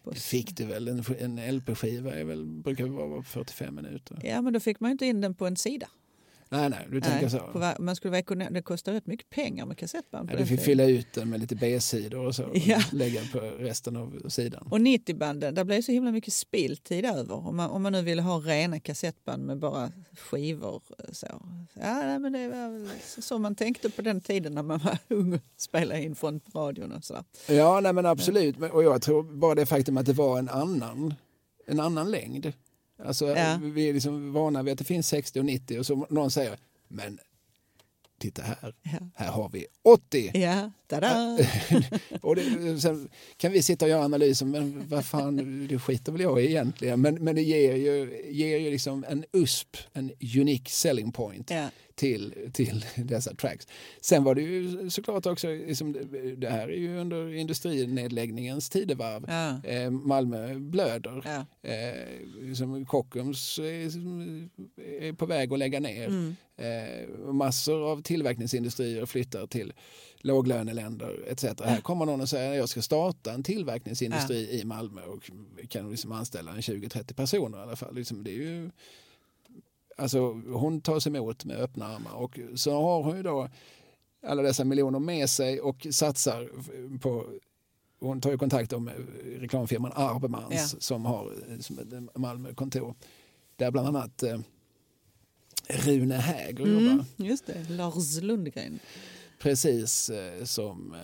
Det 0.05 0.15
fick 0.15 0.57
du 0.57 0.65
väl, 0.65 0.89
en, 0.89 1.05
en 1.19 1.57
LP-skiva 1.57 2.15
är 2.15 2.25
väl, 2.25 2.47
brukar 2.47 2.87
vara 2.87 3.23
45 3.23 3.75
minuter. 3.75 4.19
Ja 4.23 4.43
men 4.43 4.53
då 4.53 4.61
fick 4.61 4.81
man 4.81 4.91
ju 4.91 4.93
inte 4.93 5.07
in 5.07 5.21
den 5.21 5.35
på 5.35 5.47
en 5.47 5.57
sida. 5.57 5.89
Nej, 6.55 6.71
nej, 6.71 6.87
du 6.91 7.01
tänker 7.01 7.21
Nej, 7.21 7.31
så. 7.31 7.39
på 7.39 7.59
va- 7.59 7.77
man 7.79 7.97
skulle 7.97 8.11
vara 8.11 8.19
ekonom- 8.19 8.53
det 8.53 8.63
kostar 8.63 8.93
rätt 8.93 9.07
mycket 9.07 9.31
pengar 9.31 9.67
med 9.67 9.79
kassettband. 9.79 10.31
Ja, 10.33 10.37
du 10.37 10.47
fick 10.47 10.61
fylla 10.61 10.85
ut 10.85 11.13
den 11.13 11.31
med 11.31 11.41
lite 11.41 11.57
B-sidor 11.57 12.27
och 12.27 12.35
så. 12.35 12.51
Ja. 12.55 12.77
Och 12.77 12.95
lägga 12.95 13.21
på 13.33 13.41
resten 13.41 13.97
av 13.97 14.29
sidan. 14.29 14.69
Och 14.71 14.79
90-banden, 14.81 15.55
där 15.55 15.65
blev 15.65 15.83
så 15.83 15.93
himla 15.93 16.13
mycket 16.13 16.33
spilltid 16.35 17.05
över. 17.05 17.33
Om 17.47 17.57
man, 17.57 17.71
om 17.71 17.83
man 17.83 17.93
nu 17.93 18.03
ville 18.03 18.23
ha 18.23 18.39
rena 18.39 18.81
kassettband 18.81 19.47
med 19.47 19.59
bara 19.59 19.93
skivor. 20.19 20.83
Så. 21.13 21.27
Ja, 21.75 21.95
nej, 22.03 22.19
men 22.19 22.33
det 22.33 22.49
var 22.49 22.89
så 23.21 23.39
man 23.39 23.55
tänkte 23.55 23.91
på 23.91 24.03
den 24.03 24.21
tiden 24.21 24.55
när 24.55 24.63
man 24.63 24.79
var 24.85 24.99
ung 25.09 25.33
och 25.35 25.41
spelade 25.57 26.03
in 26.03 26.15
från 26.15 26.41
radion 26.55 26.93
och 26.93 27.05
sådär. 27.05 27.25
Ja, 27.49 27.81
nej, 27.81 27.93
men 27.93 28.07
absolut. 28.07 28.59
Men- 28.59 28.71
Och 28.71 28.83
jag 28.85 29.03
tror 29.03 29.23
bara 29.23 29.55
det 29.55 29.67
faktum 29.67 29.97
att 29.97 30.07
det 30.07 30.13
var 30.13 30.39
en 30.39 30.49
annan, 30.49 31.15
en 31.67 31.81
annan 31.81 32.11
längd. 32.11 32.53
Alltså, 33.05 33.29
Ja. 33.37 33.59
Vi 33.63 33.89
är 33.89 33.93
liksom 33.95 34.33
vana 34.33 34.63
vid 34.63 34.73
att 34.73 34.79
det 34.79 34.85
finns 34.85 35.09
60 35.09 35.39
och 35.39 35.45
90 35.45 35.79
och 35.79 35.87
så 35.87 36.07
någon 36.11 36.31
säger 36.31 36.59
men 36.89 37.19
titta 38.19 38.43
här, 38.43 38.75
Ja, 38.83 38.99
här 39.15 39.31
har 39.31 39.49
vi 39.49 39.67
80. 39.83 40.31
ja 40.35 40.71
tada! 40.87 41.39
Och 42.21 42.37
det, 42.37 42.81
sen 42.81 43.09
kan 43.37 43.53
vi 43.53 43.63
sitta 43.63 43.85
och 43.85 43.89
göra 43.91 44.05
analyser, 44.05 44.47
men 44.47 44.89
vad 44.89 45.05
fan, 45.05 45.67
det 45.69 45.79
skiter 45.79 46.13
väl 46.13 46.21
jag 46.21 46.43
i 46.43 46.47
egentligen. 46.47 47.01
Men, 47.01 47.15
men 47.15 47.35
det 47.35 47.43
ger 47.43 47.75
ju, 47.77 48.23
ger 48.31 48.59
ju 48.59 48.71
liksom 48.71 49.05
en 49.09 49.25
USP, 49.33 49.77
en 49.93 50.13
unique 50.39 50.71
selling 50.71 51.13
point 51.13 51.51
Ja, 51.51 51.69
till, 51.95 52.51
till 52.53 52.85
dessa 52.97 53.35
tracks. 53.35 53.67
Sen 54.01 54.25
var 54.25 54.35
det 54.35 54.43
ju 54.43 54.91
såklart 54.91 55.27
också, 55.27 55.49
liksom, 55.49 55.93
det 56.37 56.49
här 56.51 56.69
är 56.69 56.77
ju 56.77 56.99
under 56.99 57.35
industrinedläggningens 57.35 58.71
tidevarv. 58.71 59.25
ja, 59.29 59.71
Eh, 59.71 59.91
Malmö 59.91 60.55
blöder. 60.55 61.23
ja. 61.25 61.69
Eh, 61.71 62.55
som 62.55 62.87
Kockums 62.87 63.59
är, 63.59 63.91
som 63.91 64.21
är 65.01 65.13
på 65.13 65.27
väg 65.27 65.53
att 65.53 65.59
lägga 65.59 65.81
ner. 65.81 66.07
Mm. 66.07 66.37
Eh, 66.57 67.33
massor 67.33 67.91
av 67.93 68.03
tillverkningsindustrier 68.03 69.07
flyttar 69.07 69.47
till 69.47 69.73
låglöneländer 70.19 71.25
etc. 71.29 71.45
Här 71.65 71.81
kommer 71.81 72.07
någon 72.07 72.21
och 72.21 72.29
säger 72.29 72.51
att 72.51 72.57
jag 72.57 72.69
ska 72.69 72.83
starta 72.83 73.33
en 73.33 73.43
tillverkningsindustri 73.43 74.61
i 74.61 74.65
Malmö 74.65 75.03
och 75.03 75.31
kan 75.69 75.91
liksom 75.91 76.13
anställa 76.13 76.51
en 76.53 76.61
20-30 76.61 77.15
personer 77.15 77.59
i 77.59 77.63
alla 77.63 77.77
fall. 77.77 77.95
Liksom, 77.95 78.25
det 78.25 78.31
är 78.31 78.35
ju, 78.35 78.71
alltså, 79.97 80.33
hon 80.33 80.81
tas 80.81 81.07
emot 81.07 81.45
med 81.45 81.57
öppna 81.57 81.87
armar 81.87 82.13
och 82.13 82.39
så 82.55 82.73
har 82.83 83.03
hon 83.03 83.17
ju 83.17 83.23
då 83.23 83.49
alla 84.27 84.43
dessa 84.43 84.65
miljoner 84.65 84.99
med 84.99 85.31
sig 85.31 85.61
och 85.61 85.87
satsar 85.91 86.51
på 86.99 87.27
hon 88.01 88.21
tar 88.21 88.31
ju 88.31 88.39
kontakt 88.39 88.81
med 88.81 88.95
reklamfirman 89.39 89.93
Arbemans 89.95 90.53
Ja. 90.73 90.81
som 90.81 91.05
har 91.05 91.33
som 91.61 92.09
Malmökontor 92.15 92.95
där 93.57 93.71
bland 93.71 93.89
annat 93.89 94.23
eh, 94.23 94.39
Rune 95.69 96.15
Häger 96.17 96.67
jobbar. 96.67 96.81
Mm, 96.93 97.05
just 97.17 97.47
det, 97.47 97.71
Lars 97.71 98.21
Lundgren. 98.23 98.79
Precis 99.39 100.11
eh, 100.11 100.45
som 100.45 100.95
eh, 100.95 101.01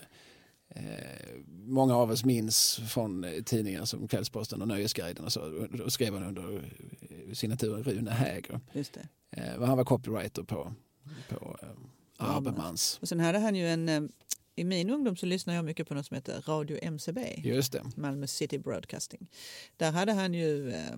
många 1.71 1.97
av 1.97 2.11
oss 2.11 2.25
minns 2.25 2.81
från 2.89 3.25
eh, 3.25 3.43
tidningar 3.43 3.85
som 3.85 4.09
Kvällsposten 4.09 4.63
och 4.63 4.69
Nöjesguiden 4.69 5.25
och 5.25 5.33
så. 5.33 5.67
Då 5.71 5.91
skrev 5.91 6.15
han 6.15 6.25
under 6.25 6.55
eh, 6.55 7.33
signaturen 7.33 7.83
Rune 7.83 8.11
Häger. 8.11 8.61
Just 8.73 8.93
det. 8.93 9.09
Eh, 9.31 9.63
han 9.63 9.77
var 9.77 9.85
copywriter 9.85 10.43
på, 10.43 10.73
på 11.29 11.57
eh, 11.63 11.69
Arbemans. 12.37 12.99
Och 13.01 13.09
sen 13.09 13.21
hade 13.21 13.39
han 13.39 13.55
ju 13.55 13.69
en, 13.69 13.89
eh, 13.89 14.03
i 14.57 14.65
min 14.65 14.91
ungdom 14.91 15.17
så 15.17 15.27
lyssnade 15.27 15.57
jag 15.57 15.65
mycket 15.65 15.89
på 15.89 15.95
något 15.95 16.07
som 16.07 16.15
heter 16.15 16.43
Radio 16.47 16.79
MCB. 16.83 17.41
Just 17.45 17.73
det. 17.73 17.83
Malmö 17.97 18.27
City 18.27 18.59
Broadcasting. 18.59 19.29
Där 19.77 19.93
hade 19.93 20.13
han 20.13 20.35
ju 20.35 20.71
eh, 20.71 20.97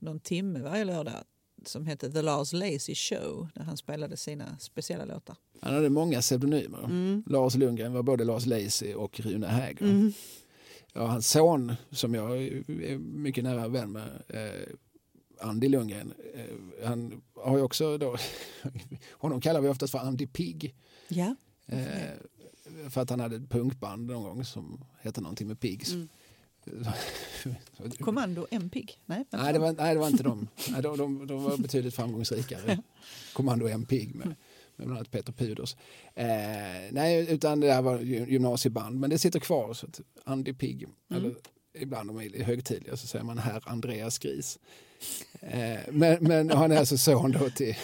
någon 0.00 0.20
timme 0.20 0.60
varje 0.60 0.84
lördag 0.84 1.24
som 1.64 1.86
hette 1.86 2.12
The 2.12 2.22
Lars 2.22 2.52
Lazy 2.52 2.94
Show 2.94 3.48
där 3.54 3.62
han 3.62 3.76
spelade 3.76 4.16
sina 4.16 4.58
speciella 4.58 5.04
låtar. 5.04 5.36
Han 5.60 5.74
hade 5.74 5.90
många 5.90 6.20
pseudonymer. 6.20 6.84
Mm. 6.84 7.22
Lars 7.26 7.54
Lundgren 7.54 7.92
var 7.92 8.02
både 8.02 8.24
Lars 8.24 8.46
Lacy 8.46 8.94
och 8.94 9.20
Rune 9.20 9.46
Häger. 9.46 9.82
Mm. 9.82 10.12
Ja, 10.92 11.06
hans 11.06 11.30
son, 11.30 11.74
som 11.90 12.14
jag 12.14 12.42
är 12.42 12.98
mycket 12.98 13.44
nära 13.44 13.68
vän 13.68 13.92
med, 13.92 14.22
eh, 14.28 14.74
Andy 15.40 15.68
Lundgren, 15.68 16.12
eh, 16.34 16.86
han 16.86 17.22
har 17.34 17.56
ju 17.56 17.62
också 17.62 17.98
då, 17.98 18.16
honom 19.10 19.40
kallar 19.40 19.60
vi 19.60 19.68
oftast 19.68 19.90
för 19.90 19.98
Andy 19.98 20.26
Pigg. 20.26 20.74
Ja. 21.08 21.34
Eh, 21.66 22.14
för 22.88 23.00
att 23.00 23.10
han 23.10 23.20
hade 23.20 23.36
ett 23.36 23.50
punkband 23.50 24.06
någon 24.06 24.22
gång 24.22 24.44
som 24.44 24.84
hette 25.00 25.20
någonting 25.20 25.48
med 25.48 25.60
Pigs. 25.60 25.92
Mm. 25.92 26.08
Kommando 27.98 28.46
M-Pig? 28.50 28.98
Nej. 29.06 29.24
Nej 29.30 29.52
det, 29.52 29.58
var, 29.58 29.72
nej, 29.72 29.94
det 29.94 30.00
var 30.00 30.08
inte 30.08 30.22
de. 30.22 30.48
Nej, 30.70 30.82
de, 30.82 30.96
de, 30.98 31.26
de 31.26 31.44
var 31.44 31.56
betydligt 31.56 31.94
framgångsrikare. 31.94 32.78
Kommando 33.32 33.68
M-Pig 33.68 34.14
med, 34.14 34.26
med 34.26 34.36
bland 34.76 34.92
annat 34.92 35.10
Peter 35.10 35.32
Puders. 35.32 35.76
Eh, 36.14 36.26
nej, 36.90 37.26
utan 37.32 37.60
det 37.60 37.72
här 37.72 37.82
var 37.82 37.98
gy- 37.98 38.28
gymnasieband. 38.30 39.00
Men 39.00 39.10
det 39.10 39.18
sitter 39.18 39.40
kvar. 39.40 39.74
Så 39.74 39.86
att 39.86 40.00
Andy 40.24 40.52
Pigg, 40.52 40.82
Mm. 41.10 41.24
eller 41.24 41.34
ibland 41.78 42.10
om 42.10 42.18
de 42.18 42.24
är 42.40 42.42
högtidliga 42.44 42.96
så 42.96 43.06
säger 43.06 43.24
man 43.24 43.38
herr 43.38 43.62
Andreas 43.66 44.18
Gris. 44.18 44.58
Eh, 45.40 45.78
men, 45.90 46.16
men 46.20 46.50
han 46.50 46.72
är 46.72 46.76
alltså 46.76 46.98
son 46.98 47.32
då 47.32 47.50
till, 47.50 47.74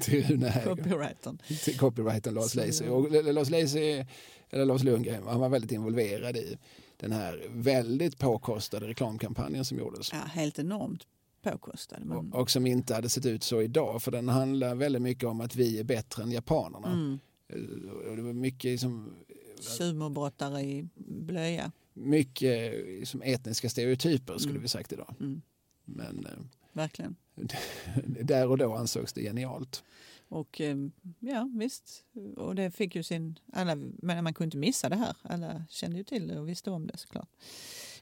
till 0.00 0.24
Rune 0.28 0.48
Häger 0.48 0.76
Copyrighten. 0.76 1.38
till 1.64 1.78
copyrighten 1.78 2.34
Lars 2.34 2.54
Lacy. 2.54 2.84
Och 2.88 3.10
Lars 3.34 3.50
Lacy, 3.50 4.04
eller 4.50 4.64
Lars 4.64 4.82
Lundgren, 4.82 5.22
han 5.26 5.40
var 5.40 5.48
väldigt 5.48 5.72
involverad 5.72 6.36
i 6.36 6.58
den 7.00 7.12
här 7.12 7.44
väldigt 7.50 8.18
påkostade 8.18 8.86
reklamkampanjen 8.88 9.64
som 9.64 9.78
gjordes. 9.78 10.12
Ja, 10.12 10.18
helt 10.18 10.58
enormt 10.58 11.06
påkostad. 11.42 11.98
Men, 12.04 12.16
Och, 12.32 12.40
och 12.40 12.50
som 12.50 12.66
inte 12.66 12.94
hade 12.94 13.08
sett 13.08 13.26
ut 13.26 13.42
så 13.42 13.62
idag, 13.62 14.02
för 14.02 14.10
den 14.10 14.28
handlar 14.28 14.74
väldigt 14.74 15.02
mycket 15.02 15.24
om 15.24 15.40
att 15.40 15.56
vi 15.56 15.78
är 15.78 15.84
bättre 15.84 16.22
än 16.22 16.30
japanerna. 16.32 16.92
mm, 16.92 17.18
Eh, 17.52 18.16
det 18.16 18.22
var 18.22 18.32
mycket, 18.32 18.80
som, 18.80 19.14
sumobrottare 19.60 20.60
i 20.62 20.88
blöja. 21.06 21.72
mycket 21.92 22.74
som 23.08 23.22
etniska 23.22 23.68
stereotyper 23.68 24.38
skulle 24.38 24.50
Mm. 24.50 24.62
vi 24.62 24.68
sagt 24.68 24.92
idag. 24.92 25.14
Mm, 25.20 25.42
Men 25.84 26.26
verkligen. 26.72 27.16
eh, 27.36 27.46
där 28.24 28.48
och 28.48 28.58
då 28.58 28.74
ansågs 28.74 29.12
det 29.12 29.22
genialt. 29.22 29.84
Och 30.30 30.60
eh, 30.60 30.76
ja, 31.20 31.50
visst. 31.54 32.04
Och 32.36 32.54
det 32.54 32.70
fick 32.70 32.94
ju 32.94 33.02
sin... 33.02 33.38
Alla, 33.52 33.74
men 33.76 34.24
man 34.24 34.34
kunde 34.34 34.44
inte 34.46 34.56
missa 34.56 34.88
det 34.88 34.96
här. 34.96 35.16
Alla 35.22 35.64
kände 35.70 35.96
ju 35.98 36.04
till 36.04 36.28
det 36.28 36.38
och 36.40 36.48
visste 36.48 36.70
om 36.70 36.86
det 36.86 36.96
såklart. 36.98 37.28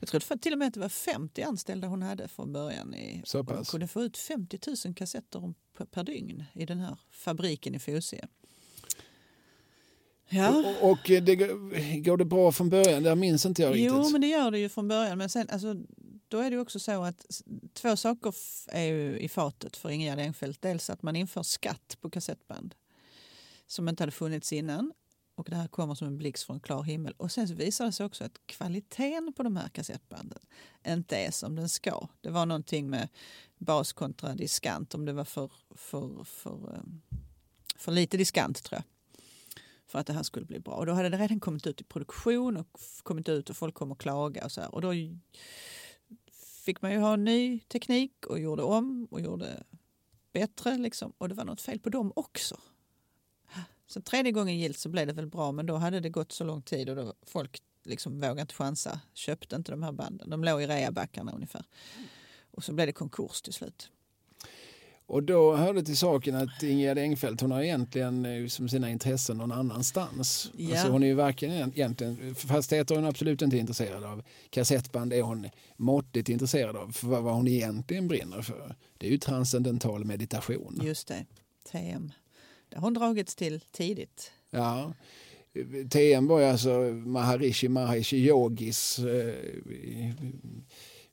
Jag 0.01 0.09
tror 0.09 0.37
till 0.37 0.53
och 0.53 0.59
med 0.59 0.69
att 0.69 0.75
det 0.75 0.81
var 0.81 0.89
50 0.89 1.43
anställda 1.43 1.89
hon 1.89 2.03
hade 2.03 2.29
från 2.29 2.53
början. 2.53 2.95
I, 2.95 3.23
Så 3.27 3.45
pass. 3.45 3.71
kunde 3.71 3.89
få 3.89 4.03
ut 4.03 4.17
50 4.19 4.59
000 4.87 4.95
kassetter 4.95 5.55
per, 5.91 6.05
dygn 6.05 6.45
i 6.53 6.67
den 6.67 6.79
här 6.79 6.99
fabriken 7.11 7.75
i 7.75 7.79
Fosie. 7.79 8.29
Ja. 10.29 10.75
Och, 10.81 10.91
och 10.91 10.99
det, 11.07 11.37
går- 11.37 12.01
går 12.03 12.17
det 12.17 12.25
bra 12.25 12.53
från 12.53 12.71
början? 12.71 13.03
Det 13.03 13.15
minns 13.17 13.47
inte 13.47 13.63
jag 13.63 13.71
riktigt. 13.75 13.93
Jo, 13.97 14.09
men 14.09 14.21
det 14.21 14.27
gör 14.27 14.51
det 14.51 14.59
ju 14.59 14.69
från 14.69 14.89
början. 14.89 15.19
Men 15.19 15.29
sen, 15.29 15.49
alltså, 15.51 15.77
då 16.29 16.39
är 16.39 16.51
det 16.51 16.59
också 16.59 16.79
så 16.79 17.03
att 17.03 17.43
två 17.73 17.97
saker 17.97 18.35
är 18.69 18.85
ju 18.85 19.19
i 19.19 19.29
fatet 19.29 19.77
för 19.77 19.91
Ingegerd 19.91 20.19
Engfeldt. 20.19 20.63
Dels 20.63 20.91
att 20.91 21.03
man 21.03 21.17
inför 21.17 21.43
skatt 21.43 21.97
på 22.01 22.11
kassettband 22.11 22.75
som 23.67 23.89
inte 23.89 24.03
hade 24.03 24.13
funnits 24.13 24.53
innan. 24.53 24.93
Och 25.35 25.51
det 25.51 25.57
här 25.57 25.69
kommer 25.69 25.95
som 25.95 26.07
en 26.07 26.19
blixt 26.19 26.45
från 26.45 26.61
klar 26.61 26.83
himmel. 26.83 27.15
Och 27.17 27.33
sen 27.33 27.49
så 27.49 27.55
visar 27.55 27.87
det 27.87 27.93
sig 27.93 28.07
också 28.07 28.25
att 28.25 28.47
kvaliteten 28.47 29.33
på 29.33 29.43
de 29.43 29.57
här 29.57 29.69
kassettbanden 29.69 30.39
inte 30.87 31.17
är 31.17 31.31
som 31.31 31.57
den 31.57 31.69
ska. 31.69 32.09
Det 32.21 32.31
var 32.31 32.47
någonting 32.47 32.91
med 32.91 33.09
bas 33.59 33.93
kontra 33.93 34.35
diskant, 34.35 34.95
om 34.95 35.05
det 35.05 35.13
var 35.13 35.25
för, 35.25 35.53
för, 35.71 36.25
för, 36.25 36.75
ehm, 36.75 37.01
för 37.77 37.93
lite 37.93 38.17
diskant 38.17 38.63
tror 38.63 38.77
jag 38.77 38.85
för 39.89 39.99
att 39.99 40.07
det 40.07 40.13
här 40.13 40.23
skulle 40.23 40.47
bli 40.47 40.61
bra. 40.61 40.75
Och 40.75 40.87
då 40.87 40.93
hade 40.93 41.09
det 41.09 41.17
redan 41.17 41.41
kommit 41.41 41.67
ut 41.67 41.81
i 41.81 41.85
produktion 41.85 42.57
och 42.57 42.81
kommit 43.03 43.29
ut 43.29 43.51
och 43.51 43.57
folk 43.57 43.75
kom 43.75 43.93
och 43.93 44.01
klaga 44.01 44.45
och 44.45 44.53
så 44.53 44.61
här. 44.61 44.75
Och 44.75 44.81
då 44.81 44.93
fick 46.69 46.83
man 46.83 46.93
ju 46.93 46.99
ha 46.99 47.17
ny 47.17 47.61
teknik 47.61 48.27
och 48.27 48.39
gjorde 48.39 48.63
om 48.63 49.09
och 49.11 49.21
gjorde 49.21 49.63
bättre 50.33 50.77
liksom. 50.77 51.13
Och 51.19 51.29
det 51.29 51.35
var 51.35 51.45
något 51.45 51.61
fel 51.61 51.79
på 51.79 51.89
dem 51.89 52.13
också. 52.17 52.61
Så 53.87 54.01
tredje 54.01 54.33
gången 54.33 54.59
gilt 54.59 54.79
så 54.79 54.89
blev 54.89 55.07
det 55.07 55.13
väl 55.13 55.27
bra 55.27 55.53
men 55.53 55.67
då 55.67 55.77
hade 55.77 56.01
det 56.01 56.09
gått 56.11 56.33
så 56.33 56.45
lång 56.45 56.63
tid 56.63 56.89
och 56.89 56.97
då 56.97 57.15
folk 57.23 57.63
liksom 57.85 58.21
vågade 58.21 58.41
inte 58.41 58.55
chansa, 58.55 59.01
köpte 59.15 59.57
inte 59.57 59.73
de 59.73 59.83
här 59.83 59.93
banden. 59.93 60.31
De 60.31 60.45
låg 60.45 60.63
i 60.63 60.67
reabackarna 60.67 61.33
ungefär. 61.33 61.65
Och 62.51 62.65
så 62.65 62.73
blev 62.73 62.87
det 62.87 62.93
konkurs 62.93 63.43
till 63.43 63.53
slut. 63.53 63.91
Och 65.09 65.23
då 65.23 65.57
hörde 65.57 65.83
till 65.83 65.97
saken 65.97 66.35
att 66.35 66.63
Ingegerd 66.63 66.99
Engfeldt 66.99 67.41
hon 67.41 67.51
har 67.51 67.63
egentligen 67.63 68.25
eh, 68.25 68.47
som 68.47 68.69
sina 68.69 68.91
intressen 68.91 69.37
någon 69.37 69.53
annanstans. 69.53 70.51
Ja. 70.57 70.71
Alltså 70.71 70.89
hon 70.89 71.03
är 71.03 71.07
ju 71.07 71.15
varken 71.15 71.51
egentligen, 71.51 72.35
fastigheter 72.35 72.95
är 72.95 72.99
hon 72.99 73.09
absolut 73.09 73.43
inte 73.43 73.57
intresserad 73.57 74.05
av. 74.05 74.23
Kassettband 74.51 75.13
är 75.13 75.23
hon 75.23 75.49
måttligt 75.77 76.29
intresserad 76.29 76.77
av. 76.77 76.93
För 76.93 77.07
vad 77.07 77.35
hon 77.35 77.49
egentligen 77.49 78.09
brinner 78.09 78.43
för 78.43 78.77
det 78.99 79.07
är 79.07 79.11
ju 79.11 79.19
transcendental 79.19 80.05
meditation. 80.05 80.81
Just 80.85 81.09
det, 81.09 81.27
TM. 81.73 82.13
Det 82.69 82.77
har 82.77 82.83
hon 82.83 82.95
dragits 82.95 83.35
till 83.35 83.61
tidigt. 83.61 84.33
Ja. 84.51 84.93
TM 85.91 86.27
var 86.27 86.41
ju 86.41 86.47
alltså 86.47 86.71
Maharishi 86.93 87.69
Mahesh 87.69 88.15
Yogis 88.15 88.99
eh, 88.99 89.35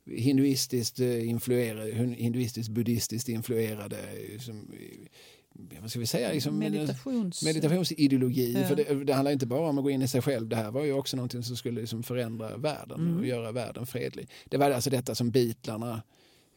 hinduistiskt 0.05 0.99
eh, 0.99 1.29
influerade, 1.29 1.91
hinduistiskt 2.15 2.69
buddhistiskt 2.71 3.29
influerade 3.29 3.97
eh, 3.97 4.39
som, 4.39 4.71
eh, 4.73 5.81
vad 5.81 5.89
ska 5.89 5.99
vi 5.99 6.05
säga, 6.05 6.31
liksom, 6.31 6.59
Meditations... 6.59 7.43
meditationsideologi. 7.43 8.53
Ja. 8.53 8.67
För 8.67 8.75
det, 8.75 9.03
det 9.03 9.13
handlar 9.13 9.31
inte 9.31 9.45
bara 9.45 9.69
om 9.69 9.77
att 9.77 9.83
gå 9.83 9.89
in 9.89 10.01
i 10.01 10.07
sig 10.07 10.21
själv. 10.21 10.47
Det 10.47 10.55
här 10.55 10.71
var 10.71 10.83
ju 10.83 10.93
också 10.93 11.17
någonting 11.17 11.43
som 11.43 11.57
skulle 11.57 11.81
liksom 11.81 12.03
förändra 12.03 12.57
världen 12.57 12.99
Mm. 12.99 13.17
och 13.17 13.25
göra 13.25 13.51
världen 13.51 13.85
fredlig. 13.85 14.29
Det 14.45 14.57
var 14.57 14.71
alltså 14.71 14.89
detta 14.89 15.15
som 15.15 15.31
Beatlarna 15.31 16.01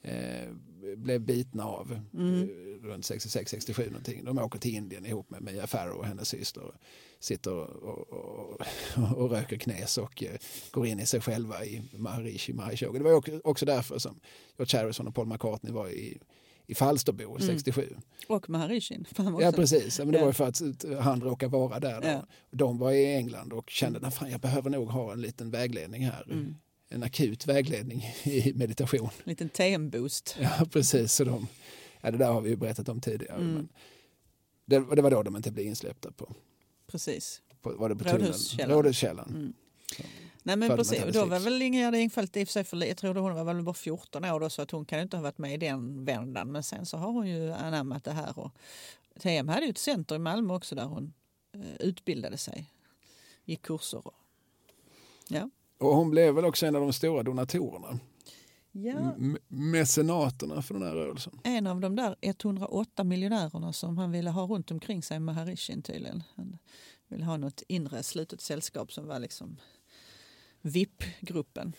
eh, 0.02 0.52
blev 0.96 1.20
bitna 1.20 1.64
av 1.64 2.00
Mm. 2.14 2.48
runt 2.82 3.04
66-67 3.04 3.86
någonting. 3.86 4.24
De 4.24 4.38
åker 4.38 4.58
till 4.58 4.74
Indien 4.74 5.06
ihop 5.06 5.30
med 5.30 5.42
Mia 5.42 5.66
Farrow 5.66 5.96
och 5.98 6.06
hennes 6.06 6.28
syster. 6.28 6.62
Sitter 7.20 7.52
och, 7.52 8.08
och, 8.12 8.60
och, 9.18 9.30
röker 9.30 9.56
knäs 9.56 9.98
och 9.98 10.22
eh, 10.22 10.36
går 10.70 10.86
in 10.86 11.00
i 11.00 11.06
sig 11.06 11.20
själva 11.20 11.64
i 11.64 11.82
Maharishi 11.96 12.52
Mahesh 12.52 12.84
Yoga. 12.84 12.98
Det 12.98 13.04
var 13.04 13.40
också- 13.46 13.66
därför 13.66 13.98
som 13.98 14.20
George 14.58 14.78
Harrison 14.80 15.08
och 15.08 15.14
Paul 15.14 15.26
McCartney 15.26 15.72
var 15.72 15.88
i, 15.88 16.18
i 16.66 16.74
Falsterbo 16.74 17.24
Mm. 17.30 17.40
67. 17.40 17.96
Och 18.28 18.50
Maharishin. 18.50 19.06
Ja 19.40 19.52
precis, 19.52 19.98
men 19.98 20.08
det 20.12 20.18
Ja. 20.18 20.20
var 20.20 20.28
ju 20.28 20.32
för 20.32 20.46
att 20.48 20.84
eh, 20.84 20.98
han 21.00 21.20
råkade 21.20 21.52
vara 21.52 21.80
där. 21.80 22.00
Ja. 22.12 22.26
De 22.50 22.78
var 22.78 22.92
i 22.92 23.14
England 23.14 23.52
och 23.52 23.70
kände 23.70 24.06
att 24.06 24.30
jag 24.30 24.40
behöver 24.40 24.70
nog 24.70 24.88
ha 24.88 25.12
en 25.12 25.20
liten 25.20 25.50
vägledning 25.50 26.06
här. 26.06 26.22
Mm. 26.30 26.54
En 26.90 27.02
akut 27.02 27.46
vägledning 27.46 28.04
i 28.24 28.52
meditation. 28.56 29.04
En 29.24 29.30
liten 29.30 29.48
TM-boost. 29.48 30.36
Ja 30.40 30.66
precis, 30.72 31.12
så 31.12 31.24
de, 31.24 31.46
ja, 32.00 32.10
det 32.10 32.18
där 32.18 32.32
har 32.32 32.40
vi 32.40 32.50
ju 32.50 32.56
berättat 32.56 32.88
om 32.88 33.00
tidigare. 33.00 33.36
Mm. 33.40 33.54
Men 33.54 33.68
det, 34.66 34.94
det 34.96 35.02
var 35.02 35.10
då 35.10 35.22
de 35.22 35.36
inte 35.36 35.50
blev 35.52 35.66
insläppta 35.66 36.10
på, 36.12 36.34
Precis. 36.90 37.42
på 37.62 37.72
var 37.72 37.88
det 37.88 37.96
på 37.96 38.04
Rådhuskällaren. 38.04 38.76
Rådhuskällaren. 38.76 39.30
Mm. 39.30 39.52
Nej 40.42 40.56
men 40.56 40.76
precis, 40.76 41.04
då 41.12 41.24
var 41.24 41.38
väl 41.38 41.62
Ingegerd 41.62 41.94
Engfeldt 41.94 42.36
i 42.36 42.44
och 42.44 42.48
för 42.48 42.52
sig 42.52 42.64
för 42.64 42.86
jag 42.86 42.96
tror 42.96 43.14
hon 43.14 43.34
var 43.34 43.44
väl 43.44 43.62
bara 43.62 43.74
14 43.74 44.24
år 44.24 44.40
då 44.40 44.50
så 44.50 44.62
att 44.62 44.70
hon 44.70 44.84
kan 44.84 45.00
inte 45.00 45.16
ha 45.16 45.22
varit 45.22 45.38
med 45.38 45.54
i 45.54 45.56
den 45.56 46.04
vändan. 46.04 46.52
Men 46.52 46.62
sen 46.62 46.86
så 46.86 46.96
har 46.96 47.10
hon 47.12 47.28
ju 47.28 47.52
anammat 47.52 48.04
det 48.04 48.12
här 48.12 48.38
och 48.38 48.52
TM 49.20 49.48
hade 49.48 49.66
ju 49.66 49.70
ett 49.70 49.78
center 49.78 50.14
i 50.14 50.18
Malmö 50.18 50.54
också 50.54 50.74
där 50.74 50.84
hon 50.84 51.12
eh, 51.52 51.86
utbildade 51.86 52.36
sig. 52.36 52.70
Gick 53.44 53.62
kurser. 53.62 54.06
Och, 54.06 54.14
ja. 55.28 55.50
Och 55.78 55.96
hon 55.96 56.10
blev 56.10 56.34
väl 56.34 56.44
också 56.44 56.66
en 56.66 56.76
av 56.76 56.82
de 56.82 56.92
stora 56.92 57.22
donatorerna. 57.22 57.98
Ja. 58.72 59.14
Mecenaterna 59.48 60.62
för 60.62 60.74
den 60.74 60.82
här 60.82 60.94
rörelsen. 60.94 61.40
En 61.44 61.66
av 61.66 61.80
de 61.80 61.96
där 61.96 62.16
108 62.20 63.04
miljonärerna 63.04 63.72
som 63.72 63.98
han 63.98 64.12
ville 64.12 64.30
ha 64.30 64.46
runt 64.46 64.70
omkring 64.70 65.02
sig 65.02 65.20
med 65.20 65.34
Harishin 65.34 65.82
tydligen. 65.82 66.22
Han 66.34 66.58
ville 67.08 67.24
ha 67.24 67.36
något 67.36 67.62
inre 67.68 68.02
slutet 68.02 68.40
sällskap 68.40 68.92
som 68.92 69.06
var 69.06 69.18
liksom 69.18 69.56
VIP-gruppen. 70.62 71.72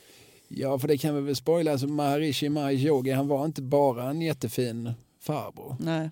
Ja, 0.48 0.80
för 0.80 0.88
det 0.88 0.98
kan 0.98 1.16
vi 1.16 1.22
väl 1.22 1.36
spoila. 1.36 1.72
Alltså 1.72 1.88
Maharishi 1.88 2.50
Mahesh 2.50 2.86
Yogi, 2.86 3.12
han 3.12 3.28
var 3.28 3.46
inte 3.46 3.62
bara 3.62 4.10
en 4.10 4.22
jättefin 4.22 4.92
farbror. 5.20 5.76
Nej. 5.80 6.12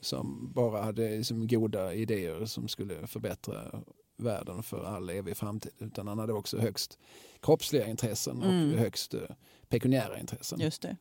som 0.00 0.52
bara 0.54 0.82
hade 0.82 1.16
liksom 1.16 1.46
goda 1.48 1.94
idéer 1.94 2.44
som 2.44 2.68
skulle 2.68 3.06
förbättra 3.06 3.82
världen 4.16 4.62
för 4.62 4.84
all 4.84 5.10
evig 5.10 5.36
framtid. 5.36 5.72
Utan 5.78 6.08
han 6.08 6.18
hade 6.18 6.32
också 6.32 6.58
högst 6.58 6.98
kroppsliga 7.40 7.86
intressen 7.86 8.42
och 8.42 8.48
Mm. 8.52 8.78
högst 8.78 9.14
eh, 9.14 9.20
pekuniära 9.68 10.18
intressen. 10.20 10.60
Just 10.60 10.82
det. 10.82 10.96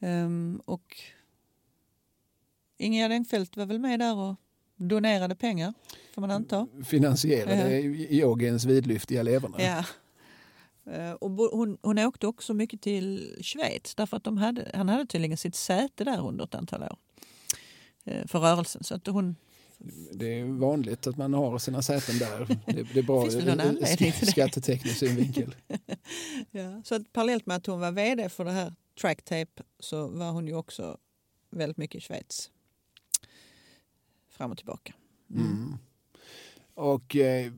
Ehm, 0.00 0.60
och 0.64 0.96
Ingegerd 2.78 3.12
Engfeldt 3.12 3.56
var 3.56 3.66
väl 3.66 3.78
med 3.78 4.00
där 4.00 4.16
och 4.16 4.34
donerade 4.76 5.34
pengar, 5.36 5.74
får 6.14 6.20
man 6.20 6.30
anta. 6.30 6.66
Finansierade 6.84 7.80
yogins 7.80 8.64
vidlyftiga 8.64 9.22
leverne. 9.22 9.56
Ja. 9.64 9.84
Eh, 10.92 11.12
och 11.12 11.30
hon, 11.30 11.78
hon 11.82 11.98
åkte 11.98 12.26
också 12.26 12.54
mycket 12.54 12.80
till 12.82 13.36
Schweiz 13.42 13.94
därför 13.94 14.16
att 14.16 14.24
de 14.24 14.38
hade, 14.38 14.70
han 14.74 14.88
hade 14.88 15.06
tydligen 15.06 15.36
sitt 15.36 15.54
säte 15.54 16.04
där 16.04 16.28
under 16.28 16.44
ett 16.44 16.54
antal 16.54 16.82
år 16.82 16.96
eh, 18.04 18.26
för 18.26 18.38
rörelsen. 18.38 18.84
Så 18.84 18.94
att 18.94 19.06
hon, 19.06 19.36
Det 20.12 20.40
är 20.40 20.44
vanligt 20.44 21.06
att 21.06 21.16
man 21.16 21.34
har 21.34 21.58
sina 21.58 21.82
säten 21.82 22.18
där. 22.18 22.58
Det, 22.66 22.82
det 22.94 22.98
är 22.98 23.02
bra 23.02 23.22
Finns 23.22 23.34
det 23.34 23.40
någon 23.44 23.60
ur- 23.60 23.64
ur 23.64 23.68
anledning 23.68 24.12
till 24.12 24.26
det? 24.26 24.26
skatteteknisk 24.26 24.96
synvinkel. 24.98 25.54
ja. 26.50 26.82
så 26.84 26.94
att 26.94 27.12
parallellt 27.12 27.46
med 27.46 27.56
att 27.56 27.66
hon 27.66 27.80
var 27.80 27.92
vd 27.92 28.28
för 28.28 28.44
det 28.44 28.50
här 28.52 28.74
Tracktape 29.00 29.62
så 29.78 30.06
var 30.08 30.30
hon 30.30 30.46
ju 30.46 30.54
också 30.54 30.98
väldigt 31.50 31.76
mycket 31.76 31.98
i 31.98 32.00
Schweiz. 32.00 32.50
Fram 34.30 34.50
och 34.50 34.56
tillbaka. 34.56 34.94
Mm. 35.34 35.76
Och 36.74 37.16
eh, 37.16 37.52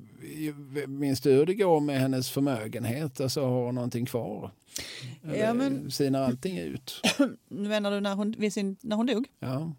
minns 0.86 1.20
du 1.20 1.32
hur 1.32 1.46
det 1.46 1.54
går 1.54 1.80
med 1.80 2.00
hennes 2.00 2.30
förmögenhet? 2.30 3.20
Alltså 3.20 3.40
har 3.44 3.64
hon 3.66 3.74
någonting 3.74 4.06
kvar? 4.06 4.50
Eller 5.24 5.34
Ja, 5.36 5.54
men- 5.54 5.90
Sinar 5.90 6.22
allting 6.22 6.58
ut? 6.58 7.00
Menar 7.48 7.90
du 7.90 8.00
när 8.00 8.14
hon, 8.14 8.50
sin, 8.50 8.76
när 8.80 8.96
hon 8.96 9.06
dog? 9.06 9.28
Ja. 9.38 9.72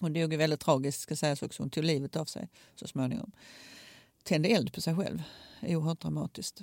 Hon 0.00 0.12
dog 0.12 0.32
ju 0.32 0.38
väldigt 0.38 0.60
tragiskt 0.60 1.00
ska 1.00 1.16
sägas 1.16 1.42
också. 1.42 1.62
Hon 1.62 1.70
tog 1.70 1.84
livet 1.84 2.16
av 2.16 2.24
sig 2.24 2.48
så 2.74 2.86
småningom. 2.86 3.32
Tände 4.22 4.48
eld 4.48 4.72
på 4.72 4.80
sig 4.80 4.94
själv. 4.96 5.22
Oerhört 5.62 6.00
dramatiskt. 6.00 6.60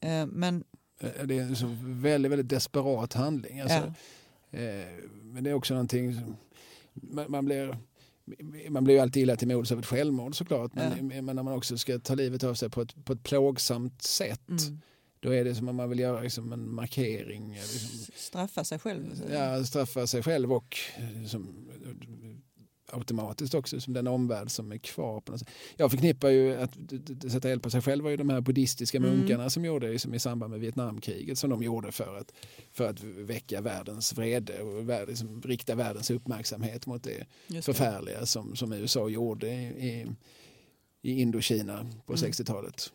Eh, 0.00 0.26
Men 0.26 0.64
Eh, 1.00 1.24
Det 1.26 1.38
är 1.38 1.42
en 1.42 1.56
så 1.56 1.76
väldigt, 1.82 2.32
väldigt 2.32 2.48
desperat 2.48 3.12
handling. 3.12 3.60
Alltså, 3.60 3.92
Ja. 4.50 4.58
eh, 4.58 4.86
men 5.22 5.44
det 5.44 5.50
är 5.50 5.54
också 5.54 5.74
någonting 5.74 6.14
som, 6.14 6.36
man, 6.92 7.24
man 7.28 7.44
blir 7.44 7.76
man 8.68 8.84
blir 8.84 8.94
ju 8.94 9.00
alltid 9.00 9.22
illa 9.22 9.36
till 9.36 9.48
mods 9.48 9.72
av 9.72 9.78
ett 9.78 9.86
självmord 9.86 10.36
såklart. 10.36 10.74
Men, 10.74 11.24
men 11.24 11.36
när 11.36 11.42
man 11.42 11.54
också 11.54 11.78
ska 11.78 11.98
ta 11.98 12.14
livet 12.14 12.44
av 12.44 12.54
sig 12.54 12.70
på 12.70 12.82
ett, 12.82 13.04
på 13.04 13.12
ett 13.12 13.22
plågsamt 13.22 14.02
sätt. 14.02 14.48
mm, 14.48 14.80
Då 15.20 15.34
är 15.34 15.44
det 15.44 15.54
som 15.54 15.68
att 15.68 15.74
man 15.74 15.88
vill 15.90 15.98
göra 15.98 16.20
liksom 16.20 16.52
en 16.52 16.74
markering. 16.74 17.54
Liksom, 17.54 18.12
straffa 18.14 18.64
sig 18.64 18.78
själv. 18.78 19.22
ja, 19.32 19.64
straffa 19.64 20.06
sig 20.06 20.22
själv 20.22 20.52
och 20.52 20.76
eh, 20.96 21.26
som, 21.26 21.68
automatiskt 22.92 23.54
också 23.54 23.80
som 23.80 23.92
den 23.92 24.06
omvärld 24.06 24.50
som 24.50 24.72
är 24.72 24.78
kvar. 24.78 25.20
På 25.20 25.32
något 25.32 25.40
sätt. 25.40 25.48
Jag 25.76 25.90
förknippar 25.90 26.28
ju 26.28 26.56
att 26.56 26.72
sätta 27.32 27.50
eld 27.50 27.62
på 27.62 27.70
sig 27.70 27.82
själv 27.82 28.04
var 28.04 28.10
ju 28.10 28.16
de 28.16 28.30
här 28.30 28.40
buddhistiska 28.40 28.98
Mm. 28.98 29.10
munkarna 29.10 29.50
som 29.50 29.64
gjorde 29.64 29.92
det 29.92 29.98
som 29.98 30.14
i 30.14 30.18
samband 30.18 30.50
med 30.50 30.60
Vietnamkriget 30.60 31.38
som 31.38 31.50
de 31.50 31.62
gjorde 31.62 31.92
för 31.92 32.16
att, 32.16 32.32
för 32.72 32.88
att 32.90 33.02
väcka 33.02 33.60
världens 33.60 34.12
vrede 34.12 34.60
och 34.62 34.88
värld, 34.88 35.08
liksom, 35.08 35.42
rikta 35.42 35.74
världens 35.74 36.10
uppmärksamhet 36.10 36.86
mot 36.86 37.02
det 37.02 37.26
Just 37.46 37.66
det. 37.66 37.72
förfärliga 37.74 38.26
som, 38.26 38.56
som 38.56 38.72
USA 38.72 39.08
gjorde 39.08 39.48
i, 39.48 39.66
i, 39.88 40.06
i 41.02 41.20
Indokina 41.20 41.86
på 42.06 42.12
Mm. 42.14 42.30
60-talet. 42.30 42.92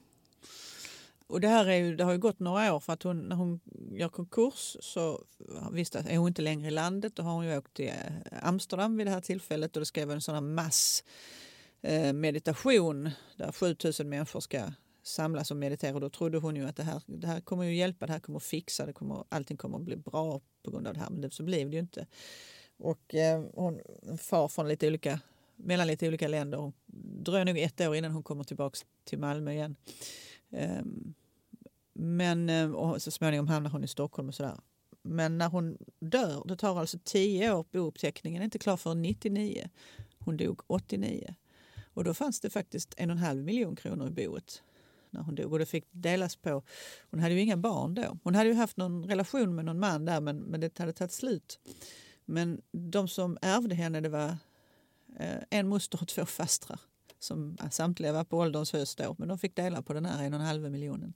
Och 1.34 1.41
det 1.41 1.47
här 1.47 1.65
är 1.65 1.76
ju, 1.76 1.95
det 1.95 2.03
har 2.03 2.11
ju 2.11 2.18
gått 2.18 2.39
några 2.39 2.73
år 2.76 2.80
för 2.80 2.93
att 2.93 3.03
hon, 3.03 3.19
när 3.19 3.35
hon 3.35 3.60
gör 3.91 4.10
konkurs 4.10 4.77
så 4.80 5.26
visst 5.72 5.95
är 5.95 6.18
hon 6.18 6.27
inte 6.27 6.41
längre 6.41 6.68
i 6.68 6.72
landet. 6.72 7.15
Då 7.15 7.23
har 7.23 7.34
hon 7.34 7.45
ju 7.45 7.57
åkt 7.57 7.73
till 7.73 7.88
eh, 7.88 8.47
Amsterdam 8.47 8.97
vid 8.97 9.07
det 9.07 9.11
här 9.11 9.22
tillfället 9.22 9.76
och 9.76 9.80
det 9.80 9.85
ska 9.85 10.05
vara 10.05 10.15
en 10.15 10.22
sån 10.22 10.35
här 10.35 10.41
mass 10.41 11.03
eh, 11.81 12.14
meditation 12.14 13.10
där 13.38 13.51
7000 13.51 14.10
människor 14.10 14.39
ska 14.39 14.72
samlas 15.03 15.51
och 15.51 15.57
meditera. 15.57 15.93
Och 15.93 16.01
då 16.01 16.10
trodde 16.10 16.38
hon 16.38 16.55
ju 16.55 16.65
att 16.65 16.76
det 16.76 16.84
här, 16.84 17.01
det 17.05 17.27
här 17.27 17.41
kommer 17.41 17.64
ju 17.64 17.76
hjälpa, 17.76 18.05
det 18.05 18.14
här 18.14 18.19
kommer 18.19 18.39
fixa, 18.39 18.85
det 18.85 18.93
kommer, 18.93 19.23
allting 19.30 19.57
kommer 19.57 19.77
att 19.77 19.84
bli 19.84 19.95
bra 19.95 20.41
på 20.64 20.72
grund 20.72 20.88
av 20.88 20.93
det 20.93 20.99
här. 20.99 21.10
Men 21.10 21.22
det, 21.22 21.34
så 21.34 21.43
blev 21.43 21.69
det 21.69 21.76
ju 21.76 21.81
inte. 21.81 22.07
Och 22.77 23.15
eh, 23.15 23.43
hon 23.53 23.81
far 24.18 24.47
från 24.47 24.68
lite 24.68 24.88
olika, 24.88 25.19
mellan 25.55 25.88
lite 25.88 26.07
olika 26.07 26.27
länder. 26.27 26.57
Hon 26.57 26.73
dröjer 27.23 27.45
nog 27.45 27.57
ett 27.57 27.81
år 27.81 27.95
innan 27.95 28.11
hon 28.11 28.23
kommer 28.23 28.43
tillbaka 28.43 28.77
till 29.03 29.19
Malmö 29.19 29.51
igen. 29.51 29.76
Ehm, 30.51 31.14
men 31.94 32.49
eh, 32.49 32.72
och 32.72 33.02
så 33.02 33.11
småningom 33.11 33.48
hamnar 33.48 33.70
hon 33.70 33.84
i 33.84 33.88
Stockholm 33.88 34.28
och 34.28 34.36
sådär. 34.36 34.60
Men 35.02 35.38
när 35.38 35.49
hon 35.49 35.78
dör, 35.99 36.44
det 36.48 36.56
tar 36.56 36.80
alltså 36.80 36.98
tio 37.03 37.53
år, 37.53 37.65
bouppteckningen 37.72 38.41
är 38.41 38.45
inte 38.45 38.60
klar 38.60 38.78
för 38.78 38.95
99. 38.95 39.70
Hon 40.20 40.38
dog 40.38 40.61
89. 40.68 41.36
Och 41.94 42.03
då 42.03 42.14
fanns 42.14 42.40
det 42.40 42.49
faktiskt 42.49 42.94
en 42.98 43.10
och 43.10 43.15
en 43.18 43.24
halv 43.24 43.44
miljon 43.44 43.76
kronor 43.76 44.07
i 44.07 44.11
boet 44.11 44.64
när 45.10 45.22
hon 45.22 45.36
dog. 45.36 45.53
Och 45.53 45.60
det 45.60 45.65
fick 45.65 45.86
delas 45.91 46.36
på, 46.36 46.64
hon 47.11 47.20
hade 47.20 47.34
ju 47.34 47.41
inga 47.41 47.57
barn 47.57 47.94
då. 47.94 48.18
Hon 48.24 48.36
hade 48.36 48.49
ju 48.49 48.56
haft 48.56 48.78
någon 48.78 49.06
relation 49.06 49.56
med 49.56 49.65
någon 49.65 49.80
man 49.80 50.06
där 50.06 50.22
men, 50.22 50.38
men 50.38 50.60
det 50.60 50.80
hade 50.80 50.94
tagit 50.94 51.11
slut. 51.11 51.60
Men 52.26 52.61
de 52.72 53.07
som 53.07 53.38
ärvde 53.41 53.76
henne 53.76 54.02
det 54.02 54.10
var 54.10 54.38
eh, 55.20 55.38
en 55.49 55.68
moster 55.68 56.02
och 56.02 56.07
två 56.07 56.26
fastrar 56.26 56.80
som 57.20 57.57
samtliga 57.72 58.14
var 58.14 58.24
på 58.24 58.38
ålderns 58.38 58.74
höst 58.74 58.98
då. 58.98 59.15
Men 59.20 59.28
de 59.28 59.38
fick 59.38 59.56
dela 59.56 59.82
på 59.82 59.94
den 59.94 60.06
här 60.06 60.24
en 60.24 60.34
och 60.34 60.40
en 60.40 60.45
halv 60.45 60.72
miljonen 60.72 61.14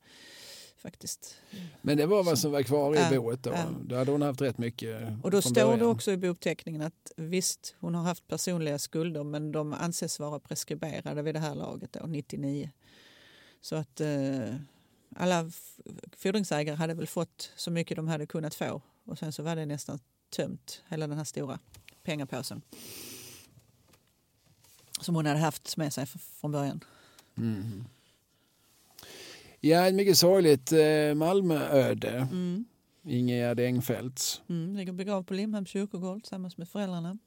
faktiskt. 0.78 1.36
Men 1.82 1.98
det 1.98 2.06
var 2.06 2.24
vad 2.24 2.40
som 2.40 2.52
var 2.52 2.62
kvar 2.64 2.96
i 2.96 3.00
Ja, 3.00 3.10
boet 3.22 3.44
då. 3.44 3.50
ja. 3.52 3.66
Då 3.86 3.96
hade 3.96 4.12
hon 4.12 4.22
haft 4.22 4.42
rätt 4.42 4.58
mycket 4.58 5.14
Och 5.24 5.32
då 5.32 5.42
står 5.42 5.56
det 5.56 5.66
början. 5.78 5.82
också 5.82 6.12
i 6.12 6.18
bouppteckningen 6.18 6.82
att 6.82 7.12
visst, 7.18 7.76
hon 7.80 7.96
har 7.96 8.04
haft 8.04 8.28
personliga 8.28 8.80
skulder 8.80 9.24
men 9.24 9.52
de 9.52 9.74
anses 9.74 10.20
vara 10.20 10.40
preskriberade 10.40 11.22
vid 11.22 11.36
det 11.36 11.40
här 11.40 11.56
laget 11.56 11.94
då, 11.94 12.06
99. 12.08 12.72
Så 13.62 13.76
att 13.76 14.02
eh, 14.02 14.56
alla 15.16 15.52
fordringsägare 16.18 16.76
hade 16.76 16.94
väl 16.94 17.08
fått 17.08 17.52
så 17.56 17.72
mycket 17.72 17.96
de 17.96 18.08
hade 18.08 18.26
kunnat 18.26 18.56
få 18.56 18.82
och 19.06 19.18
sen 19.20 19.34
så 19.34 19.44
var 19.44 19.56
det 19.56 19.66
nästan 19.66 20.00
tömt, 20.30 20.84
hela 20.88 21.08
den 21.08 21.18
här 21.18 21.24
stora 21.26 21.60
pengapåsen. 22.04 22.62
Som 25.02 25.16
hon 25.16 25.26
hade 25.26 25.40
haft 25.40 25.78
med 25.78 25.94
sig 25.94 26.06
från 26.06 26.52
början. 26.52 26.84
Mm. 27.38 27.86
Ja, 29.68 29.88
ett 29.88 29.96
mycket 29.96 30.18
sorgligt 30.18 30.72
eh, 30.72 31.16
Malmööde. 31.16 32.28
Mm. 32.32 32.66
Ingegerd 33.04 33.60
Engfeldt. 33.60 34.42
Mm, 34.50 34.76
ligger 34.76 34.94
begravd 34.94 35.28
på 35.28 35.34
Limhamns 35.34 35.70
kyrkogård 35.70 36.22
tillsammans 36.22 36.58
med 36.58 36.70
föräldrarna. 36.70 37.18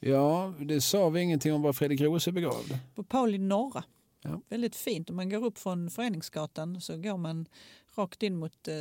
Ja, 0.00 0.54
det 0.60 0.80
sa 0.80 1.08
vi 1.08 1.20
ingenting 1.20 1.52
om 1.52 1.62
var 1.62 1.72
Fredrik 1.72 2.00
Rose 2.00 2.30
är 2.30 2.32
begravd. 2.32 2.78
På 2.94 3.02
Pauli 3.02 3.38
norra. 3.38 3.84
Ja. 4.22 4.40
Väldigt 4.48 4.76
fint. 4.76 5.10
Om 5.10 5.16
man 5.16 5.30
går 5.30 5.44
upp 5.44 5.58
från 5.58 5.90
Föreningsgatan 5.90 6.80
så 6.80 6.96
går 6.96 7.16
man 7.16 7.46
rakt 7.94 8.22
in 8.22 8.36
mot 8.36 8.68
eh, 8.68 8.74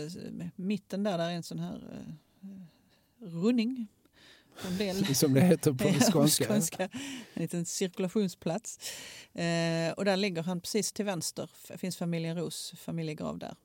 mitten 0.55 1.03
där. 1.03 1.17
Där 1.17 1.29
är 1.29 1.33
en 1.33 1.43
sån 1.43 1.59
här 1.59 1.83
eh, 1.91 3.27
running. 3.27 3.87
En 4.67 4.77
del. 4.77 5.05
Som 5.15 5.33
det 5.33 5.41
heter 5.41 5.73
på 5.73 5.99
skånska. 6.11 6.45
skånska. 6.45 6.83
En 7.33 7.41
liten 7.41 7.65
cirkulationsplats. 7.65 8.79
Eh, 9.33 9.91
och 9.97 10.05
där 10.05 10.17
ligger 10.17 10.43
han 10.43 10.61
precis 10.61 10.91
till 10.93 11.05
vänster. 11.05 11.49
Det 11.67 11.77
finns 11.77 11.97
familjen 11.97 12.37
Ros 12.37 12.73
familjegrav 12.77 13.37
där. 13.39 13.55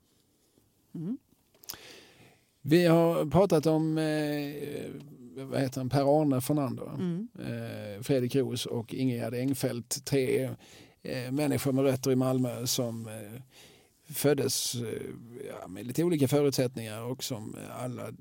Mm. 0.95 1.17
Vi 2.61 2.85
har 2.85 3.25
pratat 3.25 3.65
om 3.65 3.97
eh, 3.97 5.43
vad 5.45 5.61
heter 5.61 5.79
han? 5.79 5.89
Per-Arne 5.89 6.41
Fernander, 6.41 6.89
Mm. 6.93 7.27
eh, 7.39 8.01
Fredrik 8.03 8.35
Ros 8.35 8.65
och 8.65 8.93
Ingegerd 8.93 9.33
Engfeldt. 9.33 10.05
Tre 10.05 10.49
eh, 11.03 11.31
människor 11.31 11.71
med 11.71 11.83
rötter 11.83 12.11
i 12.11 12.15
Malmö 12.15 12.67
som 12.67 13.07
eh, 13.07 13.41
föddes 14.13 14.75
eh, 14.75 15.01
ja, 15.47 15.67
med 15.67 15.87
lite 15.87 16.03
olika 16.03 16.27
förutsättningar 16.27 17.01
och 17.03 17.23
som 17.23 17.55
alla 17.71 18.11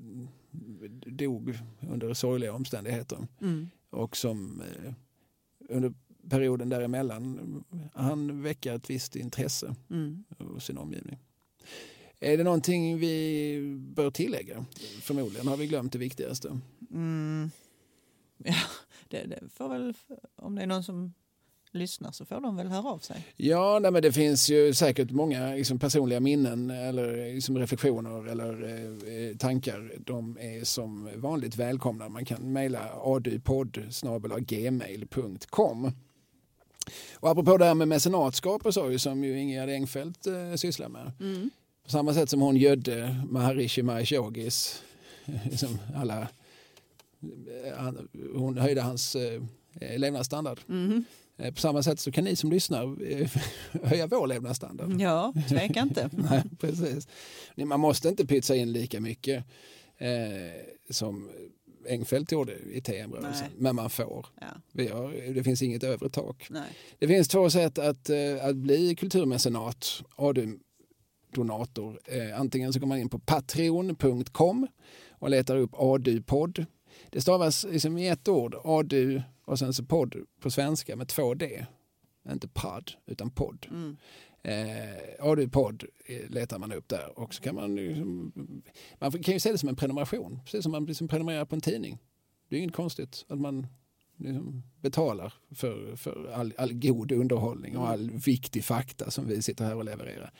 dog 1.06 1.58
under 1.90 2.14
sorgliga 2.14 2.52
omständigheter. 2.52 3.26
Mm. 3.40 3.70
och 3.90 4.16
som 4.16 4.60
eh, 4.60 4.92
under 5.68 5.94
perioden 6.28 6.68
däremellan 6.68 7.64
han 7.94 8.42
väcka 8.42 8.74
ett 8.74 8.90
visst 8.90 9.16
intresse 9.16 9.74
Mm. 9.90 10.24
hos 10.38 10.64
sin 10.64 10.78
omgivning. 10.78 11.18
Är 12.20 12.36
det 12.36 12.44
någonting 12.44 12.98
vi 12.98 13.76
bör 13.94 14.10
tillägga? 14.10 14.64
Förmodligen 15.00 15.46
har 15.48 15.56
vi 15.56 15.66
glömt 15.66 15.92
det 15.92 15.98
viktigaste. 15.98 16.60
Mm. 16.90 17.50
Ja, 18.36 18.54
det, 19.08 19.24
det 19.26 19.48
får 19.48 19.68
väl, 19.68 19.94
om 20.36 20.54
det 20.54 20.62
är 20.62 20.66
någon 20.66 20.84
som 20.84 21.12
lyssnar 21.72 22.12
så 22.12 22.24
får 22.24 22.40
de 22.40 22.56
väl 22.56 22.66
höra 22.66 22.88
av 22.88 22.98
sig. 22.98 23.26
Ja, 23.36 23.78
nej, 23.78 23.90
men 23.90 24.02
det 24.02 24.12
finns 24.12 24.50
ju 24.50 24.74
säkert 24.74 25.10
många 25.10 25.54
liksom, 25.54 25.78
personliga 25.78 26.20
minnen 26.20 26.70
eller 26.70 27.34
liksom, 27.34 27.58
reflektioner 27.58 28.28
eller 28.28 28.62
eh, 29.30 29.36
tankar. 29.36 29.92
De 30.06 30.38
är 30.40 30.64
som 30.64 31.10
vanligt 31.16 31.56
välkomna. 31.56 32.08
Man 32.08 32.24
kan 32.24 32.52
mejla 32.52 32.90
adupodd 33.02 33.78
gmail.com. 34.38 35.92
Och 37.14 37.30
apropå 37.30 37.56
det 37.56 37.64
här 37.64 37.74
med 37.74 37.88
mecenatskap 37.88 38.66
och 38.66 38.74
så, 38.74 38.98
som 38.98 39.24
ju 39.24 39.38
Ingegerd 39.38 39.68
Engfeldt 39.68 40.26
eh, 40.26 40.54
sysslar 40.54 40.88
med. 40.88 41.12
Mm. 41.20 41.50
På 41.84 41.90
samma 41.90 42.14
sätt 42.14 42.30
som 42.30 42.40
hon 42.40 42.56
gödde 42.56 43.16
Maharishi 43.30 43.82
Mahesh 43.82 44.12
Yogis, 44.12 44.82
liksom 45.50 45.78
alla, 45.96 46.20
eh, 47.66 47.92
hon 48.34 48.58
höjde 48.58 48.80
hans 48.80 49.16
eh, 49.16 49.42
levnadsstandard. 49.96 50.60
Mhm. 50.66 51.04
Eh, 51.38 51.54
På 51.54 51.60
samma 51.60 51.82
sätt 51.82 52.00
så 52.00 52.12
kan 52.12 52.24
ni 52.24 52.36
som 52.36 52.50
lyssnar 52.50 53.10
eh, 53.12 53.30
höja 53.82 54.06
vår 54.06 54.26
levnadsstandard. 54.26 55.00
Ja, 55.00 55.32
tveka 55.48 55.80
inte. 55.80 56.10
Nej, 56.30 56.42
precis. 56.60 57.08
Man 57.56 57.80
måste 57.80 58.08
inte 58.08 58.26
pytsa 58.26 58.56
in 58.56 58.72
lika 58.72 59.00
mycket 59.00 59.44
eh, 59.98 60.08
som 60.90 61.30
Engfeldt 61.88 62.32
gjorde 62.32 62.52
i 62.72 62.80
TM-rörelsen, 62.80 63.46
men 63.58 63.76
man 63.76 63.90
får. 63.90 64.26
Ja, 64.40 64.46
Vi 64.72 64.88
har, 64.88 65.32
det 65.34 65.44
finns 65.44 65.62
inget 65.62 65.82
övre 65.84 66.08
tak. 66.10 66.46
nej. 66.50 66.68
Det 66.98 67.08
finns 67.08 67.28
två 67.28 67.50
sätt 67.50 67.78
att, 67.78 68.10
eh, 68.10 68.44
att 68.44 68.56
bli 68.56 68.94
kulturmecenat. 68.96 70.02
donator. 71.34 72.00
Eh, 72.04 72.40
antingen 72.40 72.72
så 72.72 72.80
går 72.80 72.86
man 72.86 72.98
in 72.98 73.08
på 73.08 73.18
patreon.com 73.18 74.66
och 75.10 75.30
letar 75.30 75.56
upp 75.56 75.70
ADU-podd. 75.74 76.66
Det 77.12 77.20
stavas 77.20 77.64
liksom 77.64 77.98
i 77.98 78.08
ett 78.08 78.28
ord, 78.28 78.54
ADU 78.64 79.22
och 79.44 79.58
sen 79.58 79.74
så 79.74 79.84
podd 79.84 80.16
på 80.40 80.50
svenska 80.50 80.96
med 80.96 81.08
två 81.08 81.34
D. 81.34 81.66
Inte 82.30 82.48
podd, 82.48 82.92
utan 83.06 83.30
podd. 83.30 83.66
Mm. 83.70 83.96
Eh, 84.42 85.26
ADU-podd 85.26 85.84
eh, 86.06 86.30
letar 86.30 86.58
man 86.58 86.72
upp 86.72 86.88
där 86.88 87.18
och 87.18 87.34
så 87.34 87.42
kan 87.42 87.54
man, 87.54 87.74
liksom, 87.74 88.32
man 88.98 89.12
kan 89.12 89.34
ju 89.34 89.40
se 89.40 89.52
det 89.52 89.58
som 89.58 89.68
en 89.68 89.76
prenumeration, 89.76 90.40
precis 90.44 90.62
som 90.62 90.72
man 90.72 90.84
liksom 90.84 91.08
prenumererar 91.08 91.44
på 91.44 91.54
en 91.54 91.60
tidning. 91.60 91.98
Det 92.48 92.56
är 92.56 92.60
inget 92.60 92.74
konstigt 92.74 93.24
att 93.28 93.40
man 93.40 93.66
betalar 94.80 95.32
för, 95.54 95.96
för 95.96 96.32
all, 96.34 96.54
all 96.58 96.72
god 96.72 97.12
underhållning 97.12 97.76
och 97.76 97.88
all 97.88 98.10
viktig 98.10 98.64
fakta 98.64 99.10
som 99.10 99.28
vi 99.28 99.42
sitter 99.42 99.64
här 99.64 99.76
och 99.76 99.84
levererar. 99.84 100.32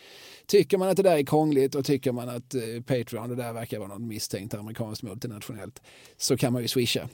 Tycker 0.46 0.78
man 0.78 0.88
att 0.88 0.96
det 0.96 1.02
där 1.02 1.16
är 1.16 1.22
krångligt 1.22 1.74
och 1.74 1.84
tycker 1.84 2.12
man 2.12 2.28
att 2.28 2.54
eh, 2.54 2.62
Patreon, 2.86 3.28
det 3.28 3.36
där 3.36 3.52
verkar 3.52 3.78
vara 3.78 3.88
något 3.88 4.00
misstänkt 4.00 4.54
amerikanskt 4.54 5.02
multinationellt, 5.02 5.82
så 6.16 6.36
kan 6.36 6.52
man 6.52 6.62
ju 6.62 6.68
swisha. 6.68 7.08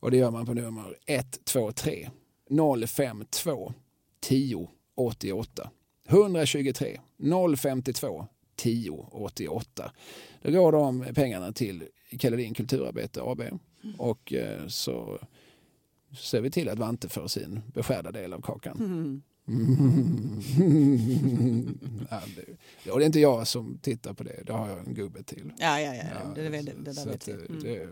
Och 0.00 0.10
det 0.10 0.16
gör 0.16 0.30
man 0.30 0.46
på 0.46 0.54
nummer 0.54 0.96
123 1.06 2.10
052 2.86 3.72
10 4.20 4.68
88. 4.96 5.70
123 6.08 7.00
052 7.56 8.26
10 8.56 8.90
88. 8.90 9.92
Då 10.42 10.50
går 10.50 10.72
de 10.72 11.06
pengarna 11.14 11.52
till 11.52 11.84
Kelledin 12.18 12.54
Kulturarbete 12.54 13.22
AB 13.22 13.42
och 13.98 14.32
eh, 14.32 14.66
så 14.66 15.18
ser 16.14 16.40
vi 16.40 16.50
till 16.50 16.68
att 16.68 16.78
Vante 16.78 17.08
får 17.08 17.28
sin 17.28 17.62
beskärda 17.74 18.12
del 18.12 18.32
av 18.32 18.40
kakan. 18.40 18.76
Mm. 18.76 19.22
ja, 22.10 22.20
det, 22.84 22.90
och 22.90 22.98
det 22.98 23.04
är 23.04 23.06
inte 23.06 23.20
jag 23.20 23.46
som 23.46 23.78
tittar 23.82 24.14
på 24.14 24.24
det, 24.24 24.42
det 24.46 24.52
har 24.52 24.68
jag 24.68 24.78
en 24.78 24.94
gubbe 24.94 25.22
till. 25.22 25.52
Ja, 25.58 25.80
ja, 25.80 25.94
ja. 25.94 26.04
det, 26.34 26.42
det, 26.42 26.48
det, 26.48 26.62
det 26.62 26.72
där 26.82 26.92
så 26.92 27.08
vet 27.08 27.14
att, 27.14 27.28
vi. 27.28 27.32
Mm. 27.32 27.60
det, 27.62 27.88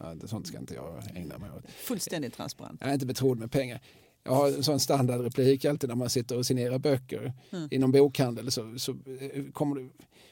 ja, 0.00 0.14
det, 0.14 0.28
sånt 0.28 0.46
ska 0.46 0.58
inte 0.58 0.74
jag 0.74 1.16
ägna 1.16 1.38
mig 1.38 1.50
åt. 1.50 1.70
Fullständigt 1.70 2.34
transparent. 2.34 2.80
Jag 2.80 2.90
är 2.90 2.94
inte 2.94 3.06
betrodd 3.06 3.38
med 3.38 3.50
pengar. 3.50 3.80
Jag 4.22 4.32
har 4.32 4.48
en 4.48 4.62
sån 4.62 4.80
standardreplik 4.80 5.64
alltid 5.64 5.88
när 5.88 5.96
man 5.96 6.10
sitter 6.10 6.38
och 6.38 6.46
signerar 6.46 6.78
böcker 6.78 7.32
Mm. 7.50 7.68
inom 7.70 7.92
bokhandel. 7.92 8.50
Så, 8.50 8.78
så 8.78 8.92
eh, 8.92 9.44
kommer 9.52 9.80
det, 9.80 9.88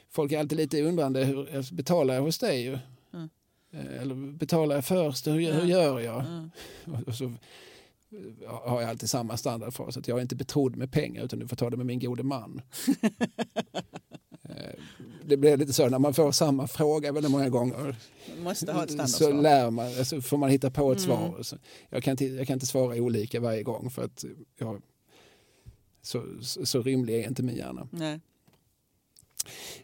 folk 0.09 0.31
är 0.31 0.39
alltid 0.39 0.57
lite 0.57 0.81
undrande, 0.81 1.25
hur, 1.25 1.49
jag 1.53 1.65
betalar 1.71 2.13
jag 2.13 2.21
hos 2.21 2.39
dig? 2.39 2.79
Eh, 3.75 4.01
Eller 4.01 4.15
betalar 4.37 4.75
jag 4.75 4.85
först? 4.85 5.27
Hur, 5.27 5.33
hur 5.53 5.65
gör 5.65 5.99
jag? 5.99 6.23
Och, 7.07 7.15
så 7.15 7.33
har 8.47 8.81
jag 8.81 8.89
alltid 8.89 9.09
samma 9.09 9.37
standardfras 9.37 9.97
att 9.97 10.07
jag 10.07 10.17
är 10.17 10.21
inte 10.21 10.35
betrodd 10.35 10.75
med 10.75 10.91
pengar 10.91 11.23
utan 11.23 11.39
du 11.39 11.47
får 11.47 11.55
ta 11.55 11.69
det 11.69 11.77
med 11.77 11.85
min 11.85 11.99
gode 11.99 12.23
man. 12.23 12.61
Eh, 14.49 14.79
det 15.25 15.37
blir 15.37 15.57
lite 15.57 15.73
så 15.73 15.89
när 15.89 15.99
man 15.99 16.13
får 16.13 16.31
samma 16.31 16.67
fråga 16.67 17.11
väldigt 17.11 17.31
många 17.31 17.49
gånger. 17.49 17.95
Så 19.07 19.31
lär 19.41 19.71
man, 19.71 19.85
alltså 19.85 20.21
får 20.21 20.37
man 20.37 20.49
hitta 20.49 20.71
på 20.71 20.91
ett 20.91 21.05
Mm. 21.05 21.17
svar. 21.17 21.43
Så 21.43 21.57
jag, 21.89 22.03
kan 22.03 22.11
inte, 22.11 22.25
jag 22.25 22.47
kan 22.47 22.53
inte 22.53 22.65
svara 22.65 22.95
olika 22.95 23.39
varje 23.39 23.63
gång 23.63 23.89
för 23.89 24.03
att 24.03 24.25
jag, 24.59 24.81
så, 26.01 26.23
så, 26.41 26.65
så 26.65 26.81
rimlig 26.81 27.15
är 27.23 27.27
inte 27.27 27.43
min 27.43 27.55
hjärna. 27.55 27.87
Nej. 27.91 28.19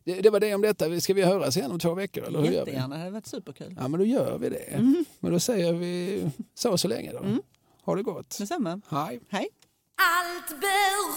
Det, 0.04 0.22
det 0.22 0.30
var 0.30 0.40
det 0.40 0.56
om 0.56 0.62
detta. 0.62 1.02
Ska 1.02 1.14
vi 1.14 1.22
höras 1.22 1.58
igen 1.58 1.72
om 1.72 1.80
två 1.80 1.94
veckor? 1.94 2.24
Eller 2.24 2.40
hur 2.40 2.46
gör 2.46 2.52
vi? 2.52 2.58
Jättegärna, 2.58 2.96
det 2.96 3.00
hade 3.00 3.12
varit 3.12 3.28
superkul. 3.28 3.76
Ja, 3.80 3.88
men 3.88 4.00
då 4.00 4.06
gör 4.06 4.38
vi 4.38 4.50
det. 4.50 4.56
Mm. 4.58 5.06
Men 5.20 5.32
då 5.32 5.40
säger 5.40 5.74
vi 5.74 6.24
så 6.54 6.78
så 6.78 6.88
länge 6.88 7.12
då. 7.12 7.20
Mm. 7.20 7.42
Ha 7.84 7.96
det 7.96 8.04
gott. 8.04 8.38
Detsamma. 8.38 8.82
Hej. 8.90 9.20
Hej. 9.30 9.48
Allt 9.98 10.50
beror 10.62 11.12